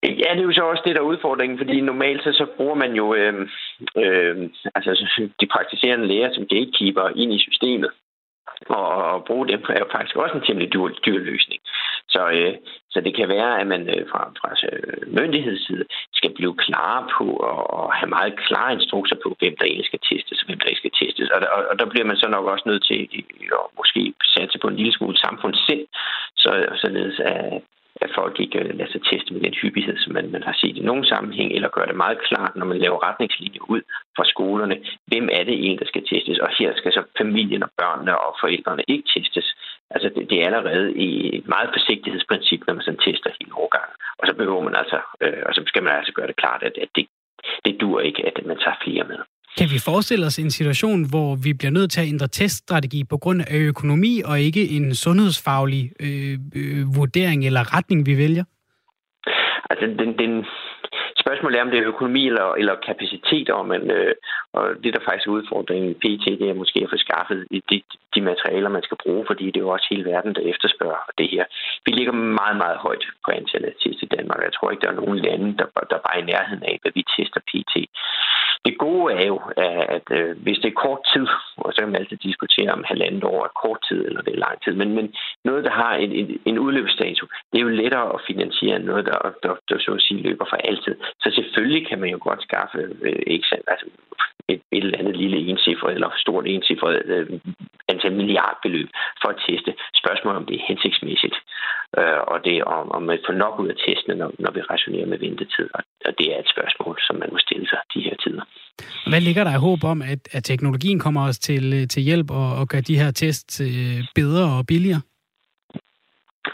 Ja, 0.03 0.31
det 0.35 0.41
er 0.41 0.49
jo 0.49 0.53
så 0.53 0.63
også 0.63 0.83
det, 0.87 0.95
der 0.95 1.01
er 1.01 1.11
udfordringen, 1.13 1.59
fordi 1.59 1.81
normalt 1.81 2.23
så, 2.25 2.33
så 2.33 2.47
bruger 2.57 2.75
man 2.75 2.93
jo 2.93 3.15
øh, 3.15 3.49
øh, 3.97 4.51
altså, 4.75 4.91
de 5.41 5.47
praktiserende 5.47 6.07
læger 6.07 6.35
som 6.35 6.47
gatekeeper 6.47 7.09
ind 7.17 7.33
i 7.33 7.39
systemet. 7.39 7.91
Og 8.69 9.15
at 9.15 9.25
bruge 9.25 9.49
dem 9.49 9.61
er 9.69 9.79
jo 9.79 9.89
faktisk 9.93 10.17
også 10.17 10.35
en 10.37 10.47
temmelig 10.47 10.73
dyr, 10.73 10.89
dyr 11.07 11.19
løsning. 11.19 11.61
Så, 12.09 12.31
øh, 12.31 12.55
så 12.91 13.01
det 13.01 13.17
kan 13.17 13.29
være, 13.29 13.61
at 13.61 13.67
man 13.67 13.83
øh, 13.95 14.09
fra, 14.11 14.33
fra 14.41 14.51
øh, 14.73 15.15
myndighedsside 15.19 15.85
skal 16.13 16.35
blive 16.35 16.55
klar 16.57 17.15
på 17.19 17.27
og 17.77 17.95
have 17.95 18.11
meget 18.17 18.41
klare 18.47 18.73
instrukser 18.73 19.17
på, 19.23 19.37
hvem 19.39 19.57
der 19.57 19.65
egentlig 19.65 19.87
skal 19.87 20.03
testes 20.11 20.41
og 20.43 20.47
hvem 20.47 20.59
der 20.59 20.67
ikke 20.67 20.83
skal 20.85 20.99
testes. 21.03 21.31
Og, 21.31 21.41
og, 21.57 21.61
og 21.71 21.79
der 21.79 21.87
bliver 21.87 22.07
man 22.07 22.17
så 22.17 22.29
nok 22.29 22.47
også 22.47 22.65
nødt 22.69 22.85
til 22.87 23.01
at 23.53 23.67
måske 23.79 24.15
satse 24.35 24.59
på 24.59 24.69
en 24.69 24.77
lille 24.77 24.93
smule 24.93 25.19
samfundssind, 25.19 25.87
så, 26.37 26.51
således 26.83 27.21
at 27.21 27.63
at 28.05 28.11
folk 28.15 28.41
ikke 28.41 28.59
øh, 28.59 28.79
lader 28.79 28.91
sig 28.93 29.03
teste 29.11 29.33
med 29.35 29.41
den 29.41 29.55
hyppighed, 29.63 29.97
som 29.99 30.13
man, 30.13 30.31
man 30.37 30.43
har 30.43 30.57
set 30.61 30.77
i 30.77 30.89
nogen 30.91 31.05
sammenhæng, 31.05 31.53
eller 31.53 31.69
gør 31.69 31.85
det 31.85 31.97
meget 31.97 32.19
klart, 32.29 32.57
når 32.57 32.67
man 32.67 32.79
laver 32.79 33.05
retningslinjer 33.09 33.63
ud 33.75 33.83
fra 34.17 34.25
skolerne, 34.25 34.77
hvem 35.07 35.29
er 35.33 35.43
det 35.45 35.55
egentlig, 35.55 35.81
der 35.81 35.93
skal 35.93 36.07
testes, 36.07 36.39
og 36.39 36.49
her 36.59 36.71
skal 36.77 36.93
så 36.93 37.03
familien 37.19 37.63
og 37.63 37.71
børnene 37.81 38.19
og 38.21 38.37
forældrene 38.41 38.85
ikke 38.89 39.09
testes. 39.15 39.49
Altså 39.91 40.09
det, 40.15 40.31
det 40.31 40.37
er 40.41 40.47
allerede 40.47 40.89
i 41.07 41.39
et 41.39 41.49
meget 41.49 41.71
forsigtighedsprincip, 41.77 42.61
når 42.67 42.75
man 42.75 42.85
sådan 42.85 43.05
tester 43.07 43.31
hele 43.41 43.55
årgangen. 43.55 43.97
Og 44.19 44.25
så 44.29 44.35
behøver 44.35 44.63
man 44.69 44.77
altså, 44.83 44.99
øh, 45.21 45.43
og 45.47 45.55
så 45.55 45.63
skal 45.67 45.83
man 45.83 45.93
altså 45.99 46.13
gøre 46.13 46.27
det 46.27 46.37
klart, 46.43 46.63
at, 46.63 46.75
at 46.85 46.89
det, 46.97 47.07
det 47.65 47.81
dur 47.81 48.01
ikke, 48.01 48.27
at 48.27 48.47
man 48.47 48.59
tager 48.59 48.83
flere 48.85 49.05
med. 49.13 49.21
Kan 49.61 49.71
vi 49.71 49.79
forestille 49.91 50.27
os 50.27 50.39
en 50.39 50.51
situation, 50.51 51.01
hvor 51.11 51.37
vi 51.45 51.53
bliver 51.59 51.71
nødt 51.71 51.91
til 51.91 52.01
at 52.01 52.09
ændre 52.09 52.29
teststrategi 52.29 53.05
på 53.05 53.17
grund 53.17 53.41
af 53.41 53.59
økonomi 53.73 54.23
og 54.25 54.41
ikke 54.41 54.69
en 54.77 54.95
sundhedsfaglig 54.95 55.93
øh, 56.01 56.39
øh, 56.61 56.97
vurdering 56.97 57.47
eller 57.47 57.77
retning, 57.77 58.07
vi 58.07 58.15
vælger? 58.19 58.45
Altså, 59.71 59.87
den, 59.87 60.19
den, 60.23 60.33
spørgsmålet 61.23 61.57
er, 61.57 61.65
om 61.65 61.71
det 61.71 61.79
er 61.79 61.93
økonomi 61.93 62.23
eller, 62.31 62.49
eller 62.61 62.75
kapacitet, 62.89 63.47
og, 63.57 63.63
man, 63.73 63.83
øh, 63.99 64.15
og 64.57 64.65
det, 64.83 64.91
der 64.95 65.03
faktisk 65.09 65.27
er 65.27 65.37
udfordringen 65.39 65.91
i 65.91 66.01
PT, 66.03 66.25
det 66.41 66.49
er 66.49 66.61
måske 66.63 66.79
at 66.85 66.93
få 66.93 66.99
skaffet 67.07 67.39
de, 67.71 67.83
de 68.15 68.21
materialer, 68.31 68.77
man 68.77 68.87
skal 68.87 69.03
bruge, 69.05 69.25
fordi 69.31 69.45
det 69.47 69.57
er 69.59 69.67
jo 69.67 69.75
også 69.77 69.87
hele 69.91 70.05
verden, 70.13 70.35
der 70.35 70.51
efterspørger 70.53 71.05
det 71.19 71.29
her. 71.35 71.45
Vi 71.87 71.91
ligger 71.93 72.13
meget, 72.41 72.57
meget 72.65 72.79
højt 72.87 73.05
på 73.25 73.31
antallet 73.39 73.69
af 73.69 73.77
test 73.83 74.03
i 74.03 74.13
Danmark. 74.17 74.41
Jeg 74.43 74.53
tror 74.55 74.71
ikke, 74.71 74.85
der 74.85 74.93
er 74.93 75.01
nogen 75.03 75.19
lande, 75.27 75.49
der, 75.59 75.67
der 75.91 75.99
bare 76.05 76.17
er 76.17 76.23
i 76.23 76.31
nærheden 76.33 76.65
af, 76.71 76.77
hvad 76.83 76.93
vi 76.95 77.03
tester 77.15 77.41
PT. 77.51 77.75
Det 78.65 78.79
gode 78.79 79.15
er 79.15 79.27
jo, 79.27 79.37
at, 79.97 80.07
øh, 80.19 80.43
hvis 80.43 80.59
det 80.59 80.69
er 80.69 80.83
kort 80.87 81.03
tid, 81.15 81.27
og 81.57 81.73
så 81.73 81.79
kan 81.81 81.89
man 81.89 82.01
altid 82.01 82.17
diskutere 82.17 82.71
om 82.73 82.85
halvandet 82.85 83.25
år 83.25 83.45
er 83.45 83.59
kort 83.65 83.81
tid, 83.89 84.07
eller 84.07 84.23
det 84.23 84.35
er 84.35 84.45
lang 84.47 84.63
tid, 84.65 84.73
men, 84.73 84.95
men 84.95 85.15
noget, 85.45 85.65
der 85.65 85.71
har 85.71 85.95
en, 85.95 86.13
en, 86.13 86.41
en 86.45 86.59
udløbsdato, 86.59 87.27
det 87.53 87.59
er 87.59 87.63
jo 87.63 87.79
lettere 87.83 88.15
at 88.15 88.21
finansiere 88.27 88.77
end 88.77 88.85
noget, 88.85 89.05
der, 89.07 89.19
der, 89.43 89.55
der 89.69 89.79
så 89.79 89.93
at 89.93 90.03
sige 90.03 90.23
løber 90.23 90.47
for 90.49 90.57
altid. 90.57 90.95
Så 91.23 91.29
selvfølgelig 91.35 91.87
kan 91.89 92.01
man 92.01 92.11
jo 92.11 92.19
godt 92.21 92.43
skaffe 92.43 92.79
øh, 93.03 93.23
ikke, 93.27 93.47
altså, 93.67 93.87
et, 94.53 94.61
et 94.77 94.85
eller 94.85 94.99
andet 94.99 95.17
lille 95.17 95.39
encifret 95.53 95.95
eller 95.95 96.11
stort 96.17 96.47
encifret 96.47 97.03
øh, 97.05 97.41
antal 97.89 98.13
milliardbeløb 98.13 98.89
for 99.23 99.29
at 99.29 99.43
teste. 99.49 99.75
Spørgsmålet 100.03 100.39
om 100.41 100.47
det 100.47 100.57
er 100.57 100.69
hensigtsmæssigt, 100.69 101.37
øh, 101.99 102.21
og 102.33 102.45
det 102.45 102.65
om, 102.65 102.91
om 102.97 103.03
man 103.03 103.19
får 103.27 103.33
nok 103.45 103.61
ud 103.61 103.69
af 103.69 103.79
testene, 103.87 104.15
når, 104.15 104.31
når 104.39 104.51
vi 104.51 104.61
rationerer 104.61 105.07
med 105.07 105.19
ventetid. 105.19 105.69
Og 106.07 106.13
det 106.19 106.27
er 106.35 106.39
et 106.39 106.53
spørgsmål, 106.55 106.97
som 107.07 107.17
man 107.17 107.29
må 107.33 107.39
stille 107.39 107.67
sig 107.69 107.81
de 107.95 108.01
her 108.01 108.17
tider. 108.25 108.45
Hvad 109.07 109.21
ligger 109.21 109.45
der 109.45 109.55
i 109.55 109.65
håb 109.69 109.85
om, 109.85 110.03
at, 110.03 110.29
at 110.33 110.45
teknologien 110.45 110.99
kommer 110.99 111.29
os 111.29 111.39
til, 111.39 111.89
til 111.89 112.03
hjælp 112.03 112.31
og, 112.31 112.57
og 112.57 112.69
gør 112.69 112.81
de 112.81 112.99
her 112.99 113.11
tests 113.11 113.61
øh, 113.61 114.05
bedre 114.15 114.59
og 114.59 114.67
billigere? 114.67 115.01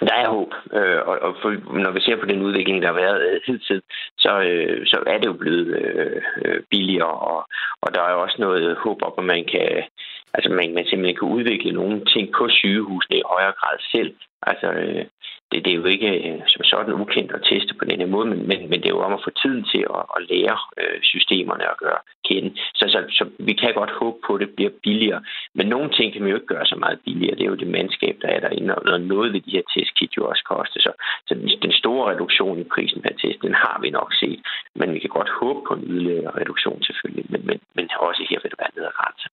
Der 0.00 0.14
er 0.14 0.28
håb, 0.28 0.52
øh, 0.72 1.00
og, 1.08 1.16
og 1.26 1.36
for, 1.42 1.50
når 1.84 1.90
vi 1.90 2.00
ser 2.00 2.16
på 2.20 2.26
den 2.26 2.42
udvikling, 2.42 2.82
der 2.82 2.88
har 2.88 3.00
været 3.04 3.20
øh, 3.28 3.40
hidtil, 3.46 3.82
så, 4.18 4.32
øh, 4.40 4.86
så 4.86 4.98
er 5.06 5.18
det 5.18 5.26
jo 5.26 5.32
blevet 5.32 5.66
øh, 5.82 6.22
øh 6.44 6.60
billigere, 6.70 7.16
og, 7.30 7.46
og 7.82 7.94
der 7.94 8.00
er 8.00 8.22
også 8.24 8.36
noget 8.38 8.76
håb 8.84 9.02
om, 9.02 9.12
at 9.18 9.24
man 9.24 9.44
kan, 9.52 9.68
altså 10.34 10.48
man, 10.50 10.74
man 10.74 10.86
simpelthen 10.86 11.16
kan 11.18 11.28
udvikle 11.36 11.72
nogle 11.72 12.04
ting 12.04 12.24
på 12.38 12.48
sygehusene 12.48 13.16
i 13.18 13.28
højere 13.32 13.54
grad 13.60 13.78
selv. 13.94 14.14
Altså, 14.42 14.68
øh, 14.72 15.04
det, 15.52 15.64
det 15.64 15.70
er 15.72 15.80
jo 15.80 15.84
ikke 15.94 16.10
øh, 16.28 16.40
som 16.52 16.62
sådan 16.64 17.00
ukendt 17.02 17.32
at 17.32 17.46
teste 17.50 17.72
på 17.78 17.84
den 17.84 18.00
her 18.00 18.10
måde, 18.14 18.26
men, 18.32 18.40
men, 18.50 18.58
men 18.70 18.78
det 18.80 18.88
er 18.88 18.96
jo 18.96 19.06
om 19.08 19.18
at 19.18 19.24
få 19.26 19.30
tiden 19.42 19.64
til 19.72 19.82
at, 19.96 20.04
at 20.16 20.20
lære 20.30 20.58
øh, 20.80 20.98
systemerne 21.12 21.64
at 21.72 21.76
gøre 21.84 22.00
kende. 22.28 22.50
Så, 22.78 22.84
så, 22.92 22.98
så 23.18 23.24
vi 23.48 23.52
kan 23.60 23.74
godt 23.80 23.92
håbe 24.00 24.18
på, 24.26 24.34
at 24.34 24.40
det 24.40 24.50
bliver 24.56 24.72
billigere. 24.86 25.20
Men 25.58 25.66
nogle 25.74 25.88
ting 25.96 26.08
kan 26.12 26.22
man 26.22 26.30
jo 26.30 26.36
ikke 26.36 26.54
gøre 26.54 26.66
så 26.72 26.76
meget 26.84 26.98
billigere. 27.06 27.36
Det 27.36 27.44
er 27.44 27.52
jo 27.52 27.62
det 27.62 27.74
mandskab, 27.76 28.16
der 28.22 28.28
er 28.28 28.40
derinde, 28.40 28.74
og 28.74 29.00
noget 29.00 29.32
ved 29.32 29.40
de 29.40 29.56
her 29.56 29.64
testkit 29.74 30.16
jo 30.16 30.22
også 30.30 30.44
koste. 30.52 30.78
Så, 30.86 30.92
så 31.28 31.32
den 31.66 31.72
store 31.72 32.02
reduktion 32.12 32.60
i 32.60 32.66
prisen 32.74 33.02
per 33.02 33.14
test, 33.22 33.38
den 33.46 33.54
har 33.54 33.76
vi 33.82 33.90
nok 33.90 34.10
set. 34.22 34.40
Men 34.74 34.94
vi 34.94 34.98
kan 34.98 35.10
godt 35.18 35.30
håbe 35.40 35.60
på 35.68 35.72
en 35.74 35.84
yderligere 35.90 36.32
reduktion 36.40 36.82
selvfølgelig. 36.82 37.26
Men, 37.32 37.40
men, 37.48 37.58
men 37.76 37.84
også 38.08 38.22
her 38.30 38.38
vil 38.42 38.50
det 38.52 38.60
være 38.62 38.74
ned 38.76 38.84
ad 38.90 38.94
grænse. 38.98 39.26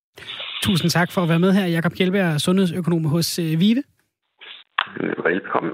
Tusind 0.68 0.90
tak 0.90 1.10
for 1.12 1.22
at 1.22 1.30
være 1.30 1.44
med 1.46 1.52
her, 1.58 1.66
Jakob 1.78 1.94
Kjellberg, 1.98 2.42
sundhedsøkonom 2.46 3.06
hos 3.06 3.40
øh, 3.40 3.60
Vive. 3.62 3.84
Velkommen. 5.32 5.74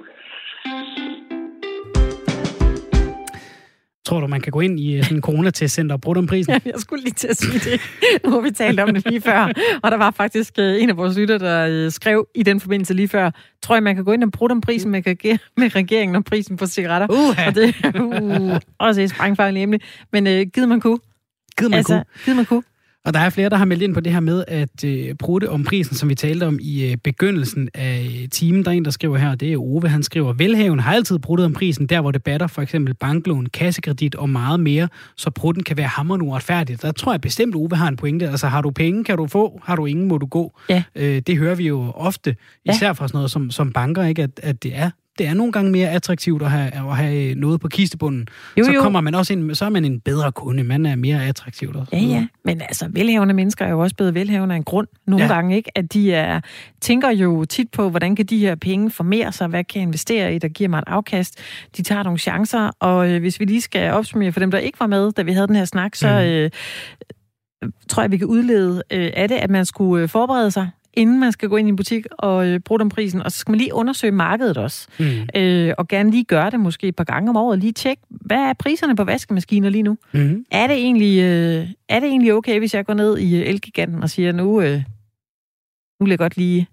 Tror 4.09 4.19
du, 4.19 4.27
man 4.27 4.41
kan 4.41 4.51
gå 4.51 4.59
ind 4.59 4.79
i 4.79 4.95
øh, 4.95 5.03
sådan 5.03 5.17
en 5.17 5.21
coronatestcenter 5.21 5.95
og 5.95 6.01
bruge 6.01 6.15
dem 6.15 6.27
prisen? 6.27 6.53
Ja, 6.53 6.59
jeg 6.65 6.73
skulle 6.77 7.03
lige 7.03 7.13
til 7.13 7.27
at 7.27 7.37
sige 7.37 7.59
det. 7.59 7.81
Nu 8.25 8.31
har 8.31 8.41
vi 8.41 8.51
talt 8.51 8.79
om 8.79 8.93
det 8.93 9.05
lige 9.05 9.21
før. 9.21 9.53
Og 9.83 9.91
der 9.91 9.97
var 9.97 10.11
faktisk 10.11 10.53
øh, 10.59 10.83
en 10.83 10.89
af 10.89 10.97
vores 10.97 11.17
lytter, 11.17 11.37
der 11.37 11.67
øh, 11.69 11.91
skrev 11.91 12.27
i 12.35 12.43
den 12.43 12.59
forbindelse 12.59 12.93
lige 12.93 13.07
før, 13.07 13.31
tror 13.61 13.75
jeg, 13.75 13.83
man 13.83 13.95
kan 13.95 14.05
gå 14.05 14.11
ind 14.11 14.23
og 14.23 14.31
bruge 14.31 14.49
dem 14.49 14.61
prisen 14.61 14.91
med, 14.91 15.01
med 15.57 15.75
regeringen 15.75 16.15
og 16.15 16.25
prisen 16.25 16.57
på 16.57 16.65
cigaretter. 16.65 17.07
Uh-huh. 17.07 17.47
Og 17.47 17.55
det 17.55 17.75
uh, 17.99 18.57
også 18.87 19.01
et 19.01 19.09
sprængfarligt 19.09 19.63
emne. 19.63 19.79
Men 20.11 20.27
uh, 20.27 20.33
givet 20.53 20.69
man 20.69 20.81
kunne. 20.81 20.99
Givet 21.57 21.71
man 21.71 21.77
altså, 21.77 21.93
kunne. 21.93 22.05
Givet 22.25 22.35
man 22.35 22.45
kunne. 22.45 22.63
Og 23.09 23.13
der 23.13 23.19
er 23.19 23.29
flere, 23.29 23.49
der 23.49 23.55
har 23.55 23.65
meldt 23.65 23.83
ind 23.83 23.93
på 23.93 23.99
det 23.99 24.13
her 24.13 24.19
med 24.19 24.43
at 24.47 24.83
øh, 24.85 25.15
bruge 25.15 25.41
det 25.41 25.49
om 25.49 25.63
prisen, 25.63 25.95
som 25.95 26.09
vi 26.09 26.15
talte 26.15 26.43
om 26.43 26.59
i 26.61 26.91
øh, 26.91 26.97
begyndelsen 26.97 27.69
af 27.73 28.27
timen. 28.31 28.65
Der 28.65 28.71
er 28.71 28.75
en, 28.75 28.85
der 28.85 28.91
skriver 28.91 29.17
her, 29.17 29.35
det 29.35 29.53
er 29.53 29.57
Ove, 29.57 29.89
han 29.89 30.03
skriver, 30.03 30.33
Velhaven 30.33 30.79
har 30.79 30.93
altid 30.93 31.19
brugt 31.19 31.41
om 31.41 31.53
prisen, 31.53 31.87
der 31.87 32.01
hvor 32.01 32.11
det 32.11 32.23
batter, 32.23 32.47
for 32.47 32.61
eksempel 32.61 32.93
banklån, 32.93 33.45
kassekredit 33.45 34.15
og 34.15 34.29
meget 34.29 34.59
mere, 34.59 34.87
så 35.17 35.29
prutten 35.29 35.63
kan 35.63 35.77
være 35.77 35.87
hammerende 35.87 36.25
uretfærdigt. 36.25 36.81
Der 36.81 36.91
tror 36.91 37.13
jeg 37.13 37.21
bestemt, 37.21 37.55
Ove 37.55 37.75
har 37.75 37.87
en 37.87 37.97
pointe. 37.97 38.29
Altså 38.29 38.47
har 38.47 38.61
du 38.61 38.71
penge, 38.71 39.03
kan 39.03 39.17
du 39.17 39.27
få, 39.27 39.61
har 39.63 39.75
du 39.75 39.85
ingen, 39.85 40.07
må 40.07 40.17
du 40.17 40.25
gå. 40.25 40.59
Ja. 40.69 40.83
Øh, 40.95 41.21
det 41.27 41.37
hører 41.37 41.55
vi 41.55 41.67
jo 41.67 41.91
ofte, 41.95 42.35
især 42.65 42.87
ja. 42.87 42.91
fra 42.91 43.07
sådan 43.07 43.17
noget 43.17 43.31
som, 43.31 43.51
som 43.51 43.71
banker, 43.71 44.03
ikke? 44.03 44.23
At, 44.23 44.39
at 44.43 44.63
det 44.63 44.71
er 44.75 44.89
det 45.19 45.27
er 45.27 45.33
nogle 45.33 45.51
gange 45.51 45.71
mere 45.71 45.89
attraktivt 45.89 46.41
at 46.41 46.51
have, 46.51 46.71
at 46.75 46.97
have 46.97 47.35
noget 47.35 47.61
på 47.61 47.67
kistebunden. 47.67 48.27
Jo, 48.57 48.63
så 48.63 48.71
jo. 48.71 48.81
kommer 48.81 49.01
man 49.01 49.15
også 49.15 49.33
ind, 49.33 49.55
så 49.55 49.65
er 49.65 49.69
man 49.69 49.85
en 49.85 49.99
bedre 49.99 50.31
kunde, 50.31 50.63
man 50.63 50.85
er 50.85 50.95
mere 50.95 51.25
attraktiv. 51.25 51.75
Ja, 51.91 51.97
ja, 51.97 52.27
men 52.45 52.61
altså 52.61 52.87
velhavende 52.91 53.33
mennesker 53.33 53.65
er 53.65 53.69
jo 53.69 53.79
også 53.79 53.95
blevet 53.95 54.13
velhavende 54.13 54.55
af 54.55 54.57
en 54.57 54.63
grund 54.63 54.87
nogle 55.07 55.25
ja. 55.25 55.33
gange, 55.33 55.55
ikke? 55.55 55.71
At 55.77 55.93
de 55.93 56.13
er, 56.13 56.41
tænker 56.81 57.09
jo 57.09 57.45
tit 57.45 57.71
på, 57.71 57.89
hvordan 57.89 58.15
kan 58.15 58.25
de 58.25 58.37
her 58.37 58.55
penge 58.55 58.91
formere 58.91 59.31
sig, 59.31 59.47
hvad 59.47 59.63
kan 59.63 59.79
jeg 59.79 59.87
investere 59.87 60.35
i, 60.35 60.39
der 60.39 60.47
giver 60.47 60.69
mig 60.69 60.77
et 60.77 60.83
afkast. 60.87 61.39
De 61.77 61.83
tager 61.83 62.03
nogle 62.03 62.19
chancer, 62.19 62.71
og 62.79 63.09
øh, 63.09 63.19
hvis 63.19 63.39
vi 63.39 63.45
lige 63.45 63.61
skal 63.61 63.91
opsummere 63.91 64.31
for 64.31 64.39
dem, 64.39 64.51
der 64.51 64.57
ikke 64.57 64.79
var 64.79 64.87
med, 64.87 65.11
da 65.11 65.21
vi 65.21 65.31
havde 65.31 65.47
den 65.47 65.55
her 65.55 65.65
snak, 65.65 65.95
så 65.95 66.07
mm. 66.07 66.15
øh, 66.15 66.49
tror 67.89 68.03
jeg, 68.03 68.11
vi 68.11 68.17
kan 68.17 68.27
udlede 68.27 68.83
øh, 68.91 69.11
af 69.13 69.27
det, 69.27 69.35
at 69.35 69.49
man 69.49 69.65
skulle 69.65 70.03
øh, 70.03 70.09
forberede 70.09 70.51
sig 70.51 70.69
inden 70.99 71.19
man 71.19 71.31
skal 71.31 71.49
gå 71.49 71.55
ind 71.55 71.67
i 71.67 71.69
en 71.69 71.75
butik 71.75 72.05
og 72.11 72.47
øh, 72.47 72.59
bruge 72.59 72.79
dem 72.79 72.89
prisen. 72.89 73.21
Og 73.21 73.31
så 73.31 73.37
skal 73.37 73.51
man 73.51 73.57
lige 73.57 73.73
undersøge 73.73 74.11
markedet 74.11 74.57
også. 74.57 74.87
Mm. 74.99 75.41
Øh, 75.41 75.73
og 75.77 75.87
gerne 75.87 76.11
lige 76.11 76.23
gøre 76.23 76.49
det 76.49 76.59
måske 76.59 76.87
et 76.87 76.95
par 76.95 77.03
gange 77.03 77.29
om 77.29 77.37
året. 77.37 77.59
Lige 77.59 77.71
tjekke, 77.71 78.03
hvad 78.09 78.37
er 78.37 78.53
priserne 78.53 78.95
på 78.95 79.03
vaskemaskiner 79.03 79.69
lige 79.69 79.83
nu? 79.83 79.97
Mm. 80.11 80.45
Er, 80.51 80.67
det 80.67 80.75
egentlig, 80.75 81.19
øh, 81.19 81.67
er 81.89 81.99
det 81.99 82.09
egentlig 82.09 82.33
okay, 82.33 82.59
hvis 82.59 82.73
jeg 82.73 82.85
går 82.85 82.93
ned 82.93 83.17
i 83.17 83.35
øh, 83.35 83.47
Elgiganten 83.47 84.03
og 84.03 84.09
siger, 84.09 84.31
nu, 84.31 84.61
øh, 84.61 84.83
nu 85.99 86.03
vil 86.05 86.09
jeg 86.09 86.19
godt 86.19 86.37
lige 86.37 86.67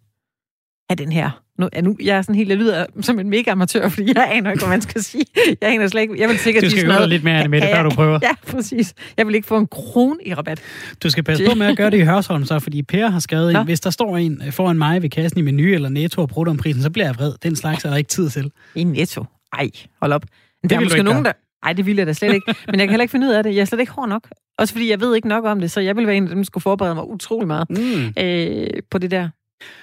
have 0.90 0.96
den 0.96 1.12
her 1.12 1.45
nu, 1.58 1.68
ja, 1.72 1.80
nu, 1.80 1.96
jeg 2.02 2.18
er 2.18 2.22
sådan 2.22 2.34
helt, 2.34 2.48
jeg 2.48 2.56
lyder 2.56 2.86
som 3.00 3.18
en 3.18 3.30
mega 3.30 3.50
amatør, 3.50 3.88
fordi 3.88 4.12
jeg 4.14 4.28
aner 4.32 4.50
ikke, 4.50 4.64
hvad 4.64 4.70
man 4.70 4.82
skal 4.82 5.02
sige. 5.02 5.24
Jeg 5.60 5.70
aner 5.74 5.88
slet 5.88 6.02
ikke, 6.02 6.20
jeg 6.20 6.28
vil 6.28 6.38
sikkert 6.38 6.64
Du 6.64 6.70
skal 6.70 6.92
høre 6.92 7.08
lidt 7.08 7.24
mere, 7.24 7.48
med 7.48 7.60
det, 7.60 7.68
før 7.74 7.82
du 7.82 7.90
prøver. 7.90 8.18
Ja, 8.22 8.52
præcis. 8.52 8.94
Jeg 9.16 9.26
vil 9.26 9.34
ikke 9.34 9.46
få 9.46 9.58
en 9.58 9.66
kron 9.66 10.18
i 10.26 10.34
rabat. 10.34 10.60
Du 11.02 11.10
skal 11.10 11.24
passe 11.24 11.44
på 11.48 11.54
med 11.54 11.66
at 11.66 11.76
gøre 11.76 11.90
det 11.90 11.98
i 11.98 12.04
Hørsholm, 12.04 12.44
så, 12.44 12.58
fordi 12.58 12.82
Per 12.82 13.08
har 13.08 13.20
skrevet 13.20 13.50
ind, 13.50 13.64
hvis 13.64 13.80
der 13.80 13.90
står 13.90 14.16
en 14.16 14.42
foran 14.50 14.78
mig 14.78 15.02
ved 15.02 15.10
kassen 15.10 15.38
i 15.38 15.42
menu 15.42 15.74
eller 15.74 15.88
netto 15.88 16.22
og 16.22 16.28
bruger 16.28 16.50
om 16.50 16.56
prisen, 16.56 16.82
så 16.82 16.90
bliver 16.90 17.06
jeg 17.06 17.14
vred. 17.14 17.32
Den 17.42 17.56
slags 17.56 17.84
er 17.84 17.90
der 17.90 17.96
ikke 17.96 18.08
tid 18.08 18.30
til. 18.30 18.50
I 18.74 18.84
netto? 18.84 19.24
Ej, 19.52 19.70
hold 20.00 20.12
op. 20.12 20.24
Det 20.62 20.70
der 20.70 20.76
er 20.76 20.80
måske 20.80 21.02
nogen, 21.02 21.24
der... 21.24 21.32
Ej, 21.62 21.72
det 21.72 21.86
vil 21.86 21.96
jeg 21.96 22.06
da 22.06 22.12
slet 22.12 22.34
ikke. 22.34 22.54
Men 22.66 22.80
jeg 22.80 22.86
kan 22.86 22.90
heller 22.90 23.02
ikke 23.02 23.12
finde 23.12 23.26
ud 23.26 23.32
af 23.32 23.42
det. 23.42 23.54
Jeg 23.54 23.60
er 23.60 23.64
slet 23.64 23.80
ikke 23.80 23.92
hård 23.92 24.08
nok. 24.08 24.28
Også 24.58 24.74
fordi 24.74 24.90
jeg 24.90 25.00
ved 25.00 25.16
ikke 25.16 25.28
nok 25.28 25.44
om 25.44 25.60
det, 25.60 25.70
så 25.70 25.80
jeg 25.80 25.96
vil 25.96 26.06
være 26.06 26.16
en 26.16 26.22
af 26.22 26.28
dem, 26.28 26.38
der 26.38 26.44
skulle 26.44 26.62
forberede 26.62 26.94
mig 26.94 27.08
utrolig 27.08 27.46
meget 27.46 27.70
mm. 27.70 28.22
øh, 28.22 28.66
på 28.90 28.98
det 28.98 29.10
der. 29.10 29.28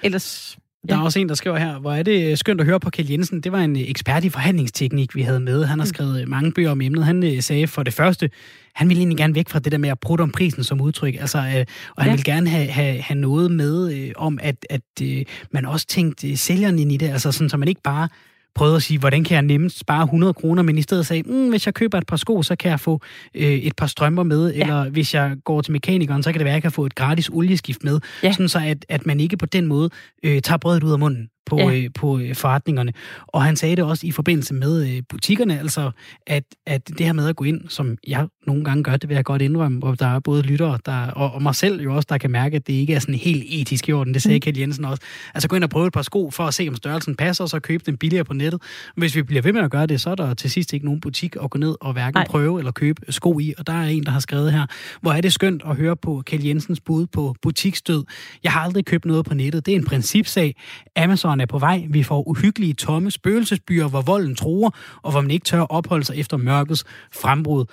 Ellers 0.02 0.58
der 0.88 0.96
er 0.96 1.00
også 1.00 1.18
en, 1.18 1.28
der 1.28 1.34
skriver 1.34 1.58
her, 1.58 1.78
hvor 1.78 1.92
er 1.92 2.02
det 2.02 2.38
skønt 2.38 2.60
at 2.60 2.66
høre 2.66 2.80
på 2.80 2.90
Kjell 2.90 3.10
Jensen. 3.10 3.40
Det 3.40 3.52
var 3.52 3.58
en 3.58 3.76
ekspert 3.76 4.24
i 4.24 4.28
forhandlingsteknik, 4.28 5.14
vi 5.14 5.22
havde 5.22 5.40
med. 5.40 5.64
Han 5.64 5.78
har 5.78 5.84
mm. 5.84 5.94
skrevet 5.94 6.28
mange 6.28 6.52
bøger 6.52 6.70
om 6.70 6.80
emnet. 6.80 7.04
Han 7.04 7.22
øh, 7.22 7.42
sagde 7.42 7.66
for 7.66 7.82
det 7.82 7.94
første, 7.94 8.30
han 8.74 8.88
ville 8.88 9.00
egentlig 9.00 9.18
gerne 9.18 9.34
væk 9.34 9.48
fra 9.48 9.58
det 9.58 9.72
der 9.72 9.78
med 9.78 9.88
at 9.88 10.00
prutte 10.00 10.22
om 10.22 10.30
prisen 10.30 10.64
som 10.64 10.80
udtryk. 10.80 11.14
Altså, 11.20 11.38
øh, 11.38 11.64
og 11.96 12.02
han 12.02 12.06
ja. 12.06 12.10
ville 12.10 12.32
gerne 12.32 12.50
have, 12.50 12.66
have, 12.66 13.00
have 13.00 13.18
noget 13.18 13.50
med 13.50 13.92
øh, 13.92 14.10
om, 14.16 14.38
at, 14.42 14.66
at 14.70 14.82
øh, 15.02 15.24
man 15.50 15.66
også 15.66 15.86
tænkte 15.86 16.30
øh, 16.30 16.36
sælgeren 16.36 16.78
ind 16.78 16.92
i 16.92 16.96
det. 16.96 17.08
Altså 17.08 17.32
sådan, 17.32 17.48
så 17.48 17.56
man 17.56 17.68
ikke 17.68 17.82
bare 17.82 18.08
prøvede 18.54 18.76
at 18.76 18.82
sige, 18.82 18.98
hvordan 18.98 19.24
kan 19.24 19.34
jeg 19.34 19.42
nemmest 19.42 19.78
spare 19.78 20.02
100 20.02 20.32
kroner, 20.32 20.62
men 20.62 20.78
i 20.78 20.82
stedet 20.82 21.06
sagde, 21.06 21.22
mm, 21.22 21.48
hvis 21.48 21.66
jeg 21.66 21.74
køber 21.74 21.98
et 21.98 22.06
par 22.06 22.16
sko, 22.16 22.42
så 22.42 22.56
kan 22.56 22.70
jeg 22.70 22.80
få 22.80 23.00
øh, 23.34 23.42
et 23.42 23.76
par 23.76 23.86
strømper 23.86 24.22
med, 24.22 24.54
ja. 24.54 24.60
eller 24.60 24.90
hvis 24.90 25.14
jeg 25.14 25.36
går 25.44 25.60
til 25.60 25.72
mekanikeren, 25.72 26.22
så 26.22 26.32
kan 26.32 26.38
det 26.38 26.44
være, 26.44 26.52
at 26.52 26.56
jeg 26.56 26.62
kan 26.62 26.72
få 26.72 26.86
et 26.86 26.94
gratis 26.94 27.28
olieskift 27.32 27.84
med, 27.84 28.00
ja. 28.22 28.32
sådan 28.32 28.48
så 28.48 28.58
at, 28.58 28.86
at 28.88 29.06
man 29.06 29.20
ikke 29.20 29.36
på 29.36 29.46
den 29.46 29.66
måde 29.66 29.90
øh, 30.22 30.42
tager 30.42 30.58
brødet 30.58 30.82
ud 30.82 30.92
af 30.92 30.98
munden 30.98 31.28
på, 31.46 31.58
ja. 31.58 31.74
øh, 31.74 31.90
på 31.94 32.18
øh, 32.18 32.34
forretningerne. 32.34 32.92
Og 33.26 33.44
han 33.44 33.56
sagde 33.56 33.76
det 33.76 33.84
også 33.84 34.06
i 34.06 34.10
forbindelse 34.10 34.54
med 34.54 34.88
øh, 34.88 35.02
butikkerne, 35.08 35.58
altså 35.58 35.90
at, 36.26 36.44
at 36.66 36.88
det 36.88 37.00
her 37.00 37.12
med 37.12 37.28
at 37.28 37.36
gå 37.36 37.44
ind, 37.44 37.68
som 37.68 37.96
jeg 38.06 38.26
nogle 38.46 38.64
gange 38.64 38.82
gør, 38.82 38.96
det 38.96 39.08
vil 39.08 39.14
jeg 39.14 39.24
godt 39.24 39.42
indrømme, 39.42 39.78
hvor 39.78 39.94
der 39.94 40.06
er 40.06 40.18
både 40.18 40.42
lyttere 40.42 40.78
der, 40.86 41.06
og, 41.06 41.32
og 41.32 41.42
mig 41.42 41.54
selv 41.54 41.82
jo 41.82 41.96
også, 41.96 42.06
der 42.10 42.18
kan 42.18 42.30
mærke, 42.30 42.56
at 42.56 42.66
det 42.66 42.72
ikke 42.72 42.94
er 42.94 42.98
sådan 42.98 43.14
helt 43.14 43.44
etisk 43.48 43.88
i 43.88 43.92
orden. 43.92 44.14
Det 44.14 44.22
sagde 44.22 44.36
mm. 44.36 44.40
Kjell 44.40 44.58
Jensen 44.58 44.84
også. 44.84 45.02
Altså 45.34 45.48
gå 45.48 45.56
ind 45.56 45.64
og 45.64 45.70
prøve 45.70 45.86
et 45.86 45.92
par 45.92 46.02
sko 46.02 46.30
for 46.30 46.44
at 46.44 46.54
se, 46.54 46.66
om 46.68 46.76
størrelsen 46.76 47.16
passer, 47.16 47.44
og 47.44 47.50
så 47.50 47.60
købe 47.60 47.82
dem 47.86 47.96
billigere 47.96 48.24
på 48.24 48.34
nettet. 48.34 48.62
Hvis 48.96 49.16
vi 49.16 49.22
bliver 49.22 49.42
ved 49.42 49.52
med 49.52 49.62
at 49.62 49.70
gøre 49.70 49.86
det, 49.86 50.00
så 50.00 50.10
er 50.10 50.14
der 50.14 50.34
til 50.34 50.50
sidst 50.50 50.72
ikke 50.72 50.86
nogen 50.86 51.00
butik 51.00 51.36
at 51.42 51.50
gå 51.50 51.58
ned 51.58 51.76
og 51.80 51.92
hverken 51.92 52.18
Nej. 52.18 52.26
prøve 52.26 52.58
eller 52.58 52.72
købe 52.72 53.12
sko 53.12 53.38
i. 53.38 53.54
Og 53.58 53.66
der 53.66 53.72
er 53.72 53.86
en, 53.86 54.04
der 54.04 54.10
har 54.10 54.20
skrevet 54.20 54.52
her, 54.52 54.66
hvor 55.00 55.12
er 55.12 55.20
det 55.20 55.32
skønt 55.32 55.62
at 55.66 55.76
høre 55.76 55.96
på 55.96 56.22
Kjell 56.26 56.46
Jensens 56.46 56.80
bud 56.80 57.06
på 57.06 57.34
butikstød. 57.42 58.04
Jeg 58.44 58.52
har 58.52 58.60
aldrig 58.60 58.84
købt 58.84 59.04
noget 59.04 59.24
på 59.24 59.34
nettet. 59.34 59.66
Det 59.66 59.72
er 59.72 59.78
en 59.78 59.84
principsag. 59.84 60.54
Amazon 60.96 61.33
er 61.40 61.46
på 61.46 61.58
vej. 61.58 61.86
Vi 61.90 62.02
får 62.02 62.28
uhyggelige, 62.28 62.74
tomme 62.74 63.10
spøgelsesbyer, 63.10 63.88
hvor 63.88 64.00
volden 64.00 64.34
tror, 64.34 64.74
og 65.02 65.10
hvor 65.10 65.20
man 65.20 65.30
ikke 65.30 65.44
tør 65.44 65.60
opholde 65.60 66.04
sig 66.04 66.16
efter 66.16 66.36
mørkets 66.36 66.84
frembrud. 67.12 67.64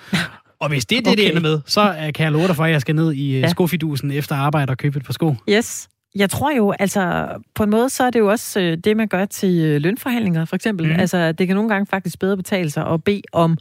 Og 0.59 0.69
hvis 0.69 0.85
det 0.85 0.97
er 0.97 1.01
det, 1.01 1.11
okay. 1.11 1.17
det 1.17 1.29
ender 1.29 1.41
med, 1.41 1.59
så 1.65 2.11
kan 2.15 2.23
jeg 2.23 2.31
love 2.31 2.47
dig 2.47 2.55
for, 2.55 2.63
at 2.63 2.71
jeg 2.71 2.81
skal 2.81 2.95
ned 2.95 3.13
i 3.13 3.35
øh, 3.35 3.41
ja. 3.41 3.47
skofidusen 3.47 4.11
efter 4.11 4.35
arbejde 4.35 4.71
og 4.71 4.77
købe 4.77 4.97
et 4.97 5.05
par 5.05 5.13
sko. 5.13 5.35
Yes. 5.49 5.89
Jeg 6.15 6.29
tror 6.29 6.51
jo, 6.51 6.71
altså 6.79 7.27
på 7.55 7.63
en 7.63 7.69
måde, 7.69 7.89
så 7.89 8.03
er 8.03 8.09
det 8.09 8.19
jo 8.19 8.29
også 8.29 8.59
øh, 8.59 8.77
det, 8.77 8.97
man 8.97 9.07
gør 9.07 9.25
til 9.25 9.59
øh, 9.59 9.81
lønforhandlinger, 9.81 10.45
for 10.45 10.55
eksempel. 10.55 10.87
Mm. 10.87 10.99
Altså, 10.99 11.31
det 11.31 11.47
kan 11.47 11.55
nogle 11.55 11.69
gange 11.69 11.85
faktisk 11.85 12.19
bedre 12.19 12.37
betale 12.37 12.69
sig 12.69 12.87
at 12.87 13.03
bede 13.03 13.21
om 13.31 13.57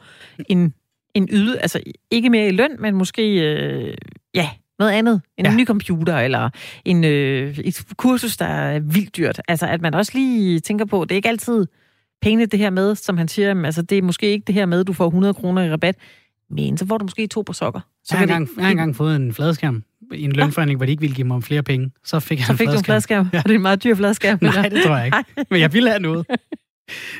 en, 0.48 0.74
en 1.14 1.28
yde, 1.32 1.58
altså 1.58 1.80
ikke 2.10 2.30
mere 2.30 2.48
i 2.48 2.50
løn, 2.50 2.70
men 2.78 2.94
måske, 2.94 3.34
øh, 3.34 3.94
ja, 4.34 4.50
noget 4.80 4.92
andet. 4.92 5.22
En 5.38 5.44
ja. 5.44 5.54
ny 5.54 5.66
computer, 5.66 6.18
eller 6.18 6.50
en, 6.84 7.04
øh, 7.04 7.58
et 7.58 7.84
kursus, 7.96 8.36
der 8.36 8.46
er 8.46 8.78
vildt 8.78 9.16
dyrt. 9.16 9.40
Altså, 9.48 9.66
at 9.66 9.80
man 9.80 9.94
også 9.94 10.12
lige 10.14 10.60
tænker 10.60 10.84
på, 10.84 11.04
det 11.04 11.12
er 11.12 11.16
ikke 11.16 11.28
altid 11.28 11.66
pengene 12.22 12.46
det 12.46 12.58
her 12.58 12.70
med, 12.70 12.94
som 12.94 13.18
han 13.18 13.28
siger, 13.28 13.64
altså 13.64 13.82
det 13.82 13.98
er 13.98 14.02
måske 14.02 14.26
ikke 14.26 14.44
det 14.46 14.54
her 14.54 14.66
med, 14.66 14.84
du 14.84 14.92
får 14.92 15.06
100 15.06 15.34
kroner 15.34 15.62
i 15.62 15.70
rabat, 15.70 15.96
men 16.50 16.76
så 16.76 16.86
får 16.86 16.98
du 16.98 17.04
måske 17.04 17.26
to 17.26 17.42
på 17.42 17.52
sokker. 17.52 17.80
Så 18.04 18.14
jeg, 18.14 18.18
har 18.18 18.22
engang, 18.22 18.48
jeg 18.56 18.64
har 18.64 18.70
engang 18.70 18.96
fået 18.96 19.16
en 19.16 19.32
fladskærm 19.34 19.84
i 20.12 20.22
en 20.22 20.32
lønforhandling, 20.32 20.76
hvor 20.76 20.86
de 20.86 20.90
ikke 20.90 21.00
ville 21.00 21.16
give 21.16 21.26
mig 21.26 21.42
flere 21.42 21.62
penge. 21.62 21.90
Så 22.04 22.20
fik 22.20 22.38
jeg 22.38 22.46
så 22.46 22.52
en 22.52 22.58
fik 22.58 22.68
fladskærm. 22.68 22.74
du 22.74 22.80
en 22.80 22.84
fladskærm? 22.84 23.28
Ja. 23.32 23.38
Og 23.38 23.44
det 23.44 23.50
er 23.50 23.54
en 23.58 23.62
meget 23.62 23.84
dyr 23.84 23.94
fladskærm. 23.94 24.38
Nej, 24.42 24.68
det 24.68 24.82
tror 24.82 24.96
jeg 24.96 25.06
ikke. 25.06 25.46
Men 25.50 25.60
jeg 25.60 25.72
ville 25.72 25.90
have 25.90 26.00
noget. 26.00 26.26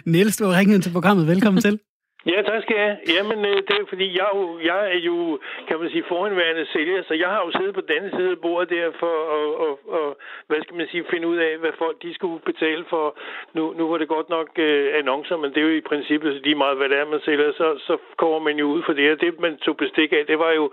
Niels, 0.07 0.37
du 0.37 0.45
har 0.45 0.59
ringet 0.59 0.83
til 0.83 0.91
programmet. 0.91 1.27
Velkommen 1.27 1.63
til. 1.63 1.79
Ja, 2.27 2.43
tak 2.43 2.62
skal 2.62 2.77
jeg. 2.77 2.99
Jamen, 3.16 3.45
øh, 3.45 3.57
det 3.57 3.75
er 3.81 3.87
fordi, 3.89 4.18
jeg, 4.18 4.29
jo, 4.35 4.59
jeg 4.71 4.81
er 4.95 4.99
jo, 4.99 5.39
kan 5.68 5.81
man 5.81 5.91
sige, 5.91 6.05
forhenværende 6.09 6.66
sælger, 6.73 7.03
så 7.09 7.14
jeg 7.14 7.29
har 7.29 7.41
jo 7.45 7.51
siddet 7.59 7.75
på 7.75 7.81
den 7.81 8.11
side 8.16 8.31
af 8.31 8.39
bordet 8.39 8.71
der 8.71 8.91
for 9.03 9.14
at, 9.37 9.49
og, 9.64 9.73
og, 9.97 10.16
hvad 10.47 10.61
skal 10.62 10.77
man 10.77 10.89
sige, 10.91 11.05
finde 11.11 11.29
ud 11.29 11.37
af, 11.37 11.59
hvad 11.59 11.73
folk 11.79 12.03
de 12.03 12.14
skulle 12.14 12.41
betale 12.51 12.85
for. 12.91 13.16
Nu, 13.53 13.75
nu 13.79 13.89
var 13.91 13.99
det 13.99 14.09
godt 14.09 14.29
nok 14.29 14.49
øh, 14.59 14.99
annoncer, 14.99 15.37
men 15.37 15.51
det 15.51 15.59
er 15.59 15.68
jo 15.68 15.77
i 15.77 15.89
princippet 15.91 16.33
lige 16.45 16.55
meget, 16.55 16.77
hvad 16.77 16.89
det 16.89 16.99
er, 16.99 17.05
man 17.05 17.21
sælger, 17.25 17.53
så, 17.53 17.79
så 17.87 17.97
kommer 18.16 18.39
man 18.39 18.57
jo 18.59 18.66
ud 18.66 18.83
for 18.87 18.93
det. 18.93 19.12
Og 19.12 19.21
det, 19.21 19.41
man 19.41 19.57
tog 19.57 19.77
bestik 19.77 20.12
af, 20.12 20.27
det 20.27 20.39
var 20.39 20.53
jo 20.53 20.71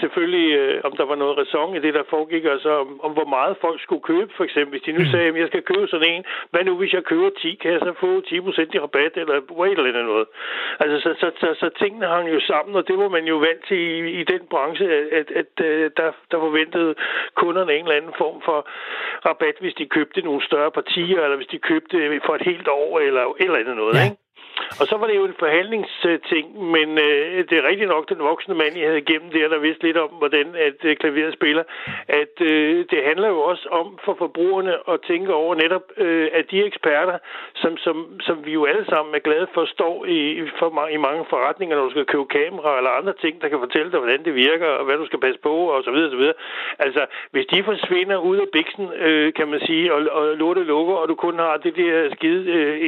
selvfølgelig, 0.00 0.48
øh, 0.60 0.80
om 0.84 0.92
der 0.96 1.04
var 1.04 1.14
noget 1.14 1.38
ræson 1.38 1.76
i 1.76 1.80
det, 1.80 1.94
der 1.94 2.02
foregik, 2.10 2.44
altså 2.44 2.70
om, 2.80 3.00
om 3.00 3.12
hvor 3.12 3.28
meget 3.36 3.56
folk 3.60 3.82
skulle 3.82 4.02
købe, 4.02 4.32
for 4.36 4.44
eksempel. 4.44 4.70
Hvis 4.70 4.86
de 4.86 4.92
nu 4.92 5.10
sagde, 5.10 5.28
at 5.28 5.36
jeg 5.36 5.48
skal 5.48 5.62
købe 5.62 5.86
sådan 5.88 6.10
en, 6.12 6.24
hvad 6.50 6.64
nu 6.64 6.76
hvis 6.76 6.92
jeg 6.92 7.04
køber 7.04 7.30
10, 7.42 7.54
kan 7.62 7.72
jeg 7.72 7.80
så 7.80 7.92
få 8.00 8.20
10% 8.20 8.76
i 8.76 8.78
rabat, 8.78 9.12
eller 9.16 9.34
et 9.34 9.78
eller 9.78 9.88
andet 9.88 10.04
noget. 10.04 10.26
Altså, 10.80 10.96
så, 11.04 11.10
så, 11.20 11.28
så, 11.40 11.48
så 11.60 11.68
tingene 11.82 12.06
hang 12.06 12.28
jo 12.34 12.40
sammen, 12.40 12.76
og 12.76 12.88
det 12.88 12.98
var 12.98 13.08
man 13.08 13.24
jo 13.24 13.36
vant 13.36 13.62
til 13.68 13.78
i, 13.78 14.20
i 14.20 14.24
den 14.24 14.42
branche, 14.50 14.86
at, 15.20 15.30
at, 15.40 15.52
øh, 15.64 15.90
der, 15.96 16.12
der 16.30 16.38
forventede 16.46 16.94
kunderne 17.34 17.72
en 17.72 17.84
eller 17.84 17.96
anden 18.00 18.14
form 18.18 18.42
for 18.44 18.58
rabat, 19.28 19.56
hvis 19.60 19.74
de 19.74 19.86
købte 19.86 20.20
nogle 20.20 20.42
større 20.44 20.70
partier, 20.70 21.20
eller 21.24 21.36
hvis 21.36 21.52
de 21.54 21.58
købte 21.58 22.20
for 22.26 22.34
et 22.34 22.42
helt 22.42 22.68
år, 22.68 23.00
eller 23.00 23.34
eller 23.40 23.58
andet 23.58 23.76
noget, 23.76 23.94
ja. 23.94 24.04
ikke? 24.04 24.27
Og 24.80 24.86
så 24.86 24.96
var 24.96 25.06
det 25.06 25.16
jo 25.16 25.24
en 25.24 25.40
forhandlingsting, 25.44 26.46
men 26.74 26.88
øh, 26.98 27.44
det 27.48 27.58
er 27.58 27.68
rigtigt 27.68 27.88
nok 27.88 28.08
den 28.08 28.18
voksne 28.18 28.54
mand, 28.54 28.76
jeg 28.76 28.86
havde 28.88 29.04
igennem 29.06 29.30
der, 29.30 29.48
der 29.48 29.58
vidste 29.58 29.82
lidt 29.86 29.96
om, 29.96 30.10
hvordan 30.10 30.46
at 30.66 30.78
øh, 30.84 30.96
klaveret 30.96 31.32
spiller, 31.32 31.64
at 32.08 32.34
øh, 32.40 32.84
det 32.90 33.00
handler 33.08 33.28
jo 33.28 33.40
også 33.40 33.68
om 33.70 33.98
for 34.04 34.14
forbrugerne 34.18 34.74
at 34.92 35.00
tænke 35.08 35.34
over 35.34 35.54
netop, 35.54 35.82
øh, 35.96 36.28
at 36.32 36.50
de 36.50 36.64
eksperter, 36.64 37.18
som, 37.54 37.76
som, 37.76 38.20
som 38.20 38.46
vi 38.46 38.52
jo 38.52 38.64
alle 38.64 38.84
sammen 38.88 39.14
er 39.14 39.18
glade 39.18 39.46
for, 39.54 39.64
står 39.64 40.06
i, 40.06 40.48
for, 40.58 40.88
i 40.88 40.96
mange 40.96 41.24
forretninger, 41.30 41.76
når 41.76 41.84
du 41.84 41.90
skal 41.90 42.04
købe 42.04 42.26
kamera 42.26 42.76
eller 42.76 42.90
andre 42.90 43.14
ting, 43.20 43.42
der 43.42 43.48
kan 43.48 43.58
fortælle 43.58 43.90
dig, 43.92 43.98
hvordan 44.00 44.24
det 44.24 44.34
virker, 44.34 44.66
og 44.66 44.84
hvad 44.84 44.96
du 44.96 45.06
skal 45.06 45.20
passe 45.20 45.40
på, 45.40 45.54
og 45.74 45.84
så 45.84 45.90
videre, 45.90 46.10
så 46.10 46.16
videre. 46.16 46.34
Altså, 46.78 47.06
hvis 47.30 47.46
de 47.46 47.62
forsvinder 47.64 48.16
ud 48.16 48.36
af 48.36 48.48
biksen, 48.52 48.92
øh, 48.92 49.32
kan 49.32 49.48
man 49.48 49.60
sige, 49.60 49.94
og, 49.94 50.00
og 50.12 50.36
lortet 50.36 50.66
lukker, 50.66 50.94
og 50.94 51.08
du 51.08 51.14
kun 51.14 51.38
har 51.38 51.56
det 51.56 51.76
der 51.76 52.10
skide 52.16 52.42
øh, 52.52 52.78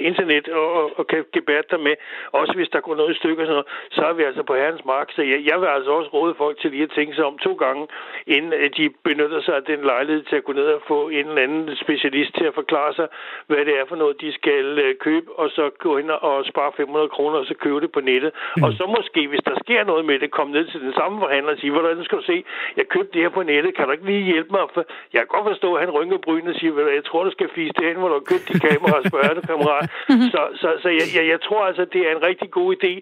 internet 0.00 0.48
og, 0.48 0.65
og, 0.98 1.06
kan 1.06 1.24
gebære 1.32 1.62
dig 1.70 1.80
med, 1.80 1.94
også 2.32 2.52
hvis 2.56 2.68
der 2.68 2.80
går 2.80 2.94
noget 2.94 3.14
i 3.14 3.18
stykker, 3.18 3.44
sådan 3.44 3.52
noget, 3.52 3.66
så 3.90 4.02
er 4.10 4.12
vi 4.12 4.22
altså 4.22 4.42
på 4.42 4.54
herrens 4.54 4.84
mark. 4.84 5.08
Så 5.16 5.22
jeg, 5.22 5.40
jeg 5.50 5.60
vil 5.60 5.66
altså 5.66 5.90
også 5.90 6.10
råde 6.10 6.34
folk 6.34 6.60
til 6.60 6.70
lige 6.70 6.82
at 6.82 6.90
tænke 6.90 7.14
sig 7.16 7.24
om 7.24 7.38
to 7.38 7.52
gange, 7.54 7.88
inden 8.26 8.52
de 8.76 8.84
benytter 9.04 9.40
sig 9.42 9.54
af 9.56 9.62
den 9.62 9.80
lejlighed 9.84 10.22
til 10.22 10.36
at 10.36 10.44
gå 10.44 10.52
ned 10.52 10.66
og 10.78 10.82
få 10.88 11.08
en 11.08 11.26
eller 11.28 11.42
anden 11.42 11.76
specialist 11.76 12.34
til 12.38 12.44
at 12.44 12.54
forklare 12.54 12.94
sig, 12.94 13.06
hvad 13.46 13.62
det 13.68 13.74
er 13.80 13.84
for 13.88 13.96
noget, 13.96 14.20
de 14.20 14.32
skal 14.32 14.78
øh, 14.78 14.94
købe, 15.06 15.28
og 15.40 15.50
så 15.50 15.70
gå 15.78 15.96
ind 15.96 16.10
og 16.10 16.44
spare 16.44 16.72
500 16.76 17.08
kroner, 17.08 17.38
og 17.38 17.46
så 17.46 17.54
købe 17.54 17.80
det 17.80 17.92
på 17.92 18.00
nettet. 18.00 18.30
Mm. 18.56 18.62
Og 18.62 18.72
så 18.72 18.84
måske, 18.96 19.28
hvis 19.28 19.44
der 19.48 19.54
sker 19.64 19.84
noget 19.84 20.04
med 20.04 20.18
det, 20.18 20.30
komme 20.30 20.52
ned 20.52 20.64
til 20.66 20.80
den 20.80 20.92
samme 20.92 21.20
forhandler 21.20 21.52
og 21.52 21.58
sige, 21.58 21.72
hvordan 21.72 22.04
skal 22.04 22.18
du 22.18 22.24
se, 22.32 22.44
jeg 22.76 22.86
købte 22.88 23.12
det 23.12 23.22
her 23.22 23.28
på 23.28 23.42
nettet, 23.42 23.76
kan 23.76 23.84
du 23.86 23.92
ikke 23.92 24.06
lige 24.06 24.24
hjælpe 24.32 24.50
mig? 24.50 24.64
For 24.74 24.84
jeg 25.12 25.20
kan 25.20 25.32
godt 25.36 25.48
forstå, 25.52 25.74
at 25.74 25.80
han 25.84 25.90
rynker 25.90 26.18
brynen 26.18 26.48
og 26.48 26.54
siger, 26.54 26.72
jeg 26.98 27.04
tror, 27.04 27.24
du 27.24 27.30
skal 27.30 27.48
fise 27.54 27.72
det 27.78 27.84
hen, 27.88 27.96
hvor 27.96 28.08
du 28.08 28.14
har 28.20 28.26
købt 28.32 28.48
de 28.48 28.54
kameraer, 28.66 29.02
spørger 29.08 29.34
du, 29.34 29.42
kammerat. 29.50 29.84
Så, 30.32 30.40
så, 30.56 30.68
så 30.82 30.88
jeg, 30.88 31.06
jeg, 31.16 31.24
jeg 31.32 31.40
tror 31.40 31.62
altså, 31.66 31.84
det 31.84 32.00
er 32.06 32.12
en 32.16 32.22
rigtig 32.22 32.50
god 32.50 32.76
idé, 32.76 32.92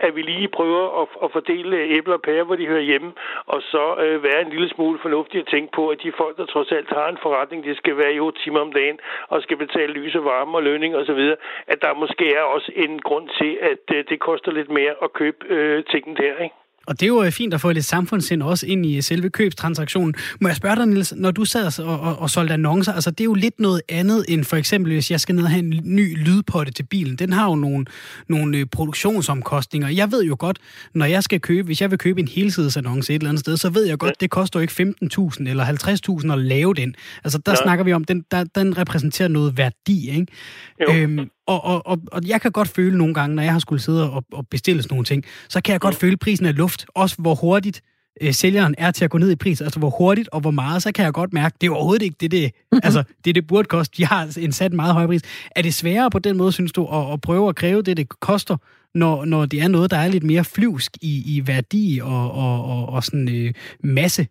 at 0.00 0.16
vi 0.16 0.22
lige 0.22 0.48
prøver 0.48 1.02
at, 1.02 1.08
at 1.24 1.32
fordele 1.32 1.76
øh, 1.76 1.96
æbler 1.96 2.14
og 2.14 2.22
pærer, 2.22 2.44
hvor 2.44 2.56
de 2.56 2.66
hører 2.66 2.88
hjemme, 2.90 3.12
og 3.46 3.62
så 3.62 3.84
øh, 4.04 4.24
være 4.24 4.40
en 4.40 4.50
lille 4.50 4.68
smule 4.68 4.98
fornuftig 5.02 5.40
at 5.40 5.46
tænke 5.46 5.72
på, 5.72 5.88
at 5.88 6.02
de 6.02 6.12
folk, 6.12 6.36
der 6.36 6.46
trods 6.46 6.72
alt 6.72 6.88
har 6.88 7.08
en 7.08 7.18
forretning, 7.22 7.64
de 7.64 7.76
skal 7.76 7.96
være 7.96 8.14
i 8.14 8.20
8 8.20 8.42
timer 8.42 8.60
om 8.60 8.72
dagen, 8.72 8.98
og 9.28 9.42
skal 9.42 9.56
betale 9.56 9.92
lys 9.92 10.14
og 10.14 10.24
varme 10.24 10.56
og 10.56 10.62
lønning 10.62 10.96
osv., 10.96 11.22
at 11.66 11.82
der 11.82 11.94
måske 11.94 12.34
er 12.34 12.42
også 12.42 12.72
en 12.76 12.98
grund 12.98 13.28
til, 13.40 13.58
at 13.60 13.84
øh, 13.94 14.04
det 14.08 14.20
koster 14.20 14.52
lidt 14.52 14.70
mere 14.70 14.94
at 15.02 15.12
købe 15.12 15.46
øh, 15.48 15.84
tingene 15.84 16.16
der, 16.16 16.36
ikke? 16.36 16.54
Og 16.90 17.00
det 17.00 17.06
er 17.06 17.08
jo 17.08 17.22
øh, 17.22 17.32
fint 17.32 17.54
at 17.54 17.60
få 17.60 17.72
lidt 17.72 17.84
samfundssind 17.84 18.42
også 18.42 18.66
ind 18.66 18.86
i 18.86 18.96
øh, 18.96 19.02
selve 19.02 19.30
købstransaktionen. 19.30 20.14
Må 20.40 20.48
jeg 20.48 20.56
spørge 20.56 20.76
dig, 20.76 20.86
Niels, 20.86 21.14
når 21.16 21.30
du 21.30 21.44
sad 21.44 21.80
og, 21.80 22.00
og, 22.00 22.18
og 22.18 22.30
solgte 22.30 22.54
annoncer, 22.54 22.92
altså 22.92 23.10
det 23.10 23.20
er 23.20 23.24
jo 23.24 23.34
lidt 23.34 23.60
noget 23.60 23.82
andet 23.88 24.24
end 24.28 24.44
for 24.44 24.56
eksempel, 24.56 24.92
hvis 24.92 25.10
jeg 25.10 25.20
skal 25.20 25.34
ned 25.34 25.44
og 25.44 25.50
have 25.50 25.64
en 25.64 25.80
ny 25.84 26.18
lydpotte 26.18 26.72
til 26.72 26.82
bilen. 26.82 27.16
Den 27.16 27.32
har 27.32 27.48
jo 27.48 27.54
nogle, 27.54 27.86
nogle 28.28 28.58
øh, 28.58 28.66
produktionsomkostninger. 28.66 29.88
Jeg 29.88 30.12
ved 30.12 30.24
jo 30.24 30.36
godt, 30.38 30.58
når 30.94 31.06
jeg 31.06 31.22
skal 31.22 31.40
købe, 31.40 31.66
hvis 31.66 31.80
jeg 31.80 31.90
vil 31.90 31.98
købe 31.98 32.20
en 32.20 32.28
helsidesannonce 32.28 33.12
et 33.12 33.18
eller 33.18 33.28
andet 33.28 33.40
sted, 33.40 33.56
så 33.56 33.70
ved 33.70 33.86
jeg 33.86 33.98
godt, 33.98 34.20
det 34.20 34.30
koster 34.30 34.60
jo 34.60 34.62
ikke 34.62 34.94
15.000 35.02 35.48
eller 35.48 35.64
50.000 36.24 36.32
at 36.32 36.38
lave 36.38 36.74
den. 36.74 36.94
Altså 37.24 37.38
der 37.38 37.52
ja. 37.52 37.56
snakker 37.62 37.84
vi 37.84 37.92
om, 37.92 38.04
den, 38.04 38.24
der, 38.30 38.44
den 38.44 38.78
repræsenterer 38.78 39.28
noget 39.28 39.56
værdi, 39.56 40.10
ikke? 40.10 40.26
Jo. 40.80 40.94
Øhm, 40.94 41.30
og, 41.50 41.64
og, 41.64 41.86
og, 41.86 41.98
og 42.12 42.22
jeg 42.26 42.40
kan 42.40 42.52
godt 42.52 42.68
føle 42.68 42.98
nogle 42.98 43.14
gange, 43.14 43.36
når 43.36 43.42
jeg 43.42 43.52
har 43.52 43.58
skulle 43.58 43.82
sidde 43.82 44.10
og, 44.10 44.24
og 44.32 44.46
bestille 44.48 44.82
sådan 44.82 44.94
nogle 44.94 45.04
ting, 45.04 45.24
så 45.48 45.60
kan 45.60 45.72
jeg 45.72 45.80
godt 45.80 45.94
mm. 45.94 46.00
føle 46.00 46.16
prisen 46.16 46.46
af 46.46 46.56
luft. 46.56 46.86
Også 46.94 47.16
hvor 47.18 47.34
hurtigt 47.34 47.82
øh, 48.22 48.34
sælgeren 48.34 48.74
er 48.78 48.90
til 48.90 49.04
at 49.04 49.10
gå 49.10 49.18
ned 49.18 49.30
i 49.30 49.36
pris. 49.36 49.60
Altså 49.60 49.78
hvor 49.78 49.90
hurtigt 49.90 50.28
og 50.32 50.40
hvor 50.40 50.50
meget, 50.50 50.82
så 50.82 50.92
kan 50.92 51.04
jeg 51.04 51.12
godt 51.12 51.32
mærke, 51.32 51.56
det 51.60 51.66
er 51.66 51.70
overhovedet 51.70 52.02
ikke 52.02 52.16
det, 52.20 52.30
det, 52.30 52.52
altså, 52.86 53.02
det, 53.24 53.34
det 53.34 53.46
burde 53.46 53.68
koste. 53.68 53.96
De 53.96 54.06
har 54.06 54.38
en 54.38 54.52
sat 54.52 54.72
meget 54.72 54.94
høj 54.94 55.06
pris. 55.06 55.22
Er 55.56 55.62
det 55.62 55.74
sværere 55.74 56.10
på 56.10 56.18
den 56.18 56.36
måde, 56.36 56.52
synes 56.52 56.72
du, 56.72 56.86
at, 56.86 57.12
at 57.12 57.20
prøve 57.20 57.48
at 57.48 57.56
kræve 57.56 57.82
det, 57.82 57.96
det 57.96 58.08
koster, 58.08 58.56
når, 58.94 59.24
når 59.24 59.46
det 59.46 59.62
er 59.62 59.68
noget, 59.68 59.90
der 59.90 59.96
er 59.96 60.08
lidt 60.08 60.24
mere 60.24 60.44
flyvsk 60.44 60.96
i, 61.02 61.36
i 61.36 61.46
værdi 61.46 62.00
og, 62.02 62.32
og, 62.32 62.64
og, 62.64 62.88
og 62.88 63.04
sådan 63.04 63.28
øh, 63.28 63.54
masse 63.84 64.26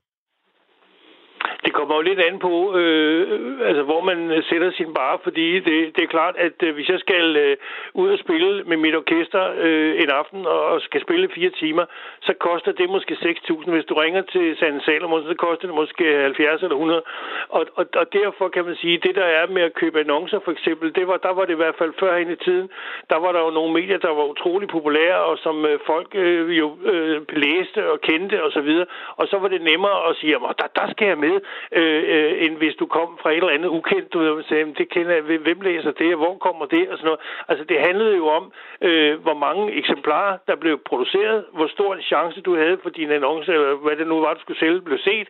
kommer 1.89 2.03
jo 2.03 2.09
lidt 2.09 2.25
an 2.27 2.39
på, 2.39 2.53
øh, 2.79 3.23
altså, 3.69 3.83
hvor 3.89 4.01
man 4.09 4.19
sætter 4.49 4.71
sin 4.71 4.93
bar, 4.93 5.19
fordi 5.23 5.45
det, 5.67 5.77
det 5.95 6.03
er 6.03 6.15
klart, 6.17 6.35
at 6.37 6.57
øh, 6.63 6.73
hvis 6.75 6.89
jeg 6.89 6.99
skal 6.99 7.25
øh, 7.35 7.57
ud 7.93 8.09
og 8.15 8.19
spille 8.19 8.63
med 8.63 8.77
mit 8.77 8.95
orkester 8.95 9.43
øh, 9.65 10.01
en 10.03 10.09
aften 10.09 10.45
og 10.45 10.81
skal 10.81 11.01
spille 11.01 11.29
fire 11.35 11.49
timer, 11.49 11.85
så 12.21 12.33
koster 12.39 12.71
det 12.71 12.89
måske 12.89 13.13
6.000. 13.13 13.71
Hvis 13.71 13.85
du 13.85 13.93
ringer 13.93 14.21
til 14.21 14.57
San 14.59 14.81
Salomon, 14.85 15.23
så 15.23 15.35
koster 15.45 15.67
det 15.67 15.75
måske 15.75 16.05
70 16.21 16.63
eller 16.63 16.75
100. 16.75 17.01
Og, 17.49 17.65
og, 17.75 17.85
og 18.01 18.05
derfor 18.13 18.45
kan 18.55 18.65
man 18.65 18.75
sige, 18.75 18.97
det 19.05 19.15
der 19.15 19.27
er 19.39 19.47
med 19.47 19.61
at 19.61 19.73
købe 19.73 19.99
annoncer 19.99 20.39
for 20.45 20.51
eksempel, 20.51 20.95
det 20.95 21.07
var, 21.07 21.17
der 21.17 21.33
var 21.37 21.45
det 21.45 21.53
i 21.53 21.61
hvert 21.63 21.77
fald 21.81 21.93
før 21.99 22.17
i 22.17 22.35
tiden, 22.35 22.69
der 23.09 23.17
var 23.23 23.31
der 23.31 23.41
jo 23.45 23.49
nogle 23.49 23.73
medier, 23.73 23.97
der 23.97 24.13
var 24.19 24.25
utrolig 24.33 24.67
populære, 24.69 25.19
og 25.29 25.37
som 25.37 25.65
øh, 25.65 25.79
folk 25.85 26.09
øh, 26.15 26.57
jo 26.61 26.67
øh, 26.91 27.21
læste 27.45 27.91
og 27.91 28.01
kendte 28.01 28.35
osv. 28.35 28.45
Og, 28.45 28.51
så 28.51 28.61
videre. 28.61 28.85
og 29.19 29.27
så 29.27 29.37
var 29.37 29.47
det 29.47 29.61
nemmere 29.61 30.09
at 30.09 30.15
sige, 30.15 30.35
at 30.35 30.41
der, 30.61 30.67
der 30.79 30.87
skal 30.91 31.07
jeg 31.07 31.17
med 31.17 31.35
Øh, 31.79 32.03
øh, 32.15 32.31
end 32.45 32.53
hvis 32.57 32.75
du 32.75 32.85
kom 32.85 33.09
fra 33.21 33.31
et 33.31 33.37
eller 33.37 33.57
andet 33.57 33.69
ukendt, 33.69 34.13
du 34.13 34.19
ved, 34.19 34.43
sagde, 34.43 34.73
det 34.77 34.89
kender 34.89 35.13
jeg, 35.13 35.23
hvem 35.23 35.61
læser 35.61 35.91
det, 35.91 36.13
og 36.13 36.19
hvor 36.23 36.37
kommer 36.37 36.65
det, 36.65 36.89
og 36.89 36.97
sådan 36.97 37.05
noget. 37.05 37.19
Altså, 37.49 37.63
det 37.71 37.79
handlede 37.79 38.15
jo 38.17 38.27
om, 38.27 38.51
øh, 38.81 39.13
hvor 39.25 39.33
mange 39.33 39.73
eksemplarer, 39.73 40.37
der 40.47 40.55
blev 40.55 40.75
produceret, 40.85 41.45
hvor 41.53 41.67
stor 41.67 41.95
en 41.95 42.01
chance 42.01 42.41
du 42.41 42.55
havde 42.55 42.77
for 42.83 42.89
din 42.89 43.11
annonce, 43.11 43.53
eller 43.53 43.75
hvad 43.75 43.95
det 43.95 44.07
nu 44.07 44.19
var, 44.19 44.33
du 44.33 44.39
skulle 44.39 44.59
sælge, 44.59 44.81
blev 44.81 44.97
set, 44.97 45.27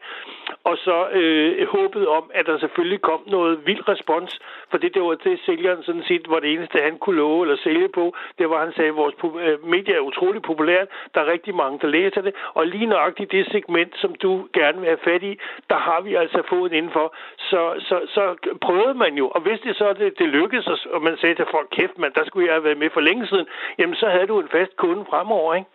og 0.63 0.77
så 0.77 1.07
øh, 1.11 1.67
håbet 1.67 2.07
om, 2.07 2.31
at 2.33 2.45
der 2.45 2.57
selvfølgelig 2.57 3.01
kom 3.01 3.21
noget 3.27 3.59
vild 3.65 3.87
respons, 3.89 4.39
for 4.71 4.77
det, 4.77 4.93
det 4.93 5.01
var 5.01 5.15
det, 5.15 5.39
sælgeren 5.45 5.83
sådan 5.83 6.03
set 6.03 6.29
var 6.29 6.39
det 6.39 6.53
eneste, 6.53 6.77
han 6.81 6.97
kunne 6.97 7.15
love 7.15 7.41
eller 7.43 7.57
sælge 7.63 7.87
på. 7.87 8.15
Det 8.39 8.49
var, 8.49 8.59
han 8.65 8.73
sagde, 8.73 8.89
at 8.89 8.95
vores 8.95 9.15
øh, 9.45 9.65
medier 9.65 9.95
er 9.95 9.99
utrolig 9.99 10.41
populært, 10.41 10.87
der 11.13 11.21
er 11.21 11.31
rigtig 11.31 11.55
mange, 11.55 11.79
der 11.81 11.87
læser 11.87 12.21
det, 12.21 12.33
og 12.53 12.67
lige 12.67 12.85
nøjagtigt 12.85 13.31
det 13.31 13.51
segment, 13.51 13.93
som 13.97 14.15
du 14.15 14.47
gerne 14.53 14.79
vil 14.79 14.87
have 14.87 15.05
fat 15.09 15.23
i, 15.23 15.39
der 15.69 15.77
har 15.77 16.01
vi 16.01 16.15
altså 16.15 16.38
foden 16.51 16.73
indenfor. 16.79 17.07
Så, 17.49 17.61
så, 17.87 17.97
så 18.15 18.23
prøvede 18.65 18.95
man 19.03 19.13
jo, 19.21 19.25
og 19.35 19.41
hvis 19.45 19.59
det 19.65 19.75
så 19.81 19.87
det, 19.99 20.09
det 20.19 20.27
lykkedes, 20.37 20.67
og 20.93 21.01
man 21.07 21.15
sagde 21.21 21.35
til 21.35 21.45
folk, 21.55 21.67
kæft 21.77 21.95
man, 22.03 22.11
der 22.17 22.23
skulle 22.25 22.47
jeg 22.47 22.55
have 22.55 22.67
været 22.67 22.81
med 22.83 22.89
for 22.93 23.03
længe 23.09 23.27
siden, 23.27 23.45
jamen 23.79 23.95
så 24.01 24.07
havde 24.15 24.27
du 24.31 24.35
en 24.39 24.49
fast 24.55 24.73
kunde 24.83 25.03
fremover, 25.09 25.51
ikke? 25.59 25.69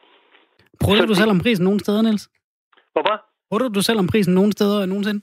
Prøvede 0.84 1.06
du 1.10 1.14
selv 1.14 1.30
om 1.30 1.40
prisen 1.44 1.64
nogen 1.64 1.80
steder, 1.84 2.02
Niels? 2.02 2.24
Hvorfor? 2.94 3.16
Prøvede 3.50 3.74
du 3.78 3.82
selv 3.88 3.98
om 3.98 4.06
prisen 4.12 4.34
nogen 4.34 4.52
steder 4.52 4.86
nogensinde? 4.86 5.20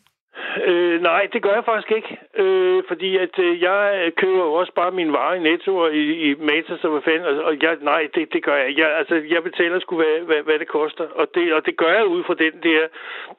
Øh, 0.67 1.01
nej, 1.01 1.27
det 1.33 1.41
gør 1.41 1.53
jeg 1.53 1.65
faktisk 1.65 1.91
ikke, 1.91 2.17
øh, 2.37 2.83
fordi 2.87 3.17
at 3.17 3.39
øh, 3.39 3.61
jeg 3.61 4.11
køber 4.15 4.37
jo 4.37 4.53
også 4.53 4.73
bare 4.73 4.91
min 4.91 5.13
varer 5.13 5.33
i 5.33 5.39
Netto 5.39 5.77
og 5.77 5.93
i, 5.93 6.29
i 6.29 6.35
Matas 6.39 6.83
og 6.83 6.91
hvad 6.91 7.01
fanden, 7.01 7.25
og, 7.25 7.43
og 7.43 7.53
jeg, 7.61 7.77
nej, 7.81 8.07
det, 8.15 8.33
det 8.33 8.43
gør 8.43 8.55
jeg 8.55 8.67
ikke. 8.67 8.81
Jeg, 8.81 8.97
altså, 8.97 9.15
jeg 9.29 9.43
betaler 9.43 9.79
sgu, 9.79 9.95
hvad, 9.95 10.19
hvad, 10.25 10.43
hvad 10.43 10.59
det 10.59 10.67
koster, 10.67 11.05
og 11.15 11.27
det, 11.35 11.53
og 11.53 11.65
det 11.65 11.77
gør 11.77 11.93
jeg 11.93 12.05
ud 12.05 12.23
fra 12.23 12.33
den 12.33 12.53
der 12.63 12.81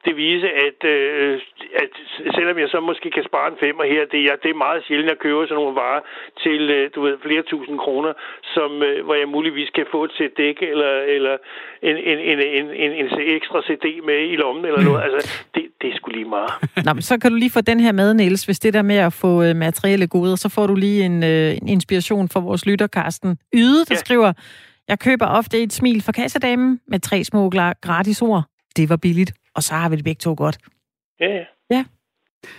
devise, 0.05 0.49
at, 0.67 0.83
øh, 0.83 1.41
at 1.75 1.89
selvom 2.35 2.59
jeg 2.59 2.69
så 2.69 2.79
måske 2.79 3.11
kan 3.11 3.23
spare 3.23 3.47
en 3.47 3.57
femmer 3.59 3.83
her, 3.83 4.05
det, 4.05 4.23
jeg, 4.23 4.37
det 4.43 4.49
er 4.49 4.63
meget 4.65 4.83
sjældent, 4.87 5.11
at 5.11 5.19
købe 5.19 5.47
sådan 5.47 5.55
nogle 5.55 5.75
varer 5.75 6.01
til, 6.43 6.61
øh, 6.69 6.89
du 6.95 7.01
ved, 7.01 7.17
flere 7.21 7.41
tusind 7.41 7.79
kroner, 7.79 8.13
som, 8.53 8.83
øh, 8.83 9.05
hvor 9.05 9.15
jeg 9.15 9.27
muligvis 9.27 9.69
kan 9.69 9.85
få 9.91 10.03
et 10.03 10.13
sæt 10.17 10.37
dæk 10.37 10.57
eller, 10.61 10.93
eller 11.15 11.37
en, 11.81 11.97
en, 11.97 12.19
en, 12.19 12.39
en, 12.39 12.65
en, 12.71 12.91
en 12.91 13.07
ekstra 13.19 13.61
CD 13.61 13.85
med 14.03 14.19
i 14.31 14.35
lommen 14.35 14.65
eller 14.65 14.83
noget. 14.83 15.03
Altså, 15.03 15.45
det, 15.55 15.63
det 15.81 15.89
er 15.89 15.95
sgu 15.95 16.11
lige 16.11 16.25
meget. 16.25 16.51
Nå, 16.83 16.93
men 16.93 17.01
så 17.01 17.17
kan 17.17 17.31
du 17.31 17.37
lige 17.37 17.49
få 17.49 17.61
den 17.61 17.79
her 17.79 17.91
med, 17.91 18.13
Niels. 18.13 18.45
Hvis 18.45 18.59
det 18.59 18.73
der 18.73 18.81
med 18.81 18.95
at 18.95 19.13
få 19.13 19.43
øh, 19.43 19.55
materielle 19.55 20.07
goder, 20.07 20.35
så 20.35 20.49
får 20.49 20.67
du 20.67 20.75
lige 20.75 21.05
en, 21.05 21.23
øh, 21.23 21.57
en 21.61 21.67
inspiration 21.67 22.29
for 22.29 22.39
vores 22.39 22.65
lytter, 22.65 22.87
Karsten 22.87 23.37
Yde, 23.53 23.79
der 23.79 23.95
ja. 23.95 23.95
skriver, 23.95 24.33
jeg 24.87 24.99
køber 24.99 25.25
ofte 25.25 25.63
et 25.63 25.73
smil 25.73 26.01
for 26.01 26.11
kassedamen 26.11 26.79
med 26.87 26.99
tre 26.99 27.23
små 27.23 27.49
gratis 27.81 28.21
ord. 28.21 28.43
Det 28.75 28.89
var 28.89 28.97
billigt, 28.97 29.33
og 29.55 29.63
så 29.63 29.73
har 29.73 29.89
vi 29.89 29.95
det 29.95 30.03
begge 30.03 30.19
to 30.19 30.33
godt. 30.37 30.57
Ja, 31.19 31.25
ja. 31.25 31.43
Ja. 31.71 31.85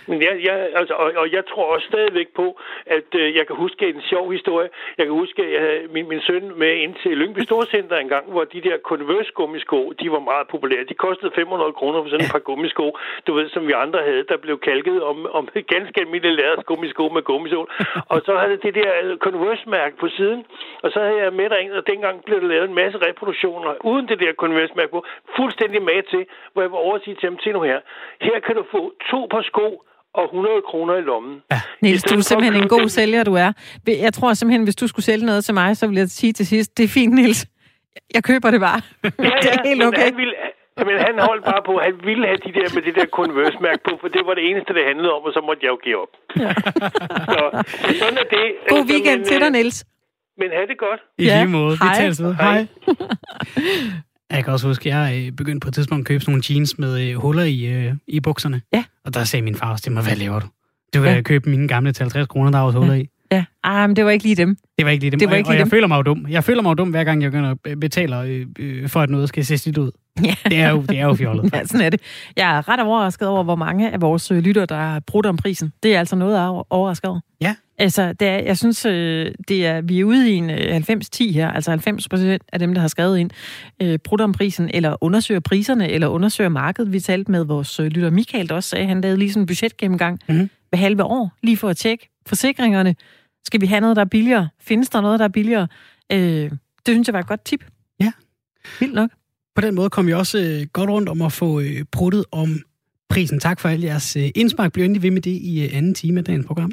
Men 0.07 0.21
jeg, 0.21 0.33
jeg, 0.47 0.55
altså, 0.79 0.93
og, 0.93 1.11
og 1.15 1.31
jeg 1.31 1.43
tror 1.51 1.65
også 1.73 1.87
stadigvæk 1.87 2.29
på, 2.35 2.59
at 2.85 3.09
øh, 3.15 3.35
jeg 3.35 3.47
kan 3.47 3.55
huske 3.55 3.89
en 3.89 4.01
sjov 4.01 4.31
historie. 4.31 4.69
Jeg 4.97 5.05
kan 5.05 5.13
huske, 5.13 5.43
at 5.43 5.51
jeg 5.53 5.61
havde 5.61 5.81
min, 5.95 6.09
min 6.09 6.21
søn 6.21 6.59
med 6.59 6.73
ind 6.83 6.95
til 7.03 7.17
Lyngby 7.17 7.39
Storcenter 7.39 7.97
en 7.97 8.09
gang, 8.09 8.25
hvor 8.31 8.43
de 8.43 8.61
der 8.61 8.77
Converse 8.77 9.31
gummisko, 9.35 9.91
de 9.99 10.11
var 10.11 10.19
meget 10.19 10.47
populære. 10.47 10.83
De 10.83 10.93
kostede 10.93 11.31
500 11.35 11.73
kroner 11.73 12.01
for 12.01 12.09
sådan 12.09 12.25
et 12.25 12.31
par 12.31 12.45
gummisko, 12.49 12.97
du 13.27 13.33
ved, 13.33 13.49
som 13.49 13.67
vi 13.67 13.73
andre 13.85 13.99
havde, 14.03 14.23
der 14.29 14.37
blev 14.37 14.59
kalket 14.59 15.03
om, 15.03 15.17
om 15.31 15.47
ganske 15.75 16.01
almindelige 16.01 16.35
lærers 16.35 16.63
gummisko 16.65 17.09
med 17.09 17.21
gummisål. 17.21 17.67
Og 18.09 18.21
så 18.25 18.37
havde 18.37 18.57
det 18.57 18.75
der 18.75 19.17
Converse-mærke 19.17 19.97
på 19.97 20.07
siden, 20.17 20.45
og 20.83 20.91
så 20.91 20.99
havde 20.99 21.17
jeg 21.23 21.33
med 21.33 21.49
derind, 21.49 21.71
og 21.71 21.87
dengang 21.87 22.23
blev 22.25 22.41
der 22.41 22.47
lavet 22.47 22.69
en 22.69 22.75
masse 22.75 22.97
reproduktioner 23.07 23.85
uden 23.85 24.07
det 24.07 24.19
der 24.19 24.33
Converse-mærke 24.33 24.91
på, 24.91 25.05
fuldstændig 25.35 25.81
med 25.81 26.03
til, 26.03 26.25
hvor 26.53 26.61
jeg 26.61 26.71
var 26.71 26.77
over 26.77 26.95
at 26.95 27.01
sige 27.03 27.15
til 27.15 27.29
ham, 27.29 27.37
til 27.37 27.53
nu 27.53 27.61
her, 27.61 27.79
her 28.21 28.39
kan 28.39 28.55
du 28.55 28.63
få 28.71 28.93
to 29.11 29.27
par 29.31 29.41
sko, 29.41 29.74
og 30.19 30.23
100 30.23 30.61
kroner 30.69 30.95
i 31.01 31.01
lommen. 31.01 31.35
Ja. 31.51 31.59
Niels, 31.81 32.03
du 32.03 32.15
er 32.17 32.21
simpelthen 32.21 32.63
en 32.63 32.69
god 32.69 32.89
sælger, 32.89 33.23
du 33.23 33.33
er. 33.33 33.51
Jeg 33.87 34.13
tror 34.13 34.33
simpelthen, 34.33 34.63
hvis 34.63 34.75
du 34.75 34.87
skulle 34.87 35.05
sælge 35.05 35.25
noget 35.25 35.45
til 35.45 35.53
mig, 35.53 35.77
så 35.77 35.87
vil 35.87 35.97
jeg 35.97 36.07
sige 36.09 36.33
til 36.33 36.47
sidst, 36.47 36.77
det 36.77 36.83
er 36.83 36.87
fint, 36.87 37.13
Niels. 37.13 37.45
Jeg 38.13 38.23
køber 38.23 38.51
det 38.51 38.59
bare. 38.59 38.81
Ja, 39.03 39.09
ja, 39.25 39.39
det 39.41 39.49
er 39.53 39.67
helt 39.69 39.83
okay. 39.83 40.03
Han, 40.03 40.17
ville, 40.17 40.35
men 40.77 40.95
han 41.07 41.15
holdt 41.19 41.43
bare 41.51 41.61
på, 41.65 41.73
at 41.77 41.85
han 41.85 41.95
ville 42.09 42.25
have 42.27 42.39
de 42.47 42.53
der 42.59 42.67
med 42.75 42.81
det 42.87 42.95
der 42.95 43.05
Converse-mærke 43.05 43.81
på, 43.89 43.91
for 44.01 44.07
det 44.07 44.21
var 44.27 44.33
det 44.33 44.43
eneste, 44.49 44.73
det 44.73 44.83
handlede 44.91 45.11
om, 45.17 45.21
og 45.27 45.31
så 45.33 45.41
måtte 45.47 45.61
jeg 45.65 45.71
jo 45.75 45.79
give 45.85 45.97
op. 46.03 46.13
Ja. 46.43 46.53
så 47.31 47.39
sådan 48.01 48.17
er 48.23 48.27
det. 48.35 48.45
God 48.69 48.85
weekend 48.91 49.19
men, 49.19 49.27
til 49.29 49.39
dig, 49.39 49.49
øh, 49.51 49.51
Niels. 49.51 49.85
Men 50.37 50.49
have 50.57 50.67
det 50.67 50.77
godt. 50.77 51.01
I 51.17 51.23
ja. 51.25 51.37
lige 51.37 51.51
måde. 51.59 51.77
Hej. 51.77 52.07
Vi 52.07 52.23
ved. 52.23 52.33
Hej. 52.45 52.59
Jeg 54.35 54.43
kan 54.43 54.53
også 54.53 54.67
huske, 54.67 54.93
at 54.93 54.95
jeg 54.95 55.25
øh, 55.25 55.31
begyndte 55.31 55.65
på 55.65 55.67
et 55.67 55.73
tidspunkt 55.73 56.01
at 56.01 56.07
købe 56.07 56.23
sådan 56.23 56.31
nogle 56.31 56.43
jeans 56.49 56.77
med 56.77 57.09
øh, 57.09 57.15
huller 57.15 57.43
i, 57.43 57.65
øh, 57.65 57.93
i 58.07 58.19
bukserne. 58.19 58.61
Ja. 58.73 58.83
Og 59.05 59.13
der 59.13 59.23
sagde 59.23 59.43
min 59.43 59.55
far 59.55 59.71
også 59.71 59.83
til 59.83 59.91
mig, 59.91 60.03
hvad 60.03 60.15
laver 60.15 60.39
du? 60.39 60.47
Du 60.93 61.01
kan 61.03 61.15
ja. 61.15 61.21
købe 61.21 61.49
mine 61.49 61.67
gamle 61.67 61.91
til 61.91 62.03
50 62.03 62.27
kroner, 62.27 62.51
der 62.51 62.57
er 62.57 62.63
også 62.63 62.79
huller 62.79 62.93
ja. 62.93 63.01
i. 63.01 63.09
Ja, 63.31 63.45
ah, 63.63 63.89
men 63.89 63.95
det 63.95 64.05
var 64.05 64.11
ikke 64.11 64.23
lige 64.23 64.35
dem. 64.35 64.57
Det 64.77 64.85
var 64.85 64.91
ikke 64.91 65.03
lige 65.03 65.11
dem, 65.11 65.19
det 65.19 65.29
var 65.29 65.35
ikke 65.35 65.47
og, 65.47 65.51
lige 65.51 65.57
og 65.57 65.59
jeg 65.59 65.65
dem. 65.65 65.71
føler 65.71 65.87
mig 65.87 65.97
jo 65.97 66.01
dum. 66.01 66.25
Jeg 66.29 66.43
føler 66.43 66.61
mig 66.61 66.69
jo 66.69 66.73
dum, 66.73 66.89
hver 66.89 67.03
gang 67.03 67.21
jeg 67.21 67.31
begynder 67.31 67.55
betaler 67.81 68.21
øh, 68.21 68.45
øh, 68.59 68.89
for, 68.89 69.01
at 69.01 69.09
noget 69.09 69.29
skal 69.29 69.45
se 69.45 69.65
lidt 69.65 69.77
ud. 69.77 69.91
Ja. 70.23 70.35
Det 70.49 70.59
er 70.59 70.69
jo, 70.69 70.81
det 70.81 70.99
er 70.99 71.05
jo 71.05 71.15
fjollet. 71.15 71.49
ja, 71.53 71.65
sådan 71.65 71.85
er 71.85 71.89
det. 71.89 72.01
Jeg 72.35 72.57
er 72.57 72.69
ret 72.69 72.79
overrasket 72.79 73.27
over, 73.27 73.43
hvor 73.43 73.55
mange 73.55 73.91
af 73.91 74.01
vores 74.01 74.31
lytter, 74.31 74.65
der 74.65 74.75
har 74.75 74.99
brudt 74.99 75.25
om 75.25 75.37
prisen. 75.37 75.73
Det 75.83 75.95
er 75.95 75.99
altså 75.99 76.15
noget, 76.15 76.35
jeg 76.35 76.45
er 76.45 76.73
overrasket 76.73 77.09
over. 77.09 77.19
Ja. 77.41 77.55
Altså, 77.77 78.13
det 78.13 78.27
er, 78.27 78.37
jeg 78.37 78.57
synes, 78.57 78.85
øh, 78.85 79.31
det 79.47 79.65
er, 79.65 79.81
vi 79.81 79.99
er 79.99 80.03
ude 80.03 80.31
i 80.31 80.33
en 80.33 80.49
90-10 80.49 81.33
her. 81.33 81.51
Altså 81.51 81.71
90 81.71 82.09
procent 82.09 82.43
af 82.53 82.59
dem, 82.59 82.73
der 82.73 82.81
har 82.81 82.87
skrevet 82.87 83.17
ind, 83.17 83.29
øh, 83.81 83.99
brudt 84.03 84.21
om 84.21 84.31
prisen, 84.31 84.69
eller 84.73 85.03
undersøger 85.03 85.39
priserne, 85.39 85.89
eller 85.89 86.07
undersøger 86.07 86.49
markedet. 86.49 86.93
Vi 86.93 86.99
talte 86.99 87.31
med 87.31 87.43
vores 87.43 87.79
lytter 87.79 88.09
Michael, 88.09 88.49
der 88.49 88.55
også 88.55 88.69
sagde, 88.69 88.85
han 88.85 89.01
lavede 89.01 89.19
lige 89.19 89.31
sådan 89.31 89.43
en 89.43 89.47
budgetgennemgang 89.47 90.19
mm-hmm. 90.29 90.49
ved 90.71 90.79
halve 90.79 91.03
år, 91.03 91.31
lige 91.43 91.57
for 91.57 91.69
at 91.69 91.77
tjekke 91.77 92.09
forsikringerne, 92.27 92.95
skal 93.45 93.61
vi 93.61 93.65
have 93.65 93.81
noget, 93.81 93.95
der 93.95 94.01
er 94.01 94.05
billigere? 94.05 94.49
Findes 94.59 94.89
der 94.89 95.01
noget, 95.01 95.19
der 95.19 95.25
er 95.25 95.29
billigere? 95.29 95.67
Øh, 96.11 96.19
det 96.19 96.59
synes 96.85 97.07
jeg 97.07 97.13
var 97.13 97.19
et 97.19 97.27
godt 97.27 97.45
tip. 97.45 97.65
Ja. 97.99 98.11
Vildt 98.79 98.93
nok. 98.93 99.09
På 99.55 99.61
den 99.61 99.75
måde 99.75 99.89
kom 99.89 100.07
vi 100.07 100.13
også 100.13 100.37
øh, 100.37 100.67
godt 100.73 100.89
rundt 100.89 101.09
om 101.09 101.21
at 101.21 101.31
få 101.31 101.59
øh, 101.59 101.85
om 102.31 102.59
prisen. 103.09 103.39
Tak 103.39 103.59
for 103.59 103.69
al 103.69 103.81
jeres 103.81 104.15
øh, 104.15 104.29
indspark. 104.35 104.73
Bliv 104.73 104.83
endelig 104.83 105.03
ved 105.03 105.11
med 105.11 105.21
det 105.21 105.31
i 105.31 105.63
øh, 105.63 105.77
anden 105.77 105.93
time 105.93 106.19
af 106.19 106.25
dagens 106.25 106.45
program. 106.45 106.71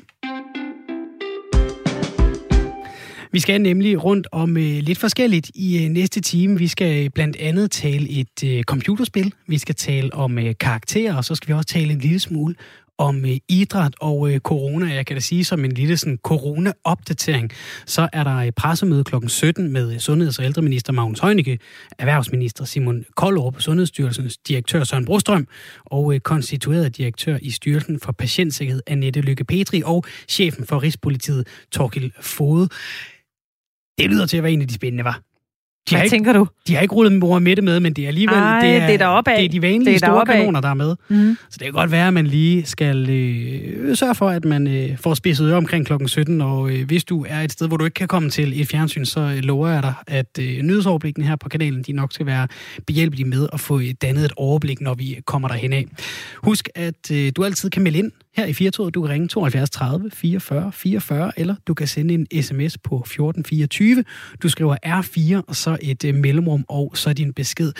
Vi 3.32 3.40
skal 3.40 3.60
nemlig 3.60 4.04
rundt 4.04 4.26
om 4.32 4.56
øh, 4.56 4.62
lidt 4.62 4.98
forskelligt 4.98 5.50
i 5.54 5.84
øh, 5.84 5.90
næste 5.90 6.20
time. 6.20 6.58
Vi 6.58 6.68
skal 6.68 7.10
blandt 7.10 7.36
andet 7.36 7.70
tale 7.70 8.08
et 8.08 8.44
øh, 8.44 8.62
computerspil, 8.62 9.34
vi 9.46 9.58
skal 9.58 9.74
tale 9.74 10.14
om 10.14 10.38
øh, 10.38 10.54
karakterer, 10.60 11.16
og 11.16 11.24
så 11.24 11.34
skal 11.34 11.48
vi 11.48 11.52
også 11.52 11.68
tale 11.68 11.92
en 11.92 11.98
lille 11.98 12.18
smule 12.18 12.54
om 13.02 13.24
øh, 13.24 13.36
idræt 13.48 13.94
og 14.00 14.32
øh, 14.32 14.40
corona. 14.40 14.94
Jeg 14.94 15.06
kan 15.06 15.16
da 15.16 15.20
sige 15.20 15.44
som 15.44 15.64
en 15.64 15.72
lille 15.72 15.96
sådan, 15.96 16.18
corona-opdatering, 16.22 17.50
så 17.86 18.08
er 18.12 18.24
der 18.24 18.30
et 18.30 18.54
pressemøde 18.54 19.04
kl. 19.04 19.14
17 19.26 19.72
med 19.72 19.92
øh, 19.92 20.00
sundheds- 20.00 20.38
og 20.38 20.44
ældreminister 20.44 20.92
Magnus 20.92 21.20
Heunicke, 21.20 21.58
erhvervsminister 21.98 22.64
Simon 22.64 23.04
Koldrup, 23.16 23.60
Sundhedsstyrelsens 23.60 24.38
direktør 24.38 24.84
Søren 24.84 25.04
Brostrøm 25.04 25.46
og 25.84 26.14
øh, 26.14 26.20
konstitueret 26.20 26.96
direktør 26.96 27.38
i 27.42 27.50
Styrelsen 27.50 28.00
for 28.00 28.12
Patientsikkerhed 28.12 28.82
Annette 28.86 29.20
Lykke 29.20 29.44
Petri 29.44 29.82
og 29.84 30.04
chefen 30.28 30.66
for 30.66 30.82
Rigspolitiet 30.82 31.46
Torkil 31.72 32.12
Fode. 32.20 32.68
Det 33.98 34.10
lyder 34.10 34.26
til 34.26 34.36
at 34.36 34.42
være 34.42 34.52
en 34.52 34.62
af 34.62 34.68
de 34.68 34.74
spændende, 34.74 35.04
var. 35.04 35.31
De 35.90 35.94
Hvad 35.94 36.04
ikke, 36.04 36.14
tænker 36.14 36.32
du? 36.32 36.46
de 36.68 36.74
har 36.74 36.82
ikke 36.82 36.94
rullet 36.94 37.12
mor 37.12 37.38
Mette 37.38 37.62
med, 37.62 37.80
men 37.80 37.92
det 37.92 38.04
er 38.04 38.08
alligevel 38.08 38.36
Ej, 38.36 38.60
det 38.60 38.70
er, 38.70 38.86
det 38.86 39.00
er 39.00 39.20
det 39.20 39.44
er 39.44 39.48
de 39.48 39.62
vanlige 39.62 39.84
Det 39.84 40.02
er 40.02 40.06
store 40.06 40.26
kanoner, 40.26 40.60
der 40.60 40.68
er 40.68 40.74
med. 40.74 40.96
Mm. 41.08 41.36
Så 41.50 41.56
det 41.58 41.62
kan 41.62 41.72
godt 41.72 41.90
være, 41.90 42.06
at 42.06 42.14
man 42.14 42.26
lige 42.26 42.66
skal 42.66 43.10
øh, 43.10 43.96
sørge 43.96 44.14
for, 44.14 44.28
at 44.28 44.44
man 44.44 44.66
øh, 44.66 44.98
får 44.98 45.14
spidset 45.14 45.48
øre 45.48 45.56
omkring 45.56 45.86
klokken 45.86 46.08
17, 46.08 46.40
og 46.40 46.70
øh, 46.70 46.86
hvis 46.86 47.04
du 47.04 47.26
er 47.28 47.40
et 47.40 47.52
sted, 47.52 47.68
hvor 47.68 47.76
du 47.76 47.84
ikke 47.84 47.94
kan 47.94 48.08
komme 48.08 48.30
til 48.30 48.60
et 48.60 48.68
fjernsyn, 48.68 49.04
så 49.04 49.20
øh, 49.20 49.36
lover 49.36 49.68
jeg 49.68 49.82
dig, 49.82 49.94
at 50.06 50.38
øh, 50.40 50.62
nyhedsoverblikken 50.62 51.24
her 51.24 51.36
på 51.36 51.48
kanalen, 51.48 51.82
de 51.82 51.92
nok 51.92 52.12
skal 52.12 52.26
være 52.26 52.48
behjælpelige 52.86 53.28
med 53.28 53.48
at 53.52 53.60
få 53.60 53.80
øh, 53.80 53.94
dannet 54.02 54.24
et 54.24 54.32
overblik, 54.36 54.80
når 54.80 54.94
vi 54.94 55.20
kommer 55.26 55.48
derhen 55.48 55.72
af. 55.72 55.86
Husk, 56.42 56.68
at 56.74 57.10
øh, 57.12 57.32
du 57.36 57.44
altid 57.44 57.70
kan 57.70 57.82
melde 57.82 57.98
ind 57.98 58.12
her 58.36 58.46
i 58.46 58.52
Firtoget. 58.52 58.94
Du 58.94 59.02
kan 59.02 59.10
ringe 59.10 59.28
72 59.28 59.70
30 59.70 60.10
44 60.10 60.72
44, 60.72 61.32
eller 61.36 61.54
du 61.66 61.74
kan 61.74 61.86
sende 61.86 62.14
en 62.14 62.42
sms 62.42 62.78
på 62.78 62.96
1424. 62.96 64.04
Du 64.42 64.48
skriver 64.48 64.76
R4, 64.86 65.42
og 65.48 65.56
så 65.56 65.71
et 65.82 66.04
øh, 66.04 66.14
mellemrum, 66.14 66.64
og 66.68 66.92
så 66.94 67.12
din 67.12 67.32
besked. 67.32 67.72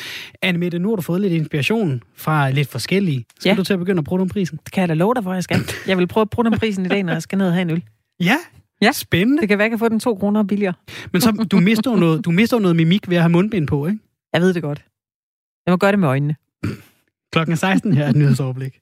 Anne 0.43 0.59
Mette, 0.59 0.79
nu 0.79 0.89
har 0.89 0.97
du 0.97 1.03
fået 1.03 1.21
lidt 1.21 1.33
inspiration 1.33 2.03
fra 2.17 2.51
lidt 2.51 2.69
forskellige. 2.69 3.25
Skal 3.41 3.51
Ja. 3.51 3.55
du 3.57 3.65
til 3.65 3.73
at 3.73 3.79
begynde 3.79 3.99
at 3.99 4.05
bruge 4.05 4.29
prisen? 4.29 4.59
Det 4.65 4.73
kan 4.73 4.81
jeg 4.81 4.89
da 4.89 4.95
love 4.95 5.15
dig, 5.15 5.23
hvor 5.23 5.35
jeg 5.35 5.43
skal. 5.43 5.59
Jeg 5.87 5.99
vil 5.99 6.07
prøve 6.07 6.23
at 6.23 6.31
bruge 6.31 6.45
den 6.45 6.59
prisen 6.59 6.85
i 6.87 6.89
dag, 6.89 7.03
når 7.03 7.13
jeg 7.13 7.23
skal 7.23 7.39
ned 7.39 7.47
og 7.47 7.53
have 7.53 7.63
en 7.63 7.71
øl. 7.71 7.83
Ja, 8.21 8.37
Ja. 8.83 8.93
spændende. 8.93 9.41
Det 9.41 9.49
kan 9.49 9.59
være, 9.59 9.65
at 9.65 9.71
jeg 9.71 9.79
kan 9.79 9.79
få 9.79 9.89
den 9.89 10.01
to 10.01 10.15
kroner 10.15 10.43
billigere. 10.43 10.75
Men 11.13 11.21
så, 11.21 11.31
du 11.51 11.61
mister 11.61 11.91
jo 11.91 11.97
noget, 11.97 12.25
du 12.25 12.31
mister 12.31 12.59
noget 12.59 12.77
mimik 12.77 13.09
ved 13.09 13.17
at 13.17 13.23
have 13.23 13.31
mundbind 13.33 13.67
på, 13.67 13.87
ikke? 13.87 13.99
Jeg 14.33 14.41
ved 14.41 14.55
det 14.55 14.63
godt. 14.63 14.85
Jeg 15.67 15.73
må 15.73 15.77
gøre 15.77 15.93
det 15.93 15.99
med 15.99 16.09
øjnene. 16.09 16.37
Klokken 17.33 17.53
er 17.53 17.57
16 17.57 17.93
her 17.93 18.05
er 18.05 18.09
et 18.11 18.17
nyhedsoverblik. 18.17 18.79